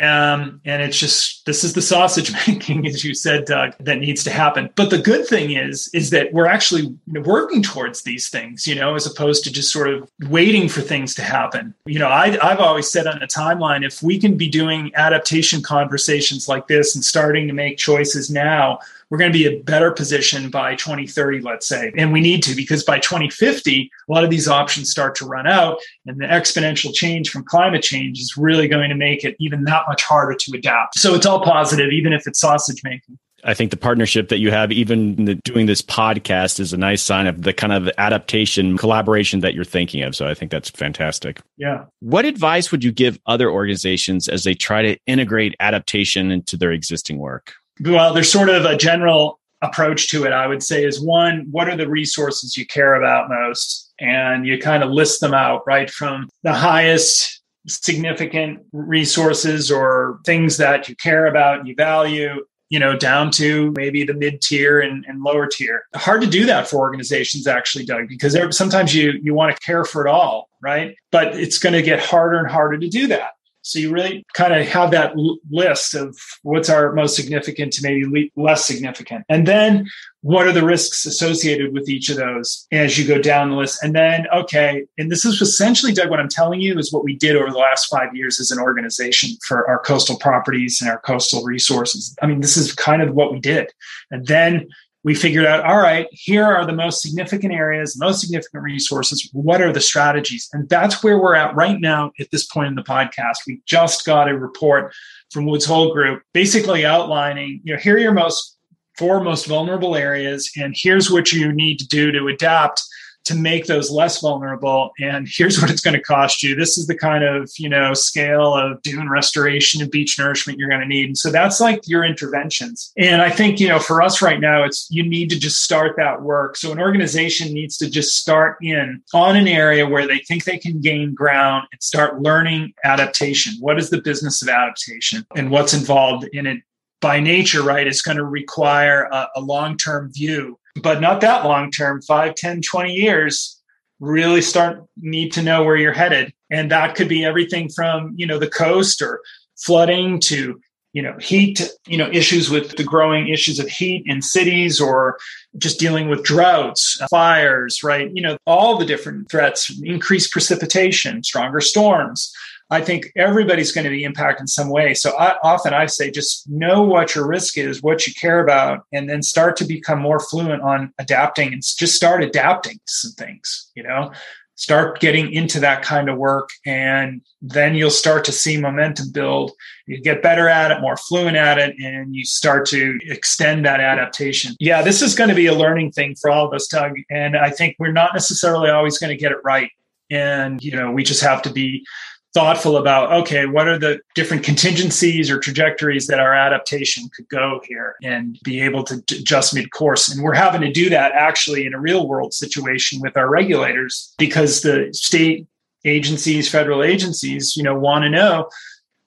Um, 0.00 0.60
and 0.64 0.80
it's 0.80 0.98
just 0.98 1.44
this 1.46 1.64
is 1.64 1.72
the 1.72 1.82
sausage 1.82 2.32
making, 2.46 2.86
as 2.86 3.04
you 3.04 3.14
said, 3.14 3.44
Doug, 3.44 3.74
that 3.80 3.98
needs 3.98 4.22
to 4.24 4.30
happen. 4.30 4.70
But 4.76 4.90
the 4.90 4.98
good 4.98 5.26
thing 5.26 5.52
is, 5.52 5.88
is 5.92 6.10
that 6.10 6.32
we're 6.32 6.46
actually 6.46 6.96
working 7.06 7.62
towards 7.62 8.02
these 8.02 8.28
things, 8.28 8.66
you 8.66 8.74
know, 8.74 8.94
as 8.94 9.06
opposed 9.06 9.44
to 9.44 9.52
just 9.52 9.72
sort 9.72 9.88
of 9.88 10.08
waiting 10.28 10.68
for 10.68 10.80
things 10.80 11.14
to 11.16 11.22
happen. 11.22 11.74
You 11.86 11.98
know, 11.98 12.08
I, 12.08 12.38
I've 12.42 12.60
always 12.60 12.90
said 12.90 13.06
on 13.06 13.22
a 13.22 13.26
timeline, 13.26 13.84
if 13.84 14.02
we 14.02 14.18
can 14.18 14.36
be 14.36 14.48
doing 14.48 14.92
adaptation 14.94 15.62
conversations 15.62 16.48
like 16.48 16.68
this 16.68 16.94
and 16.94 17.04
starting 17.04 17.48
to 17.48 17.54
make 17.54 17.78
choices 17.78 18.30
now, 18.30 18.80
we're 19.10 19.18
going 19.18 19.32
to 19.32 19.38
be 19.38 19.46
a 19.46 19.62
better 19.62 19.90
position 19.90 20.50
by 20.50 20.74
2030, 20.74 21.40
let's 21.40 21.66
say. 21.66 21.92
And 21.96 22.12
we 22.12 22.20
need 22.20 22.42
to 22.44 22.54
because 22.54 22.84
by 22.84 22.98
2050, 22.98 23.90
a 24.08 24.12
lot 24.12 24.24
of 24.24 24.30
these 24.30 24.48
options 24.48 24.90
start 24.90 25.14
to 25.16 25.26
run 25.26 25.46
out. 25.46 25.78
And 26.06 26.20
the 26.20 26.26
exponential 26.26 26.92
change 26.94 27.30
from 27.30 27.44
climate 27.44 27.82
change 27.82 28.18
is 28.18 28.36
really 28.36 28.68
going 28.68 28.90
to 28.90 28.96
make 28.96 29.24
it 29.24 29.36
even 29.38 29.64
that 29.64 29.82
much 29.88 30.02
harder 30.02 30.34
to 30.34 30.52
adapt. 30.56 30.98
So 30.98 31.14
it's 31.14 31.26
all 31.26 31.42
positive, 31.42 31.90
even 31.90 32.12
if 32.12 32.26
it's 32.26 32.40
sausage 32.40 32.82
making. 32.84 33.18
I 33.44 33.54
think 33.54 33.70
the 33.70 33.76
partnership 33.76 34.30
that 34.30 34.38
you 34.38 34.50
have, 34.50 34.72
even 34.72 35.24
the, 35.24 35.36
doing 35.36 35.66
this 35.66 35.80
podcast, 35.80 36.58
is 36.58 36.72
a 36.72 36.76
nice 36.76 37.00
sign 37.02 37.28
of 37.28 37.42
the 37.42 37.52
kind 37.52 37.72
of 37.72 37.88
adaptation 37.96 38.76
collaboration 38.76 39.40
that 39.40 39.54
you're 39.54 39.64
thinking 39.64 40.02
of. 40.02 40.16
So 40.16 40.26
I 40.26 40.34
think 40.34 40.50
that's 40.50 40.70
fantastic. 40.70 41.40
Yeah. 41.56 41.84
What 42.00 42.24
advice 42.24 42.72
would 42.72 42.82
you 42.82 42.90
give 42.90 43.20
other 43.26 43.48
organizations 43.48 44.28
as 44.28 44.42
they 44.42 44.54
try 44.54 44.82
to 44.82 44.98
integrate 45.06 45.54
adaptation 45.60 46.32
into 46.32 46.56
their 46.56 46.72
existing 46.72 47.18
work? 47.18 47.54
Well, 47.80 48.14
there's 48.14 48.30
sort 48.30 48.48
of 48.48 48.64
a 48.64 48.76
general 48.76 49.38
approach 49.62 50.08
to 50.08 50.24
it, 50.24 50.32
I 50.32 50.46
would 50.46 50.62
say, 50.62 50.84
is 50.84 51.00
one, 51.00 51.46
what 51.50 51.68
are 51.68 51.76
the 51.76 51.88
resources 51.88 52.56
you 52.56 52.66
care 52.66 52.94
about 52.94 53.28
most? 53.28 53.92
And 54.00 54.46
you 54.46 54.58
kind 54.58 54.82
of 54.82 54.90
list 54.90 55.20
them 55.20 55.34
out, 55.34 55.62
right? 55.66 55.90
From 55.90 56.28
the 56.42 56.52
highest 56.52 57.42
significant 57.66 58.60
resources 58.72 59.70
or 59.70 60.20
things 60.24 60.56
that 60.58 60.88
you 60.88 60.96
care 60.96 61.26
about 61.26 61.58
and 61.58 61.68
you 61.68 61.74
value, 61.74 62.44
you 62.70 62.78
know, 62.78 62.96
down 62.96 63.30
to 63.32 63.72
maybe 63.76 64.04
the 64.04 64.14
mid 64.14 64.40
tier 64.40 64.80
and, 64.80 65.04
and, 65.08 65.22
lower 65.22 65.46
tier. 65.46 65.84
Hard 65.94 66.20
to 66.20 66.26
do 66.26 66.46
that 66.46 66.68
for 66.68 66.78
organizations, 66.78 67.46
actually, 67.46 67.84
Doug, 67.84 68.08
because 68.08 68.36
sometimes 68.56 68.94
you 68.94 69.12
you 69.22 69.34
want 69.34 69.54
to 69.54 69.60
care 69.62 69.84
for 69.84 70.06
it 70.06 70.10
all, 70.10 70.48
right? 70.62 70.94
But 71.10 71.34
it's 71.34 71.58
going 71.58 71.72
to 71.72 71.82
get 71.82 71.98
harder 71.98 72.38
and 72.38 72.48
harder 72.48 72.78
to 72.78 72.88
do 72.88 73.06
that. 73.08 73.30
So 73.68 73.78
you 73.78 73.90
really 73.92 74.24
kind 74.32 74.54
of 74.54 74.66
have 74.66 74.90
that 74.92 75.12
l- 75.12 75.36
list 75.50 75.94
of 75.94 76.16
what's 76.42 76.70
our 76.70 76.92
most 76.94 77.14
significant 77.14 77.70
to 77.74 77.82
maybe 77.82 78.06
le- 78.06 78.42
less 78.42 78.64
significant. 78.64 79.26
And 79.28 79.46
then 79.46 79.86
what 80.22 80.46
are 80.46 80.52
the 80.52 80.64
risks 80.64 81.04
associated 81.04 81.74
with 81.74 81.86
each 81.86 82.08
of 82.08 82.16
those 82.16 82.66
as 82.72 82.98
you 82.98 83.06
go 83.06 83.20
down 83.20 83.50
the 83.50 83.56
list? 83.56 83.82
And 83.82 83.94
then, 83.94 84.26
okay, 84.34 84.84
and 84.96 85.12
this 85.12 85.26
is 85.26 85.42
essentially, 85.42 85.92
Doug, 85.92 86.08
what 86.08 86.18
I'm 86.18 86.30
telling 86.30 86.62
you 86.62 86.78
is 86.78 86.92
what 86.92 87.04
we 87.04 87.14
did 87.14 87.36
over 87.36 87.50
the 87.50 87.58
last 87.58 87.86
five 87.90 88.16
years 88.16 88.40
as 88.40 88.50
an 88.50 88.58
organization 88.58 89.36
for 89.46 89.68
our 89.68 89.80
coastal 89.80 90.16
properties 90.18 90.80
and 90.80 90.90
our 90.90 91.00
coastal 91.00 91.44
resources. 91.44 92.16
I 92.22 92.26
mean, 92.26 92.40
this 92.40 92.56
is 92.56 92.72
kind 92.72 93.02
of 93.02 93.14
what 93.14 93.32
we 93.32 93.38
did. 93.38 93.70
And 94.10 94.26
then 94.26 94.68
we 95.04 95.14
figured 95.14 95.46
out 95.46 95.64
all 95.64 95.78
right 95.78 96.08
here 96.10 96.44
are 96.44 96.66
the 96.66 96.72
most 96.72 97.00
significant 97.00 97.52
areas 97.52 97.98
most 97.98 98.20
significant 98.20 98.62
resources. 98.62 99.28
What 99.32 99.62
are 99.62 99.72
the 99.72 99.80
strategies? 99.80 100.48
And 100.52 100.68
that's 100.68 101.02
where 101.02 101.18
we're 101.18 101.36
at 101.36 101.54
right 101.54 101.80
now 101.80 102.12
at 102.18 102.30
this 102.30 102.46
point 102.46 102.68
in 102.68 102.74
the 102.74 102.82
podcast. 102.82 103.38
We 103.46 103.62
just 103.66 104.04
got 104.04 104.28
a 104.28 104.36
report 104.36 104.92
from 105.32 105.46
woods 105.46 105.64
hole 105.64 105.92
group 105.92 106.22
basically 106.32 106.86
outlining 106.86 107.60
you 107.64 107.74
know 107.74 107.78
here 107.78 107.96
are 107.96 107.98
your 107.98 108.12
most 108.12 108.56
four 108.96 109.20
most 109.22 109.46
vulnerable 109.46 109.94
areas 109.94 110.50
and 110.56 110.74
here's 110.76 111.10
what 111.10 111.32
you 111.32 111.52
need 111.52 111.78
to 111.78 111.86
do 111.86 112.10
to 112.10 112.28
adapt 112.28 112.82
to 113.28 113.34
make 113.34 113.66
those 113.66 113.90
less 113.90 114.20
vulnerable. 114.22 114.92
And 114.98 115.28
here's 115.30 115.60
what 115.60 115.70
it's 115.70 115.82
going 115.82 115.94
to 115.94 116.02
cost 116.02 116.42
you. 116.42 116.54
This 116.54 116.78
is 116.78 116.86
the 116.86 116.96
kind 116.96 117.22
of 117.22 117.50
you 117.58 117.68
know 117.68 117.92
scale 117.92 118.54
of 118.54 118.80
dune 118.82 119.08
restoration 119.08 119.82
and 119.82 119.90
beach 119.90 120.18
nourishment 120.18 120.58
you're 120.58 120.68
going 120.68 120.80
to 120.80 120.86
need. 120.86 121.06
And 121.06 121.18
so 121.18 121.30
that's 121.30 121.60
like 121.60 121.86
your 121.86 122.04
interventions. 122.04 122.92
And 122.96 123.20
i 123.20 123.30
think 123.30 123.60
you 123.60 123.68
know 123.68 123.78
for 123.78 124.00
us 124.02 124.22
right 124.22 124.40
now 124.40 124.64
it's 124.64 124.88
you 124.90 125.02
need 125.02 125.28
to 125.30 125.38
just 125.38 125.62
start 125.62 125.96
that 125.98 126.22
work. 126.22 126.56
So 126.56 126.72
an 126.72 126.80
organization 126.80 127.52
needs 127.52 127.76
to 127.78 127.90
just 127.90 128.16
start 128.16 128.56
in 128.62 129.02
on 129.12 129.36
an 129.36 129.46
area 129.46 129.86
where 129.86 130.06
they 130.06 130.18
think 130.20 130.44
they 130.44 130.58
can 130.58 130.80
gain 130.80 131.14
ground 131.14 131.68
and 131.70 131.82
start 131.82 132.22
learning 132.22 132.72
adaptation. 132.84 133.54
What 133.60 133.78
is 133.78 133.90
the 133.90 134.00
business 134.00 134.40
of 134.42 134.48
adaptation? 134.48 135.26
And 135.36 135.50
what's 135.50 135.74
involved 135.74 136.28
in 136.32 136.46
it? 136.46 136.62
By 137.00 137.20
nature 137.20 137.62
right 137.62 137.86
it's 137.86 138.02
going 138.02 138.16
to 138.16 138.24
require 138.24 139.04
a, 139.12 139.28
a 139.36 139.40
long-term 139.40 140.12
view 140.12 140.58
but 140.82 141.00
not 141.00 141.20
that 141.20 141.44
long 141.44 141.70
term 141.70 142.02
5 142.02 142.34
10 142.34 142.62
20 142.62 142.92
years 142.92 143.60
really 144.00 144.42
start 144.42 144.84
need 144.96 145.32
to 145.32 145.42
know 145.42 145.64
where 145.64 145.76
you're 145.76 145.92
headed. 145.92 146.32
And 146.50 146.70
that 146.70 146.94
could 146.94 147.08
be 147.08 147.24
everything 147.24 147.68
from 147.68 148.14
you 148.16 148.26
know 148.26 148.38
the 148.38 148.50
coast 148.50 149.02
or 149.02 149.20
flooding 149.56 150.20
to 150.20 150.60
you 150.92 151.02
know 151.02 151.16
heat 151.20 151.70
you 151.86 151.98
know 151.98 152.08
issues 152.10 152.50
with 152.50 152.76
the 152.76 152.84
growing 152.84 153.28
issues 153.28 153.58
of 153.58 153.68
heat 153.68 154.02
in 154.06 154.22
cities 154.22 154.80
or 154.80 155.18
just 155.56 155.78
dealing 155.78 156.08
with 156.08 156.22
droughts 156.24 156.98
uh, 157.00 157.06
fires 157.10 157.82
right? 157.82 158.10
You 158.14 158.22
know 158.22 158.36
all 158.46 158.78
the 158.78 158.86
different 158.86 159.30
threats 159.30 159.70
increased 159.82 160.32
precipitation 160.32 161.22
stronger 161.22 161.60
storms. 161.60 162.32
I 162.70 162.82
think 162.82 163.10
everybody's 163.16 163.72
going 163.72 163.84
to 163.84 163.90
be 163.90 164.04
impacted 164.04 164.42
in 164.42 164.46
some 164.46 164.68
way. 164.68 164.92
So 164.92 165.16
I, 165.16 165.36
often 165.42 165.72
I 165.72 165.86
say 165.86 166.10
just 166.10 166.48
know 166.50 166.82
what 166.82 167.14
your 167.14 167.26
risk 167.26 167.56
is, 167.56 167.82
what 167.82 168.06
you 168.06 168.12
care 168.12 168.40
about, 168.40 168.84
and 168.92 169.08
then 169.08 169.22
start 169.22 169.56
to 169.56 169.64
become 169.64 170.00
more 170.00 170.20
fluent 170.20 170.62
on 170.62 170.92
adapting 170.98 171.54
and 171.54 171.62
just 171.62 171.94
start 171.94 172.22
adapting 172.22 172.78
some 172.86 173.12
things, 173.12 173.70
you 173.74 173.82
know, 173.82 174.12
start 174.58 174.98
getting 174.98 175.32
into 175.32 175.60
that 175.60 175.82
kind 175.82 176.08
of 176.10 176.18
work. 176.18 176.50
And 176.66 177.22
then 177.40 177.76
you'll 177.76 177.90
start 177.90 178.24
to 178.24 178.32
see 178.32 178.60
momentum 178.60 179.12
build. 179.12 179.52
You 179.86 180.00
get 180.02 180.20
better 180.20 180.48
at 180.48 180.72
it, 180.72 180.80
more 180.80 180.96
fluent 180.96 181.36
at 181.36 181.58
it, 181.58 181.76
and 181.78 182.14
you 182.14 182.24
start 182.24 182.66
to 182.66 182.98
extend 183.04 183.64
that 183.64 183.80
adaptation. 183.80 184.56
Yeah, 184.58 184.82
this 184.82 185.00
is 185.00 185.14
going 185.14 185.30
to 185.30 185.36
be 185.36 185.46
a 185.46 185.54
learning 185.54 185.92
thing 185.92 186.16
for 186.20 186.28
all 186.28 186.48
of 186.48 186.52
us, 186.52 186.66
Doug. 186.66 186.92
And 187.08 187.36
I 187.36 187.50
think 187.50 187.76
we're 187.78 187.92
not 187.92 188.14
necessarily 188.14 188.68
always 188.68 188.98
going 188.98 189.16
to 189.16 189.16
get 189.16 189.30
it 189.30 189.38
right. 189.44 189.70
And, 190.10 190.60
you 190.62 190.72
know, 190.72 190.90
we 190.90 191.04
just 191.04 191.22
have 191.22 191.40
to 191.42 191.52
be 191.52 191.84
thoughtful 192.34 192.76
about 192.76 193.10
okay 193.10 193.46
what 193.46 193.66
are 193.66 193.78
the 193.78 193.98
different 194.14 194.44
contingencies 194.44 195.30
or 195.30 195.38
trajectories 195.38 196.06
that 196.06 196.20
our 196.20 196.34
adaptation 196.34 197.08
could 197.16 197.26
go 197.28 197.60
here 197.66 197.94
and 198.02 198.38
be 198.44 198.60
able 198.60 198.84
to 198.84 199.02
adjust 199.12 199.54
mid 199.54 199.70
course 199.70 200.08
and 200.08 200.22
we're 200.22 200.34
having 200.34 200.60
to 200.60 200.70
do 200.70 200.90
that 200.90 201.12
actually 201.12 201.64
in 201.64 201.72
a 201.72 201.80
real 201.80 202.06
world 202.06 202.34
situation 202.34 203.00
with 203.00 203.16
our 203.16 203.30
regulators 203.30 204.14
because 204.18 204.60
the 204.60 204.90
state 204.92 205.46
agencies 205.86 206.50
federal 206.50 206.82
agencies 206.82 207.56
you 207.56 207.62
know 207.62 207.78
want 207.78 208.02
to 208.02 208.10
know 208.10 208.48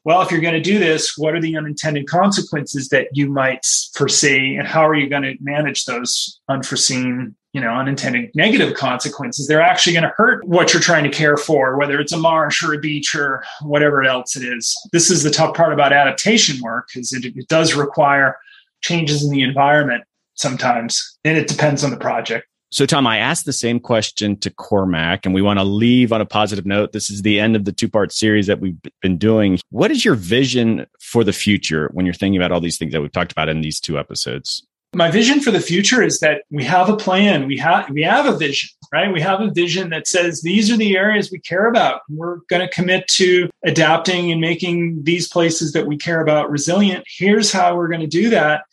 well 0.04 0.22
if 0.22 0.32
you're 0.32 0.42
going 0.42 0.54
to 0.54 0.62
do 0.62 0.80
this 0.80 1.18
what 1.18 1.34
are 1.34 1.42
the 1.42 1.56
unintended 1.56 2.08
consequences 2.08 2.90
that 2.90 3.08
you 3.14 3.30
might 3.30 3.66
foresee 3.94 4.56
and 4.56 4.68
how 4.68 4.88
are 4.88 4.96
you 4.96 5.10
going 5.10 5.24
to 5.24 5.36
manage 5.42 5.86
those 5.86 6.40
unforeseen 6.50 7.36
you 7.54 7.60
know, 7.60 7.74
unintended 7.74 8.32
negative 8.34 8.76
consequences. 8.76 9.48
They're 9.48 9.62
actually 9.62 9.94
going 9.94 10.04
to 10.04 10.14
hurt 10.16 10.46
what 10.48 10.74
you're 10.74 10.82
trying 10.82 11.04
to 11.04 11.10
care 11.10 11.36
for, 11.36 11.78
whether 11.78 12.00
it's 12.00 12.14
a 12.14 12.18
marsh 12.18 12.64
or 12.64 12.74
a 12.74 12.80
beach 12.80 13.14
or 13.14 13.44
whatever 13.62 14.04
else 14.04 14.36
it 14.36 14.44
is. 14.44 14.76
This 14.94 15.12
is 15.12 15.24
the 15.24 15.32
tough 15.32 15.56
part 15.56 15.74
about 15.74 15.92
adaptation 15.92 16.62
work 16.62 16.90
is 16.96 17.12
it, 17.12 17.26
it 17.26 17.48
does 17.50 17.74
require 17.74 18.38
changes 18.82 19.24
in 19.24 19.32
the 19.32 19.42
environment 19.42 20.04
sometimes, 20.36 21.18
and 21.26 21.38
it 21.38 21.48
depends 21.48 21.84
on 21.84 21.92
the 21.92 21.98
project. 21.98 22.48
So, 22.74 22.86
Tom, 22.86 23.06
I 23.06 23.18
asked 23.18 23.46
the 23.46 23.52
same 23.52 23.82
question 23.82 24.38
to 24.40 24.50
Cormac, 24.50 25.26
and 25.26 25.36
we 25.36 25.42
want 25.42 25.60
to 25.60 25.66
leave 25.66 26.14
on 26.14 26.22
a 26.22 26.26
positive 26.26 26.66
note. 26.66 26.94
This 26.94 27.10
is 27.10 27.22
the 27.22 27.38
end 27.38 27.58
of 27.58 27.66
the 27.66 27.74
two 27.74 27.90
part 27.90 28.14
series 28.14 28.48
that 28.48 28.62
we've 28.62 28.78
been 29.02 29.18
doing. 29.18 29.60
What 29.72 29.92
is 29.92 30.06
your 30.06 30.16
vision 30.16 30.86
for 31.02 31.26
the 31.26 31.34
future 31.34 31.90
when 31.94 32.06
you're 32.06 32.14
thinking 32.14 32.42
about 32.42 32.54
all 32.54 32.62
these 32.62 32.78
things 32.78 32.94
that 32.94 33.02
we've 33.02 33.12
talked 33.12 33.34
about 33.34 33.50
in 33.50 33.60
these 33.60 33.82
two 33.82 34.00
episodes? 34.00 34.66
my 34.94 35.10
vision 35.10 35.40
for 35.40 35.52
the 35.52 35.60
future 35.60 36.04
is 36.04 36.20
that 36.20 36.44
we 36.50 36.66
have 36.66 36.90
a 36.90 36.98
plan 36.98 37.48
we 37.48 37.58
have 37.58 37.90
we 37.92 38.04
have 38.04 38.26
a 38.26 38.38
vision 38.38 38.70
right 38.92 39.14
we 39.14 39.22
have 39.22 39.40
a 39.40 39.50
vision 39.52 39.90
that 39.90 40.06
says 40.06 40.42
these 40.42 40.70
are 40.70 40.76
the 40.76 40.98
areas 40.98 41.32
we 41.32 41.40
care 41.40 41.68
about 41.68 42.02
we're 42.10 42.38
going 42.50 42.62
to 42.62 42.68
commit 42.68 43.08
to 43.08 43.50
adapting 43.64 44.32
and 44.32 44.42
making 44.42 45.02
these 45.04 45.30
places 45.30 45.72
that 45.72 45.88
we 45.88 45.96
care 45.96 46.20
about 46.20 46.52
resilient 46.52 47.06
here's 47.08 47.54
how 47.54 47.74
we're 47.74 47.88
going 47.88 48.02
to 48.02 48.08
do 48.08 48.30
that 48.30 48.66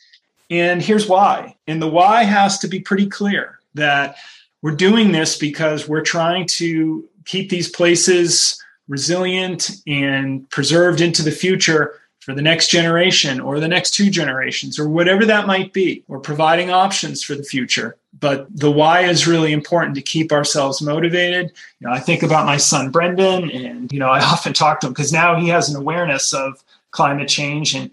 and 0.50 0.82
here's 0.82 1.06
why 1.06 1.54
and 1.68 1.80
the 1.80 1.88
why 1.88 2.24
has 2.24 2.58
to 2.58 2.66
be 2.66 2.80
pretty 2.80 3.06
clear 3.06 3.57
that 3.78 4.16
we're 4.62 4.76
doing 4.76 5.12
this 5.12 5.36
because 5.36 5.88
we're 5.88 6.02
trying 6.02 6.46
to 6.46 7.08
keep 7.24 7.50
these 7.50 7.68
places 7.68 8.62
resilient 8.88 9.70
and 9.86 10.48
preserved 10.50 11.00
into 11.00 11.22
the 11.22 11.30
future 11.30 11.94
for 12.20 12.34
the 12.34 12.42
next 12.42 12.68
generation 12.68 13.40
or 13.40 13.58
the 13.58 13.68
next 13.68 13.92
two 13.92 14.10
generations 14.10 14.78
or 14.78 14.88
whatever 14.88 15.24
that 15.24 15.46
might 15.46 15.72
be. 15.72 16.04
We're 16.08 16.18
providing 16.18 16.70
options 16.70 17.22
for 17.22 17.34
the 17.34 17.42
future. 17.42 17.96
But 18.20 18.48
the 18.54 18.70
why 18.70 19.02
is 19.02 19.26
really 19.26 19.52
important 19.52 19.94
to 19.94 20.02
keep 20.02 20.32
ourselves 20.32 20.82
motivated. 20.82 21.52
You 21.80 21.86
know, 21.86 21.92
I 21.92 22.00
think 22.00 22.22
about 22.22 22.46
my 22.46 22.56
son 22.56 22.90
Brendan, 22.90 23.50
and 23.50 23.90
you 23.92 23.98
know, 23.98 24.08
I 24.08 24.20
often 24.32 24.52
talk 24.52 24.80
to 24.80 24.88
him 24.88 24.92
because 24.92 25.12
now 25.12 25.40
he 25.40 25.48
has 25.48 25.68
an 25.68 25.76
awareness 25.76 26.34
of 26.34 26.62
climate 26.90 27.28
change 27.28 27.74
and 27.74 27.90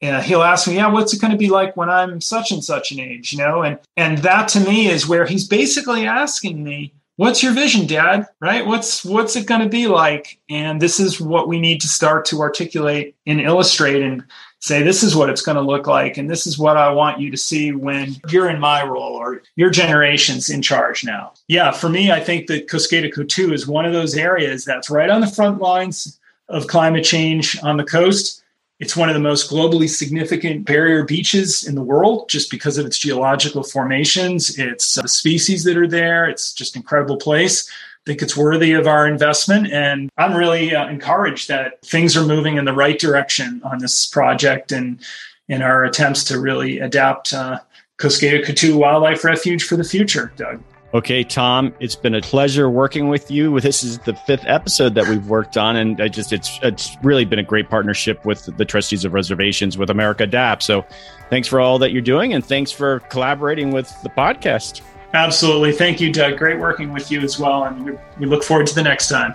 and 0.00 0.22
he'll 0.24 0.42
ask 0.42 0.68
me, 0.68 0.76
yeah, 0.76 0.88
what's 0.88 1.12
it 1.12 1.20
going 1.20 1.32
to 1.32 1.36
be 1.36 1.48
like 1.48 1.76
when 1.76 1.90
I'm 1.90 2.20
such 2.20 2.52
and 2.52 2.62
such 2.62 2.92
an 2.92 3.00
age, 3.00 3.32
you 3.32 3.38
know? 3.38 3.62
And 3.62 3.78
and 3.96 4.18
that 4.18 4.48
to 4.48 4.60
me 4.60 4.88
is 4.88 5.08
where 5.08 5.26
he's 5.26 5.46
basically 5.46 6.06
asking 6.06 6.62
me, 6.62 6.92
what's 7.16 7.42
your 7.42 7.52
vision 7.52 7.86
dad? 7.86 8.26
Right? 8.40 8.66
What's 8.66 9.04
what's 9.04 9.36
it 9.36 9.46
going 9.46 9.62
to 9.62 9.68
be 9.68 9.86
like? 9.88 10.38
And 10.48 10.80
this 10.80 11.00
is 11.00 11.20
what 11.20 11.48
we 11.48 11.60
need 11.60 11.80
to 11.80 11.88
start 11.88 12.24
to 12.26 12.40
articulate 12.40 13.16
and 13.26 13.40
illustrate 13.40 14.02
and 14.02 14.24
say 14.60 14.82
this 14.82 15.02
is 15.02 15.14
what 15.14 15.30
it's 15.30 15.42
going 15.42 15.56
to 15.56 15.62
look 15.62 15.86
like 15.86 16.16
and 16.16 16.28
this 16.28 16.46
is 16.46 16.58
what 16.58 16.76
i 16.76 16.90
want 16.90 17.20
you 17.20 17.30
to 17.30 17.36
see 17.36 17.72
when 17.72 18.16
you're 18.28 18.50
in 18.50 18.58
my 18.58 18.82
role 18.82 19.14
or 19.14 19.42
your 19.56 19.70
generation's 19.70 20.50
in 20.50 20.60
charge 20.62 21.04
now. 21.04 21.32
Yeah 21.46 21.70
for 21.70 21.88
me 21.88 22.10
i 22.10 22.20
think 22.20 22.48
that 22.48 22.66
Coskata 22.66 23.12
Coatue 23.12 23.52
is 23.52 23.66
one 23.66 23.84
of 23.84 23.92
those 23.92 24.16
areas 24.16 24.64
that's 24.64 24.90
right 24.90 25.10
on 25.10 25.20
the 25.20 25.26
front 25.26 25.60
lines 25.60 26.18
of 26.48 26.66
climate 26.66 27.04
change 27.04 27.56
on 27.62 27.76
the 27.76 27.84
coast 27.84 28.42
it's 28.80 28.96
one 28.96 29.08
of 29.08 29.14
the 29.14 29.20
most 29.20 29.50
globally 29.50 29.88
significant 29.88 30.64
barrier 30.64 31.04
beaches 31.04 31.66
in 31.66 31.74
the 31.74 31.82
world 31.82 32.28
just 32.28 32.50
because 32.50 32.78
of 32.78 32.86
its 32.86 32.98
geological 32.98 33.64
formations, 33.64 34.56
its 34.58 34.96
uh, 34.96 35.06
species 35.06 35.64
that 35.64 35.76
are 35.76 35.88
there. 35.88 36.28
It's 36.28 36.52
just 36.52 36.76
an 36.76 36.82
incredible 36.82 37.16
place. 37.16 37.68
I 37.68 37.72
think 38.06 38.22
it's 38.22 38.36
worthy 38.36 38.72
of 38.72 38.86
our 38.86 39.08
investment. 39.08 39.72
And 39.72 40.10
I'm 40.16 40.34
really 40.34 40.74
uh, 40.74 40.88
encouraged 40.88 41.48
that 41.48 41.82
things 41.82 42.16
are 42.16 42.24
moving 42.24 42.56
in 42.56 42.64
the 42.64 42.72
right 42.72 42.98
direction 42.98 43.60
on 43.64 43.78
this 43.78 44.06
project 44.06 44.70
and 44.70 45.00
in 45.48 45.60
our 45.60 45.84
attempts 45.84 46.22
to 46.24 46.40
really 46.40 46.78
adapt 46.78 47.32
uh, 47.32 47.58
Coatue 47.98 48.76
Wildlife 48.76 49.24
Refuge 49.24 49.64
for 49.64 49.76
the 49.76 49.84
future, 49.84 50.32
Doug. 50.36 50.62
Okay, 50.94 51.22
Tom, 51.22 51.74
it's 51.80 51.96
been 51.96 52.14
a 52.14 52.22
pleasure 52.22 52.70
working 52.70 53.08
with 53.08 53.30
you. 53.30 53.60
This 53.60 53.84
is 53.84 53.98
the 53.98 54.14
fifth 54.14 54.44
episode 54.46 54.94
that 54.94 55.06
we've 55.06 55.28
worked 55.28 55.58
on, 55.58 55.76
and 55.76 56.00
I 56.00 56.08
just 56.08 56.32
it's 56.32 56.58
it's 56.62 56.96
really 57.02 57.26
been 57.26 57.38
a 57.38 57.42
great 57.42 57.68
partnership 57.68 58.24
with 58.24 58.46
the 58.56 58.64
trustees 58.64 59.04
of 59.04 59.12
reservations 59.12 59.76
with 59.76 59.90
America 59.90 60.22
Adapts. 60.22 60.64
So, 60.64 60.86
thanks 61.28 61.46
for 61.46 61.60
all 61.60 61.78
that 61.80 61.92
you're 61.92 62.00
doing, 62.00 62.32
and 62.32 62.42
thanks 62.42 62.72
for 62.72 63.00
collaborating 63.10 63.70
with 63.70 63.94
the 64.02 64.08
podcast. 64.08 64.80
Absolutely, 65.12 65.72
thank 65.72 66.00
you, 66.00 66.10
Doug. 66.10 66.38
Great 66.38 66.58
working 66.58 66.94
with 66.94 67.10
you 67.10 67.20
as 67.20 67.38
well, 67.38 67.64
and 67.64 67.84
we, 67.84 67.92
we 68.18 68.24
look 68.24 68.42
forward 68.42 68.66
to 68.68 68.74
the 68.74 68.82
next 68.82 69.10
time. 69.10 69.34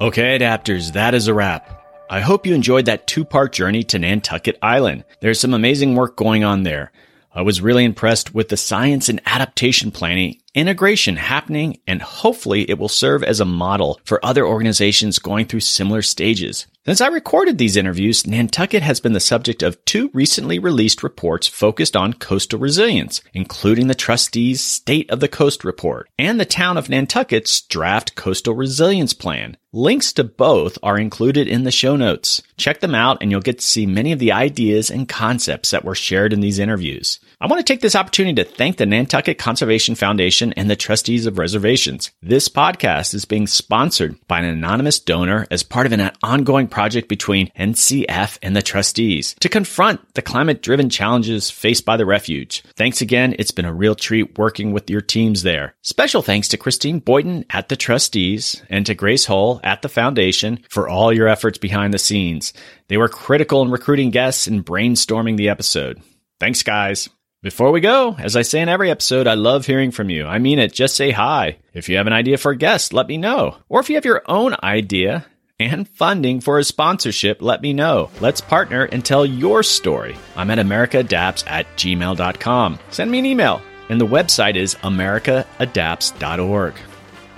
Okay, 0.00 0.38
adapters, 0.38 0.92
that 0.92 1.12
is 1.12 1.26
a 1.26 1.34
wrap. 1.34 1.79
I 2.12 2.18
hope 2.18 2.44
you 2.44 2.56
enjoyed 2.56 2.86
that 2.86 3.06
two 3.06 3.24
part 3.24 3.52
journey 3.52 3.84
to 3.84 3.98
Nantucket 4.00 4.58
Island. 4.60 5.04
There's 5.20 5.38
some 5.38 5.54
amazing 5.54 5.94
work 5.94 6.16
going 6.16 6.42
on 6.42 6.64
there. 6.64 6.90
I 7.32 7.42
was 7.42 7.60
really 7.60 7.84
impressed 7.84 8.34
with 8.34 8.48
the 8.48 8.56
science 8.56 9.08
and 9.08 9.20
adaptation 9.26 9.92
planning 9.92 10.40
integration 10.54 11.16
happening, 11.16 11.80
and 11.86 12.02
hopefully 12.02 12.68
it 12.68 12.78
will 12.78 12.88
serve 12.88 13.22
as 13.22 13.40
a 13.40 13.44
model 13.44 14.00
for 14.04 14.24
other 14.24 14.46
organizations 14.46 15.18
going 15.18 15.46
through 15.46 15.60
similar 15.60 16.02
stages. 16.02 16.66
Since 16.86 17.02
I 17.02 17.08
recorded 17.08 17.58
these 17.58 17.76
interviews, 17.76 18.26
Nantucket 18.26 18.82
has 18.82 19.00
been 19.00 19.12
the 19.12 19.20
subject 19.20 19.62
of 19.62 19.84
two 19.84 20.10
recently 20.14 20.58
released 20.58 21.02
reports 21.02 21.46
focused 21.46 21.94
on 21.94 22.14
coastal 22.14 22.58
resilience, 22.58 23.20
including 23.34 23.86
the 23.86 23.94
trustees' 23.94 24.62
State 24.62 25.10
of 25.10 25.20
the 25.20 25.28
Coast 25.28 25.62
report 25.62 26.08
and 26.18 26.40
the 26.40 26.46
town 26.46 26.78
of 26.78 26.88
Nantucket's 26.88 27.60
draft 27.60 28.14
coastal 28.14 28.54
resilience 28.54 29.12
plan. 29.12 29.58
Links 29.72 30.12
to 30.14 30.24
both 30.24 30.78
are 30.82 30.98
included 30.98 31.46
in 31.46 31.64
the 31.64 31.70
show 31.70 31.94
notes. 31.94 32.42
Check 32.56 32.80
them 32.80 32.94
out 32.94 33.18
and 33.20 33.30
you'll 33.30 33.40
get 33.40 33.60
to 33.60 33.66
see 33.66 33.86
many 33.86 34.10
of 34.10 34.18
the 34.18 34.32
ideas 34.32 34.90
and 34.90 35.08
concepts 35.08 35.70
that 35.70 35.84
were 35.84 35.94
shared 35.94 36.32
in 36.32 36.40
these 36.40 36.58
interviews. 36.58 37.20
I 37.40 37.46
want 37.46 37.64
to 37.64 37.72
take 37.72 37.80
this 37.80 37.94
opportunity 37.94 38.42
to 38.42 38.50
thank 38.50 38.78
the 38.78 38.86
Nantucket 38.86 39.38
Conservation 39.38 39.94
And 40.40 40.70
the 40.70 40.76
trustees 40.76 41.26
of 41.26 41.38
reservations. 41.38 42.10
This 42.22 42.48
podcast 42.48 43.14
is 43.14 43.24
being 43.24 43.46
sponsored 43.46 44.16
by 44.26 44.38
an 44.38 44.46
anonymous 44.46 44.98
donor 44.98 45.46
as 45.50 45.62
part 45.62 45.86
of 45.86 45.92
an 45.92 46.10
ongoing 46.22 46.66
project 46.66 47.08
between 47.08 47.50
NCF 47.58 48.38
and 48.42 48.56
the 48.56 48.62
trustees 48.62 49.34
to 49.40 49.48
confront 49.48 50.14
the 50.14 50.22
climate 50.22 50.62
driven 50.62 50.88
challenges 50.88 51.50
faced 51.50 51.84
by 51.84 51.96
the 51.96 52.06
refuge. 52.06 52.62
Thanks 52.76 53.00
again. 53.00 53.34
It's 53.38 53.50
been 53.50 53.64
a 53.64 53.72
real 53.72 53.94
treat 53.94 54.38
working 54.38 54.72
with 54.72 54.88
your 54.88 55.02
teams 55.02 55.42
there. 55.42 55.74
Special 55.82 56.22
thanks 56.22 56.48
to 56.48 56.56
Christine 56.56 57.00
Boyden 57.00 57.44
at 57.50 57.68
the 57.68 57.76
trustees 57.76 58.62
and 58.70 58.86
to 58.86 58.94
Grace 58.94 59.26
Hull 59.26 59.60
at 59.62 59.82
the 59.82 59.88
foundation 59.88 60.64
for 60.70 60.88
all 60.88 61.12
your 61.12 61.28
efforts 61.28 61.58
behind 61.58 61.92
the 61.92 61.98
scenes. 61.98 62.52
They 62.88 62.96
were 62.96 63.08
critical 63.08 63.62
in 63.62 63.70
recruiting 63.70 64.10
guests 64.10 64.46
and 64.46 64.64
brainstorming 64.64 65.36
the 65.36 65.48
episode. 65.48 66.02
Thanks, 66.40 66.62
guys. 66.62 67.08
Before 67.42 67.72
we 67.72 67.80
go, 67.80 68.16
as 68.18 68.36
I 68.36 68.42
say 68.42 68.60
in 68.60 68.68
every 68.68 68.90
episode, 68.90 69.26
I 69.26 69.32
love 69.32 69.64
hearing 69.64 69.92
from 69.92 70.10
you. 70.10 70.26
I 70.26 70.38
mean 70.38 70.58
it. 70.58 70.74
Just 70.74 70.94
say 70.94 71.10
hi. 71.10 71.56
If 71.72 71.88
you 71.88 71.96
have 71.96 72.06
an 72.06 72.12
idea 72.12 72.36
for 72.36 72.52
a 72.52 72.56
guest, 72.56 72.92
let 72.92 73.08
me 73.08 73.16
know. 73.16 73.56
Or 73.70 73.80
if 73.80 73.88
you 73.88 73.94
have 73.94 74.04
your 74.04 74.20
own 74.26 74.56
idea 74.62 75.24
and 75.58 75.88
funding 75.88 76.42
for 76.42 76.58
a 76.58 76.64
sponsorship, 76.64 77.40
let 77.40 77.62
me 77.62 77.72
know. 77.72 78.10
Let's 78.20 78.42
partner 78.42 78.84
and 78.84 79.02
tell 79.02 79.24
your 79.24 79.62
story. 79.62 80.18
I'm 80.36 80.50
at 80.50 80.58
americaadapts 80.58 81.44
at 81.46 81.66
gmail.com. 81.78 82.78
Send 82.90 83.10
me 83.10 83.20
an 83.20 83.26
email. 83.26 83.62
And 83.88 83.98
the 83.98 84.06
website 84.06 84.56
is 84.56 84.74
americaadapts.org. 84.74 86.74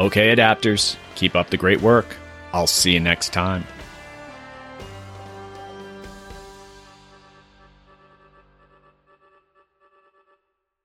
Okay, 0.00 0.34
adapters, 0.34 0.96
keep 1.14 1.36
up 1.36 1.50
the 1.50 1.56
great 1.56 1.80
work. 1.80 2.16
I'll 2.52 2.66
see 2.66 2.94
you 2.94 3.00
next 3.00 3.32
time. 3.32 3.64